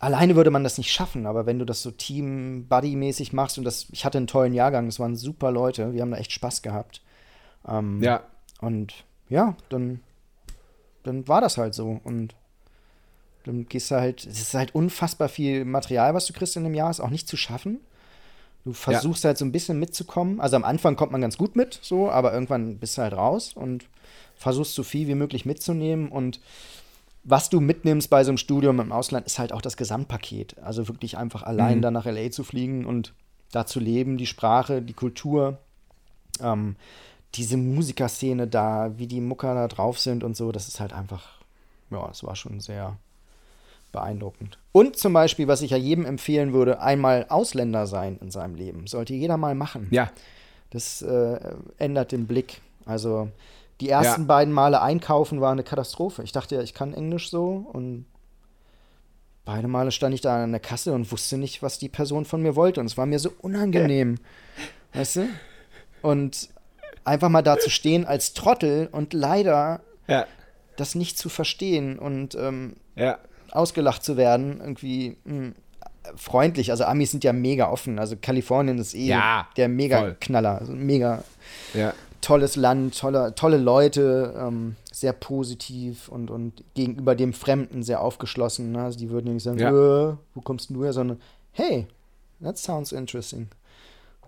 alleine 0.02 0.36
würde 0.36 0.52
man 0.52 0.64
das 0.64 0.78
nicht 0.78 0.92
schaffen, 0.92 1.26
aber 1.26 1.46
wenn 1.46 1.60
du 1.60 1.66
das 1.66 1.82
so 1.84 1.92
Team-Buddy-mäßig 1.92 3.34
machst 3.34 3.58
und 3.58 3.64
das, 3.64 3.88
ich 3.92 4.04
hatte 4.04 4.18
einen 4.18 4.28
tollen 4.28 4.54
Jahrgang, 4.54 4.88
das 4.88 5.00
waren 5.00 5.16
super 5.16 5.52
Leute, 5.52 5.94
wir 5.94 6.02
haben 6.02 6.12
da 6.12 6.18
echt 6.18 6.32
Spaß 6.32 6.64
gehabt. 6.64 7.02
Ähm, 7.68 8.02
Ja. 8.02 8.24
Und 8.60 9.06
ja, 9.30 9.56
dann, 9.70 10.02
dann 11.04 11.28
war 11.28 11.40
das 11.40 11.58
halt 11.58 11.74
so 11.74 12.02
und 12.04 12.36
dann 13.46 13.66
gehst 13.68 13.90
du 13.90 13.96
halt, 13.96 14.26
es 14.26 14.40
ist 14.40 14.54
halt 14.54 14.76
unfassbar 14.76 15.30
viel 15.30 15.66
Material, 15.66 16.14
was 16.14 16.26
du 16.26 16.34
kriegst 16.34 16.56
in 16.58 16.66
einem 16.66 16.76
Jahr, 16.76 16.92
ist 16.92 17.00
auch 17.00 17.10
nicht 17.10 17.28
zu 17.28 17.38
schaffen. 17.38 17.80
Du 18.66 18.74
versuchst 18.74 19.26
halt 19.26 19.40
so 19.40 19.46
ein 19.46 19.52
bisschen 19.52 19.80
mitzukommen. 19.80 20.40
Also 20.40 20.56
am 20.56 20.64
Anfang 20.64 20.96
kommt 20.96 21.12
man 21.12 21.22
ganz 21.22 21.38
gut 21.38 21.56
mit, 21.56 21.80
so, 21.82 22.12
aber 22.12 22.34
irgendwann 22.34 22.78
bist 22.78 22.98
du 22.98 23.02
halt 23.02 23.14
raus 23.14 23.54
und 23.56 23.86
versuchst 24.36 24.76
so 24.76 24.84
viel 24.84 25.08
wie 25.08 25.16
möglich 25.16 25.46
mitzunehmen. 25.46 26.10
Und 26.10 26.40
was 27.24 27.50
du 27.50 27.60
mitnimmst 27.60 28.10
bei 28.10 28.24
so 28.24 28.32
einem 28.32 28.38
Studium 28.38 28.80
im 28.80 28.92
Ausland, 28.92 29.26
ist 29.28 29.38
halt 29.40 29.54
auch 29.54 29.62
das 29.62 29.78
Gesamtpaket. 29.78 30.58
Also 30.64 30.88
wirklich 30.88 31.18
einfach 31.18 31.44
allein 31.44 31.78
Mhm. 31.78 31.82
da 31.82 31.92
nach 31.92 32.06
LA 32.06 32.32
zu 32.32 32.44
fliegen 32.44 32.86
und 32.86 33.14
da 33.52 33.66
zu 33.66 33.80
leben, 33.80 34.18
die 34.18 34.26
Sprache, 34.28 34.82
die 34.82 34.94
Kultur, 34.94 35.60
ähm, 36.42 36.76
diese 37.36 37.58
Musikerszene 37.58 38.48
da, 38.48 38.98
wie 38.98 39.08
die 39.08 39.22
Mucker 39.22 39.54
da 39.54 39.68
drauf 39.68 40.00
sind 40.00 40.24
und 40.24 40.36
so, 40.36 40.52
das 40.52 40.68
ist 40.68 40.80
halt 40.80 40.94
einfach, 40.94 41.40
ja, 41.90 42.08
das 42.08 42.24
war 42.24 42.36
schon 42.36 42.60
sehr 42.60 42.98
beeindruckend. 43.92 44.58
Und 44.72 44.96
zum 44.98 45.14
Beispiel, 45.14 45.48
was 45.48 45.62
ich 45.62 45.72
ja 45.72 45.78
jedem 45.78 46.06
empfehlen 46.06 46.54
würde, 46.54 46.80
einmal 46.82 47.26
Ausländer 47.30 47.88
sein 47.88 48.18
in 48.22 48.32
seinem 48.32 48.56
Leben. 48.56 48.88
Sollte 48.88 49.14
jeder 49.14 49.38
mal 49.38 49.54
machen. 49.56 49.88
Ja. 49.92 50.10
Das 50.70 51.02
äh, 51.02 51.40
ändert 51.78 52.14
den 52.14 52.26
Blick. 52.26 52.62
Also 52.86 53.30
die 53.82 53.90
ersten 53.90 54.22
Ja. 54.22 54.28
beiden 54.28 54.54
Male 54.54 54.82
einkaufen 54.82 55.42
war 55.42 55.52
eine 55.52 55.64
Katastrophe. 55.64 56.24
Ich 56.24 56.32
dachte 56.32 56.56
ja, 56.56 56.62
ich 56.62 56.74
kann 56.74 56.94
Englisch 56.94 57.30
so 57.30 57.66
und 57.74 58.06
beide 59.44 59.68
Male 59.68 59.92
stand 59.92 60.14
ich 60.14 60.22
da 60.22 60.44
an 60.44 60.52
der 60.52 60.60
Kasse 60.62 60.94
und 60.94 61.12
wusste 61.12 61.38
nicht, 61.38 61.62
was 61.64 61.80
die 61.80 61.90
Person 61.90 62.26
von 62.26 62.42
mir 62.42 62.56
wollte. 62.56 62.80
Und 62.80 62.86
es 62.86 62.98
war 62.98 63.06
mir 63.06 63.20
so 63.20 63.32
unangenehm. 63.42 64.18
Weißt 64.94 65.18
du? 65.18 65.28
Und 66.02 66.50
einfach 67.04 67.30
mal 67.30 67.42
da 67.42 67.58
zu 67.58 67.70
stehen 67.70 68.06
als 68.06 68.34
Trottel 68.34 68.88
und 68.92 69.14
leider 69.14 69.82
Ja. 70.08 70.26
das 70.78 70.96
nicht 70.96 71.18
zu 71.18 71.28
verstehen 71.30 71.98
und 71.98 72.36
ähm, 72.36 72.76
Ja. 72.96 73.18
ausgelacht 73.52 74.04
zu 74.04 74.16
werden, 74.18 74.60
irgendwie 74.62 75.18
mh, 75.26 75.54
freundlich. 76.16 76.70
Also 76.72 76.84
Amis 76.86 77.12
sind 77.12 77.24
ja 77.24 77.34
mega 77.34 77.70
offen. 77.70 77.98
Also 78.00 78.16
Kalifornien 78.16 78.78
ist 78.78 78.94
eh 78.94 79.06
Ja, 79.08 79.48
der 79.58 79.70
mega 79.70 80.00
voll. 80.00 80.18
Knaller. 80.20 80.60
Also 80.60 80.74
mega 80.74 81.24
Ja. 81.74 81.94
Tolles 82.22 82.56
Land, 82.56 82.98
tolle, 82.98 83.34
tolle 83.36 83.58
Leute, 83.58 84.34
ähm, 84.38 84.76
sehr 84.92 85.14
positiv 85.14 86.08
und, 86.08 86.30
und 86.32 86.64
gegenüber 86.76 87.16
dem 87.16 87.34
Fremden 87.34 87.84
sehr 87.84 88.02
aufgeschlossen. 88.02 88.72
Ne? 88.72 88.84
Also 88.84 89.00
die 89.00 89.10
würden 89.10 89.28
ja 89.28 89.34
nicht 89.34 89.44
sagen, 89.44 89.60
Ja. 89.60 89.70
äh, 90.12 90.16
wo 90.36 90.42
kommst 90.42 90.70
du 90.70 90.84
her, 90.84 90.94
sondern 90.94 91.20
hey, 91.52 91.88
that 92.42 92.58
sounds 92.58 92.92
interesting. 92.92 93.48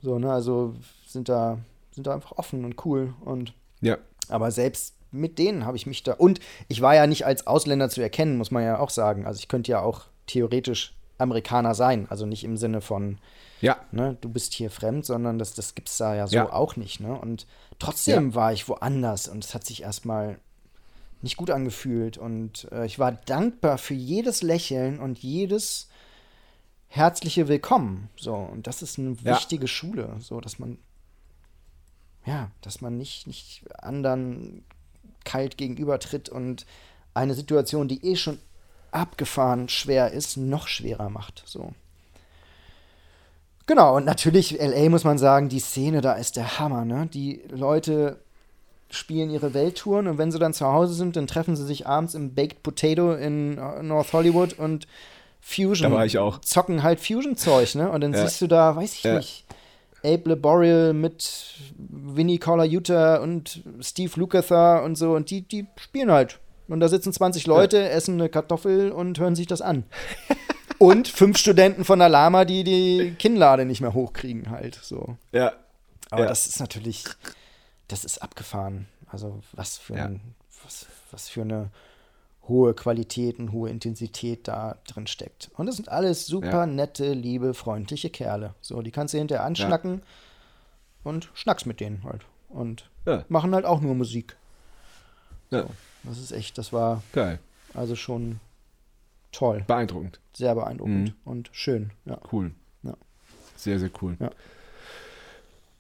So, 0.02 0.20
ne, 0.20 0.32
also 0.32 0.74
sind 1.08 1.30
da, 1.30 1.60
sind 1.92 2.08
da 2.08 2.14
einfach 2.16 2.34
offen 2.34 2.66
und 2.66 2.84
cool 2.86 3.14
und 3.24 3.54
Ja. 3.82 3.98
aber 4.30 4.52
selbst 4.52 4.96
mit 5.12 5.38
denen 5.38 5.66
habe 5.66 5.78
ich 5.78 5.86
mich 5.86 6.02
da. 6.04 6.14
Und 6.14 6.40
ich 6.68 6.82
war 6.82 6.96
ja 6.96 7.06
nicht 7.08 7.26
als 7.26 7.46
Ausländer 7.46 7.90
zu 7.90 8.02
erkennen, 8.02 8.38
muss 8.38 8.50
man 8.52 8.64
ja 8.64 8.80
auch 8.80 8.90
sagen. 8.90 9.26
Also 9.28 9.38
ich 9.40 9.48
könnte 9.48 9.72
ja 9.72 9.80
auch 9.82 10.02
theoretisch 10.26 10.96
Amerikaner 11.24 11.74
sein. 11.74 12.08
Also 12.10 12.26
nicht 12.28 12.44
im 12.44 12.58
Sinne 12.58 12.82
von, 12.82 13.18
Ja. 13.62 13.78
ne, 13.92 14.18
du 14.22 14.30
bist 14.30 14.54
hier 14.54 14.70
fremd, 14.70 15.06
sondern 15.06 15.40
das, 15.40 15.54
das 15.56 15.74
gibt 15.76 15.90
es 15.90 15.98
da 15.98 16.14
ja 16.16 16.28
so 16.28 16.36
Ja. 16.36 16.54
auch 16.54 16.76
nicht. 16.76 17.00
Ne? 17.00 17.18
Und 17.20 17.48
trotzdem 17.80 18.36
war 18.36 18.54
ich 18.54 18.68
woanders 18.70 19.28
und 19.28 19.44
es 19.44 19.56
hat 19.56 19.66
sich 19.66 19.82
erstmal 19.82 20.40
nicht 21.22 21.38
gut 21.38 21.50
angefühlt. 21.50 22.18
Und 22.18 22.68
äh, 22.72 22.86
ich 22.86 23.00
war 23.00 23.12
dankbar 23.14 23.78
für 23.78 23.94
jedes 23.96 24.42
Lächeln 24.44 25.00
und 25.00 25.20
jedes 25.20 25.88
herzliche 26.90 27.48
Willkommen. 27.48 28.10
So, 28.18 28.36
und 28.36 28.68
das 28.68 28.82
ist 28.82 29.00
eine 29.00 29.16
Ja. 29.24 29.36
wichtige 29.36 29.68
Schule, 29.68 30.16
so 30.20 30.40
dass 30.42 30.60
man 30.60 30.78
ja, 32.26 32.52
dass 32.62 32.80
man 32.80 32.98
nicht, 32.98 33.28
nicht 33.28 33.66
anderen 33.84 34.64
kalt 35.26 35.58
gegenübertritt 35.58 36.30
und 36.30 36.66
eine 37.14 37.34
Situation, 37.34 37.88
die 37.90 38.06
eh 38.06 38.16
schon 38.16 38.40
abgefahren 38.94 39.70
schwer 39.70 40.12
ist, 40.12 40.38
noch 40.38 40.68
schwerer 40.68 41.10
macht. 41.10 41.44
So. 41.46 41.74
Genau, 43.66 43.96
und 43.96 44.06
natürlich, 44.06 44.60
LA 44.60 44.90
muss 44.90 45.04
man 45.06 45.18
sagen, 45.18 45.48
die 45.50 45.60
Szene 45.60 46.02
da 46.02 46.14
ist 46.14 46.36
der 46.36 46.60
Hammer, 46.60 46.84
ne? 46.84 47.08
Die 47.14 47.42
Leute 47.50 48.20
spielen 48.90 49.30
ihre 49.30 49.54
Welttouren 49.54 50.08
und 50.08 50.18
wenn 50.18 50.32
sie 50.32 50.40
dann 50.40 50.54
zu 50.54 50.68
Hause 50.68 50.94
sind, 50.94 51.16
dann 51.16 51.28
treffen 51.28 51.56
sie 51.56 51.66
sich 51.66 51.88
abends 51.88 52.14
im 52.14 52.36
Baked 52.36 52.62
Potato 52.62 53.14
in 53.14 53.58
äh, 53.58 53.82
North 53.82 54.14
Hollywood 54.14 54.54
und 54.54 54.88
Fusion. 55.42 55.90
Da 55.92 55.96
war 55.96 56.06
ich 56.06 56.18
auch. 56.18 56.40
Zocken 56.42 56.84
halt 56.84 57.00
Fusion-Zeug, 57.00 57.76
ne? 57.76 57.90
Und 57.90 58.02
dann 58.02 58.14
Ja. 58.14 58.26
siehst 58.28 58.42
du 58.42 58.48
da, 58.48 58.76
weiß 58.76 58.94
ich 58.94 59.04
Ja. 59.04 59.16
nicht, 59.18 59.46
Abe 60.06 60.30
Laboriel 60.30 60.94
mit 60.94 61.56
Vinnie 61.78 62.38
Colaiuta 62.38 63.18
und 63.18 63.62
Steve 63.80 64.12
Lukather 64.20 64.84
und 64.84 64.98
so 64.98 65.14
und 65.16 65.30
die, 65.30 65.42
die 65.42 65.66
spielen 65.78 66.12
halt. 66.12 66.40
Und 66.68 66.80
da 66.80 66.88
sitzen 66.88 67.12
20 67.14 67.46
Leute, 67.48 67.90
essen 67.90 68.16
eine 68.20 68.30
Kartoffel 68.30 68.92
und 68.92 69.20
hören 69.20 69.36
sich 69.36 69.48
das 69.48 69.62
an. 69.62 69.84
und 70.80 71.08
fünf 71.08 71.38
Studenten 71.38 71.84
von 71.86 72.00
der 72.00 72.10
Lama, 72.10 72.46
die 72.46 72.64
die 72.64 73.16
Kinnlade 73.20 73.66
nicht 73.66 73.82
mehr 73.82 73.94
hochkriegen 73.94 74.50
halt, 74.50 74.76
so. 74.82 75.18
Ja. 75.32 75.54
Aber 76.10 76.24
Ja. 76.24 76.30
das 76.30 76.48
ist 76.48 76.60
natürlich, 76.60 77.06
das 77.88 78.06
ist 78.06 78.22
abgefahren. 78.22 78.88
Also 79.08 79.40
was 79.52 79.78
für, 79.78 79.96
Ja. 79.96 80.06
ein, 80.06 80.22
was, 80.64 80.86
was 81.12 81.30
für 81.30 81.42
eine 81.42 81.70
hohe 82.48 82.74
Qualität 82.74 83.40
und 83.40 83.52
hohe 83.52 83.70
Intensität 83.70 84.48
da 84.48 84.76
drin 84.88 85.08
steckt. 85.08 85.50
Und 85.56 85.66
das 85.66 85.76
sind 85.78 85.90
alles 85.90 86.26
super 86.26 86.48
Ja. 86.62 86.66
nette, 86.66 87.14
liebe, 87.14 87.54
freundliche 87.54 88.10
Kerle. 88.10 88.54
So, 88.62 88.82
die 88.82 88.92
kannst 88.92 89.14
du 89.14 89.18
hinterher 89.18 89.46
anschnacken 89.46 90.02
und 91.04 91.30
schnackst 91.34 91.66
mit 91.66 91.80
denen 91.80 92.04
halt. 92.04 92.22
Und 92.50 92.90
Ja. 93.06 93.24
machen 93.30 93.54
halt 93.56 93.66
auch 93.66 93.80
nur 93.82 93.96
Musik. 93.96 94.36
Ja. 95.52 95.66
Das 96.04 96.18
ist 96.20 96.32
echt, 96.32 96.58
das 96.58 96.74
war 96.74 97.02
Geil. 97.14 97.40
also 97.74 97.96
schon 97.96 98.40
toll. 99.32 99.64
Beeindruckend. 99.68 100.20
Sehr 100.34 100.54
beeindruckend 100.56 101.10
Mhm. 101.10 101.14
und 101.26 101.50
schön. 101.54 101.92
Ja. 102.06 102.18
Cool. 102.32 102.52
Ja. 102.84 102.94
Sehr, 103.56 103.80
sehr 103.80 103.90
cool. 104.02 104.18
Ja. 104.20 104.32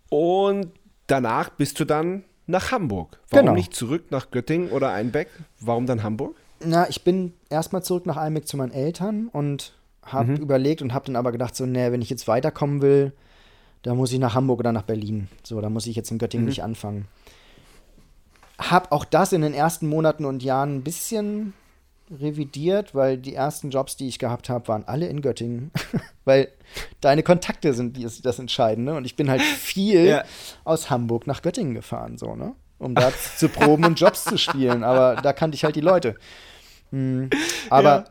Und 0.10 0.68
danach 1.08 1.50
bist 1.50 1.80
du 1.80 1.86
dann 1.86 2.24
nach 2.48 2.72
Hamburg. 2.72 3.20
Warum 3.30 3.46
Genau. 3.46 3.56
nicht 3.56 3.74
zurück 3.76 4.06
nach 4.12 4.32
Göttingen 4.32 4.70
oder 4.72 4.92
Einbeck? 4.92 5.28
Warum 5.60 5.86
dann 5.86 6.04
Hamburg? 6.04 6.36
Na, 6.66 6.88
ich 6.90 7.04
bin 7.04 7.34
erstmal 7.50 7.84
zurück 7.84 8.06
nach 8.06 8.18
Einbeck 8.18 8.48
zu 8.48 8.58
meinen 8.58 8.72
Eltern 8.72 9.28
und 9.32 9.74
habe 10.04 10.32
Mhm. 10.32 10.38
überlegt 10.38 10.82
und 10.82 10.94
habe 10.94 11.06
dann 11.06 11.16
aber 11.16 11.32
gedacht, 11.32 11.56
so, 11.56 11.66
nee, 11.66 11.92
wenn 11.92 12.02
ich 12.02 12.10
jetzt 12.10 12.28
weiterkommen 12.28 12.82
will, 12.82 13.14
da 13.82 13.96
muss 13.96 14.12
ich 14.12 14.20
nach 14.20 14.36
Hamburg 14.36 14.60
oder 14.60 14.72
nach 14.72 14.84
Berlin. 14.84 15.28
So, 15.44 15.60
da 15.62 15.70
muss 15.70 15.88
ich 15.88 15.96
jetzt 15.96 16.12
in 16.12 16.18
Göttingen 16.20 16.46
Mhm. 16.46 16.50
nicht 16.50 16.64
anfangen. 16.64 17.06
Hab 18.60 18.92
auch 18.92 19.06
das 19.06 19.34
in 19.34 19.42
den 19.42 19.54
ersten 19.54 19.88
Monaten 19.88 20.26
und 20.26 20.44
Jahren 20.44 20.76
ein 20.78 20.84
bisschen 20.84 21.54
revidiert, 22.12 22.94
weil 22.94 23.18
die 23.18 23.34
ersten 23.34 23.72
Jobs, 23.72 23.96
die 23.98 24.08
ich 24.08 24.20
gehabt 24.20 24.50
habe, 24.50 24.68
waren 24.68 24.84
alle 24.86 25.08
in 25.08 25.22
Göttingen. 25.22 25.72
weil 26.26 26.50
deine 27.02 27.24
Kontakte 27.24 27.74
sind 27.74 27.98
die, 27.98 28.08
das 28.22 28.40
Entscheidende. 28.40 28.94
Und 28.96 29.06
ich 29.06 29.16
bin 29.16 29.30
halt 29.30 29.42
viel 29.60 30.06
Ja. 30.06 30.24
aus 30.64 30.90
Hamburg 30.90 31.28
nach 31.28 31.42
Göttingen 31.42 31.74
gefahren, 31.74 32.18
so, 32.18 32.36
ne? 32.36 32.54
Um 32.80 32.94
da 32.96 33.12
zu 33.38 33.50
proben 33.50 33.86
und 33.86 34.00
Jobs 34.00 34.24
zu 34.26 34.38
spielen. 34.38 34.84
Aber 34.84 35.16
da 35.22 35.34
kannte 35.34 35.56
ich 35.56 35.64
halt 35.64 35.76
die 35.76 35.82
Leute. 35.82 36.16
Hm, 36.92 37.30
aber 37.70 37.90
Ja. 37.90 38.06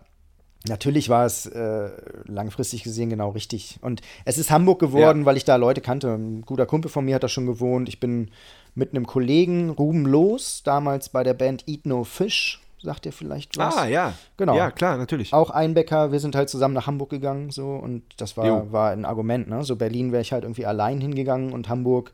natürlich 0.69 1.09
war 1.09 1.25
es 1.27 1.47
äh, 1.47 1.91
langfristig 2.27 2.83
gesehen 2.83 3.11
genau 3.11 3.31
richtig. 3.31 3.79
Und 3.83 4.01
es 4.25 4.39
ist 4.39 4.51
Hamburg 4.51 4.81
geworden, 4.81 5.25
weil 5.27 5.37
ich 5.37 5.45
da 5.45 5.57
Leute 5.57 5.81
kannte. 5.83 6.09
Ein 6.15 6.43
guter 6.43 6.67
Kumpel 6.67 6.91
von 6.91 7.05
mir 7.05 7.15
hat 7.17 7.23
da 7.23 7.29
schon 7.29 7.47
gewohnt. 7.47 7.89
Ich 7.89 8.01
bin 8.01 8.31
mit 8.75 8.91
einem 8.91 9.07
Kollegen, 9.07 9.71
Ruben 9.71 10.07
Los, 10.07 10.63
damals 10.63 11.09
bei 11.09 11.23
der 11.23 11.35
Band 11.35 11.65
Eat 11.69 11.87
No 11.87 12.05
Fish. 12.05 12.61
Sagt 12.83 13.07
ihr 13.07 13.13
vielleicht 13.13 13.57
was? 13.59 13.77
Ah, 13.77 13.87
ja. 13.87 14.15
Genau. 14.37 14.57
Ja, 14.57 14.73
klar, 14.73 14.97
natürlich. 14.97 15.33
Auch 15.33 15.51
Einbecker, 15.51 16.11
wir 16.11 16.19
sind 16.19 16.35
halt 16.35 16.49
zusammen 16.49 16.75
nach 16.75 16.89
Hamburg 16.89 17.11
gegangen, 17.11 17.51
so, 17.51 17.77
und 17.77 18.03
das 18.17 18.37
war, 18.37 18.47
Jo. 18.47 18.73
war 18.73 18.91
ein 18.91 19.05
Argument, 19.05 19.49
ne? 19.49 19.63
So 19.63 19.77
Berlin 19.77 20.11
wäre 20.11 20.23
ich 20.23 20.33
halt 20.33 20.43
irgendwie 20.43 20.67
allein 20.67 21.01
hingegangen 21.01 21.53
und 21.53 21.69
Hamburg 21.69 22.13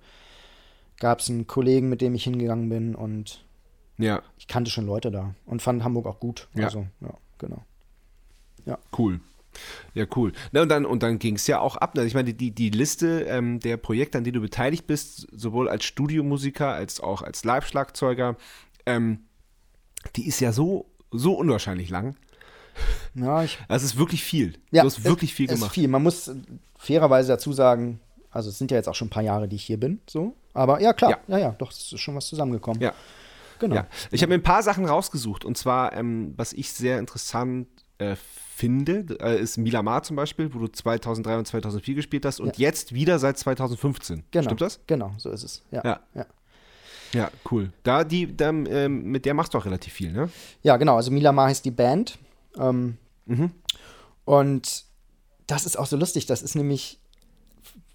gab 0.98 1.20
es 1.20 1.30
einen 1.30 1.46
Kollegen, 1.46 1.88
mit 1.88 2.02
dem 2.02 2.14
ich 2.14 2.24
hingegangen 2.24 2.68
bin 2.68 2.94
und 2.94 3.42
Ja, 3.96 4.20
ich 4.36 4.46
kannte 4.46 4.70
schon 4.70 4.84
Leute 4.84 5.10
da 5.10 5.34
und 5.46 5.62
fand 5.62 5.84
Hamburg 5.84 6.06
auch 6.06 6.20
gut. 6.20 6.48
Ja. 6.54 6.64
Also, 6.66 6.86
ja, 7.00 7.14
genau. 7.38 7.62
cool. 8.98 9.20
Ja, 9.94 10.04
cool. 10.16 10.32
Na, 10.52 10.62
und 10.62 10.68
dann, 10.68 10.84
und 10.86 11.02
dann 11.02 11.18
ging 11.18 11.36
es 11.36 11.46
ja 11.46 11.60
auch 11.60 11.76
ab. 11.76 11.92
Also 11.96 12.06
ich 12.06 12.14
meine, 12.14 12.34
die, 12.34 12.50
die 12.50 12.70
Liste 12.70 13.22
ähm, 13.22 13.60
der 13.60 13.76
Projekte, 13.76 14.18
an 14.18 14.24
denen 14.24 14.34
du 14.34 14.40
beteiligt 14.40 14.86
bist, 14.86 15.26
sowohl 15.32 15.68
als 15.68 15.84
Studiomusiker 15.84 16.72
als 16.72 17.00
auch 17.00 17.22
als 17.22 17.44
Live-Schlagzeuger, 17.44 18.36
ähm, 18.86 19.20
die 20.16 20.26
ist 20.26 20.40
ja 20.40 20.52
so, 20.52 20.86
so 21.10 21.34
unwahrscheinlich 21.34 21.90
lang. 21.90 22.16
Ja, 23.14 23.42
ich 23.42 23.58
Das 23.68 23.82
ist 23.82 23.98
wirklich 23.98 24.22
viel. 24.22 24.54
Ja, 24.70 24.82
du 24.82 24.86
hast 24.86 25.04
wirklich 25.04 25.34
viel 25.34 25.46
es 25.46 25.52
ist 25.54 25.58
gemacht. 25.60 25.74
viel. 25.74 25.88
Man 25.88 26.02
muss 26.02 26.30
fairerweise 26.76 27.28
dazu 27.28 27.52
sagen, 27.52 28.00
also 28.30 28.50
es 28.50 28.58
sind 28.58 28.70
ja 28.70 28.76
jetzt 28.76 28.88
auch 28.88 28.94
schon 28.94 29.08
ein 29.08 29.10
paar 29.10 29.22
Jahre, 29.22 29.48
die 29.48 29.56
ich 29.56 29.64
hier 29.64 29.80
bin, 29.80 30.00
so. 30.08 30.34
Aber 30.54 30.80
ja, 30.80 30.92
klar, 30.92 31.10
Ja. 31.10 31.18
ja, 31.28 31.38
ja, 31.38 31.50
doch, 31.58 31.70
es 31.72 31.92
ist 31.92 32.00
schon 32.00 32.14
was 32.14 32.26
zusammengekommen. 32.28 32.80
Ja. 32.80 32.92
Genau. 33.58 33.74
Ja, 33.74 33.86
ich 34.12 34.22
habe 34.22 34.28
mir 34.30 34.34
ein 34.38 34.42
paar 34.44 34.62
Sachen 34.62 34.84
rausgesucht 34.84 35.44
und 35.44 35.58
zwar, 35.58 35.92
ähm, 35.94 36.34
was 36.36 36.52
ich 36.52 36.70
sehr 36.72 37.00
interessant 37.00 37.66
äh, 37.98 38.16
finde, 38.16 39.06
äh, 39.20 39.40
ist 39.40 39.56
Milamar 39.56 40.02
zum 40.02 40.16
Beispiel, 40.16 40.52
wo 40.52 40.58
du 40.58 40.68
2003 40.68 41.38
und 41.38 41.46
2004 41.46 41.94
gespielt 41.94 42.24
hast 42.24 42.40
und 42.40 42.58
jetzt 42.58 42.92
wieder 42.92 43.18
seit 43.18 43.38
2015. 43.38 44.24
Genau. 44.30 44.44
Stimmt 44.44 44.60
das? 44.60 44.80
Genau, 44.86 45.12
so 45.18 45.30
ist 45.30 45.44
es. 45.44 45.62
Ja. 45.70 45.82
Ja. 45.84 46.00
Ja. 46.14 46.26
Ja, 47.14 47.30
cool. 47.50 47.72
Da 47.84 48.04
die, 48.04 48.36
da, 48.36 48.50
ähm, 48.50 49.04
mit 49.04 49.24
der 49.24 49.32
machst 49.32 49.54
du 49.54 49.58
auch 49.58 49.64
relativ 49.64 49.92
viel, 49.94 50.12
ne? 50.12 50.28
Ja, 50.62 50.76
genau. 50.76 50.96
Also 50.96 51.10
Milamar 51.10 51.48
heißt 51.48 51.64
die 51.64 51.70
Band. 51.70 52.18
Ähm, 52.58 52.96
Mhm. 53.26 53.50
Und 54.24 54.84
das 55.46 55.66
ist 55.66 55.78
auch 55.78 55.86
so 55.86 55.96
lustig. 55.96 56.26
Das 56.26 56.40
ist 56.42 56.54
nämlich 56.54 56.98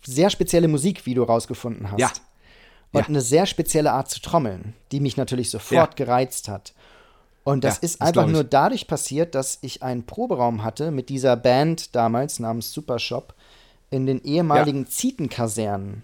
sehr 0.06 0.30
spezielle 0.30 0.68
Musik, 0.68 1.06
wie 1.06 1.14
du 1.16 1.24
rausgefunden 1.24 1.92
hast. 1.92 2.00
Ja. 2.00 2.12
Und 2.92 3.02
Ja. 3.02 3.08
eine 3.08 3.22
sehr 3.22 3.46
spezielle 3.48 3.92
Art 3.92 4.10
zu 4.12 4.22
trommeln, 4.22 4.74
die 4.92 5.00
mich 5.00 5.18
natürlich 5.18 5.50
sofort 5.50 5.96
gereizt 5.96 6.48
hat. 6.50 6.74
Und 7.44 7.64
das 7.64 7.76
Ja, 7.78 7.80
ist 7.84 8.02
das 8.02 8.08
einfach 8.08 8.28
ich. 8.28 8.34
nur 8.34 8.44
dadurch 8.44 8.88
passiert, 8.88 9.36
dass 9.36 9.58
ich 9.62 9.84
einen 9.84 10.06
Proberaum 10.06 10.64
hatte 10.64 10.92
mit 10.92 11.10
dieser 11.10 11.36
Band 11.36 11.96
damals 11.96 12.40
namens 12.40 12.72
Supershop 12.72 13.34
in 13.90 14.06
den 14.06 14.24
ehemaligen 14.24 14.88
Zietenkasernen 14.88 16.04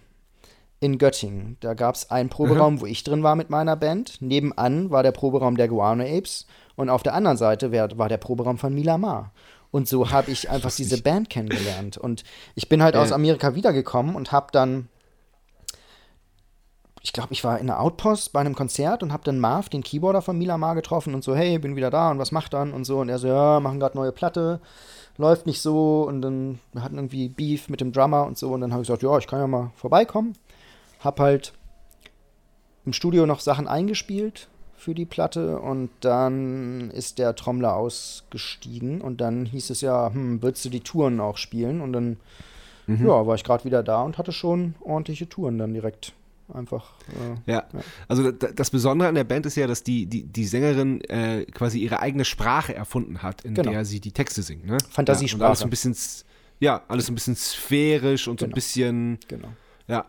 in 0.82 0.98
Göttingen. 0.98 1.58
Da 1.60 1.74
gab 1.74 1.96
es 1.96 2.10
einen 2.12 2.30
Proberaum, 2.30 2.80
wo 2.82 2.86
ich 2.86 3.04
drin 3.04 3.24
war 3.24 3.36
mit 3.36 3.50
meiner 3.50 3.76
Band. 3.76 4.22
Nebenan 4.22 4.92
war 4.92 5.04
der 5.04 5.12
Proberaum 5.12 5.58
der 5.58 5.68
Guano 5.68 6.04
Apes 6.04 6.46
und 6.76 6.90
auf 6.90 7.04
der 7.04 7.14
anderen 7.14 7.38
Seite 7.38 7.72
war 7.98 8.10
der 8.10 8.18
Proberaum 8.18 8.58
von 8.58 8.74
Milamar. 8.74 9.32
Und 9.72 9.88
so 9.88 10.10
habe 10.12 10.32
ich 10.32 10.50
einfach 10.50 10.74
diese 10.74 11.02
Band 11.02 11.30
kennengelernt. 11.30 11.98
Und 11.98 12.24
ich 12.56 12.70
bin 12.70 12.82
halt 12.82 12.96
aus 12.96 13.10
Ja. 13.10 13.16
Amerika 13.16 13.56
wiedergekommen 13.56 14.16
und 14.16 14.32
habe 14.32 14.48
dann, 14.52 14.88
ich 17.02 17.14
glaube, 17.14 17.32
ich 17.32 17.44
war 17.44 17.60
in 17.60 17.68
der 17.68 17.80
Outpost 17.80 18.34
bei 18.34 18.42
einem 18.42 18.56
Konzert 18.56 19.04
und 19.04 19.14
habe 19.14 19.24
dann 19.24 19.40
Marv, 19.40 19.70
den 19.70 19.84
Keyboarder 19.84 20.22
von 20.22 20.38
Milamar, 20.38 20.76
getroffen 20.76 21.16
und 21.16 21.24
so, 21.24 21.36
hey, 21.36 21.58
bin 21.58 21.76
wieder 21.76 21.90
da 21.90 22.12
und 22.12 22.20
was 22.20 22.32
macht 22.32 22.54
dann 22.54 22.74
und 22.74 22.84
so. 22.84 23.00
Und 23.00 23.10
er 23.10 23.20
so, 23.20 23.28
ja, 23.28 23.60
machen 23.60 23.80
gerade 23.80 23.98
neue 23.98 24.12
Platte, 24.12 24.60
läuft 25.18 25.46
nicht 25.46 25.62
so. 25.62 26.04
Und 26.04 26.22
dann 26.22 26.60
wir 26.74 26.84
hatten 26.84 26.96
irgendwie 26.96 27.30
Beef 27.30 27.70
mit 27.70 27.80
dem 27.80 27.94
Drummer 27.94 28.26
und 28.26 28.38
so. 28.38 28.52
Und 28.52 28.62
dann 28.62 28.74
habe 28.74 28.82
ich 28.82 28.88
gesagt, 28.88 29.04
ja, 29.04 29.18
ich 29.18 29.28
kann 29.28 29.40
ja 29.40 29.48
mal 29.48 29.72
vorbeikommen. 29.76 30.34
Hab 31.00 31.20
halt 31.20 31.54
im 32.86 32.94
Studio 32.94 33.26
noch 33.26 33.40
Sachen 33.40 33.68
eingespielt 33.68 34.50
für 34.76 34.94
die 34.94 35.06
Platte 35.06 35.60
und 35.60 35.90
dann 36.02 36.90
ist 36.92 37.20
der 37.20 37.36
Trommler 37.36 37.76
ausgestiegen 37.76 39.02
und 39.02 39.20
dann 39.20 39.46
hieß 39.46 39.70
es 39.70 39.82
ja, 39.82 40.12
hm, 40.12 40.42
würdest 40.42 40.66
du 40.66 40.70
die 40.70 40.80
Touren 40.80 41.20
auch 41.20 41.38
spielen? 41.38 41.82
Und 41.82 41.94
dann, 41.94 42.18
ja, 42.88 43.28
war 43.28 43.36
ich 43.36 43.44
gerade 43.44 43.66
wieder 43.66 43.84
da 43.84 44.02
und 44.04 44.18
hatte 44.18 44.32
schon 44.32 44.76
ordentliche 44.82 45.28
Touren 45.30 45.58
dann 45.58 45.74
direkt. 45.74 46.14
Einfach, 46.54 46.94
äh, 47.46 47.52
Ja. 47.52 47.68
Also 48.08 48.32
da- 48.32 48.52
das 48.52 48.70
Besondere 48.72 49.10
an 49.10 49.16
der 49.16 49.24
Band 49.24 49.46
ist 49.46 49.56
ja, 49.56 49.68
dass 49.68 49.84
die, 49.84 50.06
die, 50.08 50.24
die 50.24 50.46
Sängerin 50.46 51.02
äh, 51.02 51.46
quasi 51.46 51.80
ihre 51.80 52.00
eigene 52.00 52.26
Sprache 52.26 52.74
erfunden 52.74 53.22
hat, 53.22 53.44
in 53.46 53.54
Genau. 53.54 53.72
der 53.72 53.86
sie 53.86 54.00
die 54.00 54.12
Texte 54.12 54.42
singt. 54.42 54.66
Ne? 54.66 54.78
Fantasiesprache. 54.90 55.40
Ja, 55.42 55.46
und 55.46 55.50
alles 55.50 55.64
ein 55.64 55.70
bisschen, 55.70 55.96
ja, 56.60 56.82
alles 56.88 57.08
ein 57.10 57.16
bisschen 57.16 57.36
sphärisch 57.36 58.28
und 58.28 58.40
so 58.40 58.46
ein 58.46 58.50
Genau. 58.50 58.56
bisschen, 58.56 59.20
genau. 59.28 59.50
ja. 59.88 60.06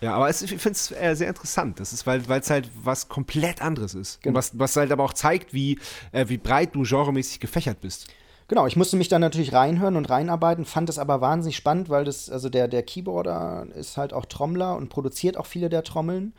Ja, 0.00 0.14
aber 0.14 0.28
es, 0.28 0.42
ich 0.42 0.50
finde 0.50 0.70
es 0.72 0.90
äh, 0.90 1.14
sehr 1.14 1.28
interessant. 1.28 1.78
Das 1.78 1.92
ist, 1.92 2.08
weil 2.08 2.22
es 2.28 2.50
halt 2.50 2.68
was 2.82 3.08
komplett 3.08 3.62
anderes 3.62 3.94
ist. 3.94 4.16
Und 4.16 4.22
Genau. 4.24 4.38
was, 4.38 4.58
was 4.58 4.74
halt 4.74 4.90
aber 4.90 5.04
auch 5.04 5.12
zeigt, 5.12 5.54
wie, 5.54 5.78
äh, 6.10 6.28
wie 6.28 6.38
breit 6.38 6.74
du 6.74 6.82
genremäßig 6.82 7.38
gefächert 7.38 7.80
bist. 7.80 8.08
Genau, 8.52 8.66
ich 8.66 8.76
musste 8.76 8.98
mich 8.98 9.08
dann 9.08 9.22
natürlich 9.22 9.54
reinhören 9.54 9.96
und 9.96 10.10
reinarbeiten, 10.10 10.66
fand 10.66 10.90
es 10.90 10.98
aber 10.98 11.22
wahnsinnig 11.22 11.56
spannend, 11.56 11.88
weil 11.88 12.04
das, 12.04 12.28
also 12.28 12.50
der, 12.50 12.68
der 12.68 12.82
Keyboarder 12.82 13.64
ist 13.74 13.96
halt 13.96 14.12
auch 14.12 14.26
Trommler 14.26 14.76
und 14.76 14.90
produziert 14.90 15.38
auch 15.38 15.46
viele 15.46 15.70
der 15.70 15.84
Trommeln. 15.84 16.34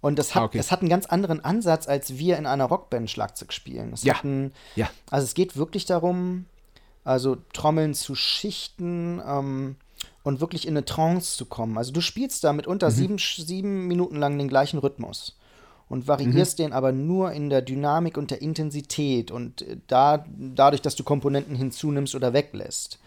Und 0.00 0.20
das 0.20 0.36
hat, 0.36 0.42
Ah, 0.42 0.44
okay. 0.44 0.58
das 0.58 0.70
hat 0.70 0.82
einen 0.82 0.88
ganz 0.88 1.06
anderen 1.06 1.44
Ansatz, 1.44 1.88
als 1.88 2.16
wir 2.16 2.38
in 2.38 2.46
einer 2.46 2.66
Rockband 2.66 3.10
Schlagzeug 3.10 3.52
spielen. 3.52 3.92
Es 3.92 4.04
Ja. 4.04 4.20
einen, 4.22 4.52
Ja. 4.76 4.88
Also 5.10 5.24
es 5.24 5.34
geht 5.34 5.56
wirklich 5.56 5.84
darum, 5.84 6.44
also 7.02 7.38
Trommeln 7.52 7.92
zu 7.92 8.14
schichten 8.14 9.20
ähm, 9.26 9.74
und 10.22 10.40
wirklich 10.40 10.64
in 10.64 10.74
eine 10.74 10.84
Trance 10.84 11.36
zu 11.36 11.44
kommen. 11.44 11.76
Also 11.76 11.90
du 11.90 12.00
spielst 12.00 12.44
da 12.44 12.52
mitunter 12.52 12.92
sieben, 12.92 13.18
sieben 13.18 13.88
Minuten 13.88 14.14
lang 14.14 14.38
den 14.38 14.46
gleichen 14.46 14.78
Rhythmus 14.78 15.36
und 15.88 16.06
variierst 16.06 16.58
den 16.58 16.72
aber 16.72 16.92
nur 16.92 17.32
in 17.32 17.50
der 17.50 17.62
Dynamik 17.62 18.16
und 18.16 18.30
der 18.30 18.42
Intensität 18.42 19.30
und 19.30 19.62
äh, 19.62 19.76
da, 19.86 20.24
dadurch, 20.36 20.82
dass 20.82 20.96
du 20.96 21.04
Komponenten 21.04 21.54
hinzunimmst 21.54 22.14
oder 22.14 22.32
weglässt. 22.32 22.98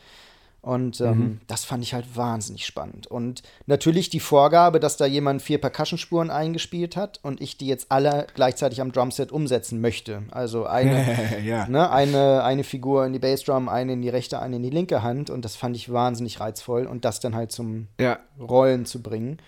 Und 0.63 1.01
ähm, 1.01 1.41
das 1.47 1.65
fand 1.65 1.81
ich 1.81 1.95
halt 1.95 2.15
wahnsinnig 2.15 2.67
spannend. 2.67 3.07
Und 3.07 3.41
natürlich 3.65 4.11
die 4.11 4.19
Vorgabe, 4.19 4.79
dass 4.79 4.95
da 4.95 5.07
jemand 5.07 5.41
vier 5.41 5.59
Percussion-Spuren 5.59 6.29
eingespielt 6.29 6.95
hat 6.95 7.19
und 7.23 7.41
ich 7.41 7.57
die 7.57 7.65
jetzt 7.65 7.87
alle 7.89 8.27
gleichzeitig 8.35 8.79
am 8.79 8.91
Drumset 8.91 9.31
umsetzen 9.31 9.81
möchte. 9.81 10.21
Also 10.29 10.67
eine, 10.67 11.41
ja. 11.43 11.67
ne, 11.67 11.89
eine, 11.89 12.43
eine 12.43 12.63
Figur 12.63 13.07
in 13.07 13.13
die 13.13 13.19
Bassdrum, 13.19 13.69
eine 13.69 13.93
in 13.93 14.03
die 14.03 14.09
rechte, 14.09 14.39
eine 14.39 14.57
in 14.57 14.63
die 14.63 14.69
linke 14.69 15.01
Hand. 15.01 15.31
Und 15.31 15.45
das 15.45 15.55
fand 15.55 15.75
ich 15.75 15.91
wahnsinnig 15.91 16.39
reizvoll. 16.39 16.85
Und 16.85 17.05
das 17.05 17.19
dann 17.19 17.33
halt 17.33 17.51
zum 17.51 17.87
Ja. 17.99 18.19
Rollen 18.39 18.85
zu 18.85 19.01
bringen. 19.01 19.39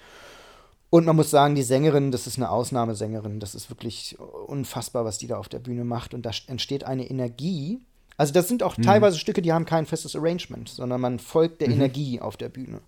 Und 0.93 1.07
man 1.07 1.15
muss 1.15 1.31
sagen, 1.31 1.55
die 1.55 1.63
Sängerin, 1.63 2.11
das 2.11 2.27
ist 2.27 2.37
eine 2.37 2.51
Ausnahmesängerin. 2.51 3.39
Das 3.39 3.55
ist 3.55 3.71
wirklich 3.71 4.15
unfassbar, 4.45 5.05
was 5.05 5.17
die 5.17 5.25
da 5.25 5.39
auf 5.39 5.49
der 5.49 5.57
Bühne 5.57 5.85
macht. 5.85 6.13
Und 6.13 6.23
da 6.23 6.29
entsteht 6.45 6.83
eine 6.83 7.09
Energie. 7.09 7.79
Also 8.15 8.31
das 8.31 8.47
sind 8.47 8.61
auch 8.61 8.75
teilweise 8.75 9.17
Stücke, 9.17 9.41
die 9.41 9.51
haben 9.51 9.65
kein 9.65 9.87
festes 9.87 10.15
Arrangement, 10.15 10.69
sondern 10.69 11.01
man 11.01 11.17
folgt 11.17 11.61
der 11.61 11.69
Energie 11.69 12.21
auf 12.21 12.37
der 12.37 12.49
Bühne. 12.49 12.79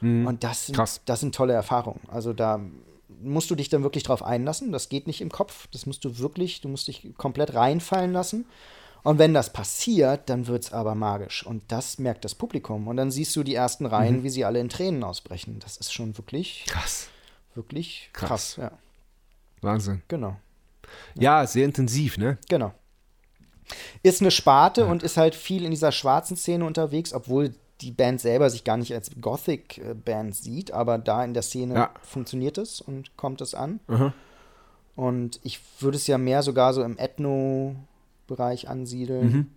Und 0.00 0.44
das 0.44 0.66
sind, 0.66 0.76
Krass. 0.76 1.00
das 1.06 1.18
sind 1.18 1.34
tolle 1.34 1.52
Erfahrungen. 1.52 1.98
Also 2.06 2.32
da 2.32 2.60
musst 3.20 3.50
du 3.50 3.56
dich 3.56 3.68
dann 3.68 3.82
wirklich 3.82 4.04
drauf 4.04 4.22
einlassen. 4.22 4.70
Das 4.70 4.88
geht 4.88 5.08
nicht 5.08 5.20
im 5.20 5.32
Kopf. 5.32 5.66
Das 5.72 5.86
musst 5.86 6.04
du 6.04 6.18
wirklich, 6.18 6.60
du 6.60 6.68
musst 6.68 6.86
dich 6.86 7.08
komplett 7.18 7.54
reinfallen 7.54 8.12
lassen. 8.12 8.46
Und 9.02 9.18
wenn 9.18 9.34
das 9.34 9.52
passiert, 9.52 10.30
dann 10.30 10.46
wird 10.46 10.66
es 10.66 10.72
aber 10.72 10.94
magisch. 10.94 11.44
Und 11.44 11.64
das 11.66 11.98
merkt 11.98 12.24
das 12.24 12.36
Publikum. 12.36 12.86
Und 12.86 12.96
dann 12.96 13.10
siehst 13.10 13.34
du 13.34 13.42
die 13.42 13.56
ersten 13.56 13.86
Reihen, 13.86 14.22
wie 14.22 14.30
sie 14.30 14.44
alle 14.44 14.60
in 14.60 14.68
Tränen 14.68 15.02
ausbrechen. 15.02 15.58
Das 15.58 15.78
ist 15.78 15.92
schon 15.92 16.16
wirklich, 16.16 16.66
Krass. 16.68 17.08
Wirklich 17.60 18.10
Krass. 18.12 18.28
krass. 18.28 18.56
Ja, 18.56 18.72
Wahnsinn. 19.60 20.02
genau. 20.08 20.36
Ja, 21.14 21.46
sehr 21.46 21.64
intensiv, 21.66 22.18
ne? 22.18 22.38
Genau. 22.48 22.72
Ist 24.02 24.20
eine 24.20 24.30
Sparte 24.32 24.86
und 24.86 25.02
ist 25.04 25.16
halt 25.16 25.34
viel 25.36 25.64
in 25.64 25.70
dieser 25.70 25.92
schwarzen 25.92 26.36
Szene 26.36 26.64
unterwegs, 26.64 27.12
obwohl 27.12 27.54
die 27.80 27.92
Band 27.92 28.20
selber 28.20 28.50
sich 28.50 28.64
gar 28.64 28.76
nicht 28.76 28.92
als 28.92 29.10
Gothic-Band 29.20 30.34
sieht, 30.34 30.72
aber 30.72 30.98
da 30.98 31.22
in 31.24 31.32
der 31.34 31.42
Szene 31.42 31.74
Ja. 31.74 31.94
funktioniert 32.02 32.58
es 32.58 32.80
und 32.80 33.16
kommt 33.16 33.40
es 33.40 33.54
an. 33.54 33.78
Aha. 33.86 34.12
Und 34.96 35.38
ich 35.44 35.60
würde 35.78 35.96
es 35.96 36.06
ja 36.06 36.18
mehr 36.18 36.42
sogar 36.42 36.74
so 36.74 36.82
im 36.82 36.98
Ethno-Bereich 36.98 38.68
ansiedeln. 38.68 39.32
Mhm. 39.32 39.50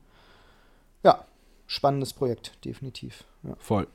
Ja, 1.04 1.26
spannendes 1.68 2.14
Projekt, 2.14 2.64
definitiv. 2.66 3.24
Ja, 3.44 3.56
Voll. 3.60 3.88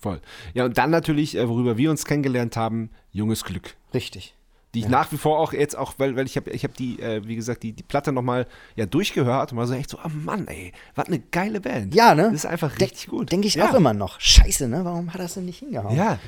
Voll. 0.00 0.20
Ja, 0.54 0.64
und 0.64 0.78
dann 0.78 0.90
natürlich, 0.90 1.36
äh, 1.36 1.48
worüber 1.48 1.76
wir 1.76 1.90
uns 1.90 2.04
kennengelernt 2.04 2.56
haben, 2.56 2.90
junges 3.12 3.44
Glück. 3.44 3.74
richtig. 3.94 4.34
Die 4.74 4.80
ich 4.80 4.88
nach 4.88 5.10
wie 5.10 5.16
vor 5.16 5.38
auch 5.38 5.54
jetzt 5.54 5.74
auch, 5.74 5.94
weil, 5.96 6.16
weil 6.16 6.26
ich 6.26 6.36
habe 6.36 6.50
ich 6.50 6.62
hab 6.62 6.74
die, 6.74 7.00
äh, 7.00 7.26
wie 7.26 7.34
gesagt, 7.34 7.62
die, 7.62 7.72
die 7.72 7.82
Platte 7.82 8.12
nochmal 8.12 8.46
ja, 8.74 8.84
durchgehört 8.84 9.52
und 9.52 9.56
war 9.56 9.66
so 9.66 9.72
echt 9.72 9.88
so, 9.88 9.96
oh 10.04 10.10
Mann, 10.12 10.46
ey, 10.48 10.72
was 10.94 11.06
eine 11.06 11.18
geile 11.18 11.62
Band. 11.62 11.94
Ja, 11.94 12.14
ne? 12.14 12.24
Das 12.24 12.34
ist 12.34 12.46
einfach 12.46 12.78
richtig 12.78 13.06
gut. 13.06 13.32
Denke 13.32 13.46
ich 13.46 13.54
ja. 13.54 13.70
auch 13.70 13.74
immer 13.74 13.94
noch. 13.94 14.20
Scheiße, 14.20 14.68
ne? 14.68 14.84
Warum 14.84 15.14
hat 15.14 15.20
das 15.20 15.32
denn 15.32 15.46
nicht 15.46 15.60
hingehauen? 15.60 15.96
Ja. 15.96 16.18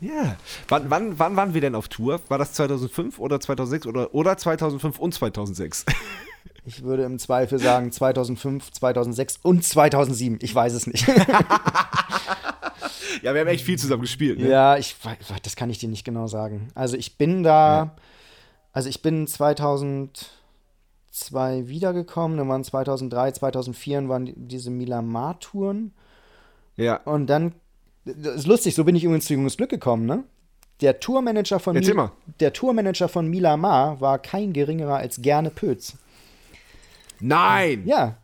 Ja. 0.00 0.36
Wann, 0.68 0.90
wann, 0.90 1.18
wann 1.18 1.36
waren 1.36 1.54
wir 1.54 1.62
denn 1.62 1.74
auf 1.74 1.88
Tour? 1.88 2.20
War 2.28 2.36
das 2.36 2.52
2005 2.52 3.18
oder 3.18 3.40
2006 3.40 3.86
oder, 3.86 4.14
oder 4.14 4.36
2005 4.36 4.98
und 4.98 5.14
2006? 5.14 5.86
Ich 6.64 6.82
würde 6.82 7.04
im 7.04 7.18
Zweifel 7.18 7.58
sagen 7.58 7.90
2005, 7.90 8.72
2006 8.72 9.38
und 9.42 9.64
2007. 9.64 10.38
Ich 10.42 10.54
weiß 10.54 10.74
es 10.74 10.86
nicht. 10.86 11.06
Ja, 13.22 13.34
wir 13.34 13.40
haben 13.40 13.48
echt 13.48 13.64
viel 13.64 13.78
zusammen 13.78 14.02
gespielt. 14.02 14.38
Ne? 14.38 14.48
Ja, 14.48 14.76
ich, 14.76 14.96
das 15.42 15.56
kann 15.56 15.70
ich 15.70 15.78
dir 15.78 15.88
nicht 15.88 16.04
genau 16.04 16.26
sagen. 16.26 16.68
Also 16.74 16.96
ich 16.96 17.16
bin 17.16 17.42
da, 17.42 17.76
ja. 17.76 17.94
also 18.72 18.88
ich 18.88 19.02
bin 19.02 19.26
2002 19.26 20.18
wiedergekommen, 21.68 22.38
dann 22.38 22.48
waren 22.48 22.64
2003, 22.64 23.32
2004 23.32 24.08
waren 24.08 24.32
diese 24.36 24.70
Milamar-Touren. 24.70 25.92
Ja. 26.76 26.96
Und 27.04 27.26
dann, 27.26 27.54
das 28.04 28.36
ist 28.36 28.46
lustig, 28.46 28.74
so 28.74 28.84
bin 28.84 28.94
ich 28.96 29.04
übrigens 29.04 29.26
zu 29.26 29.34
Junges 29.34 29.56
Glück 29.56 29.70
gekommen, 29.70 30.06
ne? 30.06 30.24
Der 30.80 31.00
Tourmanager 31.00 31.58
von, 31.58 31.74
Mi 31.74 31.92
der 32.38 32.52
Tourmanager 32.52 33.08
von 33.08 33.26
Milamar 33.26 34.00
war 34.00 34.20
kein 34.20 34.52
geringerer 34.52 34.98
als 34.98 35.20
Gerne 35.20 35.50
Pötz. 35.50 35.96
Nein! 37.20 37.82
Ja. 37.84 38.16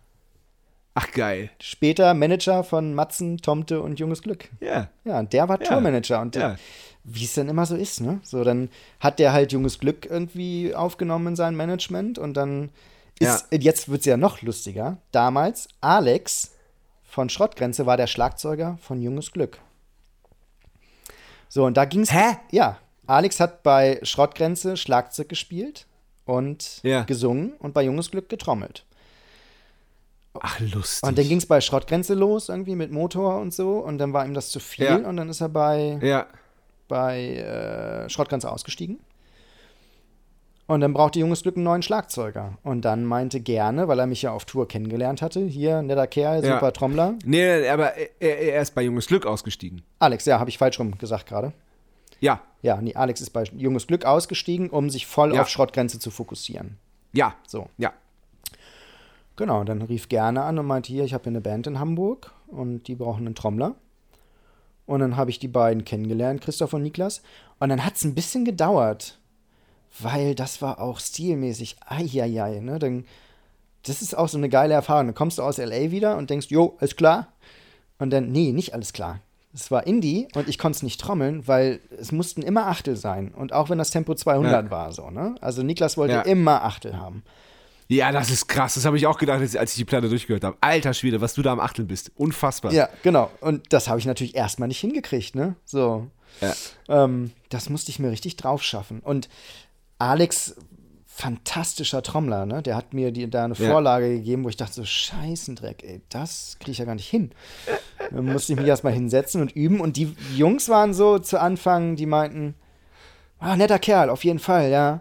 Ach, 0.95 1.11
geil. 1.11 1.51
Später 1.61 2.15
Manager 2.15 2.63
von 2.63 2.95
Matzen, 2.95 3.39
Tomte 3.39 3.83
und 3.83 3.99
Junges 3.99 4.23
Glück. 4.23 4.49
Ja. 4.61 4.89
Ja, 5.05 5.19
und 5.19 5.33
der 5.33 5.49
war 5.49 5.61
ja. 5.61 5.67
Tourmanager. 5.67 6.21
Und 6.21 6.37
ja. 6.37 6.57
wie 7.03 7.25
es 7.25 7.35
dann 7.35 7.49
immer 7.49 7.67
so 7.67 7.75
ist, 7.75 8.01
ne? 8.01 8.21
So, 8.23 8.45
dann 8.45 8.71
hat 9.01 9.19
der 9.19 9.33
halt 9.33 9.53
Junges 9.53 9.81
Glück 9.81 10.07
irgendwie 10.07 10.73
aufgenommen 10.75 11.29
in 11.29 11.37
sein 11.37 11.57
Management 11.57 12.19
und 12.19 12.35
dann 12.35 12.71
ist, 13.19 13.47
ja. 13.51 13.59
jetzt 13.59 13.89
wird 13.89 14.01
es 14.01 14.07
ja 14.07 14.17
noch 14.17 14.43
lustiger. 14.43 14.99
Damals, 15.11 15.69
Alex 15.81 16.53
von 17.03 17.29
Schrottgrenze 17.29 17.87
war 17.87 17.97
der 17.97 18.07
Schlagzeuger 18.07 18.79
von 18.81 19.03
Junges 19.03 19.33
Glück. 19.33 19.59
So, 21.49 21.65
und 21.65 21.77
da 21.77 21.85
ging 21.85 22.03
es. 22.03 22.13
Hä? 22.13 22.37
Ja. 22.51 22.79
Alex 23.07 23.39
hat 23.41 23.63
bei 23.63 24.01
Schrottgrenze 24.03 24.77
Schlagzeug 24.77 25.29
gespielt 25.29 25.87
und 26.25 26.81
ja. 26.83 27.03
gesungen 27.03 27.53
und 27.59 27.75
bei 27.75 27.83
Junges 27.83 28.11
Glück 28.11 28.29
getrommelt. 28.29 28.85
Ach, 30.41 30.61
lustig. 30.61 31.09
Und 31.09 31.19
dann 31.19 31.29
ging 31.29 31.39
es 31.39 31.47
bei 31.47 31.61
Schrottgrenze 31.61 32.15
los, 32.15 32.49
irgendwie 32.49 32.75
mit 32.77 32.91
Motor 32.91 33.41
und 33.41 33.55
so. 33.55 33.79
Und 33.79 33.99
dann 33.99 34.13
war 34.13 34.25
ihm 34.27 34.35
das 34.35 34.51
zu 34.51 34.61
viel. 34.61 34.85
Ja. 34.85 34.97
Und 34.97 35.17
dann 35.17 35.29
ist 35.29 35.41
er 35.41 35.49
bei, 35.49 35.99
ja. 36.03 36.27
bei 36.89 37.37
äh, 37.37 38.09
Schrottgrenze 38.09 38.51
ausgestiegen. 38.51 38.99
Und 40.67 40.81
dann 40.81 40.95
brauchte 40.95 41.19
Junges 41.19 41.43
Glück 41.43 41.57
einen 41.57 41.65
neuen 41.65 41.83
Schlagzeuger. 41.83 42.57
Und 42.63 42.87
dann 42.87 43.05
meinte 43.05 43.41
gerne, 43.41 43.87
weil 43.87 43.99
er 43.99 44.07
mich 44.07 44.23
ja 44.23 44.33
auf 44.33 44.47
Tour 44.47 44.67
kennengelernt 44.67 45.21
hatte, 45.21 45.41
hier, 45.41 45.83
netter 45.83 46.07
Kerl, 46.07 46.43
super 46.43 46.63
ja. 46.63 46.71
Trommler. 46.71 47.15
Nee, 47.25 47.69
aber 47.69 47.93
er, 47.95 48.39
er, 48.41 48.63
ist 48.63 48.75
bei 48.75 48.83
Junges 48.83 49.07
Glück 49.07 49.27
ausgestiegen. 49.27 49.83
Alex, 49.99 50.25
ja, 50.25 50.41
habe 50.41 50.49
ich 50.49 50.57
falsch 50.57 50.79
rum 50.79 50.97
gesagt 50.97 51.27
gerade. 51.27 51.53
Ja. 52.21 52.41
Ja, 52.63 52.81
nee, 52.81 52.95
Alex 52.95 53.21
ist 53.21 53.31
bei 53.31 53.45
Junges 53.57 53.87
Glück 53.87 54.07
ausgestiegen, 54.07 54.71
um 54.71 54.89
sich 54.89 55.07
voll 55.07 55.39
auf 55.39 55.49
Schrottgrenze 55.49 55.99
zu 55.99 56.11
fokussieren. 56.11 56.79
Ja. 57.13 57.35
So. 57.47 57.69
Ja. 57.77 57.93
Genau, 59.37 59.65
dann 59.65 59.83
rief 59.83 60.09
Gerne 60.09 60.43
an 60.43 60.59
und 60.59 60.67
meinte, 60.67 60.93
hier, 60.93 61.05
ich 61.05 61.15
habe 61.15 61.25
hier 61.25 61.33
eine 61.33 61.41
Band 61.41 61.67
in 61.67 61.79
Hamburg 61.79 62.33
und 62.47 62.85
die 62.85 62.95
brauchen 62.95 63.27
einen 63.27 63.35
Trommler. 63.35 63.75
Und 64.87 65.01
dann 65.01 65.17
habe 65.17 65.31
ich 65.31 65.39
die 65.39 65.49
beiden 65.49 65.85
kennengelernt, 65.85 66.41
Christoph 66.41 66.75
und 66.75 66.83
Niklas. 66.83 67.23
Und 67.59 67.71
dann 67.71 67.85
hat 67.85 67.97
es 67.97 68.05
ein 68.05 68.15
bisschen 68.15 68.45
gedauert, 68.45 69.19
weil 69.99 70.35
das 70.35 70.61
war 70.61 70.81
auch 70.81 71.01
stilmäßig, 71.01 71.77
eieiei, 71.87 72.61
ne? 72.61 72.79
Dann, 72.79 73.05
das 73.83 74.03
ist 74.03 74.17
auch 74.17 74.29
so 74.29 74.39
eine 74.39 74.49
geile 74.49 74.75
Erfahrung. 74.75 75.07
Dann 75.07 75.15
kommst 75.15 75.39
du 75.39 75.43
aus 75.43 75.59
L.A. 75.59 75.91
wieder 75.91 76.17
und 76.17 76.31
denkst, 76.31 76.49
jo, 76.51 76.77
alles 76.79 76.97
klar. 76.97 77.29
Und 77.99 78.11
dann, 78.11 78.31
nee, 78.31 78.53
nicht 78.53 78.75
alles 78.75 78.93
klar. 78.93 79.21
Es 79.55 79.71
war 79.71 79.87
Indie 79.87 80.27
und 80.35 80.49
ich 80.49 80.59
konnte 80.59 80.77
es 80.77 80.83
nicht 80.83 81.01
trommeln, 81.01 81.47
weil 81.47 81.81
es 81.99 82.11
mussten 82.11 82.43
immer 82.43 82.67
Achtel 82.67 82.97
sein. 82.97 83.33
Und 83.33 83.53
auch 83.53 83.71
wenn 83.71 83.79
das 83.79 83.91
Tempo 83.91 84.15
200 84.15 84.65
ja. 84.65 84.71
war, 84.71 84.93
so, 84.93 85.11
ne? 85.11 85.37
Also 85.41 85.63
Niklas 85.63 85.97
wollte 85.97 86.15
ja. 86.15 86.23
immer 86.23 86.65
Achtel 86.65 86.99
haben. 86.99 87.23
Ja, 87.89 88.13
das 88.13 88.31
ist 88.31 88.49
krass. 88.49 88.75
Das 88.75 88.85
habe 88.85 88.97
ich 88.97 89.07
auch 89.07 89.19
gedacht, 89.19 89.41
als 89.41 89.73
ich 89.73 89.77
die 89.77 89.85
Platte 89.85 90.09
durchgehört 90.09 90.45
habe. 90.45 90.57
Alter 90.61 90.95
Schwede, 90.95 91.21
was 91.21 91.35
du 91.35 91.43
da 91.43 91.53
am 91.53 91.61
Achteln 91.61 91.87
bist. 91.87 92.13
Unfassbar. 92.17 92.73
Ja, 92.73 92.89
genau. 93.03 93.31
Und 93.41 93.73
das 93.73 93.89
habe 93.89 93.99
ich 93.99 94.07
natürlich 94.07 94.35
erstmal 94.35 94.69
nicht 94.69 94.81
hingekriegt, 94.81 95.35
ne? 95.35 95.57
So. 95.65 96.09
Ja. 96.41 96.55
Ähm, 96.89 97.33
das 97.51 97.69
musste 97.69 97.91
ich 97.91 97.99
mir 97.99 98.11
richtig 98.11 98.37
drauf 98.37 98.63
schaffen. 98.63 99.01
Und 99.01 99.29
Alex, 99.99 100.57
fantastischer 101.07 102.03
Trommler, 102.03 102.47
ne? 102.47 102.63
Der 102.63 102.75
hat 102.75 102.95
mir 102.95 103.13
die, 103.13 103.29
da 103.29 103.45
eine 103.45 103.55
Vorlage 103.55 104.07
ja. 104.07 104.15
gegeben, 104.15 104.45
wo 104.45 104.49
ich 104.49 104.57
dachte, 104.57 104.75
so 104.75 104.85
Scheißendreck, 104.85 105.85
ey, 105.85 106.01
das 106.09 106.57
kriege 106.59 106.73
ich 106.73 106.79
ja 106.79 106.87
gar 106.87 106.97
nicht 106.97 107.09
hin. 107.09 107.31
Dann 108.11 108.25
musste 108.25 108.53
ich 108.53 108.59
mich 108.59 108.67
erstmal 108.67 108.95
hinsetzen 108.95 109.41
und 109.41 109.53
üben. 109.53 109.81
Und 109.81 109.97
die 109.97 110.17
Jungs 110.35 110.69
waren 110.69 110.95
so 110.95 111.19
zu 111.19 111.39
Anfang, 111.39 111.97
die 111.97 112.07
meinten, 112.07 112.55
ah, 113.39 113.57
netter 113.57 113.79
Kerl, 113.79 114.11
auf 114.11 114.25
jeden 114.25 114.39
Fall, 114.41 114.71
ja. 114.71 115.01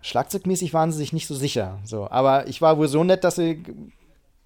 Schlagzeugmäßig 0.00 0.72
waren 0.74 0.92
sie 0.92 0.98
sich 0.98 1.12
nicht 1.12 1.26
so 1.26 1.34
sicher. 1.34 1.78
So. 1.84 2.08
Aber 2.10 2.46
ich 2.46 2.60
war 2.62 2.78
wohl 2.78 2.88
so 2.88 3.02
nett, 3.04 3.24
dass 3.24 3.36
sie 3.36 3.62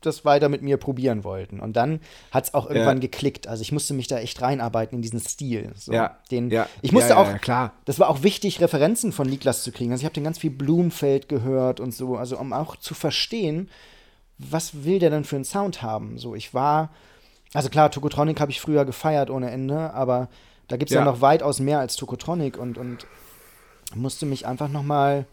das 0.01 0.25
weiter 0.25 0.49
mit 0.49 0.63
mir 0.63 0.77
probieren 0.77 1.25
wollten. 1.25 1.61
Und 1.61 1.75
dann 1.75 2.01
hat 2.31 2.45
es 2.45 2.55
auch 2.55 2.69
irgendwann 2.69 2.99
ja. 2.99 3.03
geklickt. 3.03 3.47
Also 3.49 3.63
ich 3.63 3.73
musste 3.73 3.95
mich 3.95 4.09
da 4.09 4.19
echt 4.19 4.41
reinarbeiten 4.43 4.97
in 4.97 5.03
diesen 5.03 5.21
Stil. 5.21 5.73
So. 5.77 5.93
Ja. 5.93 6.19
Den, 6.31 6.51
ja. 6.51 6.67
Ich 6.83 6.93
musste 6.93 7.11
ja, 7.11 7.17
auch, 7.17 7.41
klar. 7.41 7.73
das 7.85 7.99
war 7.99 8.09
auch 8.09 8.23
wichtig, 8.23 8.61
Referenzen 8.61 9.13
von 9.13 9.29
Niklas 9.29 9.63
zu 9.63 9.73
kriegen. 9.73 9.93
Also 9.93 10.03
ich 10.03 10.05
habe 10.05 10.15
den 10.15 10.25
ganz 10.25 10.39
viel 10.39 10.51
Blumfeld 10.51 11.29
gehört 11.29 11.81
und 11.81 11.95
so, 11.95 12.17
also 12.17 12.39
um 12.39 12.53
auch 12.53 12.77
zu 12.77 12.95
verstehen, 12.95 13.69
was 14.39 14.85
will 14.85 14.99
der 14.99 15.11
denn 15.11 15.25
für 15.25 15.37
einen 15.37 15.45
Sound 15.45 15.83
haben. 15.83 16.19
So, 16.19 16.35
ich 16.35 16.53
war, 16.53 16.91
also 17.55 17.69
klar, 17.69 17.91
Tokotronic 17.91 18.41
habe 18.41 18.51
ich 18.51 18.61
früher 18.61 18.85
gefeiert 18.85 19.31
ohne 19.31 19.51
Ende, 19.51 19.93
aber 19.95 20.29
da 20.69 20.77
gibt 20.77 20.91
es 20.91 20.95
ja. 20.95 21.05
noch 21.05 21.21
weitaus 21.21 21.61
mehr 21.61 21.79
als 21.79 21.97
Tokotronic 21.97 22.59
und, 22.59 22.79
und 22.79 23.07
musste 23.95 24.27
mich 24.27 24.47
einfach 24.47 24.69
noch 24.69 24.83
mal 24.83 25.27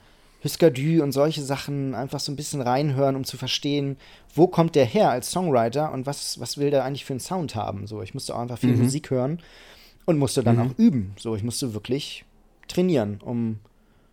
Huskadü 0.43 1.01
und 1.01 1.11
solche 1.11 1.41
Sachen 1.43 1.93
einfach 1.95 2.19
so 2.19 2.31
ein 2.31 2.35
bisschen 2.35 2.61
reinhören, 2.61 3.15
um 3.15 3.25
zu 3.25 3.37
verstehen, 3.37 3.97
wo 4.33 4.47
kommt 4.47 4.75
der 4.75 4.85
her 4.85 5.09
als 5.09 5.31
Songwriter 5.31 5.91
und 5.91 6.05
was, 6.05 6.39
was 6.39 6.57
will 6.57 6.71
der 6.71 6.85
eigentlich 6.85 7.05
für 7.05 7.13
einen 7.13 7.19
Sound 7.19 7.55
haben. 7.55 7.87
So, 7.87 8.01
ich 8.01 8.13
musste 8.13 8.35
auch 8.35 8.39
einfach 8.39 8.57
viel 8.57 8.75
mhm. 8.75 8.83
Musik 8.83 9.09
hören 9.09 9.39
und 10.05 10.17
musste 10.17 10.43
dann 10.43 10.57
mhm. 10.57 10.61
auch 10.61 10.77
üben. 10.77 11.13
So, 11.17 11.35
ich 11.35 11.43
musste 11.43 11.73
wirklich 11.73 12.25
trainieren, 12.67 13.19
um 13.23 13.59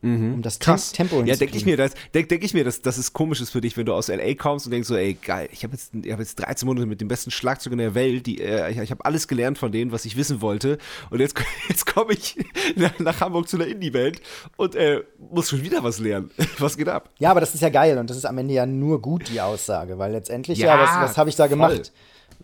Mhm. 0.03 0.35
Um 0.35 0.43
das 0.43 0.59
Krass. 0.59 0.93
Tempo 0.93 1.23
Ja, 1.23 1.37
denke 1.37 1.57
ich 1.57 1.65
mir, 1.65 1.77
das, 1.77 1.93
denk, 2.15 2.29
denk 2.29 2.45
ich 2.45 2.55
mir, 2.55 2.65
dass 2.65 2.83
das 2.83 2.99
ist 2.99 3.13
komisch 3.13 3.41
ist 3.41 3.51
für 3.51 3.61
dich, 3.61 3.77
wenn 3.77 3.87
du 3.87 3.95
aus 3.95 4.09
LA 4.09 4.35
kommst 4.35 4.67
und 4.67 4.73
denkst 4.73 4.89
so, 4.89 4.97
ey, 4.97 5.15
geil, 5.15 5.49
ich 5.53 5.65
habe 5.65 5.73
jetzt, 5.75 5.93
hab 5.95 6.19
jetzt 6.19 6.37
13 6.37 6.67
Monate 6.67 6.87
mit 6.87 7.01
den 7.01 7.09
besten 7.09 7.31
Schlagzeugern 7.31 7.79
der 7.79 7.95
Welt, 7.95 8.27
die, 8.27 8.41
äh, 8.41 8.71
ich, 8.71 8.79
ich 8.79 8.91
habe 8.91 9.05
alles 9.05 9.27
gelernt 9.27 9.59
von 9.59 9.73
denen, 9.73 9.93
was 9.93 10.05
ich 10.05 10.17
wissen 10.17 10.41
wollte 10.41 10.79
und 11.11 11.21
jetzt, 11.21 11.37
jetzt 11.69 11.87
komme 11.87 12.13
ich 12.13 12.37
nach, 12.77 12.99
nach, 12.99 13.21
Hamburg 13.21 13.49
zu 13.49 13.57
einer 13.57 13.67
Indie-Welt 13.67 14.21
und 14.57 14.75
äh, 14.75 15.03
muss 15.31 15.49
schon 15.49 15.63
wieder 15.63 15.83
was 15.83 15.99
lernen. 15.99 16.31
was 16.59 16.77
geht 16.77 16.89
ab? 16.89 17.11
Ja, 17.19 17.31
aber 17.31 17.41
das 17.41 17.55
ist 17.55 17.61
ja 17.63 17.71
geil 17.71 17.99
und 17.99 18.11
das 18.11 18.17
ist 18.17 18.27
am 18.27 18.39
Ende 18.39 18.55
ja 18.55 18.67
nur 18.67 19.01
gut, 19.01 19.29
die 19.29 19.41
Aussage, 19.41 19.99
weil 19.99 20.13
letztendlich, 20.13 20.59
ja, 20.59 20.77
ja 20.77 20.83
was, 20.83 21.11
was 21.11 21.19
habe 21.19 21.31
ich 21.31 21.37
da 21.37 21.45
voll. 21.45 21.51
gemacht? 21.51 21.93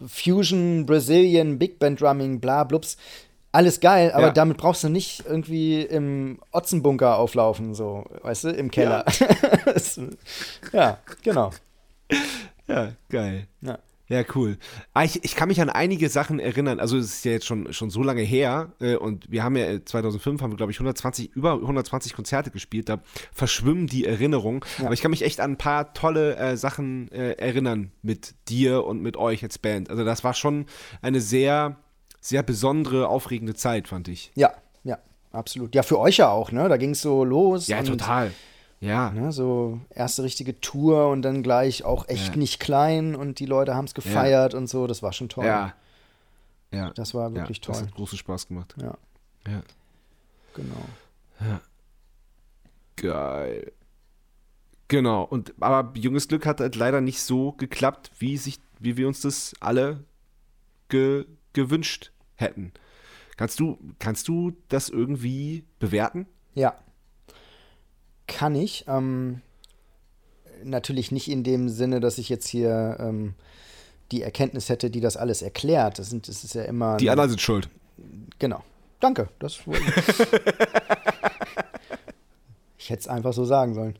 Fusion, 0.06 0.86
Brazilian, 0.86 1.58
Big 1.58 1.78
Band 1.78 2.00
Drumming, 2.00 2.40
bla, 2.40 2.64
blups 2.64 2.96
alles 3.52 3.80
geil, 3.80 4.12
aber 4.12 4.28
ja. 4.28 4.32
damit 4.32 4.56
brauchst 4.56 4.82
du 4.82 4.88
nicht 4.88 5.24
irgendwie 5.26 5.82
im 5.82 6.40
Otzenbunker 6.52 7.18
auflaufen, 7.18 7.74
so, 7.74 8.04
weißt 8.22 8.44
du, 8.44 8.48
im 8.48 8.70
Keller. 8.70 9.04
Ja, 9.18 10.08
ja 10.72 10.98
genau. 11.22 11.50
Ja, 12.66 12.92
geil. 13.10 13.46
Ja. 13.60 13.78
Ja, 14.12 14.24
cool. 14.34 14.58
Ah, 14.92 15.04
ich, 15.04 15.24
ich 15.24 15.36
kann 15.36 15.48
mich 15.48 15.62
an 15.62 15.70
einige 15.70 16.10
Sachen 16.10 16.38
erinnern. 16.38 16.80
Also 16.80 16.98
es 16.98 17.06
ist 17.06 17.24
ja 17.24 17.32
jetzt 17.32 17.46
schon, 17.46 17.72
schon 17.72 17.88
so 17.88 18.02
lange 18.02 18.20
her 18.20 18.72
äh, 18.78 18.96
und 18.96 19.30
wir 19.30 19.42
haben 19.42 19.56
ja 19.56 19.82
2005 19.82 20.38
äh, 20.38 20.44
haben 20.44 20.52
wir 20.52 20.58
glaube 20.58 20.70
ich 20.70 20.76
120 20.76 21.30
über 21.34 21.54
120 21.54 22.12
Konzerte 22.12 22.50
gespielt. 22.50 22.90
Da 22.90 23.00
verschwimmen 23.32 23.86
die 23.86 24.04
Erinnerungen. 24.04 24.60
Ja. 24.76 24.84
Aber 24.84 24.92
ich 24.92 25.00
kann 25.00 25.12
mich 25.12 25.22
echt 25.22 25.40
an 25.40 25.52
ein 25.52 25.56
paar 25.56 25.94
tolle 25.94 26.36
äh, 26.36 26.58
Sachen 26.58 27.10
äh, 27.10 27.32
erinnern 27.38 27.90
mit 28.02 28.34
dir 28.48 28.84
und 28.84 29.00
mit 29.00 29.16
euch 29.16 29.42
als 29.44 29.58
Band. 29.58 29.88
Also 29.88 30.04
das 30.04 30.24
war 30.24 30.34
schon 30.34 30.66
eine 31.00 31.22
sehr 31.22 31.78
sehr 32.22 32.42
besondere, 32.42 33.08
aufregende 33.08 33.54
Zeit, 33.54 33.88
fand 33.88 34.08
ich. 34.08 34.30
Ja, 34.34 34.52
ja, 34.84 34.98
absolut. 35.32 35.74
Ja, 35.74 35.82
für 35.82 35.98
euch 35.98 36.18
ja 36.18 36.30
auch, 36.30 36.52
ne? 36.52 36.68
Da 36.68 36.78
ging 36.78 36.90
es 36.90 37.02
so 37.02 37.24
los. 37.24 37.66
Ja, 37.66 37.82
total. 37.82 38.32
Ja. 38.80 39.10
Ne, 39.10 39.30
so 39.32 39.80
erste 39.90 40.22
richtige 40.22 40.60
Tour 40.60 41.08
und 41.10 41.22
dann 41.22 41.42
gleich 41.42 41.84
auch 41.84 42.08
echt 42.08 42.30
ja. 42.30 42.36
nicht 42.36 42.58
klein 42.58 43.14
und 43.14 43.38
die 43.38 43.46
Leute 43.46 43.74
haben 43.74 43.84
es 43.84 43.94
gefeiert 43.94 44.54
ja. 44.54 44.58
und 44.58 44.68
so. 44.68 44.86
Das 44.86 45.02
war 45.02 45.12
schon 45.12 45.28
toll. 45.28 45.44
Ja. 45.44 45.74
Ja. 46.72 46.90
Das 46.90 47.12
war 47.12 47.34
wirklich 47.34 47.60
toll. 47.60 47.74
Das 47.74 47.82
hat 47.82 47.94
großen 47.94 48.18
Spaß 48.18 48.48
gemacht. 48.48 48.74
Ja. 48.80 48.96
Ja. 49.46 49.62
Genau. 50.54 50.84
Ja. 51.40 51.60
Geil. 52.96 53.72
Genau. 54.88 55.24
Und 55.24 55.54
aber 55.60 55.96
junges 55.98 56.28
Glück 56.28 56.46
hat 56.46 56.60
halt 56.60 56.76
leider 56.76 57.00
nicht 57.00 57.20
so 57.20 57.52
geklappt, 57.52 58.10
wie 58.18 58.36
sich, 58.36 58.60
wie 58.78 58.96
wir 58.96 59.08
uns 59.08 59.20
das 59.20 59.54
alle 59.60 60.04
ge, 60.88 61.26
gewünscht 61.52 62.11
hätten. 62.42 62.72
Kannst 63.36 63.58
du, 63.58 63.78
kannst 63.98 64.28
du 64.28 64.52
das 64.68 64.90
irgendwie 64.90 65.64
bewerten? 65.78 66.26
Ja. 66.54 66.74
Kann 68.26 68.54
ich. 68.54 68.84
Ähm, 68.86 69.40
natürlich 70.64 71.10
nicht 71.12 71.30
in 71.30 71.44
dem 71.44 71.68
Sinne, 71.68 72.00
dass 72.00 72.18
ich 72.18 72.28
jetzt 72.28 72.46
hier 72.46 72.96
ähm, 73.00 73.34
die 74.10 74.22
Erkenntnis 74.22 74.68
hätte, 74.68 74.90
die 74.90 75.00
das 75.00 75.16
alles 75.16 75.42
erklärt. 75.42 75.98
Das, 75.98 76.10
sind, 76.10 76.28
das 76.28 76.44
ist 76.44 76.54
ja 76.54 76.62
immer. 76.64 76.98
Die 76.98 77.10
anderen 77.10 77.30
sind 77.30 77.40
schuld. 77.40 77.68
Genau. 78.38 78.62
Danke. 79.00 79.28
Das 79.38 79.58
ich 82.78 82.90
hätte 82.90 83.00
es 83.00 83.08
einfach 83.08 83.32
so 83.32 83.44
sagen 83.44 83.74
sollen. 83.74 83.96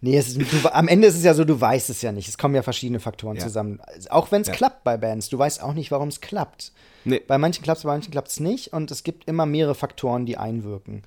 Nee, 0.00 0.18
ist, 0.18 0.36
du, 0.38 0.72
am 0.72 0.88
Ende 0.88 1.08
ist 1.08 1.16
es 1.16 1.24
ja 1.24 1.32
so, 1.34 1.44
du 1.44 1.58
weißt 1.60 1.88
es 1.90 2.02
ja 2.02 2.12
nicht. 2.12 2.28
Es 2.28 2.36
kommen 2.38 2.54
ja 2.54 2.62
verschiedene 2.62 3.00
Faktoren 3.00 3.36
Ja. 3.36 3.42
zusammen. 3.44 3.80
Auch 4.10 4.30
wenn 4.30 4.42
es 4.42 4.48
Ja. 4.48 4.54
klappt 4.54 4.84
bei 4.84 4.96
Bands, 4.96 5.28
du 5.30 5.38
weißt 5.38 5.62
auch 5.62 5.72
nicht, 5.72 5.90
warum 5.90 6.08
es 6.08 6.20
klappt. 6.20 6.72
Nee. 7.04 7.20
Bei 7.26 7.38
manchen 7.38 7.62
klappt 7.62 7.78
es, 7.78 7.84
bei 7.84 7.90
manchen 7.92 8.10
klappt 8.10 8.28
es 8.28 8.40
nicht. 8.40 8.72
Und 8.72 8.90
es 8.90 9.04
gibt 9.04 9.26
immer 9.28 9.46
mehrere 9.46 9.74
Faktoren, 9.74 10.26
die 10.26 10.36
einwirken. 10.36 11.02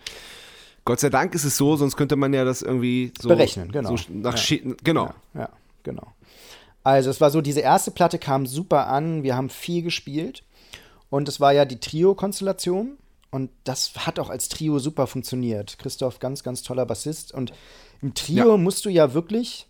Gott 0.85 0.99
sei 0.99 1.09
Dank 1.09 1.35
ist 1.35 1.43
es 1.43 1.55
so, 1.55 1.75
sonst 1.75 1.97
könnte 1.97 2.15
man 2.15 2.33
ja 2.33 2.43
das 2.45 2.61
irgendwie 2.63 3.11
so 3.21 3.27
Berechnen, 3.29 3.71
genau. 3.71 3.95
So 3.95 4.05
nach 4.11 4.35
Ja. 4.49 4.57
Genau. 4.83 5.05
Ja, 5.35 5.41
ja, 5.41 5.49
genau. 5.83 6.07
Also 6.83 7.09
es 7.11 7.21
war 7.21 7.29
so, 7.29 7.41
diese 7.41 7.59
erste 7.59 7.91
Platte 7.91 8.17
kam 8.17 8.47
super 8.47 8.87
an, 8.87 9.21
wir 9.21 9.35
haben 9.35 9.49
viel 9.49 9.83
gespielt 9.83 10.43
und 11.11 11.27
es 11.27 11.39
war 11.39 11.51
ja 11.53 11.65
die 11.65 11.79
Trio-Konstellation 11.79 12.97
und 13.31 13.49
das 13.63 13.93
hat 14.05 14.19
auch 14.19 14.29
als 14.29 14.49
Trio 14.49 14.79
super 14.79 15.07
funktioniert. 15.07 15.77
Christoph, 15.79 16.19
ganz, 16.19 16.43
ganz 16.43 16.63
toller 16.63 16.85
Bassist 16.85 17.33
und 17.33 17.53
im 18.01 18.13
Trio 18.13 18.51
Ja. 18.51 18.57
musst 18.57 18.85
du 18.85 18.89
ja 18.89 19.13
wirklich, 19.13 19.67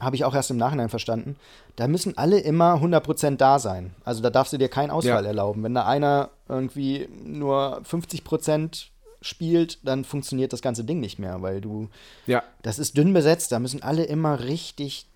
habe 0.00 0.16
ich 0.16 0.24
auch 0.24 0.34
erst 0.34 0.50
im 0.50 0.56
Nachhinein 0.56 0.88
verstanden, 0.88 1.36
da 1.76 1.88
müssen 1.88 2.16
alle 2.18 2.38
immer 2.40 2.80
100% 2.80 3.36
da 3.40 3.58
sein. 3.58 3.94
Also 4.04 4.22
da 4.22 4.30
darfst 4.30 4.52
du 4.52 4.58
dir 4.58 4.68
keinen 4.68 4.90
Ausfall 4.90 5.22
Ja. 5.22 5.28
erlauben. 5.28 5.62
Wenn 5.62 5.74
da 5.74 5.86
einer 5.86 6.30
irgendwie 6.48 7.08
nur 7.24 7.80
50% 7.84 8.90
spielt, 9.20 9.78
dann 9.86 10.04
funktioniert 10.04 10.52
das 10.52 10.62
ganze 10.62 10.84
Ding 10.84 11.00
nicht 11.00 11.18
mehr, 11.18 11.42
weil 11.42 11.60
du 11.60 11.88
Ja. 12.26 12.42
das 12.62 12.78
ist 12.78 12.96
dünn 12.96 13.12
besetzt, 13.12 13.52
da 13.52 13.58
müssen 13.58 13.82
alle 13.82 14.04
immer 14.04 14.40
richtig 14.40 15.06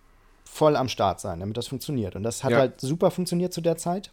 voll 0.45 0.77
am 0.77 0.89
Start 0.89 1.21
sein, 1.21 1.41
damit 1.41 1.57
das 1.57 1.67
funktioniert. 1.67 2.15
Und 2.17 2.23
das 2.23 2.43
hat 2.45 2.53
Ja. 2.53 2.59
halt 2.59 2.81
super 2.81 3.11
funktioniert 3.11 3.53
zu 3.53 3.61
der 3.61 3.77
Zeit. 3.77 4.11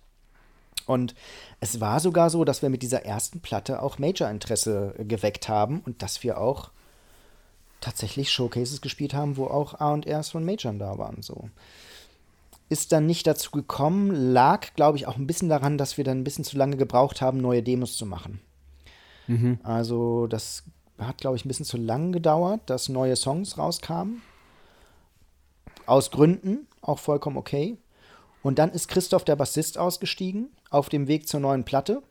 Und 0.85 1.15
es 1.59 1.79
war 1.79 1.99
sogar 1.99 2.29
so, 2.29 2.43
dass 2.43 2.61
wir 2.61 2.69
mit 2.69 2.83
dieser 2.83 3.05
ersten 3.05 3.39
Platte 3.39 3.81
auch 3.81 3.99
Major-Interesse 3.99 4.95
geweckt 4.99 5.49
haben 5.49 5.81
und 5.85 6.01
dass 6.01 6.23
wir 6.23 6.37
auch 6.39 6.71
tatsächlich 7.81 8.31
Showcases 8.31 8.81
gespielt 8.81 9.13
haben, 9.13 9.37
wo 9.37 9.45
auch 9.47 9.79
A&Rs 9.79 10.29
von 10.29 10.45
Majors 10.45 10.75
da 10.79 10.97
waren. 10.97 11.21
So. 11.21 11.49
Ist 12.69 12.91
dann 12.91 13.05
nicht 13.05 13.27
dazu 13.27 13.51
gekommen, 13.51 14.33
lag, 14.33 14.73
glaube 14.75 14.97
ich, 14.97 15.07
auch 15.07 15.17
ein 15.17 15.27
bisschen 15.27 15.49
daran, 15.49 15.77
dass 15.77 15.97
wir 15.97 16.03
dann 16.03 16.19
ein 16.19 16.23
bisschen 16.23 16.45
zu 16.45 16.57
lange 16.57 16.77
gebraucht 16.77 17.21
haben, 17.21 17.39
neue 17.39 17.63
Demos 17.63 17.97
zu 17.97 18.05
machen. 18.05 18.39
Also 19.63 20.27
das 20.27 20.63
hat, 20.97 21.19
glaube 21.19 21.37
ich, 21.37 21.45
ein 21.45 21.47
bisschen 21.47 21.65
zu 21.65 21.77
lang 21.77 22.11
gedauert, 22.11 22.61
dass 22.65 22.89
neue 22.89 23.15
Songs 23.15 23.57
rauskamen. 23.57 24.21
Aus 25.85 26.11
Gründen, 26.11 26.67
auch 26.81 26.99
vollkommen 26.99 27.37
okay. 27.37 27.77
Und 28.43 28.59
dann 28.59 28.71
ist 28.71 28.87
Christoph, 28.87 29.23
der 29.23 29.35
Bassist, 29.35 29.77
ausgestiegen 29.77 30.49
auf 30.69 30.89
dem 30.89 31.07
Weg 31.07 31.27
zur 31.27 31.39
neuen 31.39 31.63
Platte. 31.63 32.03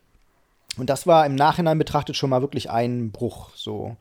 Und 0.79 0.91
das 0.91 1.07
war 1.07 1.27
im 1.27 1.35
Nachhinein 1.35 1.79
betrachtet 1.79 2.17
schon 2.17 2.31
mal 2.31 2.41
wirklich 2.41 2.71
ein 2.71 3.13
Bruch, 3.13 3.51
so. 3.55 3.97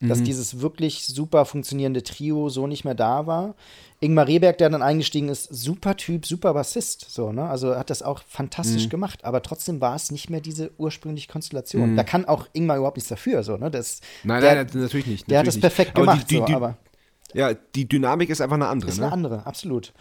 Dass 0.00 0.22
dieses 0.22 0.60
wirklich 0.60 1.06
super 1.06 1.46
funktionierende 1.46 2.02
Trio 2.02 2.50
so 2.50 2.66
nicht 2.66 2.84
mehr 2.84 2.94
da 2.94 3.26
war. 3.26 3.54
Ingmar 4.00 4.26
Rehberg, 4.26 4.58
der 4.58 4.68
dann 4.68 4.82
eingestiegen 4.82 5.30
ist, 5.30 5.44
super 5.44 5.96
Typ, 5.96 6.26
super 6.26 6.52
Bassist, 6.52 7.06
so, 7.08 7.32
ne? 7.32 7.48
Also 7.48 7.74
hat 7.74 7.88
das 7.88 8.02
auch 8.02 8.22
fantastisch 8.28 8.90
gemacht, 8.90 9.24
aber 9.24 9.40
trotzdem 9.40 9.80
war 9.80 9.94
es 9.94 10.10
nicht 10.10 10.28
mehr 10.28 10.42
diese 10.42 10.72
ursprüngliche 10.76 11.28
Konstellation. 11.28 11.96
Da 11.96 12.04
kann 12.04 12.26
auch 12.26 12.48
Ingmar 12.52 12.76
überhaupt 12.76 12.98
nichts 12.98 13.08
dafür, 13.08 13.42
so, 13.44 13.56
ne? 13.56 13.70
Das, 13.70 14.02
Nein, 14.24 14.42
der, 14.42 14.54
nein, 14.56 14.68
natürlich 14.74 15.06
nicht. 15.06 15.30
der 15.30 15.38
hat 15.38 15.46
das 15.46 15.58
perfekt 15.58 15.96
nicht. 15.96 16.02
Aber 16.02 16.12
gemacht, 16.12 16.30
die, 16.30 16.34
die, 16.34 16.40
so, 16.40 16.44
die, 16.44 16.54
aber 16.54 16.76
Ja, 17.32 17.54
die 17.54 17.88
Dynamik 17.88 18.28
ist 18.28 18.42
einfach 18.42 18.56
eine 18.56 18.68
andere. 18.68 18.90
ist 18.90 18.98
ne? 18.98 19.04
eine 19.04 19.12
andere, 19.12 19.46
absolut. 19.46 19.94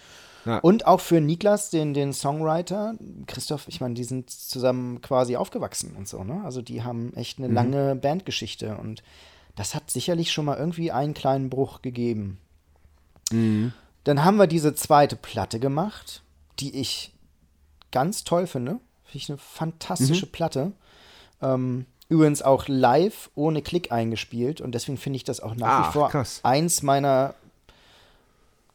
Ja. 0.46 0.58
Und 0.60 0.88
auch 0.88 1.00
für 1.00 1.22
Niklas, 1.22 1.70
den, 1.70 1.94
den 1.94 2.12
Songwriter, 2.14 2.96
Christoph, 3.28 3.68
ich 3.68 3.80
meine, 3.82 3.94
die 3.94 4.04
sind 4.04 4.30
zusammen 4.30 5.02
quasi 5.02 5.36
aufgewachsen 5.38 5.96
und 5.96 6.08
so, 6.08 6.24
ne? 6.24 6.42
Also 6.44 6.62
die 6.62 6.84
haben 6.84 7.14
echt 7.16 7.40
Mhm. 7.40 7.46
eine 7.46 7.54
lange 7.54 7.96
Bandgeschichte 7.96 8.78
und 8.78 9.04
das 9.56 9.74
hat 9.76 9.90
sicherlich 9.92 10.32
schon 10.32 10.46
mal 10.46 10.58
irgendwie 10.58 10.92
einen 10.92 11.14
kleinen 11.14 11.50
Bruch 11.50 11.82
gegeben. 11.82 12.40
Mhm. 13.32 13.74
Dann 14.04 14.24
haben 14.26 14.38
wir 14.38 14.48
diese 14.48 14.76
zweite 14.76 15.16
Platte 15.16 15.60
gemacht, 15.60 16.24
die 16.60 16.76
ich 16.76 17.14
ganz 17.92 18.24
toll 18.24 18.48
finde. 18.48 18.80
Finde 19.06 19.18
ich 19.18 19.30
eine 19.30 19.38
Mhm. 19.38 19.42
fantastische 19.42 20.26
Platte. 20.26 20.72
Ähm, 21.42 21.86
übrigens 22.10 22.42
auch 22.42 22.68
live 22.68 23.30
ohne 23.36 23.62
Klick 23.62 23.92
eingespielt 23.92 24.60
und 24.62 24.74
deswegen 24.76 24.98
finde 24.98 25.18
ich 25.18 25.24
das 25.24 25.40
auch 25.40 25.56
nach 25.56 25.68
Ach, 25.68 25.90
wie 25.90 25.94
vor 25.94 26.10
krass. 26.10 26.42
eins 26.44 26.84
meiner 26.84 27.34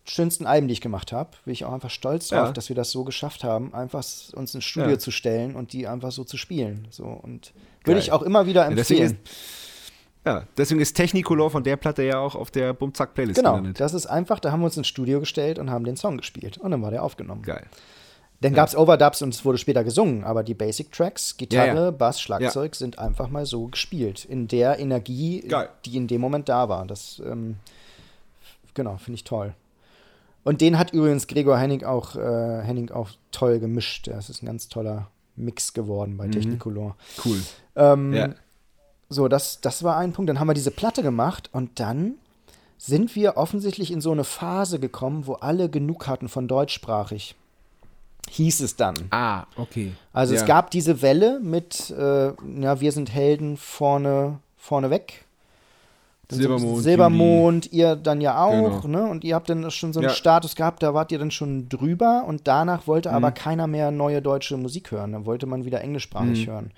schönsten 0.09 0.47
Alben, 0.47 0.69
die 0.69 0.73
ich 0.73 0.81
gemacht 0.81 1.13
habe. 1.13 1.31
Bin 1.45 1.53
ich 1.53 1.65
auch 1.65 1.73
einfach 1.73 1.91
stolz 1.91 2.29
drauf, 2.29 2.47
Ja. 2.49 2.53
dass 2.53 2.69
wir 2.69 2.77
das 2.77 2.91
so 2.91 3.05
geschafft 3.05 3.45
haben, 3.45 3.75
einfach 3.75 4.05
uns 4.35 4.55
ins 4.55 4.65
Studio 4.65 4.91
Ja. 4.93 4.99
zu 4.99 5.11
stellen 5.11 5.55
und 5.55 5.73
die 5.73 5.87
einfach 5.87 6.13
so 6.13 6.25
zu 6.25 6.37
spielen. 6.37 6.89
So 6.91 7.05
und 7.05 7.53
würde 7.85 8.01
ich 8.01 8.13
auch 8.13 8.23
immer 8.23 8.47
wieder 8.47 8.63
Ja, 8.65 8.69
empfehlen. 8.77 9.19
Ja, 10.27 10.45
deswegen 10.57 10.81
ist 10.81 10.95
Technicolor 10.95 11.51
von 11.51 11.63
der 11.63 11.77
Platte 11.77 12.03
ja 12.03 12.19
auch 12.19 12.35
auf 12.35 12.51
der 12.51 12.75
Bumzack-Playlist 12.75 13.37
genau, 13.37 13.53
gelandet. 13.53 13.81
das 13.81 13.95
ist 13.95 14.07
einfach, 14.07 14.41
da 14.41 14.51
haben 14.53 14.61
wir 14.61 14.67
uns 14.67 14.77
ins 14.77 14.89
Studio 14.89 15.21
gestellt 15.21 15.59
und 15.59 15.71
haben 15.71 15.85
den 15.85 15.97
Song 15.97 16.19
gespielt 16.19 16.59
und 16.59 16.71
dann 16.71 16.83
war 16.83 16.91
der 16.91 17.03
aufgenommen. 17.03 17.43
Geil. 17.43 17.65
Dann 18.41 18.53
gab 18.55 18.69
es 18.69 18.77
Overdubs 18.77 19.23
und 19.23 19.35
es 19.35 19.45
wurde 19.45 19.59
später 19.59 19.83
gesungen, 19.85 20.23
aber 20.25 20.45
die 20.45 20.55
Basic 20.55 20.93
Tracks, 20.93 21.37
Gitarre, 21.37 21.67
Ja, 21.69 21.75
ja. 21.87 21.91
Bass, 21.91 22.21
Schlagzeug 22.21 22.75
sind 22.77 22.99
einfach 22.99 23.29
mal 23.31 23.47
so 23.47 23.67
gespielt. 23.67 24.25
In 24.25 24.47
der 24.49 24.79
Energie, 24.79 25.41
Geil. 25.49 25.71
die 25.85 25.97
in 25.97 26.07
dem 26.07 26.21
Moment 26.21 26.49
da 26.49 26.69
war. 26.69 26.87
Das, 26.87 27.21
ähm, 27.27 27.57
genau, 28.75 28.97
finde 28.99 29.17
ich 29.17 29.25
toll. 29.25 29.55
Und 30.49 30.63
den 30.63 30.79
hat 30.79 30.95
übrigens 30.95 31.27
Gregor 31.27 31.59
Henning 31.59 31.85
auch, 31.85 32.17
äh, 32.17 32.63
Henning 32.63 32.91
auch 32.91 33.11
toll 33.33 33.59
gemischt. 33.59 34.09
Das 34.09 34.31
ist 34.31 34.43
ein 34.43 34.47
ganz 34.47 34.71
toller 34.71 35.11
Mix 35.37 35.75
geworden 35.75 36.17
bei 36.17 36.27
Technicolor. 36.29 36.97
Cool. 37.23 37.39
Ähm, 37.77 38.09
Mhm. 38.09 38.15
Ja. 38.15 38.29
So, 39.11 39.29
das, 39.29 39.61
das 39.61 39.83
war 39.83 39.99
ein 39.99 40.15
Punkt. 40.15 40.31
Dann 40.31 40.41
haben 40.41 40.47
wir 40.47 40.55
diese 40.55 40.71
Platte 40.71 41.03
gemacht 41.03 41.51
und 41.53 41.79
dann 41.81 42.15
sind 42.79 43.15
wir 43.15 43.37
offensichtlich 43.37 43.91
in 43.91 44.01
so 44.01 44.11
eine 44.11 44.25
Phase 44.25 44.81
gekommen, 44.81 45.27
wo 45.27 45.35
alle 45.35 45.69
genug 45.69 46.07
hatten 46.07 46.31
von 46.31 46.49
deutschsprachig. 46.49 47.35
Hieß 48.31 48.61
es 48.61 48.75
dann. 48.75 48.95
Ah, 49.11 49.45
okay. 49.57 49.93
Also 50.15 50.33
ja. 50.33 50.41
es 50.41 50.47
gab 50.47 50.71
diese 50.71 51.03
Welle 51.03 51.41
mit, 51.41 51.91
äh, 51.91 52.33
ja, 52.59 52.81
wir 52.81 52.93
sind 52.93 53.13
Helden 53.13 53.59
vorne, 53.59 54.39
vorne 54.57 54.89
weg. 54.89 55.27
Dann 56.29 56.39
Silbermond, 56.41 56.83
Silbermond, 56.83 57.73
ihr 57.73 57.97
dann 57.97 58.21
ja 58.21 58.45
auch, 58.45 58.83
Genau. 58.83 59.01
ne? 59.05 59.11
Und 59.11 59.25
ihr 59.25 59.35
habt 59.35 59.49
dann 59.49 59.71
schon 59.71 59.95
so 59.95 60.01
einen 60.01 60.11
Ja. 60.11 60.15
Status 60.15 60.55
gehabt, 60.57 60.83
da 60.83 60.93
wart 60.93 61.11
ihr 61.11 61.19
dann 61.19 61.31
schon 61.31 61.69
drüber 61.71 62.25
und 62.27 62.47
danach 62.47 62.87
wollte 62.87 63.09
Mhm. 63.09 63.15
aber 63.15 63.31
keiner 63.33 63.67
mehr 63.67 63.91
neue 63.91 64.21
deutsche 64.21 64.57
Musik 64.59 64.91
hören. 64.91 65.13
Dann 65.13 65.25
wollte 65.25 65.47
man 65.47 65.65
wieder 65.65 65.81
englischsprachig 65.81 66.47
Mhm. 66.47 66.51
hören. 66.51 66.71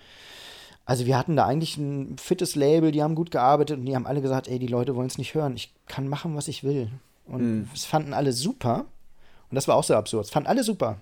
Also 0.87 1.05
wir 1.07 1.19
hatten 1.19 1.35
da 1.37 1.47
eigentlich 1.47 1.77
ein 1.77 2.17
fittes 2.19 2.55
Label, 2.55 2.91
die 2.93 3.03
haben 3.03 3.15
gut 3.17 3.31
gearbeitet 3.33 3.79
und 3.79 3.87
die 3.87 3.95
haben 3.95 4.07
alle 4.07 4.23
gesagt, 4.23 4.47
ey, 4.49 4.59
die 4.61 4.67
Leute 4.69 4.95
wollen 4.97 5.07
es 5.09 5.19
nicht 5.19 5.35
hören. 5.35 5.55
Ich 5.57 5.73
kann 5.87 6.07
machen, 6.09 6.37
was 6.37 6.47
ich 6.49 6.63
will. 6.65 6.89
Und 7.27 7.43
Mhm. 7.43 7.69
es 7.75 7.85
fanden 7.85 8.13
alle 8.15 8.33
super. 8.33 8.87
Und 9.51 9.55
das 9.57 9.67
war 9.67 9.75
auch 9.77 9.85
so 9.85 9.95
absurd. 9.95 10.27
Es 10.27 10.31
fanden 10.31 10.49
alle 10.49 10.63
super. 10.63 10.99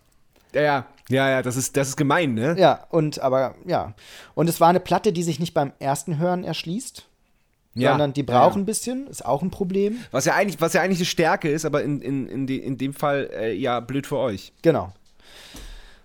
Ja, 0.54 0.62
ja, 0.62 0.86
ja, 1.10 1.28
ja, 1.30 1.42
das 1.42 1.56
ist, 1.56 1.76
das 1.76 1.88
ist 1.90 1.96
gemein, 1.96 2.32
ne? 2.32 2.56
Ja, 2.58 2.86
und 2.90 3.18
aber 3.20 3.54
ja. 3.66 3.92
Und 4.34 4.48
es 4.48 4.58
war 4.60 4.68
eine 4.68 4.80
Platte, 4.80 5.12
die 5.12 5.22
sich 5.22 5.38
nicht 5.38 5.52
beim 5.52 5.72
ersten 5.78 6.16
Hören 6.18 6.44
erschließt, 6.44 7.06
Ja. 7.80 7.90
sondern 7.90 8.12
die 8.12 8.20
Ja, 8.20 8.26
braucht 8.26 8.54
ja. 8.56 8.62
ein 8.62 8.66
bisschen, 8.66 9.06
ist 9.08 9.24
auch 9.24 9.42
ein 9.42 9.50
Problem. 9.50 9.96
Was 10.10 10.24
ja 10.24 10.34
eigentlich, 10.34 10.60
was 10.60 10.72
ja 10.72 10.82
eigentlich 10.82 10.98
eine 10.98 11.06
Stärke 11.06 11.48
ist, 11.50 11.64
aber 11.64 11.82
in, 11.82 12.00
in, 12.00 12.26
in, 12.28 12.46
de, 12.46 12.56
in 12.58 12.76
dem 12.78 12.94
Fall 12.94 13.30
äh, 13.32 13.52
ja 13.54 13.80
blöd 13.80 14.06
für 14.06 14.18
euch. 14.18 14.52
Genau. 14.62 14.92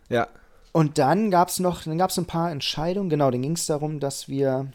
Ja. 0.10 0.28
Und 0.72 0.98
dann 0.98 1.30
gab 1.32 1.50
es 1.50 1.60
noch, 1.60 1.84
dann 1.84 1.98
gab 1.98 2.10
es 2.10 2.18
ein 2.18 2.26
paar 2.26 2.52
Entscheidungen. 2.52 3.10
Genau, 3.10 3.30
dann 3.32 3.42
ging 3.42 3.54
es 3.54 3.66
darum, 3.68 4.00
dass 4.00 4.28
wir 4.28 4.68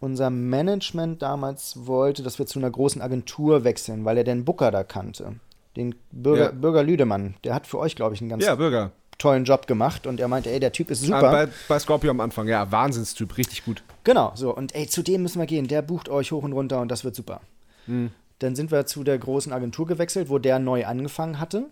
unser 0.00 0.30
Management 0.30 1.22
damals 1.22 1.86
wollte, 1.86 2.22
dass 2.22 2.38
wir 2.38 2.46
zu 2.46 2.58
einer 2.58 2.70
großen 2.70 3.00
Agentur 3.00 3.64
wechseln, 3.64 4.04
weil 4.04 4.18
er 4.18 4.24
den 4.24 4.44
Booker 4.44 4.70
da 4.70 4.84
kannte. 4.84 5.34
Den 5.76 5.94
Bürger, 6.12 6.44
Ja. 6.46 6.50
Bürger 6.52 6.82
Lüdemann. 6.82 7.34
Der 7.44 7.54
hat 7.54 7.66
für 7.66 7.78
euch, 7.78 7.96
glaube 7.96 8.14
ich, 8.14 8.20
einen 8.20 8.30
ganz 8.30 8.44
Ja, 8.44 8.54
Bürger. 8.54 8.92
tollen 9.18 9.44
Job 9.44 9.66
gemacht 9.66 10.06
und 10.06 10.20
er 10.20 10.28
meinte, 10.28 10.50
ey, 10.50 10.60
der 10.60 10.72
Typ 10.72 10.90
ist 10.90 11.02
super. 11.02 11.28
Ah, 11.28 11.30
bei, 11.46 11.48
bei 11.68 11.78
Scorpio 11.78 12.10
am 12.10 12.20
Anfang, 12.20 12.46
ja, 12.48 12.70
Wahnsinnstyp, 12.70 13.36
richtig 13.38 13.64
gut. 13.64 13.82
Genau, 14.06 14.30
so. 14.36 14.54
Und 14.54 14.72
ey, 14.76 14.86
zu 14.86 15.02
dem 15.02 15.22
müssen 15.22 15.40
wir 15.40 15.46
gehen. 15.46 15.66
Der 15.66 15.82
bucht 15.82 16.08
euch 16.08 16.30
hoch 16.30 16.44
und 16.44 16.52
runter 16.52 16.80
und 16.80 16.88
das 16.92 17.02
wird 17.02 17.16
super. 17.16 17.40
Hm. 17.86 18.12
Dann 18.38 18.54
sind 18.54 18.70
wir 18.70 18.86
zu 18.86 19.02
der 19.02 19.18
großen 19.18 19.52
Agentur 19.52 19.84
gewechselt, 19.84 20.28
wo 20.28 20.38
der 20.38 20.60
neu 20.60 20.86
angefangen 20.86 21.40
hatte. 21.40 21.66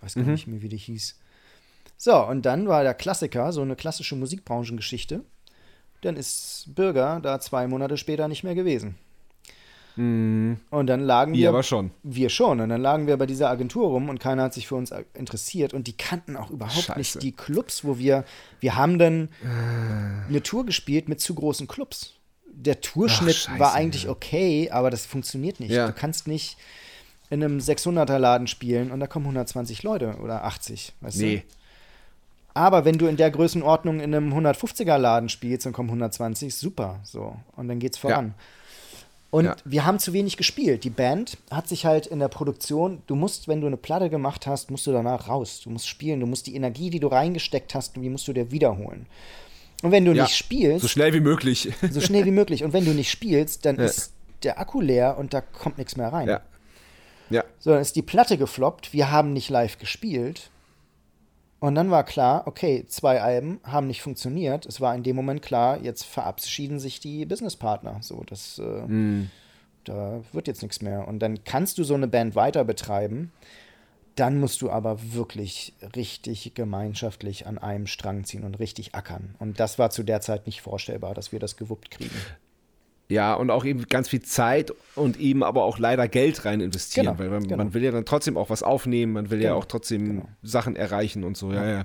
Weiß 0.00 0.16
Mhm. 0.16 0.24
gar 0.24 0.32
nicht 0.32 0.46
mehr, 0.46 0.62
wie 0.62 0.70
die 0.70 0.78
hieß. 0.78 1.18
So, 1.98 2.16
und 2.26 2.46
dann 2.46 2.66
war 2.66 2.82
der 2.82 2.94
Klassiker, 2.94 3.52
so 3.52 3.60
eine 3.60 3.76
klassische 3.76 4.16
Musikbranchengeschichte. 4.16 5.22
Dann 6.00 6.16
ist 6.16 6.74
Bürger 6.74 7.20
da 7.20 7.38
zwei 7.40 7.66
Monate 7.66 7.98
später 7.98 8.26
nicht 8.26 8.42
mehr 8.42 8.54
gewesen. 8.54 8.94
Und 10.70 10.86
dann 10.86 11.00
lagen 11.00 11.34
wir. 11.34 11.50
Mhm. 11.50 11.54
aber 11.54 11.62
schon. 11.62 11.90
Wir 12.02 12.30
schon. 12.30 12.60
Und 12.60 12.68
dann 12.70 12.80
lagen 12.80 13.06
wir 13.06 13.16
bei 13.16 13.26
dieser 13.26 13.50
Agentur 13.50 13.88
rum 13.88 14.08
und 14.08 14.18
keiner 14.18 14.44
hat 14.44 14.54
sich 14.54 14.66
für 14.66 14.76
uns 14.76 14.92
interessiert. 15.14 15.74
Und 15.74 15.86
die 15.86 15.96
kannten 15.96 16.36
auch 16.36 16.50
überhaupt 16.50 16.84
Scheiße. 16.84 16.98
nicht 16.98 17.22
die 17.22 17.32
Clubs, 17.32 17.84
wo 17.84 17.98
wir. 17.98 18.24
Wir 18.60 18.76
haben 18.76 18.98
dann 18.98 19.28
eine 20.28 20.42
Tour 20.42 20.64
gespielt 20.64 21.08
mit 21.08 21.20
zu 21.20 21.34
großen 21.34 21.66
Clubs. 21.66 22.14
Der 22.52 22.80
Tourschnitt 22.80 23.48
Ach, 23.52 23.58
war 23.58 23.74
eigentlich 23.74 24.08
okay, 24.08 24.70
aber 24.70 24.90
das 24.90 25.06
funktioniert 25.06 25.60
nicht. 25.60 25.70
Ja. 25.70 25.86
Du 25.86 25.92
kannst 25.92 26.26
nicht 26.26 26.56
in 27.30 27.42
einem 27.44 27.58
600er 27.58 28.18
Laden 28.18 28.46
spielen 28.48 28.90
und 28.90 29.00
da 29.00 29.06
kommen 29.06 29.24
120 29.26 29.82
Leute 29.82 30.16
oder 30.22 30.44
80. 30.44 30.92
Weißt 31.00 31.18
Nee. 31.18 31.36
Du? 31.36 31.42
Aber 32.54 32.84
wenn 32.84 32.98
du 32.98 33.06
in 33.06 33.16
der 33.16 33.30
Größenordnung 33.30 34.00
in 34.00 34.14
einem 34.14 34.32
150er 34.34 34.98
Laden 34.98 35.28
spielst 35.28 35.66
und 35.66 35.72
kommen 35.72 35.88
120, 35.90 36.54
super. 36.54 36.98
So. 37.04 37.36
Und 37.54 37.68
dann 37.68 37.78
geht's 37.78 37.98
voran. 37.98 38.34
Und 39.30 39.44
Ja. 39.44 39.56
wir 39.64 39.86
haben 39.86 39.98
zu 40.00 40.12
wenig 40.12 40.36
gespielt. 40.36 40.82
Die 40.82 40.90
Band 40.90 41.38
hat 41.52 41.68
sich 41.68 41.86
halt 41.86 42.06
in 42.06 42.18
der 42.18 42.28
Produktion, 42.28 43.02
du 43.06 43.14
musst, 43.14 43.46
wenn 43.46 43.60
du 43.60 43.66
eine 43.68 43.76
Platte 43.76 44.10
gemacht 44.10 44.46
hast, 44.46 44.70
musst 44.70 44.86
du 44.88 44.92
danach 44.92 45.28
raus. 45.28 45.60
Du 45.62 45.70
musst 45.70 45.86
spielen, 45.88 46.18
du 46.20 46.26
musst 46.26 46.46
die 46.48 46.56
Energie, 46.56 46.90
die 46.90 46.98
du 47.00 47.06
reingesteckt 47.06 47.74
hast, 47.74 47.94
die 47.96 48.08
musst 48.10 48.26
du 48.26 48.32
dir 48.32 48.50
wiederholen. 48.50 49.06
Und 49.82 49.92
wenn 49.92 50.04
du 50.04 50.12
Ja. 50.12 50.24
nicht 50.24 50.36
spielst, 50.36 50.82
So 50.82 50.88
schnell 50.88 51.12
wie 51.14 51.20
möglich. 51.20 51.72
so 51.90 52.00
schnell 52.00 52.24
wie 52.24 52.32
möglich. 52.32 52.64
Und 52.64 52.72
wenn 52.72 52.84
du 52.84 52.90
nicht 52.92 53.10
spielst, 53.10 53.64
dann 53.66 53.76
ist 53.78 54.12
der 54.42 54.58
Akku 54.58 54.80
leer 54.80 55.16
und 55.18 55.32
da 55.32 55.40
kommt 55.40 55.78
nichts 55.78 55.96
mehr 55.96 56.12
rein. 56.12 56.28
ja. 56.28 56.40
Ja. 57.30 57.44
So, 57.60 57.70
dann 57.70 57.80
ist 57.80 57.94
die 57.94 58.02
Platte 58.02 58.36
gefloppt, 58.36 58.92
wir 58.92 59.12
haben 59.12 59.32
nicht 59.32 59.48
live 59.50 59.78
gespielt. 59.78 60.50
Und 61.60 61.74
dann 61.74 61.90
war 61.90 62.04
klar, 62.04 62.46
okay, 62.46 62.86
zwei 62.88 63.20
Alben 63.20 63.60
haben 63.64 63.86
nicht 63.86 64.00
funktioniert. 64.00 64.64
Es 64.64 64.80
war 64.80 64.94
in 64.94 65.02
dem 65.02 65.14
Moment 65.14 65.42
klar, 65.42 65.78
jetzt 65.82 66.04
verabschieden 66.04 66.78
sich 66.78 67.00
die 67.00 67.26
Businesspartner. 67.26 67.98
So, 68.00 68.24
das, 68.26 68.58
äh, 68.58 68.82
da 69.84 70.22
wird 70.32 70.48
jetzt 70.48 70.62
nichts 70.62 70.80
mehr. 70.80 71.06
Und 71.06 71.18
dann 71.20 71.44
kannst 71.44 71.76
du 71.76 71.84
so 71.84 71.94
eine 71.94 72.08
Band 72.08 72.34
weiter 72.34 72.64
betreiben. 72.64 73.30
Dann 74.16 74.40
musst 74.40 74.62
du 74.62 74.70
aber 74.70 75.12
wirklich 75.12 75.74
richtig 75.94 76.54
gemeinschaftlich 76.54 77.46
an 77.46 77.58
einem 77.58 77.86
Strang 77.86 78.24
ziehen 78.24 78.44
und 78.44 78.58
richtig 78.58 78.94
ackern. 78.94 79.34
Und 79.38 79.60
das 79.60 79.78
war 79.78 79.90
zu 79.90 80.02
der 80.02 80.22
Zeit 80.22 80.46
nicht 80.46 80.62
vorstellbar, 80.62 81.14
dass 81.14 81.30
wir 81.30 81.38
das 81.38 81.56
gewuppt 81.56 81.90
kriegen. 81.90 82.16
Ja, 83.10 83.34
und 83.34 83.50
auch 83.50 83.64
eben 83.64 83.86
ganz 83.88 84.08
viel 84.08 84.22
Zeit 84.22 84.72
und 84.94 85.18
eben 85.20 85.42
aber 85.42 85.64
auch 85.64 85.78
leider 85.78 86.08
Geld 86.08 86.44
rein 86.44 86.60
investieren, 86.60 87.06
Genau, 87.06 87.18
weil 87.18 87.28
man, 87.28 87.42
genau. 87.42 87.56
man 87.56 87.74
will 87.74 87.82
ja 87.82 87.90
dann 87.90 88.04
trotzdem 88.06 88.36
auch 88.38 88.48
was 88.50 88.62
aufnehmen, 88.62 89.12
man 89.12 89.30
will 89.30 89.42
ja 89.42 89.50
Genau, 89.50 89.60
auch 89.60 89.64
trotzdem 89.66 90.04
genau. 90.06 90.28
Sachen 90.42 90.76
erreichen 90.76 91.24
und 91.24 91.36
so, 91.36 91.52
ja, 91.52 91.66
ja. 91.68 91.84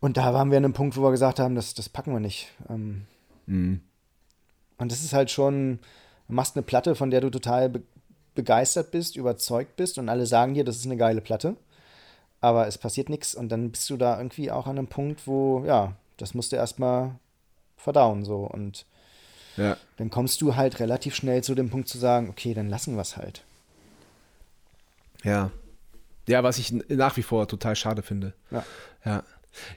Und 0.00 0.16
da 0.16 0.32
waren 0.32 0.50
wir 0.50 0.56
an 0.58 0.64
einem 0.64 0.72
Punkt, 0.72 0.96
wo 0.96 1.02
wir 1.02 1.10
gesagt 1.10 1.38
haben, 1.38 1.54
das, 1.54 1.74
das 1.74 1.88
packen 1.88 2.12
wir 2.12 2.20
nicht. 2.20 2.48
Ähm, 2.70 3.02
Mhm. 3.46 3.80
Und 4.78 4.92
das 4.92 5.02
ist 5.02 5.12
halt 5.12 5.30
schon, 5.30 5.80
du 6.28 6.34
machst 6.34 6.56
eine 6.56 6.62
Platte, 6.62 6.94
von 6.94 7.10
der 7.10 7.20
du 7.20 7.30
total 7.30 7.68
be 7.68 7.82
begeistert 8.36 8.92
bist, 8.92 9.16
überzeugt 9.16 9.74
bist 9.74 9.98
und 9.98 10.08
alle 10.08 10.24
sagen 10.24 10.54
dir, 10.54 10.62
das 10.64 10.76
ist 10.76 10.86
eine 10.86 10.96
geile 10.96 11.20
Platte. 11.20 11.56
Aber 12.40 12.68
es 12.68 12.78
passiert 12.78 13.08
nichts 13.08 13.34
und 13.34 13.48
dann 13.50 13.72
bist 13.72 13.90
du 13.90 13.96
da 13.96 14.16
irgendwie 14.16 14.52
auch 14.52 14.68
an 14.68 14.78
einem 14.78 14.86
Punkt, 14.86 15.26
wo, 15.26 15.64
ja, 15.66 15.96
das 16.16 16.32
musst 16.32 16.52
du 16.52 16.56
erstmal 16.56 17.16
verdauen 17.76 18.24
so. 18.24 18.44
Und 18.44 18.86
ja. 19.60 19.76
dann 19.96 20.10
kommst 20.10 20.40
du 20.40 20.56
halt 20.56 20.80
relativ 20.80 21.14
schnell 21.14 21.44
zu 21.44 21.54
dem 21.54 21.70
Punkt 21.70 21.88
zu 21.88 21.98
sagen, 21.98 22.28
okay, 22.30 22.54
dann 22.54 22.68
lassen 22.68 22.94
wir 22.94 23.02
es 23.02 23.16
halt. 23.16 23.42
Ja. 25.22 25.50
Ja, 26.26 26.42
was 26.42 26.58
ich 26.58 26.72
nach 26.88 27.16
wie 27.16 27.22
vor 27.22 27.48
total 27.48 27.76
schade 27.76 28.02
finde. 28.02 28.34
Ja. 28.50 28.64
Ja. 29.04 29.22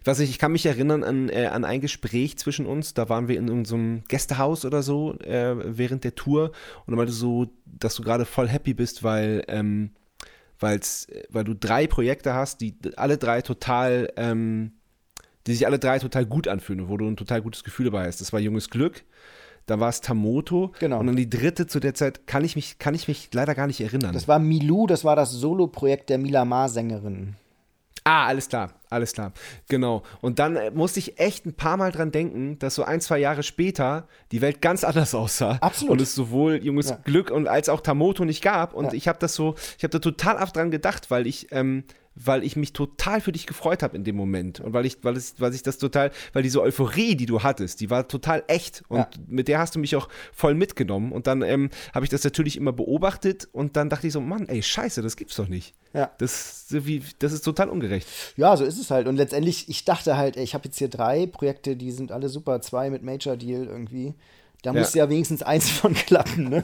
Was 0.03 0.19
ich, 0.19 0.29
ich 0.29 0.39
kann 0.39 0.51
mich 0.51 0.65
erinnern 0.65 1.03
an, 1.03 1.29
äh, 1.29 1.47
an 1.47 1.65
ein 1.65 1.81
Gespräch 1.81 2.37
zwischen 2.37 2.65
uns. 2.65 2.93
Da 2.93 3.09
waren 3.09 3.27
wir 3.27 3.37
in 3.37 3.47
irgendeinem 3.47 4.03
Gästehaus 4.07 4.65
oder 4.65 4.83
so 4.83 5.17
äh, 5.19 5.55
während 5.77 6.03
der 6.03 6.15
Tour 6.15 6.51
und 6.85 6.91
du 6.91 6.95
meinte 6.95 7.11
so, 7.11 7.47
dass 7.65 7.95
du 7.95 8.03
gerade 8.03 8.25
voll 8.25 8.47
happy 8.47 8.73
bist, 8.73 9.03
weil, 9.03 9.43
ähm, 9.47 9.91
weil's, 10.59 11.07
weil 11.29 11.43
du 11.43 11.55
drei 11.55 11.87
Projekte 11.87 12.33
hast, 12.33 12.61
die 12.61 12.75
alle 12.95 13.17
drei 13.17 13.41
total, 13.41 14.13
ähm, 14.15 14.73
die 15.47 15.53
sich 15.53 15.65
alle 15.65 15.79
drei 15.79 15.99
total 15.99 16.25
gut 16.25 16.47
anfühlen, 16.47 16.87
wo 16.87 16.97
du 16.97 17.07
ein 17.07 17.17
total 17.17 17.41
gutes 17.41 17.63
Gefühl 17.63 17.85
dabei 17.85 18.05
hast. 18.05 18.21
Das 18.21 18.31
war 18.31 18.39
Junges 18.39 18.69
Glück, 18.69 19.03
dann 19.65 19.79
war 19.79 19.89
es 19.89 20.01
Tamoto 20.01 20.71
Genau. 20.79 20.99
und 20.99 21.07
dann 21.07 21.15
die 21.15 21.29
dritte 21.29 21.67
zu 21.67 21.79
der 21.79 21.93
Zeit 21.93 22.27
kann 22.27 22.43
ich 22.43 22.55
mich, 22.55 22.79
kann 22.79 22.95
ich 22.95 23.07
mich 23.07 23.29
leider 23.33 23.55
gar 23.55 23.67
nicht 23.67 23.79
erinnern. 23.81 24.13
Das 24.13 24.27
war 24.27 24.39
Milou, 24.39 24.87
das 24.87 25.03
war 25.05 25.15
das 25.15 25.31
Solo-Projekt 25.31 26.09
der 26.09 26.17
Mila 26.17 26.45
Ma-Sängerin. 26.45 27.35
Ah, 28.05 28.25
alles 28.27 28.49
klar, 28.49 28.73
alles 28.89 29.13
klar. 29.13 29.31
Genau. 29.69 30.03
Und 30.19 30.37
dann 30.39 30.57
äh, 30.57 30.71
musste 30.71 30.99
ich 30.99 31.19
echt 31.21 31.45
ein 31.45 31.53
paar 31.53 31.77
Mal 31.77 31.93
dran 31.93 32.11
denken, 32.11 32.59
dass 32.59 32.75
so 32.75 32.83
ein, 32.83 32.99
zwei 32.99 33.17
Jahre 33.17 33.43
später 33.43 34.09
die 34.33 34.41
Welt 34.41 34.61
ganz 34.61 34.83
anders 34.83 35.15
aussah. 35.15 35.57
Absolut. 35.61 35.93
Und 35.93 36.01
es 36.01 36.13
sowohl 36.13 36.57
junges 36.61 36.89
Ja. 36.89 36.97
Glück 37.05 37.31
und 37.31 37.47
als 37.47 37.69
auch 37.69 37.79
Tamoto 37.79 38.25
nicht 38.25 38.43
gab. 38.43 38.73
Und 38.73 38.87
Ja. 38.87 38.93
ich 38.93 39.07
habe 39.07 39.19
das 39.19 39.35
so, 39.35 39.55
ich 39.77 39.85
habe 39.85 39.91
da 39.91 39.99
total 39.99 40.35
oft 40.43 40.53
dran 40.53 40.69
gedacht, 40.69 41.11
weil 41.11 41.27
ich, 41.27 41.47
ähm, 41.53 41.85
weil 42.15 42.43
ich 42.43 42.55
mich 42.55 42.73
total 42.73 43.21
für 43.21 43.31
dich 43.31 43.47
gefreut 43.47 43.81
habe 43.83 43.95
in 43.95 44.03
dem 44.03 44.15
Moment. 44.15 44.59
Und 44.59 44.73
weil 44.73 44.85
ich, 44.85 44.97
weil 45.03 45.17
es, 45.17 45.35
weil 45.39 45.53
ich 45.53 45.63
das 45.63 45.77
total, 45.77 46.11
weil 46.33 46.43
diese 46.43 46.61
Euphorie, 46.61 47.15
die 47.15 47.25
du 47.25 47.41
hattest, 47.43 47.81
die 47.81 47.89
war 47.89 48.07
total 48.07 48.43
echt. 48.47 48.83
Und 48.87 48.97
Ja. 48.99 49.09
mit 49.27 49.47
der 49.47 49.59
hast 49.59 49.75
du 49.75 49.79
mich 49.79 49.95
auch 49.95 50.09
voll 50.31 50.53
mitgenommen. 50.53 51.11
Und 51.11 51.27
dann 51.27 51.41
ähm, 51.41 51.69
habe 51.93 52.05
ich 52.05 52.09
das 52.09 52.23
natürlich 52.23 52.55
immer 52.57 52.71
beobachtet 52.71 53.47
und 53.51 53.75
dann 53.75 53.89
dachte 53.89 54.07
ich 54.07 54.13
so, 54.13 54.21
Mann, 54.21 54.47
ey, 54.47 54.61
scheiße, 54.61 55.01
das 55.01 55.15
gibt's 55.15 55.35
doch 55.35 55.47
nicht. 55.47 55.73
Ja. 55.93 56.11
Das, 56.17 56.65
wie, 56.69 57.03
das 57.19 57.33
ist 57.33 57.41
total 57.43 57.69
ungerecht. 57.69 58.07
Ja, 58.35 58.55
so 58.57 58.63
ist 58.63 58.79
es 58.79 58.89
halt. 58.91 59.07
Und 59.07 59.15
letztendlich, 59.17 59.69
ich 59.69 59.85
dachte 59.85 60.17
halt, 60.17 60.37
ey, 60.37 60.43
ich 60.43 60.53
habe 60.53 60.65
jetzt 60.65 60.77
hier 60.77 60.89
drei 60.89 61.25
Projekte, 61.27 61.75
die 61.75 61.91
sind 61.91 62.11
alle 62.11 62.29
super, 62.29 62.61
zwei 62.61 62.89
mit 62.89 63.03
Major 63.03 63.37
Deal 63.37 63.65
irgendwie. 63.65 64.13
Da 64.63 64.71
Ja. 64.73 64.79
muss 64.79 64.93
ja 64.95 65.07
wenigstens 65.09 65.43
eins 65.43 65.69
von 65.79 65.93
klappen, 65.93 66.49
ne? 66.49 66.63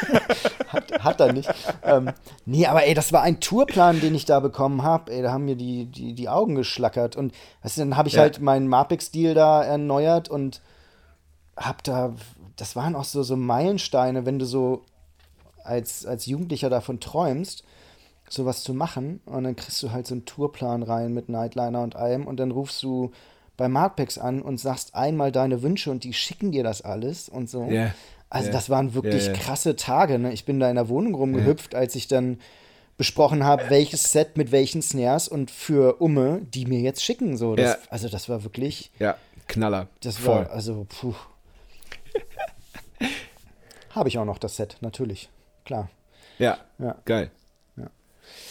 hat, 0.68 1.04
hat 1.04 1.20
er 1.20 1.32
nicht. 1.32 1.52
Ähm, 1.82 2.12
nee, 2.46 2.66
aber 2.66 2.84
ey, 2.84 2.94
das 2.94 3.12
war 3.12 3.22
ein 3.22 3.40
Tourplan, 3.40 4.00
den 4.00 4.14
ich 4.14 4.24
da 4.24 4.40
bekommen 4.40 4.82
habe. 4.82 5.12
Ey, 5.12 5.20
da 5.22 5.32
haben 5.32 5.44
mir 5.44 5.56
die, 5.56 5.84
die, 5.86 6.14
die 6.14 6.28
Augen 6.28 6.54
geschlackert. 6.54 7.16
Und 7.16 7.34
weißt 7.62 7.76
du, 7.76 7.80
dann 7.82 7.96
habe 7.96 8.08
ich 8.08 8.14
Ja. 8.14 8.22
halt 8.22 8.40
meinen 8.40 8.68
Mapix-Deal 8.68 9.34
da 9.34 9.62
erneuert 9.62 10.28
und 10.28 10.62
hab 11.56 11.82
da, 11.84 12.14
das 12.56 12.74
waren 12.76 12.96
auch 12.96 13.04
so, 13.04 13.22
so 13.22 13.36
Meilensteine, 13.36 14.26
wenn 14.26 14.38
du 14.38 14.44
so 14.46 14.82
als, 15.62 16.04
als 16.06 16.26
Jugendlicher 16.26 16.70
davon 16.70 17.00
träumst, 17.00 17.64
sowas 18.28 18.62
zu 18.64 18.74
machen 18.74 19.20
und 19.26 19.44
dann 19.44 19.54
kriegst 19.56 19.82
du 19.82 19.92
halt 19.92 20.06
so 20.06 20.14
einen 20.14 20.24
Tourplan 20.24 20.82
rein 20.82 21.12
mit 21.12 21.28
Nightliner 21.28 21.82
und 21.82 21.94
allem 21.96 22.26
und 22.26 22.38
dann 22.38 22.50
rufst 22.50 22.82
du 22.82 23.12
bei 23.56 23.68
Markpex 23.68 24.18
an 24.18 24.42
und 24.42 24.58
sagst 24.58 24.94
einmal 24.94 25.30
deine 25.32 25.62
Wünsche 25.62 25.90
und 25.90 26.04
die 26.04 26.12
schicken 26.12 26.52
dir 26.52 26.62
das 26.64 26.82
alles 26.82 27.28
und 27.28 27.48
so. 27.48 27.64
Ja, 27.70 27.94
Also 28.30 28.48
ja, 28.48 28.52
das 28.52 28.68
waren 28.70 28.94
wirklich 28.94 29.26
ja. 29.26 29.32
krasse 29.32 29.76
Tage. 29.76 30.18
Ne? 30.18 30.32
Ich 30.32 30.44
bin 30.44 30.58
da 30.60 30.68
in 30.68 30.74
der 30.76 30.88
Wohnung 30.88 31.14
rumgehüpft, 31.14 31.74
als 31.74 31.94
ich 31.94 32.08
dann 32.08 32.40
besprochen 32.96 33.44
habe, 33.44 33.70
welches 33.70 34.04
Set 34.04 34.36
mit 34.36 34.52
welchen 34.52 34.80
Snares 34.82 35.28
und 35.28 35.50
für 35.50 36.00
Umme, 36.00 36.40
die 36.42 36.66
mir 36.66 36.80
jetzt 36.80 37.02
schicken. 37.02 37.36
So, 37.36 37.56
das. 37.56 37.78
Also 37.90 38.08
das 38.08 38.28
war 38.28 38.44
wirklich, 38.44 38.90
Ja, 38.98 39.16
Knaller. 39.48 39.88
das 40.02 40.16
Voll. 40.16 40.36
war, 40.46 40.50
also 40.50 40.86
puh. 40.88 41.14
Habe 43.90 44.08
ich 44.08 44.18
auch 44.18 44.24
noch 44.24 44.38
das 44.38 44.56
Set, 44.56 44.76
natürlich. 44.80 45.28
Klar. 45.64 45.88
Ja, 46.38 46.58
Ja. 46.78 46.96
geil. 47.04 47.30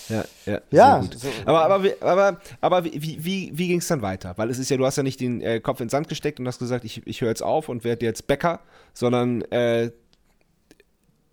Ja. 0.10 0.24
Ja, 0.46 0.54
ja, 0.54 0.62
Ja, 0.72 1.02
sehr 1.02 1.10
gut. 1.10 1.20
so- 1.20 1.28
aber, 1.46 1.64
aber, 1.66 1.84
wie- 1.84 2.02
aber, 2.02 2.42
aber 2.62 2.84
wie, 2.86 3.24
wie, 3.24 3.52
wie 3.54 3.68
ging 3.68 3.80
es 3.80 3.88
dann 3.88 4.02
weiter? 4.02 4.34
Weil 4.38 4.50
es 4.50 4.58
ist 4.60 4.70
ja, 4.70 4.78
du 4.78 4.86
hast 4.86 4.98
ja 4.98 5.04
nicht 5.04 5.20
den 5.20 5.42
äh, 5.42 5.60
Kopf 5.60 5.80
in 5.80 5.86
den 5.86 5.90
Sand 5.90 6.10
gesteckt 6.10 6.40
und 6.40 6.48
hast 6.48 6.60
gesagt, 6.60 6.84
ich, 6.86 7.06
ich 7.08 7.22
höre 7.22 7.30
jetzt 7.30 7.44
auf 7.44 7.70
und 7.70 7.84
werde 7.84 8.06
jetzt 8.06 8.28
Bäcker, 8.28 8.60
sondern 8.94 9.42
äh, 9.52 9.92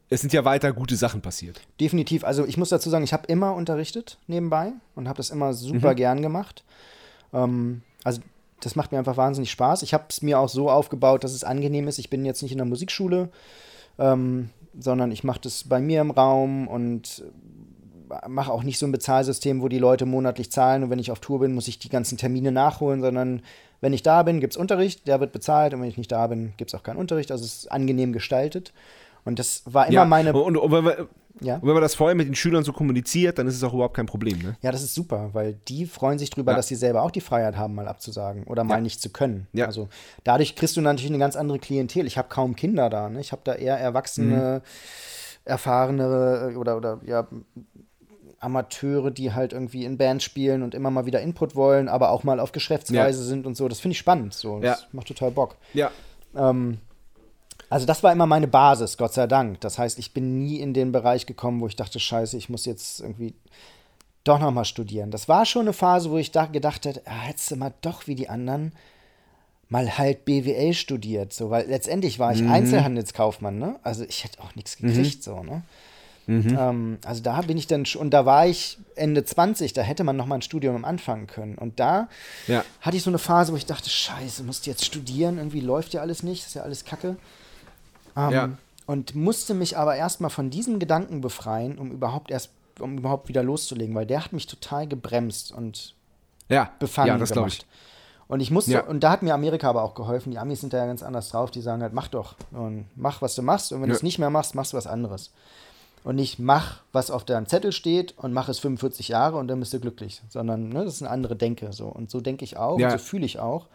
es 0.08 0.20
sind 0.20 0.32
ja 0.32 0.44
weiter 0.44 0.72
gute 0.72 0.96
Sachen 0.96 1.20
passiert. 1.20 1.60
Definitiv. 1.80 2.24
Also 2.24 2.44
ich 2.44 2.56
muss 2.56 2.68
dazu 2.70 2.90
sagen, 2.90 3.04
ich 3.04 3.12
habe 3.12 3.26
immer 3.28 3.54
unterrichtet 3.54 4.18
nebenbei 4.26 4.72
und 4.94 5.06
habe 5.08 5.18
das 5.18 5.30
immer 5.30 5.52
super 5.54 5.94
gern 5.94 6.20
gemacht. 6.22 6.64
Ähm, 7.32 7.82
also 8.02 8.20
das 8.60 8.76
macht 8.76 8.92
mir 8.92 8.98
einfach 8.98 9.16
wahnsinnig 9.16 9.50
Spaß. 9.52 9.82
Ich 9.82 9.94
habe 9.94 10.04
es 10.10 10.20
mir 10.22 10.38
auch 10.38 10.48
so 10.48 10.68
aufgebaut, 10.68 11.22
dass 11.24 11.32
es 11.32 11.44
angenehm 11.44 11.86
ist. 11.88 11.98
Ich 11.98 12.10
bin 12.10 12.24
jetzt 12.24 12.42
nicht 12.42 12.52
in 12.52 12.58
der 12.58 12.66
Musikschule, 12.66 13.30
ähm, 13.98 14.50
sondern 14.78 15.12
ich 15.12 15.24
mache 15.24 15.40
das 15.42 15.64
bei 15.64 15.80
mir 15.80 16.00
im 16.00 16.10
Raum 16.10 16.66
und 16.68 17.22
mache 18.28 18.52
auch 18.52 18.62
nicht 18.62 18.78
so 18.78 18.86
ein 18.86 18.92
Bezahlsystem, 18.92 19.62
wo 19.62 19.68
die 19.68 19.78
Leute 19.78 20.06
monatlich 20.06 20.50
zahlen 20.50 20.82
und 20.84 20.90
wenn 20.90 20.98
ich 20.98 21.10
auf 21.10 21.20
Tour 21.20 21.40
bin, 21.40 21.54
muss 21.54 21.68
ich 21.68 21.78
die 21.78 21.88
ganzen 21.88 22.18
Termine 22.18 22.52
nachholen, 22.52 23.00
sondern 23.00 23.42
wenn 23.80 23.92
ich 23.92 24.02
da 24.02 24.22
bin, 24.22 24.40
gibt 24.40 24.52
es 24.52 24.56
Unterricht, 24.56 25.06
der 25.08 25.20
wird 25.20 25.32
bezahlt 25.32 25.72
und 25.74 25.80
wenn 25.82 25.88
ich 25.88 25.96
nicht 25.98 26.12
da 26.12 26.26
bin, 26.26 26.52
gibt 26.56 26.70
es 26.70 26.78
auch 26.78 26.82
keinen 26.82 26.96
Unterricht. 26.98 27.30
Also 27.32 27.44
es 27.44 27.54
ist 27.60 27.72
angenehm 27.72 28.12
gestaltet. 28.12 28.72
Und 29.24 29.38
das 29.38 29.62
war 29.66 29.84
immer 29.86 29.94
ja, 29.94 30.04
meine. 30.06 30.32
und, 30.32 30.56
und, 30.56 30.72
wenn 30.72 30.84
man, 30.84 30.94
Ja. 31.42 31.56
und 31.56 31.62
wenn 31.66 31.74
man 31.74 31.82
das 31.82 31.94
vorher 31.94 32.14
mit 32.14 32.26
den 32.26 32.34
Schülern 32.34 32.64
so 32.64 32.72
kommuniziert, 32.72 33.38
dann 33.38 33.46
ist 33.46 33.54
es 33.54 33.62
auch 33.62 33.72
überhaupt 33.74 33.94
kein 33.94 34.06
Problem. 34.06 34.38
Ne? 34.38 34.56
Ja, 34.62 34.72
das 34.72 34.82
ist 34.82 34.94
super, 34.94 35.30
weil 35.34 35.58
die 35.68 35.84
freuen 35.86 36.18
sich 36.18 36.30
drüber, 36.30 36.52
Ja. 36.52 36.56
dass 36.56 36.68
sie 36.68 36.74
selber 36.74 37.02
auch 37.02 37.10
die 37.10 37.20
Freiheit 37.20 37.56
haben, 37.56 37.74
mal 37.74 37.86
abzusagen 37.88 38.44
oder 38.44 38.64
mal 38.64 38.80
nicht 38.82 39.00
zu 39.02 39.10
können. 39.10 39.46
Also 39.58 39.88
dadurch 40.24 40.56
kriegst 40.56 40.76
du 40.76 40.80
natürlich 40.80 41.10
eine 41.10 41.18
ganz 41.18 41.36
andere 41.36 41.58
Klientel. 41.58 42.06
Ich 42.06 42.16
habe 42.18 42.28
kaum 42.30 42.56
Kinder 42.56 42.88
da. 42.90 43.08
Ne? 43.10 43.20
Ich 43.20 43.32
habe 43.32 43.42
da 43.44 43.54
eher 43.54 43.78
erwachsene, 43.78 44.62
Mhm. 44.64 44.68
erfahrene 45.44 46.52
oder, 46.56 46.76
oder 46.76 47.00
ja, 47.04 47.26
Amateure, 48.40 49.10
die 49.10 49.32
halt 49.32 49.52
irgendwie 49.52 49.84
in 49.84 49.98
Bands 49.98 50.24
spielen 50.24 50.62
und 50.62 50.74
immer 50.74 50.90
mal 50.90 51.06
wieder 51.06 51.20
Input 51.20 51.54
wollen, 51.54 51.88
aber 51.88 52.10
auch 52.10 52.24
mal 52.24 52.40
auf 52.40 52.52
Geschäftsreise 52.52 53.22
sind 53.22 53.46
und 53.46 53.56
so. 53.56 53.68
Das 53.68 53.80
finde 53.80 53.92
ich 53.92 53.98
spannend. 53.98 54.34
So. 54.34 54.58
Das 54.60 54.80
Ja. 54.80 54.86
macht 54.92 55.08
total 55.08 55.30
Bock. 55.30 55.56
Ja. 55.74 55.90
Ähm, 56.34 56.78
also 57.68 57.86
das 57.86 58.02
war 58.02 58.10
immer 58.12 58.26
meine 58.26 58.48
Basis, 58.48 58.96
Gott 58.96 59.12
sei 59.12 59.26
Dank. 59.26 59.60
Das 59.60 59.78
heißt, 59.78 59.98
ich 59.98 60.12
bin 60.12 60.42
nie 60.42 60.56
in 60.58 60.74
den 60.74 60.90
Bereich 60.90 61.26
gekommen, 61.26 61.60
wo 61.60 61.66
ich 61.68 61.76
dachte, 61.76 62.00
scheiße, 62.00 62.36
ich 62.36 62.48
muss 62.48 62.64
jetzt 62.64 63.00
irgendwie 63.00 63.34
doch 64.24 64.40
noch 64.40 64.50
mal 64.50 64.64
studieren. 64.64 65.10
Das 65.10 65.28
war 65.28 65.46
schon 65.46 65.62
eine 65.62 65.72
Phase, 65.72 66.10
wo 66.10 66.16
ich 66.18 66.30
da 66.32 66.46
gedacht 66.46 66.84
hätte, 66.84 67.02
ah, 67.06 67.20
hättest 67.20 67.50
du 67.50 67.56
mal 67.56 67.72
doch 67.82 68.06
wie 68.06 68.14
die 68.14 68.28
anderen 68.28 68.72
mal 69.68 69.96
halt 69.98 70.24
BWL 70.24 70.74
studiert, 70.74 71.32
so, 71.32 71.50
weil 71.50 71.68
letztendlich 71.68 72.18
war 72.18 72.32
ich 72.32 72.42
Einzelhandelskaufmann, 72.42 73.56
ne? 73.56 73.78
Also 73.84 74.02
ich 74.02 74.24
hätte 74.24 74.42
auch 74.42 74.54
nichts 74.56 74.76
gekriegt, 74.78 75.22
so, 75.22 75.44
ne? 75.44 75.62
Ähm, 76.30 76.98
also 77.04 77.22
da 77.22 77.40
bin 77.42 77.56
ich 77.58 77.66
dann 77.66 77.84
schon, 77.86 78.02
und 78.02 78.10
da 78.10 78.24
war 78.24 78.46
ich 78.46 78.78
Ende 78.94 79.24
20, 79.24 79.72
da 79.72 79.82
hätte 79.82 80.04
man 80.04 80.16
noch 80.16 80.26
mal 80.26 80.36
ein 80.36 80.42
Studium 80.42 80.84
anfangen 80.84 81.26
können. 81.26 81.56
Und 81.56 81.80
da 81.80 82.08
Ja. 82.46 82.64
hatte 82.80 82.96
ich 82.96 83.02
so 83.02 83.10
eine 83.10 83.18
Phase, 83.18 83.52
wo 83.52 83.56
ich 83.56 83.66
dachte, 83.66 83.90
scheiße, 83.90 84.42
musst 84.44 84.66
du 84.66 84.70
jetzt 84.70 84.84
studieren, 84.84 85.38
irgendwie 85.38 85.60
läuft 85.60 85.92
ja 85.92 86.00
alles 86.02 86.22
nicht, 86.22 86.46
ist 86.46 86.54
ja 86.54 86.62
alles 86.62 86.84
Kacke. 86.84 87.16
Ähm, 88.16 88.30
Ja. 88.32 88.48
und 88.86 89.14
musste 89.14 89.54
mich 89.54 89.76
aber 89.76 89.96
erstmal 89.96 90.30
von 90.30 90.50
diesem 90.50 90.78
Gedanken 90.78 91.20
befreien, 91.20 91.78
um 91.78 91.90
überhaupt 91.90 92.30
erst, 92.30 92.50
um 92.78 92.98
überhaupt 92.98 93.28
wieder 93.28 93.42
loszulegen, 93.42 93.94
weil 93.94 94.06
der 94.06 94.24
hat 94.24 94.32
mich 94.32 94.46
total 94.46 94.86
gebremst 94.86 95.52
und 95.52 95.94
Ja, 96.48 96.70
befangen 96.78 97.08
ja 97.08 97.18
das 97.18 97.32
glaube 97.32 97.48
ich. 97.48 97.58
gemacht. 97.60 97.66
Und 98.28 98.38
ich 98.40 98.52
musste, 98.52 98.72
Ja. 98.72 98.80
und 98.84 99.00
da 99.00 99.10
hat 99.10 99.22
mir 99.22 99.34
Amerika 99.34 99.68
aber 99.68 99.82
auch 99.82 99.94
geholfen. 99.96 100.30
Die 100.30 100.38
Amis 100.38 100.60
sind 100.60 100.72
da 100.72 100.78
ja 100.78 100.86
ganz 100.86 101.02
anders 101.02 101.30
drauf. 101.30 101.50
Die 101.50 101.60
sagen 101.60 101.82
halt, 101.82 101.92
mach 101.92 102.06
doch 102.06 102.36
und 102.52 102.86
mach, 102.94 103.20
was 103.22 103.34
du 103.34 103.42
machst. 103.42 103.72
Und 103.72 103.82
wenn 103.82 103.88
Ja. 103.88 103.94
du 103.94 103.96
es 103.96 104.02
nicht 104.04 104.20
mehr 104.20 104.30
machst, 104.30 104.54
machst 104.54 104.72
du 104.72 104.76
was 104.76 104.86
anderes. 104.86 105.32
Und 106.02 106.16
nicht 106.16 106.38
mach, 106.38 106.80
was 106.92 107.10
auf 107.10 107.24
deinem 107.24 107.46
Zettel 107.46 107.72
steht 107.72 108.16
und 108.16 108.32
mach 108.32 108.48
es 108.48 108.58
45 108.58 109.08
Jahre 109.08 109.36
und 109.36 109.48
dann 109.48 109.60
bist 109.60 109.72
du 109.74 109.80
glücklich. 109.80 110.22
Sondern, 110.30 110.70
ne, 110.70 110.84
das 110.84 110.94
ist 110.94 111.02
eine 111.02 111.10
andere 111.10 111.36
Denke. 111.36 111.72
So. 111.72 111.86
Und 111.88 112.10
so 112.10 112.20
denke 112.22 112.44
ich 112.44 112.56
auch 112.56 112.78
Ja. 112.78 112.86
und 112.86 112.92
so 112.92 113.04
fühle 113.04 113.26
ich 113.26 113.38
auch. 113.38 113.66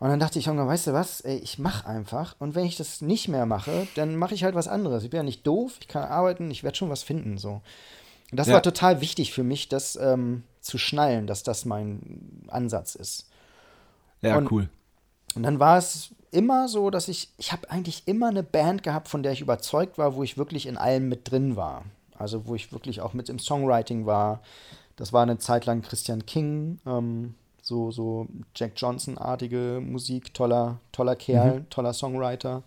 Und 0.00 0.08
dann 0.08 0.18
dachte 0.18 0.38
ich 0.40 0.48
irgendwann, 0.48 0.66
weißt 0.68 0.88
du 0.88 0.92
was, 0.92 1.20
ey, 1.20 1.36
ich 1.38 1.58
mach 1.60 1.84
einfach. 1.84 2.34
Und 2.40 2.56
wenn 2.56 2.64
ich 2.64 2.76
das 2.76 3.00
nicht 3.00 3.28
mehr 3.28 3.46
mache, 3.46 3.86
dann 3.94 4.16
mache 4.16 4.34
ich 4.34 4.42
halt 4.42 4.56
was 4.56 4.66
anderes. 4.66 5.04
Ich 5.04 5.10
bin 5.10 5.18
ja 5.18 5.22
nicht 5.22 5.46
doof, 5.46 5.76
ich 5.80 5.86
kann 5.86 6.02
arbeiten, 6.02 6.50
ich 6.50 6.64
werde 6.64 6.76
schon 6.76 6.90
was 6.90 7.04
finden. 7.04 7.38
So. 7.38 7.62
Und 8.32 8.36
das 8.40 8.48
Ja. 8.48 8.54
war 8.54 8.62
total 8.62 9.00
wichtig 9.00 9.32
für 9.32 9.44
mich, 9.44 9.68
das 9.68 9.94
ähm, 9.96 10.42
zu 10.60 10.76
schnallen, 10.78 11.28
dass 11.28 11.44
das 11.44 11.64
mein 11.64 12.42
Ansatz 12.48 12.96
ist. 12.96 13.28
Ja, 14.22 14.36
Und- 14.36 14.50
cool. 14.50 14.68
Und 15.36 15.42
dann 15.42 15.58
war 15.58 15.78
es 15.78 16.10
immer 16.30 16.68
so, 16.68 16.90
dass 16.90 17.08
ich, 17.08 17.28
ich 17.38 17.52
habe 17.52 17.70
eigentlich 17.70 18.02
immer 18.06 18.28
eine 18.28 18.42
Band 18.42 18.82
gehabt, 18.82 19.08
von 19.08 19.22
der 19.22 19.32
ich 19.32 19.40
überzeugt 19.40 19.98
war, 19.98 20.16
wo 20.16 20.22
ich 20.22 20.36
wirklich 20.36 20.66
in 20.66 20.76
allem 20.76 21.08
mit 21.08 21.30
drin 21.30 21.56
war. 21.56 21.84
Also 22.18 22.46
wo 22.46 22.54
ich 22.54 22.72
wirklich 22.72 23.00
auch 23.00 23.14
mit 23.14 23.28
im 23.28 23.38
Songwriting 23.38 24.06
war. 24.06 24.40
Das 24.96 25.12
war 25.12 25.22
eine 25.22 25.38
Zeit 25.38 25.66
lang 25.66 25.82
Christian 25.82 26.26
King, 26.26 26.78
ähm, 26.86 27.34
so, 27.62 27.90
so 27.90 28.28
Jack 28.54 28.72
Johnson-artige 28.76 29.80
Musik, 29.82 30.34
toller, 30.34 30.78
toller 30.92 31.16
Kerl, 31.16 31.64
toller 31.70 31.92
Songwriter. 31.92 32.62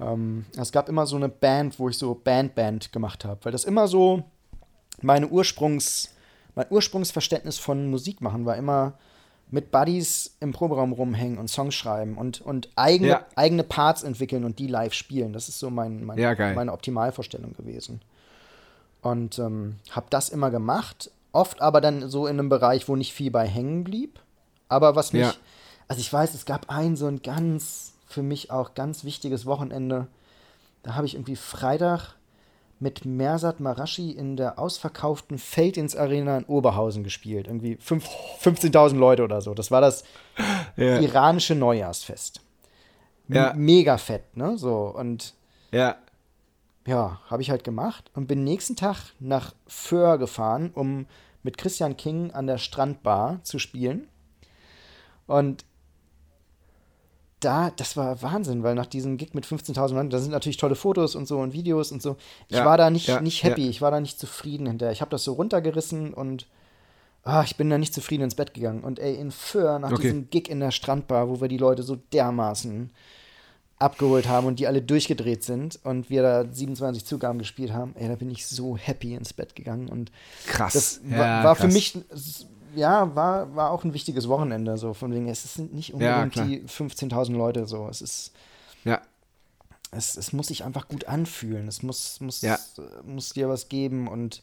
Ähm, 0.00 0.46
es 0.56 0.72
gab 0.72 0.88
immer 0.88 1.06
so 1.06 1.16
eine 1.16 1.28
Band, 1.28 1.78
wo 1.78 1.88
ich 1.88 1.98
so 1.98 2.14
Band-Band 2.14 2.92
gemacht 2.92 3.24
habe, 3.24 3.44
weil 3.44 3.52
das 3.52 3.64
immer 3.64 3.88
so 3.88 4.22
meine 5.00 5.28
Ursprungs, 5.28 6.14
mein 6.54 6.66
Ursprungsverständnis 6.70 7.58
von 7.58 7.90
Musik 7.90 8.20
machen 8.20 8.46
war 8.46 8.56
immer 8.56 8.94
mit 9.52 9.70
Buddies 9.70 10.34
im 10.40 10.52
Proberaum 10.52 10.92
rumhängen 10.92 11.38
und 11.38 11.46
Songs 11.48 11.74
schreiben 11.74 12.16
und, 12.16 12.40
und 12.40 12.70
eigene, 12.74 13.10
Ja. 13.10 13.26
eigene 13.36 13.62
Parts 13.62 14.02
entwickeln 14.02 14.44
und 14.44 14.58
die 14.58 14.66
live 14.66 14.94
spielen. 14.94 15.32
Das 15.34 15.48
ist 15.48 15.58
so 15.60 15.68
mein, 15.70 16.04
mein, 16.04 16.18
Ja, 16.18 16.34
meine 16.54 16.72
Optimalvorstellung 16.72 17.52
gewesen. 17.52 18.00
Und 19.02 19.38
ähm, 19.38 19.76
habe 19.90 20.06
das 20.10 20.30
immer 20.30 20.50
gemacht, 20.50 21.10
oft 21.32 21.60
aber 21.60 21.80
dann 21.80 22.08
so 22.08 22.26
in 22.26 22.38
einem 22.38 22.48
Bereich, 22.48 22.88
wo 22.88 22.96
nicht 22.96 23.12
viel 23.12 23.30
bei 23.30 23.46
hängen 23.46 23.84
blieb. 23.84 24.18
Aber 24.68 24.96
was 24.96 25.12
mich, 25.12 25.22
Ja. 25.22 25.34
also 25.86 26.00
ich 26.00 26.10
weiß, 26.10 26.32
es 26.34 26.46
gab 26.46 26.70
ein 26.70 26.96
so 26.96 27.06
ein 27.06 27.20
ganz, 27.22 27.92
für 28.06 28.22
mich 28.22 28.50
auch 28.50 28.74
ganz 28.74 29.04
wichtiges 29.04 29.44
Wochenende. 29.44 30.06
Da 30.82 30.94
habe 30.94 31.06
ich 31.06 31.14
irgendwie 31.14 31.36
Freitag 31.36 32.14
mit 32.82 33.04
Mersat 33.04 33.60
Marashi 33.60 34.10
in 34.10 34.36
der 34.36 34.58
ausverkauften 34.58 35.38
Feldins 35.38 35.94
Arena 35.94 36.36
in 36.38 36.44
Oberhausen 36.44 37.04
gespielt. 37.04 37.46
Irgendwie 37.46 37.76
fünf- 37.76 38.08
15.000 38.40 38.98
Leute 38.98 39.22
oder 39.22 39.40
so. 39.40 39.54
Das 39.54 39.70
war 39.70 39.80
das 39.80 40.02
Ja. 40.76 40.98
iranische 40.98 41.54
Neujahrsfest. 41.54 42.40
M 43.28 43.36
Ja. 43.36 43.52
Mega 43.54 43.98
fett, 43.98 44.36
ne? 44.36 44.58
So, 44.58 44.92
und 44.94 45.34
Ja. 45.70 45.94
ja, 46.84 47.20
habe 47.30 47.40
ich 47.42 47.50
halt 47.50 47.62
gemacht 47.62 48.10
und 48.14 48.26
bin 48.26 48.42
nächsten 48.42 48.74
Tag 48.74 49.12
nach 49.20 49.54
Föhr 49.68 50.18
gefahren, 50.18 50.72
um 50.74 51.06
mit 51.44 51.58
Christian 51.58 51.96
King 51.96 52.32
an 52.32 52.48
der 52.48 52.58
Strandbar 52.58 53.44
zu 53.44 53.60
spielen. 53.60 54.08
Und 55.28 55.64
da, 57.44 57.70
das 57.76 57.96
war 57.96 58.22
Wahnsinn, 58.22 58.62
weil 58.62 58.74
nach 58.74 58.86
diesem 58.86 59.16
Gig 59.16 59.34
mit 59.34 59.44
15.000 59.46 59.94
Leuten, 59.94 60.10
da 60.10 60.18
sind 60.18 60.30
natürlich 60.32 60.56
tolle 60.56 60.74
Fotos 60.74 61.14
und 61.14 61.26
so 61.28 61.38
und 61.40 61.52
Videos 61.52 61.92
und 61.92 62.00
so. 62.02 62.16
Ich 62.48 62.56
Ja, 62.56 62.64
war 62.64 62.76
da 62.78 62.90
nicht, 62.90 63.08
ja, 63.08 63.20
nicht 63.20 63.42
happy, 63.44 63.64
ja. 63.64 63.70
ich 63.70 63.80
war 63.82 63.90
da 63.90 64.00
nicht 64.00 64.18
zufrieden 64.18 64.66
hinterher. 64.66 64.92
Ich 64.92 65.00
habe 65.00 65.10
das 65.10 65.24
so 65.24 65.32
runtergerissen 65.34 66.14
und 66.14 66.46
ah, 67.24 67.42
ich 67.44 67.56
bin 67.56 67.70
da 67.70 67.78
nicht 67.78 67.94
zufrieden 67.94 68.22
ins 68.24 68.34
Bett 68.34 68.54
gegangen. 68.54 68.82
Und 68.82 68.98
ey, 68.98 69.14
in 69.14 69.30
Föhr, 69.30 69.78
nach 69.78 69.92
Okay. 69.92 70.02
diesem 70.02 70.30
Gig 70.30 70.48
in 70.48 70.60
der 70.60 70.70
Strandbar, 70.70 71.28
wo 71.28 71.40
wir 71.40 71.48
die 71.48 71.58
Leute 71.58 71.82
so 71.82 71.96
dermaßen 72.12 72.90
abgeholt 73.78 74.28
haben 74.28 74.46
und 74.46 74.60
die 74.60 74.68
alle 74.68 74.80
durchgedreht 74.80 75.42
sind 75.42 75.80
und 75.82 76.08
wir 76.08 76.22
da 76.22 76.44
27 76.48 77.04
Zugaben 77.04 77.40
gespielt 77.40 77.72
haben, 77.72 77.94
ey, 77.96 78.06
da 78.08 78.14
bin 78.14 78.30
ich 78.30 78.46
so 78.46 78.76
happy 78.76 79.14
ins 79.14 79.32
Bett 79.32 79.56
gegangen 79.56 79.88
und 79.88 80.12
Krass. 80.46 80.72
das 80.72 81.00
war, 81.04 81.42
war 81.42 81.56
für 81.56 81.62
krass. 81.62 81.72
mich, 81.74 81.96
s- 82.12 82.46
ja, 82.74 83.14
war, 83.14 83.54
war 83.54 83.70
auch 83.70 83.84
ein 83.84 83.94
wichtiges 83.94 84.28
Wochenende, 84.28 84.76
so 84.78 84.94
von 84.94 85.12
wegen, 85.12 85.28
es 85.28 85.42
sind 85.54 85.74
nicht 85.74 85.90
Ja, 85.90 85.94
unbedingt 86.22 86.32
klar. 86.34 86.46
die 86.46 86.60
15.000 86.62 87.32
Leute 87.36 87.66
so, 87.66 87.88
es 87.88 88.00
ist, 88.02 88.32
Ja. 88.84 89.00
es, 89.90 90.16
es 90.16 90.32
muss 90.32 90.48
sich 90.48 90.64
einfach 90.64 90.88
gut 90.88 91.06
anfühlen, 91.06 91.68
es 91.68 91.82
muss, 91.82 92.20
muss, 92.20 92.40
Ja. 92.42 92.58
muss 93.04 93.30
dir 93.30 93.48
was 93.48 93.68
geben 93.68 94.08
und 94.08 94.42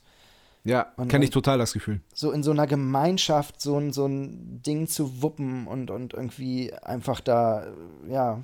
Ja, 0.64 0.84
kenne 1.08 1.26
ich 1.26 1.32
total 1.32 1.58
das 1.58 1.74
Gefühl. 1.74 2.02
so 2.14 2.32
in 2.32 2.44
so 2.44 2.52
einer 2.52 2.68
Gemeinschaft 2.68 3.62
so 3.62 3.78
ein, 3.78 3.92
so 3.94 4.06
ein 4.06 4.62
Ding 4.62 4.88
zu 4.88 5.22
wuppen 5.22 5.68
und, 5.68 5.90
und 5.90 6.14
irgendwie 6.14 6.74
einfach 6.74 7.22
da, 7.22 7.68
ja, 8.08 8.42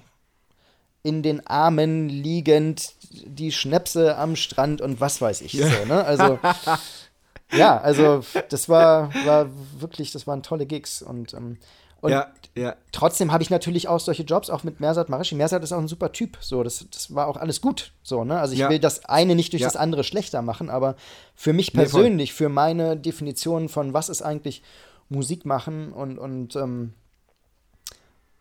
in 1.04 1.22
den 1.22 1.46
Armen 1.46 2.10
liegend, 2.10 2.94
die 3.12 3.52
Schnäpse 3.52 4.18
am 4.18 4.36
Strand 4.36 4.82
und 4.82 5.00
was 5.00 5.22
weiß 5.22 5.42
ich. 5.42 5.52
So, 5.52 5.86
ne? 5.86 6.04
Also, 6.04 6.40
ja, 7.52 7.78
also 7.80 8.22
das 8.50 8.70
war, 8.70 9.14
war 9.26 9.48
wirklich, 9.80 10.12
das 10.12 10.28
waren 10.28 10.44
tolle 10.44 10.66
Gigs 10.66 11.02
und, 11.02 11.34
ähm, 11.34 11.58
und 12.02 12.12
ja, 12.12 12.28
ja. 12.56 12.76
trotzdem 12.92 13.32
habe 13.32 13.42
ich 13.42 13.50
natürlich 13.50 13.88
auch 13.88 14.00
solche 14.00 14.24
Jobs, 14.24 14.50
auch 14.50 14.64
mit 14.64 14.80
Mersat 14.80 15.10
Marashi. 15.10 15.36
Mersat 15.36 15.64
ist 15.64 15.72
auch 15.72 15.80
ein 15.80 15.88
super 15.88 16.12
Typ, 16.12 16.38
so, 16.42 16.64
das, 16.64 16.86
das 16.92 17.16
war 17.16 17.28
auch 17.28 17.38
alles 17.38 17.62
gut, 17.62 17.94
so, 18.04 18.24
ne? 18.24 18.40
Also 18.40 18.54
ich 18.54 18.60
Ja. 18.60 18.70
will 18.70 18.80
das 18.80 19.06
eine 19.06 19.36
nicht 19.36 19.54
durch 19.54 19.64
das 19.64 19.76
andere 19.76 20.04
schlechter 20.04 20.42
machen, 20.42 20.70
aber 20.70 20.96
für 21.36 21.54
mich 21.54 21.74
Nee, 21.74 21.82
persönlich, 21.82 22.34
für 22.34 22.50
meine 22.50 22.98
Definition 22.98 23.70
von 23.70 23.94
was 23.94 24.10
ist 24.10 24.22
eigentlich 24.22 24.62
Musik 25.10 25.46
machen 25.46 25.94
und, 25.94 26.18
und 26.18 26.56
ähm, 26.56 26.94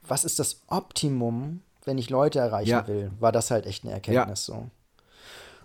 was 0.06 0.24
ist 0.24 0.39
das 0.39 0.62
Optimum, 0.66 1.62
wenn 1.85 1.98
ich 1.98 2.10
Leute 2.10 2.39
erreichen 2.39 2.70
will, 2.86 3.10
war 3.20 3.32
das 3.32 3.51
halt 3.51 3.66
echt 3.66 3.85
eine 3.85 3.93
Erkenntnis 3.93 4.44
so. 4.44 4.68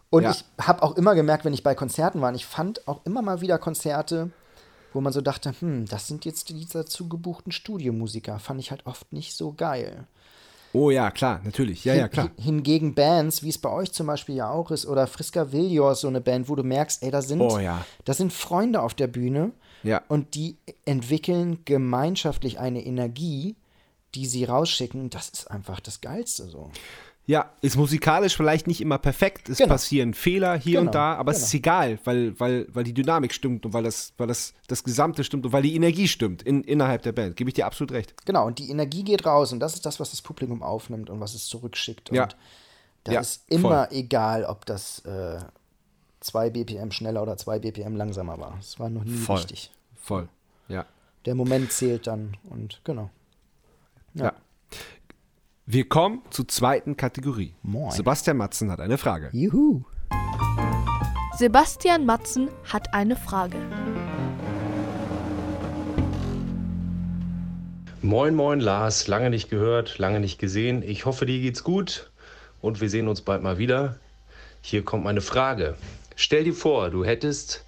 Und 0.10 0.24
Ja. 0.24 0.32
ich 0.32 0.44
habe 0.60 0.82
auch 0.84 0.96
immer 0.98 1.14
gemerkt, 1.16 1.46
wenn 1.46 1.54
ich 1.54 1.64
bei 1.64 1.76
Konzerten 1.76 2.22
war, 2.22 2.30
und 2.30 2.36
ich 2.36 2.46
fand 2.46 2.88
auch 2.88 3.02
immer 3.06 3.22
mal 3.22 3.42
wieder 3.42 3.58
Konzerte, 3.60 4.32
wo 4.94 5.02
man 5.02 5.14
so 5.14 5.22
dachte, 5.22 5.54
hm, 5.60 5.86
das 5.86 6.08
sind 6.08 6.26
jetzt 6.26 6.50
die 6.50 6.66
dazu 6.68 7.08
gebuchten 7.08 7.52
Studiomusiker, 7.52 8.40
fand 8.40 8.60
ich 8.60 8.72
halt 8.72 8.86
oft 8.88 9.14
nicht 9.14 9.34
so 9.36 9.54
geil. 9.54 10.08
Oh 10.74 10.92
ja, 10.92 11.10
klar, 11.10 11.42
natürlich. 11.44 11.84
Ja, 11.86 11.96
ja, 11.96 12.08
klar. 12.08 12.28
hin- 12.36 12.44
Hingegen 12.44 12.94
Bands, 12.96 13.42
wie 13.42 13.50
es 13.50 13.58
bei 13.58 13.70
euch 13.72 13.92
zum 13.92 14.06
Beispiel 14.08 14.36
ja 14.36 14.50
auch 14.52 14.70
ist, 14.72 14.86
oder 14.86 15.08
Friska 15.08 15.52
Villiors, 15.52 16.02
so 16.02 16.08
eine 16.08 16.22
Band, 16.22 16.48
wo 16.50 16.56
du 16.56 16.64
merkst, 16.64 17.02
ey, 17.04 17.10
da 17.12 17.22
sind, 17.24 17.42
Oh 17.42 17.58
ja. 17.60 17.84
da 18.06 18.14
sind 18.14 18.32
Freunde 18.34 18.82
auf 18.82 18.94
der 18.94 19.08
Bühne 19.08 19.52
Ja. 19.84 20.02
und 20.10 20.36
die 20.36 20.58
entwickeln 20.86 21.60
gemeinschaftlich 21.66 22.60
eine 22.60 22.86
Energie, 22.86 23.56
die 24.16 24.26
sie 24.28 24.44
rausschicken. 24.44 25.10
Das 25.10 25.30
ist 25.30 25.50
einfach 25.50 25.80
das 25.80 26.02
Geilste 26.02 26.46
so. 26.50 26.72
Ja, 27.30 27.52
ist 27.62 27.78
musikalisch 27.78 28.36
vielleicht 28.36 28.66
nicht 28.66 28.82
immer 28.82 28.98
perfekt. 28.98 29.50
Es 29.50 29.60
Genau. 29.60 29.70
passieren 29.70 30.16
Fehler 30.16 30.58
hier 30.58 30.80
Genau, 30.80 30.90
und 30.90 30.96
da, 30.96 31.14
aber 31.14 31.32
es 31.32 31.44
ist 31.44 31.54
egal, 31.54 32.00
weil, 32.04 32.40
weil, 32.40 32.66
weil 32.74 32.84
die 32.84 32.94
Dynamik 32.96 33.36
stimmt 33.36 33.68
und 33.68 33.74
weil 33.74 33.84
das, 33.84 34.14
weil 34.18 34.26
das, 34.26 34.56
das 34.66 34.84
Gesamte 34.84 35.24
stimmt 35.24 35.46
und 35.46 35.52
weil 35.54 35.62
die 35.62 35.76
Energie 35.76 36.08
stimmt 36.08 36.42
in, 36.42 36.64
innerhalb 36.64 37.04
der 37.04 37.12
Band. 37.12 37.36
Gebe 37.36 37.52
ich 37.52 37.54
dir 37.54 37.68
absolut 37.68 37.92
recht. 37.92 38.16
Genau, 38.26 38.48
und 38.48 38.58
die 38.58 38.72
Energie 38.72 39.04
geht 39.04 39.28
raus 39.28 39.54
und 39.54 39.60
das 39.60 39.76
ist 39.76 39.86
das, 39.86 40.00
was 40.00 40.10
das 40.10 40.24
Publikum 40.24 40.64
aufnimmt 40.64 41.12
und 41.12 41.20
was 41.20 41.36
es 41.36 41.46
zurückschickt. 41.46 42.12
Ja. 42.12 42.24
Und 42.24 42.36
da 43.04 43.12
Ja, 43.12 43.20
ist 43.22 43.44
immer 43.48 43.92
egal, 43.92 44.44
ob 44.46 44.66
das 44.66 45.06
äh, 45.06 45.38
2 46.22 46.50
BPM 46.50 46.90
schneller 46.90 47.22
oder 47.22 47.38
2 47.38 47.60
BPM 47.60 47.96
langsamer 47.96 48.40
war. 48.40 48.56
Das 48.58 48.80
war 48.80 48.90
noch 48.90 49.04
nie 49.04 49.12
Voll. 49.12 49.38
wichtig. 49.38 49.70
Voll. 50.02 50.28
Ja. 50.68 50.88
Der 51.26 51.36
Moment 51.36 51.72
zählt 51.72 52.08
dann 52.08 52.38
und 52.50 52.82
genau. 52.84 53.12
ja. 54.16 54.34
Wir 55.72 55.88
kommen 55.88 56.24
zur 56.32 56.48
zweiten 56.48 56.98
Kategorie. 56.98 57.54
Moin. 57.62 57.92
Sebastian 57.92 58.38
Matzen 58.38 58.72
hat 58.72 58.80
eine 58.80 58.98
Frage. 58.98 59.30
Juhu. 59.34 59.84
Sebastian 61.38 62.08
Matzen 62.08 62.50
hat 62.64 62.92
eine 62.96 63.16
Frage. 63.16 63.58
Moin, 68.02 68.34
moin, 68.34 68.60
Lars. 68.60 69.08
Lange 69.08 69.30
nicht 69.30 69.52
gehört, 69.52 70.00
lange 70.00 70.20
nicht 70.20 70.40
gesehen. 70.40 70.82
Ich 70.82 71.06
hoffe, 71.06 71.28
dir 71.28 71.40
geht's 71.40 71.64
gut 71.64 72.10
und 72.62 72.82
wir 72.82 72.90
sehen 72.90 73.08
uns 73.08 73.22
bald 73.22 73.44
mal 73.44 73.60
wieder. 73.60 74.00
Hier 74.62 74.84
kommt 74.84 75.04
meine 75.04 75.22
Frage. 75.22 75.76
Stell 76.16 76.46
dir 76.46 76.56
vor, 76.56 76.90
du 76.90 77.06
hättest, 77.06 77.64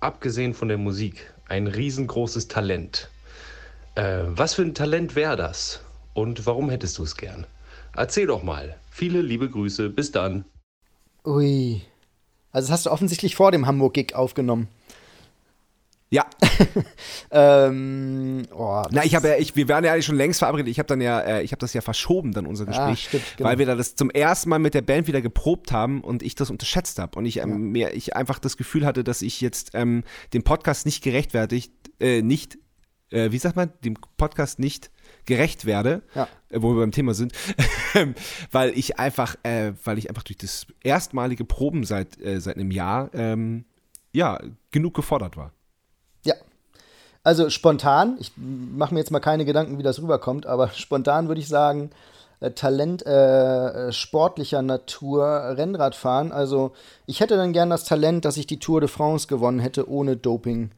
abgesehen 0.00 0.54
von 0.54 0.66
der 0.66 0.78
Musik, 0.78 1.32
ein 1.46 1.68
riesengroßes 1.68 2.48
Talent. 2.48 3.10
Äh, 3.94 4.22
was 4.26 4.54
für 4.54 4.62
ein 4.62 4.74
Talent 4.74 5.14
wäre 5.14 5.36
das? 5.36 5.83
Und 6.14 6.46
warum 6.46 6.70
hättest 6.70 6.98
du 6.98 7.02
es 7.02 7.16
gern? 7.16 7.46
Erzähl 7.94 8.26
doch 8.26 8.42
mal. 8.42 8.76
Viele 8.90 9.20
liebe 9.20 9.48
Grüße. 9.50 9.90
Bis 9.90 10.10
dann. 10.12 10.44
Ui. 11.24 11.82
Also 12.52 12.68
das 12.68 12.72
hast 12.78 12.86
du 12.86 12.90
offensichtlich 12.90 13.34
vor 13.36 13.50
dem 13.52 13.66
Hamburg-Gig 13.66 14.14
aufgenommen. 14.14 14.68
Ja, 16.10 16.26
Ähm, 17.30 18.42
Oh, 18.52 18.82
Na, 18.90 19.04
ich 19.04 19.14
habe 19.14 19.28
ja, 19.28 19.36
ich, 19.36 19.56
wir 19.56 19.68
waren 19.68 19.84
ja 19.84 19.92
eigentlich 19.92 20.06
schon 20.06 20.16
längst 20.16 20.38
verabredet. 20.38 20.68
Ich 20.68 20.78
habe 20.78 20.86
dann 20.86 21.00
ja, 21.00 21.20
äh, 21.20 21.42
ich 21.42 21.50
habe 21.52 21.58
das 21.60 21.72
ja 21.74 21.80
verschoben, 21.80 22.32
dann 22.32 22.46
unser 22.46 22.66
Gespräch, 22.66 23.06
Ah, 23.06 23.08
stimmt, 23.08 23.24
genau. 23.36 23.48
weil 23.48 23.58
wir 23.58 23.66
da 23.66 23.74
das 23.74 23.96
zum 23.96 24.10
ersten 24.10 24.50
Mal 24.50 24.58
mit 24.60 24.74
der 24.74 24.82
Band 24.82 25.08
wieder 25.08 25.20
geprobt 25.22 25.72
haben 25.72 26.00
und 26.02 26.22
ich 26.22 26.34
das 26.36 26.50
unterschätzt 26.50 26.98
habe 26.98 27.18
und 27.18 27.26
ich 27.26 27.38
ähm, 27.38 27.72
mir, 27.72 27.94
ich 27.94 28.14
einfach 28.14 28.38
das 28.38 28.56
Gefühl 28.56 28.86
hatte, 28.86 29.02
dass 29.02 29.22
ich 29.22 29.40
jetzt 29.40 29.70
ähm, 29.74 30.04
dem 30.32 30.44
Podcast 30.44 30.86
nicht 30.86 31.02
gerechtfertigt, 31.02 31.72
äh, 31.98 32.22
nicht, 32.22 32.58
äh, 33.10 33.32
wie 33.32 33.38
sagt 33.38 33.56
man, 33.56 33.72
dem 33.84 33.96
Podcast 34.16 34.58
nicht 34.60 34.90
gerecht 35.26 35.64
werde, 35.64 36.02
Ja. 36.14 36.28
äh, 36.50 36.60
wo 36.62 36.74
wir 36.74 36.80
beim 36.80 36.92
Thema 36.92 37.14
sind, 37.14 37.32
weil 38.52 38.70
ich 38.78 38.98
einfach, 38.98 39.36
äh, 39.42 39.72
weil 39.84 39.98
ich 39.98 40.08
einfach 40.08 40.22
durch 40.22 40.38
das 40.38 40.66
erstmalige 40.82 41.44
Proben 41.44 41.84
seit 41.84 42.20
äh, 42.20 42.40
seit 42.40 42.56
einem 42.56 42.70
Jahr, 42.70 43.10
ähm, 43.14 43.64
ja, 44.12 44.38
genug 44.70 44.94
gefordert 44.94 45.36
war. 45.36 45.52
Ja. 46.24 46.34
Also 47.22 47.48
spontan, 47.50 48.16
ich 48.20 48.32
mache 48.36 48.92
mir 48.94 49.00
jetzt 49.00 49.10
mal 49.10 49.20
keine 49.20 49.44
Gedanken, 49.44 49.78
wie 49.78 49.82
das 49.82 50.00
rüberkommt, 50.00 50.46
aber 50.46 50.68
spontan 50.74 51.28
würde 51.28 51.40
ich 51.40 51.48
sagen, 51.48 51.90
äh, 52.40 52.50
Talent 52.50 53.04
äh, 53.06 53.88
äh, 53.88 53.92
sportlicher 53.92 54.60
Natur, 54.62 55.24
Rennradfahren. 55.56 56.32
Also 56.32 56.72
ich 57.06 57.20
hätte 57.20 57.36
dann 57.36 57.52
gern 57.52 57.70
das 57.70 57.84
Talent, 57.84 58.24
dass 58.24 58.36
ich 58.36 58.46
die 58.46 58.58
Tour 58.58 58.80
de 58.80 58.88
France 58.88 59.26
gewonnen 59.26 59.58
hätte 59.60 59.88
ohne 59.88 60.16
Doping. 60.16 60.70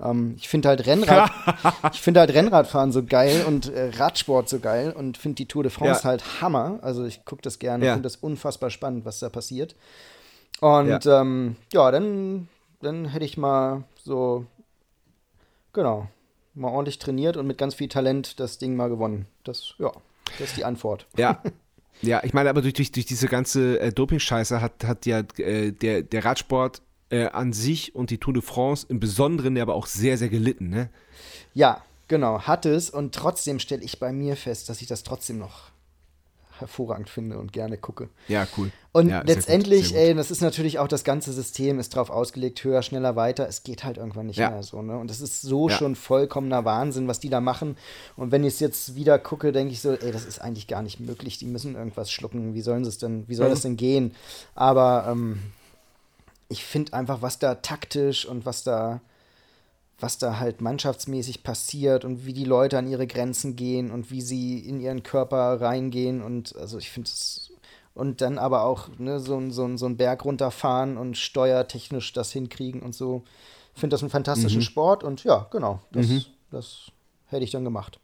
Ähm, 0.00 0.34
ich 0.36 0.48
finde 0.48 0.68
halt 0.68 0.86
Rennrad, 0.86 1.30
ich 1.92 2.00
finde 2.02 2.20
halt 2.20 2.34
Rennradfahren 2.34 2.92
so 2.92 3.02
geil 3.04 3.44
und 3.46 3.68
äh, 3.72 3.90
Radsport 3.96 4.48
so 4.48 4.58
geil 4.60 4.92
und 4.92 5.16
finde 5.16 5.36
die 5.36 5.46
Tour 5.46 5.62
de 5.62 5.72
France 5.72 6.00
Ja. 6.02 6.10
halt 6.10 6.40
Hammer. 6.42 6.78
Also 6.82 7.04
ich 7.04 7.24
gucke 7.24 7.42
das 7.42 7.58
gerne, 7.58 7.84
Ja. 7.86 7.92
finde 7.94 8.06
das 8.06 8.16
unfassbar 8.16 8.70
spannend, 8.70 9.04
was 9.04 9.20
da 9.20 9.28
passiert. 9.28 9.74
Und 10.60 11.04
ja, 11.04 11.20
ähm, 11.20 11.56
ja 11.72 11.90
dann, 11.90 12.48
dann 12.82 13.06
hätte 13.06 13.24
ich 13.24 13.36
mal 13.36 13.84
so, 14.02 14.46
genau, 15.72 16.08
mal 16.54 16.68
ordentlich 16.68 16.98
trainiert 16.98 17.36
und 17.36 17.46
mit 17.46 17.58
ganz 17.58 17.74
viel 17.74 17.88
Talent 17.88 18.40
das 18.40 18.58
Ding 18.58 18.76
mal 18.76 18.88
gewonnen. 18.88 19.26
Das, 19.44 19.74
ja, 19.78 19.92
das 20.38 20.48
ist 20.50 20.56
die 20.56 20.64
Antwort. 20.64 21.06
Ja. 21.16 21.42
Ja, 22.02 22.22
ich 22.24 22.34
meine, 22.34 22.50
aber 22.50 22.60
durch, 22.60 22.74
durch, 22.74 22.92
durch 22.92 23.06
diese 23.06 23.26
ganze 23.26 23.80
äh, 23.80 23.90
Doping-Scheiße 23.90 24.60
hat, 24.60 24.84
hat 24.84 25.06
ja 25.06 25.20
äh, 25.38 25.72
der, 25.72 26.02
der 26.02 26.26
Radsport 26.26 26.82
äh, 27.10 27.26
an 27.26 27.52
sich 27.52 27.94
und 27.94 28.10
die 28.10 28.18
Tour 28.18 28.34
de 28.34 28.42
France 28.42 28.86
im 28.88 29.00
Besonderen 29.00 29.56
aber 29.58 29.74
auch 29.74 29.86
sehr, 29.86 30.18
sehr 30.18 30.28
gelitten, 30.28 30.68
ne? 30.70 30.90
Ja, 31.54 31.82
genau, 32.08 32.40
hat 32.42 32.66
es 32.66 32.90
und 32.90 33.14
trotzdem 33.14 33.58
stelle 33.58 33.82
ich 33.82 33.98
bei 33.98 34.12
mir 34.12 34.36
fest, 34.36 34.68
dass 34.68 34.80
ich 34.80 34.86
das 34.88 35.02
trotzdem 35.02 35.38
noch 35.38 35.70
hervorragend 36.58 37.10
finde 37.10 37.38
und 37.38 37.52
gerne 37.52 37.76
gucke. 37.76 38.08
Ja, 38.28 38.46
cool. 38.56 38.70
Und 38.92 39.10
ja, 39.10 39.20
letztendlich, 39.26 39.88
gut. 39.88 39.96
ey, 39.96 40.14
das 40.14 40.30
ist 40.30 40.40
natürlich 40.40 40.78
auch 40.78 40.88
das 40.88 41.04
ganze 41.04 41.34
System 41.34 41.78
ist 41.78 41.94
drauf 41.94 42.08
ausgelegt, 42.08 42.64
höher, 42.64 42.80
schneller, 42.80 43.14
weiter. 43.14 43.46
Es 43.46 43.62
geht 43.62 43.84
halt 43.84 43.98
irgendwann 43.98 44.24
nicht 44.26 44.38
Ja. 44.38 44.48
mehr 44.48 44.62
so, 44.62 44.80
ne? 44.80 44.96
Und 44.96 45.10
das 45.10 45.20
ist 45.20 45.42
so 45.42 45.68
Ja. 45.68 45.76
schon 45.76 45.94
vollkommener 45.96 46.64
Wahnsinn, 46.64 47.08
was 47.08 47.20
die 47.20 47.28
da 47.28 47.42
machen. 47.42 47.76
Und 48.16 48.32
wenn 48.32 48.42
ich 48.42 48.54
es 48.54 48.60
jetzt 48.60 48.94
wieder 48.94 49.18
gucke, 49.18 49.52
denke 49.52 49.74
ich 49.74 49.82
so, 49.82 49.92
ey, 49.92 50.12
das 50.12 50.24
ist 50.24 50.38
eigentlich 50.40 50.66
gar 50.66 50.80
nicht 50.80 50.98
möglich. 50.98 51.36
Die 51.36 51.44
müssen 51.44 51.74
irgendwas 51.74 52.10
schlucken. 52.10 52.54
Wie 52.54 52.62
sollen 52.62 52.84
sie 52.84 52.88
es 52.88 52.96
denn, 52.96 53.28
wie 53.28 53.34
soll 53.34 53.48
Mhm. 53.48 53.52
das 53.52 53.60
denn 53.60 53.76
gehen? 53.76 54.14
Aber 54.54 55.06
ähm, 55.10 55.42
ich 56.48 56.64
finde 56.64 56.92
einfach, 56.92 57.22
was 57.22 57.38
da 57.38 57.56
taktisch 57.56 58.26
und 58.26 58.46
was 58.46 58.62
da 58.64 59.00
was 59.98 60.18
da 60.18 60.38
halt 60.38 60.60
mannschaftsmäßig 60.60 61.42
passiert 61.42 62.04
und 62.04 62.26
wie 62.26 62.34
die 62.34 62.44
Leute 62.44 62.76
an 62.76 62.86
ihre 62.86 63.06
Grenzen 63.06 63.56
gehen 63.56 63.90
und 63.90 64.10
wie 64.10 64.20
sie 64.20 64.58
in 64.58 64.78
ihren 64.78 65.02
Körper 65.02 65.58
reingehen 65.58 66.20
und 66.22 66.54
also 66.56 66.76
ich 66.76 66.90
finde 66.90 67.08
es 67.08 67.50
und 67.94 68.20
dann 68.20 68.36
aber 68.36 68.64
auch 68.64 68.90
ne, 68.98 69.20
so, 69.20 69.38
ein- 69.38 69.50
so, 69.50 69.74
so 69.78 69.86
einen 69.86 69.96
Berg 69.96 70.26
runterfahren 70.26 70.98
und 70.98 71.16
steuertechnisch 71.16 72.12
das 72.12 72.30
hinkriegen 72.30 72.82
und 72.82 72.94
so. 72.94 73.22
Ich 73.74 73.80
finde 73.80 73.94
das 73.94 74.02
einen 74.02 74.10
fantastischen 74.10 74.60
Sport 74.60 75.02
und 75.02 75.24
ja, 75.24 75.46
genau, 75.50 75.80
das, 75.92 76.04
das 76.50 76.92
hätte 77.28 77.44
ich 77.44 77.50
dann 77.52 77.64
gemacht. 77.64 77.98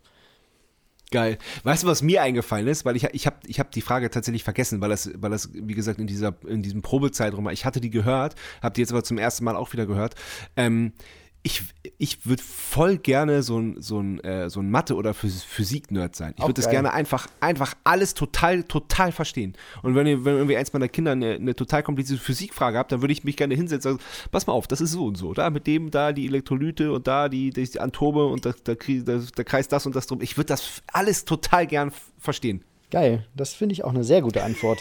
Geil. 1.12 1.38
Weißt 1.62 1.82
du, 1.82 1.86
was 1.86 2.02
mir 2.02 2.22
eingefallen 2.22 2.66
ist? 2.66 2.84
Weil 2.84 2.96
ich, 2.96 3.04
ich 3.12 3.26
habe 3.26 3.36
ich 3.46 3.60
hab 3.60 3.70
die 3.70 3.82
Frage 3.82 4.10
tatsächlich 4.10 4.44
vergessen, 4.44 4.80
weil 4.80 4.88
das, 4.88 5.10
weil 5.16 5.30
das, 5.30 5.50
wie 5.52 5.74
gesagt, 5.74 6.00
in, 6.00 6.06
dieser, 6.06 6.34
in 6.46 6.62
diesem 6.62 6.80
Probezeitraum 6.80 7.44
war. 7.44 7.52
Ich 7.52 7.66
hatte 7.66 7.80
die 7.80 7.90
gehört, 7.90 8.34
habe 8.62 8.74
die 8.74 8.80
jetzt 8.80 8.92
aber 8.92 9.04
zum 9.04 9.18
ersten 9.18 9.44
Mal 9.44 9.54
auch 9.54 9.72
wieder 9.72 9.86
gehört. 9.86 10.14
Ähm, 10.56 10.92
ich 11.42 11.62
ich 11.98 12.26
würde 12.26 12.42
voll 12.42 12.98
gerne 12.98 13.42
so 13.42 13.58
ein, 13.58 13.80
so 13.80 14.00
ein, 14.00 14.18
äh, 14.24 14.50
so 14.50 14.60
ein 14.60 14.70
Mathe- 14.70 14.96
oder 14.96 15.12
Phys- 15.12 15.44
Physik-Nerd 15.44 16.16
sein. 16.16 16.34
Ich 16.36 16.42
würde 16.42 16.54
das 16.54 16.68
gerne 16.68 16.92
einfach, 16.92 17.28
einfach 17.38 17.74
alles 17.84 18.14
total, 18.14 18.64
total 18.64 19.12
verstehen. 19.12 19.54
Und 19.82 19.94
wenn, 19.94 20.06
ihr, 20.06 20.24
wenn 20.24 20.34
irgendwie 20.34 20.56
eins 20.56 20.72
meiner 20.72 20.88
Kinder 20.88 21.12
eine, 21.12 21.34
eine 21.34 21.54
total 21.54 21.82
komplizierte 21.82 22.22
Physikfrage 22.22 22.78
habt, 22.78 22.90
dann 22.90 23.02
würde 23.02 23.12
ich 23.12 23.22
mich 23.22 23.36
gerne 23.36 23.54
hinsetzen 23.54 23.92
und 23.92 24.00
sagen, 24.00 24.10
pass 24.32 24.46
mal 24.46 24.52
auf, 24.52 24.66
das 24.66 24.80
ist 24.80 24.92
so 24.92 25.06
und 25.06 25.16
so. 25.16 25.32
Da 25.32 25.50
mit 25.50 25.66
dem 25.68 25.90
da 25.90 26.12
die 26.12 26.26
Elektrolyte 26.26 26.92
und 26.92 27.06
da 27.06 27.28
die, 27.28 27.50
die, 27.50 27.80
Atome 27.80 28.26
und 28.26 28.46
da, 28.46 28.52
da, 28.64 28.74
da, 28.74 29.20
da 29.34 29.44
kreist 29.44 29.70
das 29.72 29.86
und 29.86 29.94
das 29.94 30.08
drum. 30.08 30.20
Ich 30.22 30.36
würde 30.36 30.48
das 30.48 30.82
alles 30.88 31.24
total 31.24 31.66
gern 31.66 31.92
verstehen. 32.18 32.64
Geil, 32.90 33.26
das 33.34 33.54
finde 33.54 33.72
ich 33.74 33.84
auch 33.84 33.90
eine 33.90 34.04
sehr 34.04 34.22
gute 34.22 34.42
Antwort. 34.42 34.80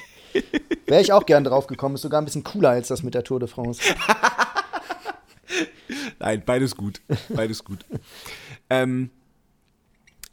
Wäre 0.87 1.01
ich 1.01 1.13
auch 1.13 1.25
gern 1.25 1.43
drauf 1.43 1.67
gekommen, 1.67 1.95
ist 1.95 2.01
sogar 2.01 2.21
ein 2.21 2.25
bisschen 2.25 2.43
cooler 2.43 2.69
als 2.69 2.87
das 2.87 3.03
mit 3.03 3.13
der 3.13 3.23
Tour 3.23 3.39
de 3.39 3.47
France. 3.47 3.81
Nein, 6.19 6.43
beides 6.45 6.75
gut. 6.75 7.01
Beides 7.29 7.63
gut. 7.63 7.85
ähm, 8.69 9.09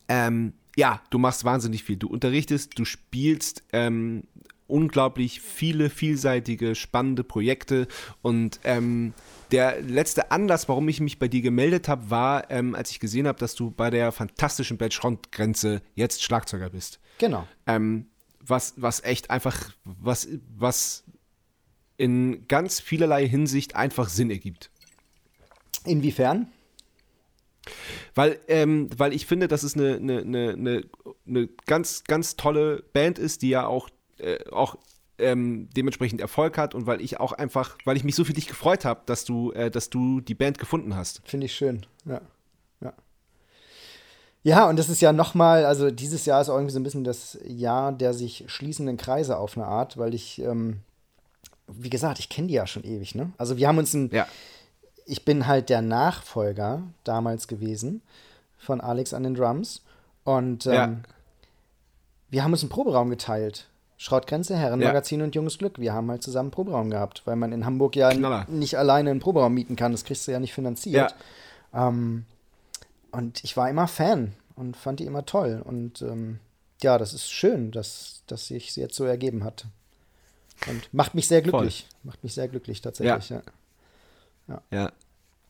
ähm, 0.09 0.52
ja, 0.76 1.02
du 1.10 1.18
machst 1.18 1.44
wahnsinnig 1.44 1.85
viel. 1.85 1.97
Du 1.97 2.09
unterrichtest, 2.09 2.78
du 2.78 2.85
spielst 2.85 3.64
ähm, 3.72 4.24
unglaublich 4.68 5.40
viele, 5.40 5.90
vielseitige, 5.90 6.74
spannende 6.74 7.24
Projekte. 7.24 7.89
Und 8.22 8.60
ähm, 8.64 9.14
der 9.51 9.80
letzte 9.80 10.30
Anlass, 10.30 10.68
warum 10.68 10.89
ich 10.89 11.01
mich 11.01 11.18
bei 11.18 11.26
dir 11.26 11.40
gemeldet 11.40 11.89
habe, 11.89 12.10
war, 12.10 12.51
ähm, 12.51 12.74
als 12.74 12.90
ich 12.90 13.01
gesehen 13.01 13.26
habe, 13.26 13.39
dass 13.39 13.55
du 13.55 13.70
bei 13.70 13.90
der 13.90 14.12
fantastischen 14.12 14.76
Batch-Front-Grenze 14.76 15.82
jetzt 15.94 16.22
Schlagzeuger 16.22 16.70
bist. 16.70 17.01
Genau. 17.18 17.48
Ähm, 17.66 18.06
was, 18.40 18.74
was 18.76 19.02
echt 19.02 19.30
einfach, 19.30 19.72
was, 19.85 20.28
was 20.56 21.05
in 21.97 22.47
ganz 22.47 22.78
vielerlei 22.78 23.26
Hinsicht 23.26 23.74
einfach 23.74 24.09
Sinn 24.09 24.30
ergibt. 24.30 24.70
Inwiefern? 25.84 26.48
Weil, 28.14 28.38
ähm, 28.48 28.88
weil 28.96 29.12
ich 29.12 29.26
finde, 29.26 29.48
dass 29.48 29.62
es 29.62 29.74
eine, 29.74 29.96
eine, 29.96 30.18
eine, 30.20 30.84
eine, 31.26 31.48
ganz, 31.66 32.05
ganz 32.05 32.36
tolle 32.36 32.82
Band 32.92 33.18
ist, 33.18 33.42
die 33.42 33.50
ja 33.50 33.66
auch, 33.66 33.88
äh, 34.18 34.38
auch 34.50 34.76
ähm, 35.18 35.68
dementsprechend 35.76 36.20
Erfolg 36.20 36.59
hat 36.59 36.74
und 36.74 36.86
weil 36.86 37.00
ich 37.00 37.20
auch 37.20 37.32
einfach, 37.32 37.76
weil 37.84 37.96
ich 37.96 38.05
mich 38.05 38.14
so 38.14 38.24
für 38.24 38.32
dich 38.32 38.46
gefreut 38.46 38.84
habe, 38.84 39.02
dass 39.06 39.24
du, 39.24 39.52
äh, 39.52 39.70
dass 39.70 39.90
du 39.90 40.20
die 40.20 40.34
Band 40.34 40.59
gefunden 40.59 40.96
hast. 40.96 41.20
Finde 41.24 41.46
ich 41.46 41.55
schön, 41.55 41.86
ja. 42.05 42.20
Ja, 42.80 42.92
ja 44.42 44.68
und 44.68 44.78
das 44.78 44.88
ist 44.88 45.00
ja 45.00 45.12
nochmal, 45.12 45.64
also 45.64 45.90
dieses 45.90 46.24
Jahr 46.24 46.40
ist 46.40 46.48
auch 46.48 46.55
irgendwie 46.55 46.72
so 46.72 46.80
ein 46.80 46.84
bisschen 46.84 47.05
das 47.05 47.38
Jahr 47.44 47.92
der 47.92 48.14
sich 48.14 48.44
schließenden 48.46 48.96
Kreise 48.96 49.36
auf 49.38 49.56
eine 49.56 49.66
Art, 49.66 49.98
weil 49.98 50.14
ich, 50.14 50.40
ähm, 50.40 50.80
wie 51.66 51.90
gesagt, 51.90 52.20
ich 52.20 52.28
kenne 52.28 52.48
die 52.48 52.55
ja 52.55 52.66
schon 52.66 52.84
ewig, 52.84 53.14
ne? 53.14 53.32
Also 53.38 53.56
wir 53.56 53.68
haben 53.68 53.78
uns 53.78 53.92
ein, 53.94 54.10
Ja. 54.12 54.26
Ich 55.09 55.24
bin 55.24 55.47
halt 55.47 55.68
der 55.70 55.82
Nachfolger 55.82 56.82
damals 57.05 57.48
gewesen 57.48 58.02
von 58.59 58.80
Alex 58.80 59.14
an 59.14 59.22
den 59.22 59.35
Drums 59.35 59.82
und 60.24 60.66
ähm, 60.66 60.72
Ja. 60.72 60.97
wir 62.30 62.44
haben 62.44 62.52
uns 62.52 62.62
einen 62.62 62.70
Proberaum 62.70 63.10
geteilt. 63.10 63.66
Schrottgrenze, 64.01 64.56
Herrenmagazin 64.56 65.22
und 65.22 65.35
Junges 65.35 65.59
Glück. 65.59 65.80
Wir 65.80 65.93
haben 65.93 66.09
halt 66.09 66.22
zusammen 66.22 66.47
einen 66.48 66.51
Proberaum 66.52 66.89
gehabt, 66.90 67.22
weil 67.24 67.35
man 67.35 67.51
in 67.52 67.64
Hamburg 67.66 67.97
ja 67.97 68.10
Knaller. 68.10 68.47
nicht 68.48 68.78
alleine 68.78 69.10
einen 69.10 69.18
Proberaum 69.18 69.52
mieten 69.55 69.74
kann. 69.74 69.90
Das 69.90 70.05
kriegst 70.05 70.28
du 70.28 70.30
ja 70.32 70.39
nicht 70.39 70.55
finanziert. 70.55 71.16
Ähm, 71.74 72.24
und 73.10 73.43
ich 73.43 73.56
war 73.56 73.68
immer 73.68 73.89
Fan 73.89 74.35
und 74.55 74.76
fand 74.76 75.01
die 75.01 75.05
immer 75.06 75.26
toll. 75.26 75.60
Und 75.64 76.01
ähm, 76.02 76.39
ja, 76.80 76.97
das 76.97 77.12
ist 77.12 77.28
schön, 77.32 77.72
dass, 77.72 78.22
dass 78.28 78.47
sich 78.47 78.76
jetzt 78.76 78.94
so 78.94 79.05
ergeben 79.05 79.43
hat. 79.43 79.64
Und 80.68 80.94
macht 80.94 81.16
mich 81.16 81.26
sehr 81.26 81.43
glücklich. 81.43 81.89
Macht 82.05 82.22
mich 82.22 82.35
sehr 82.35 82.47
glücklich 82.47 82.80
tatsächlich. 82.82 83.30
Ja. 83.30 83.36
Ja. 83.39 83.43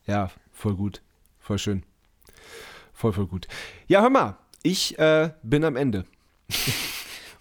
Ja, 0.05 0.31
voll 0.51 0.75
gut. 0.75 1.01
Voll 1.39 1.57
schön. 1.59 1.83
Voll, 2.93 3.13
voll 3.13 3.27
gut. 3.27 3.47
Ja, 3.87 4.01
hör 4.01 4.09
mal, 4.09 4.37
ich 4.63 4.97
äh, 4.99 5.31
bin 5.43 5.63
am 5.63 5.75
Ende. 5.75 6.05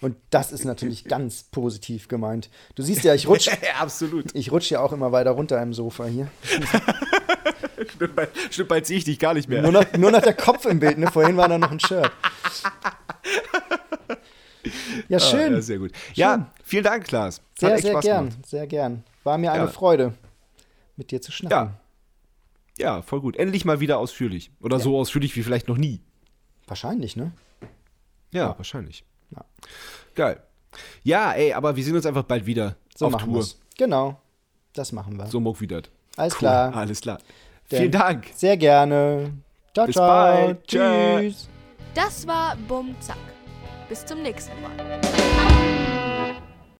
Und 0.00 0.16
das 0.30 0.52
ist 0.52 0.64
natürlich 0.64 1.04
ganz 1.04 1.42
positiv 1.42 2.06
gemeint. 2.06 2.50
Du 2.76 2.84
siehst 2.84 3.02
ja, 3.02 3.14
ich 3.14 3.26
rutsche 3.26 3.50
absolut. 3.80 4.32
ich 4.34 4.52
rutsch 4.52 4.70
ja 4.70 4.80
auch 4.80 4.92
immer 4.92 5.10
weiter 5.10 5.32
runter 5.32 5.60
im 5.60 5.74
Sofa 5.74 6.04
hier. 6.06 6.28
Stimmt, 7.94 8.14
bald, 8.16 8.30
stimmt, 8.50 8.68
bald 8.68 8.86
sehe 8.86 8.98
ich 8.98 9.04
dich 9.04 9.18
gar 9.18 9.34
nicht 9.34 9.48
mehr. 9.48 9.62
Nur 9.62 9.72
noch, 9.72 9.84
nur 9.96 10.10
noch 10.10 10.20
der 10.20 10.34
Kopf 10.34 10.66
im 10.66 10.78
Bild, 10.80 10.98
ne? 10.98 11.10
Vorhin 11.10 11.36
war 11.36 11.48
da 11.48 11.58
noch 11.58 11.70
ein 11.70 11.80
Shirt. 11.80 12.10
Ja, 15.08 15.18
schön. 15.20 15.52
Ah, 15.52 15.56
ja, 15.56 15.62
sehr 15.62 15.78
gut. 15.78 15.92
Ja, 16.14 16.50
vielen 16.64 16.84
Dank, 16.84 17.04
Klaas. 17.04 17.40
Sehr, 17.58 17.78
sehr 17.78 17.92
Spaß 17.92 18.04
gern. 18.04 18.28
gemacht. 18.30 18.46
Sehr 18.46 18.66
gern. 18.66 19.04
War 19.24 19.38
mir 19.38 19.52
eine 19.52 19.64
Ja. 19.64 19.70
Freude, 19.70 20.12
mit 20.98 21.10
dir 21.10 21.22
zu 21.22 21.32
schnacken. 21.32 21.74
Ja. 22.78 22.96
Ja, 22.96 23.02
voll 23.02 23.20
gut. 23.20 23.36
Endlich 23.36 23.64
mal 23.64 23.80
wieder 23.80 23.98
ausführlich. 23.98 24.52
Oder 24.60 24.78
so 24.78 24.96
ausführlich 24.98 25.34
wie 25.34 25.42
vielleicht 25.42 25.66
noch 25.68 25.78
nie. 25.78 26.00
Wahrscheinlich, 26.66 27.16
ne? 27.16 27.32
Ja, 28.30 28.56
wahrscheinlich. 28.56 29.04
Ja. 29.34 29.44
Geil. 30.14 30.42
Ja, 31.02 31.32
ey, 31.32 31.54
aber 31.54 31.74
wir 31.74 31.82
sehen 31.82 31.96
uns 31.96 32.06
einfach 32.06 32.22
bald 32.24 32.46
wieder 32.46 32.76
So 32.94 33.06
auf 33.06 33.12
machen 33.12 33.24
Tour. 33.32 33.36
wir's. 33.40 33.58
Genau. 33.78 34.20
Das 34.74 34.92
machen 34.92 35.16
wir. 35.18 35.26
So 35.26 35.40
muck 35.40 35.60
wieder. 35.60 35.82
Alles 36.16 36.34
Cool. 36.34 36.38
klar. 36.40 36.76
Alles 36.76 37.00
klar. 37.00 37.18
Denn- 37.70 37.78
Vielen 37.80 37.92
Dank. 37.92 38.26
Sehr 38.34 38.56
gerne. 38.56 39.32
Ciao, 39.74 39.86
Bis 39.86 39.94
ciao. 39.96 40.06
bald. 40.06 40.66
Tschüss. 40.68 41.48
Das 41.94 42.26
war 42.26 42.54
Bum 42.68 42.94
Zack. 43.00 43.16
Bis 43.88 44.04
zum 44.06 44.22
nächsten 44.22 44.52
Mal. 44.62 45.00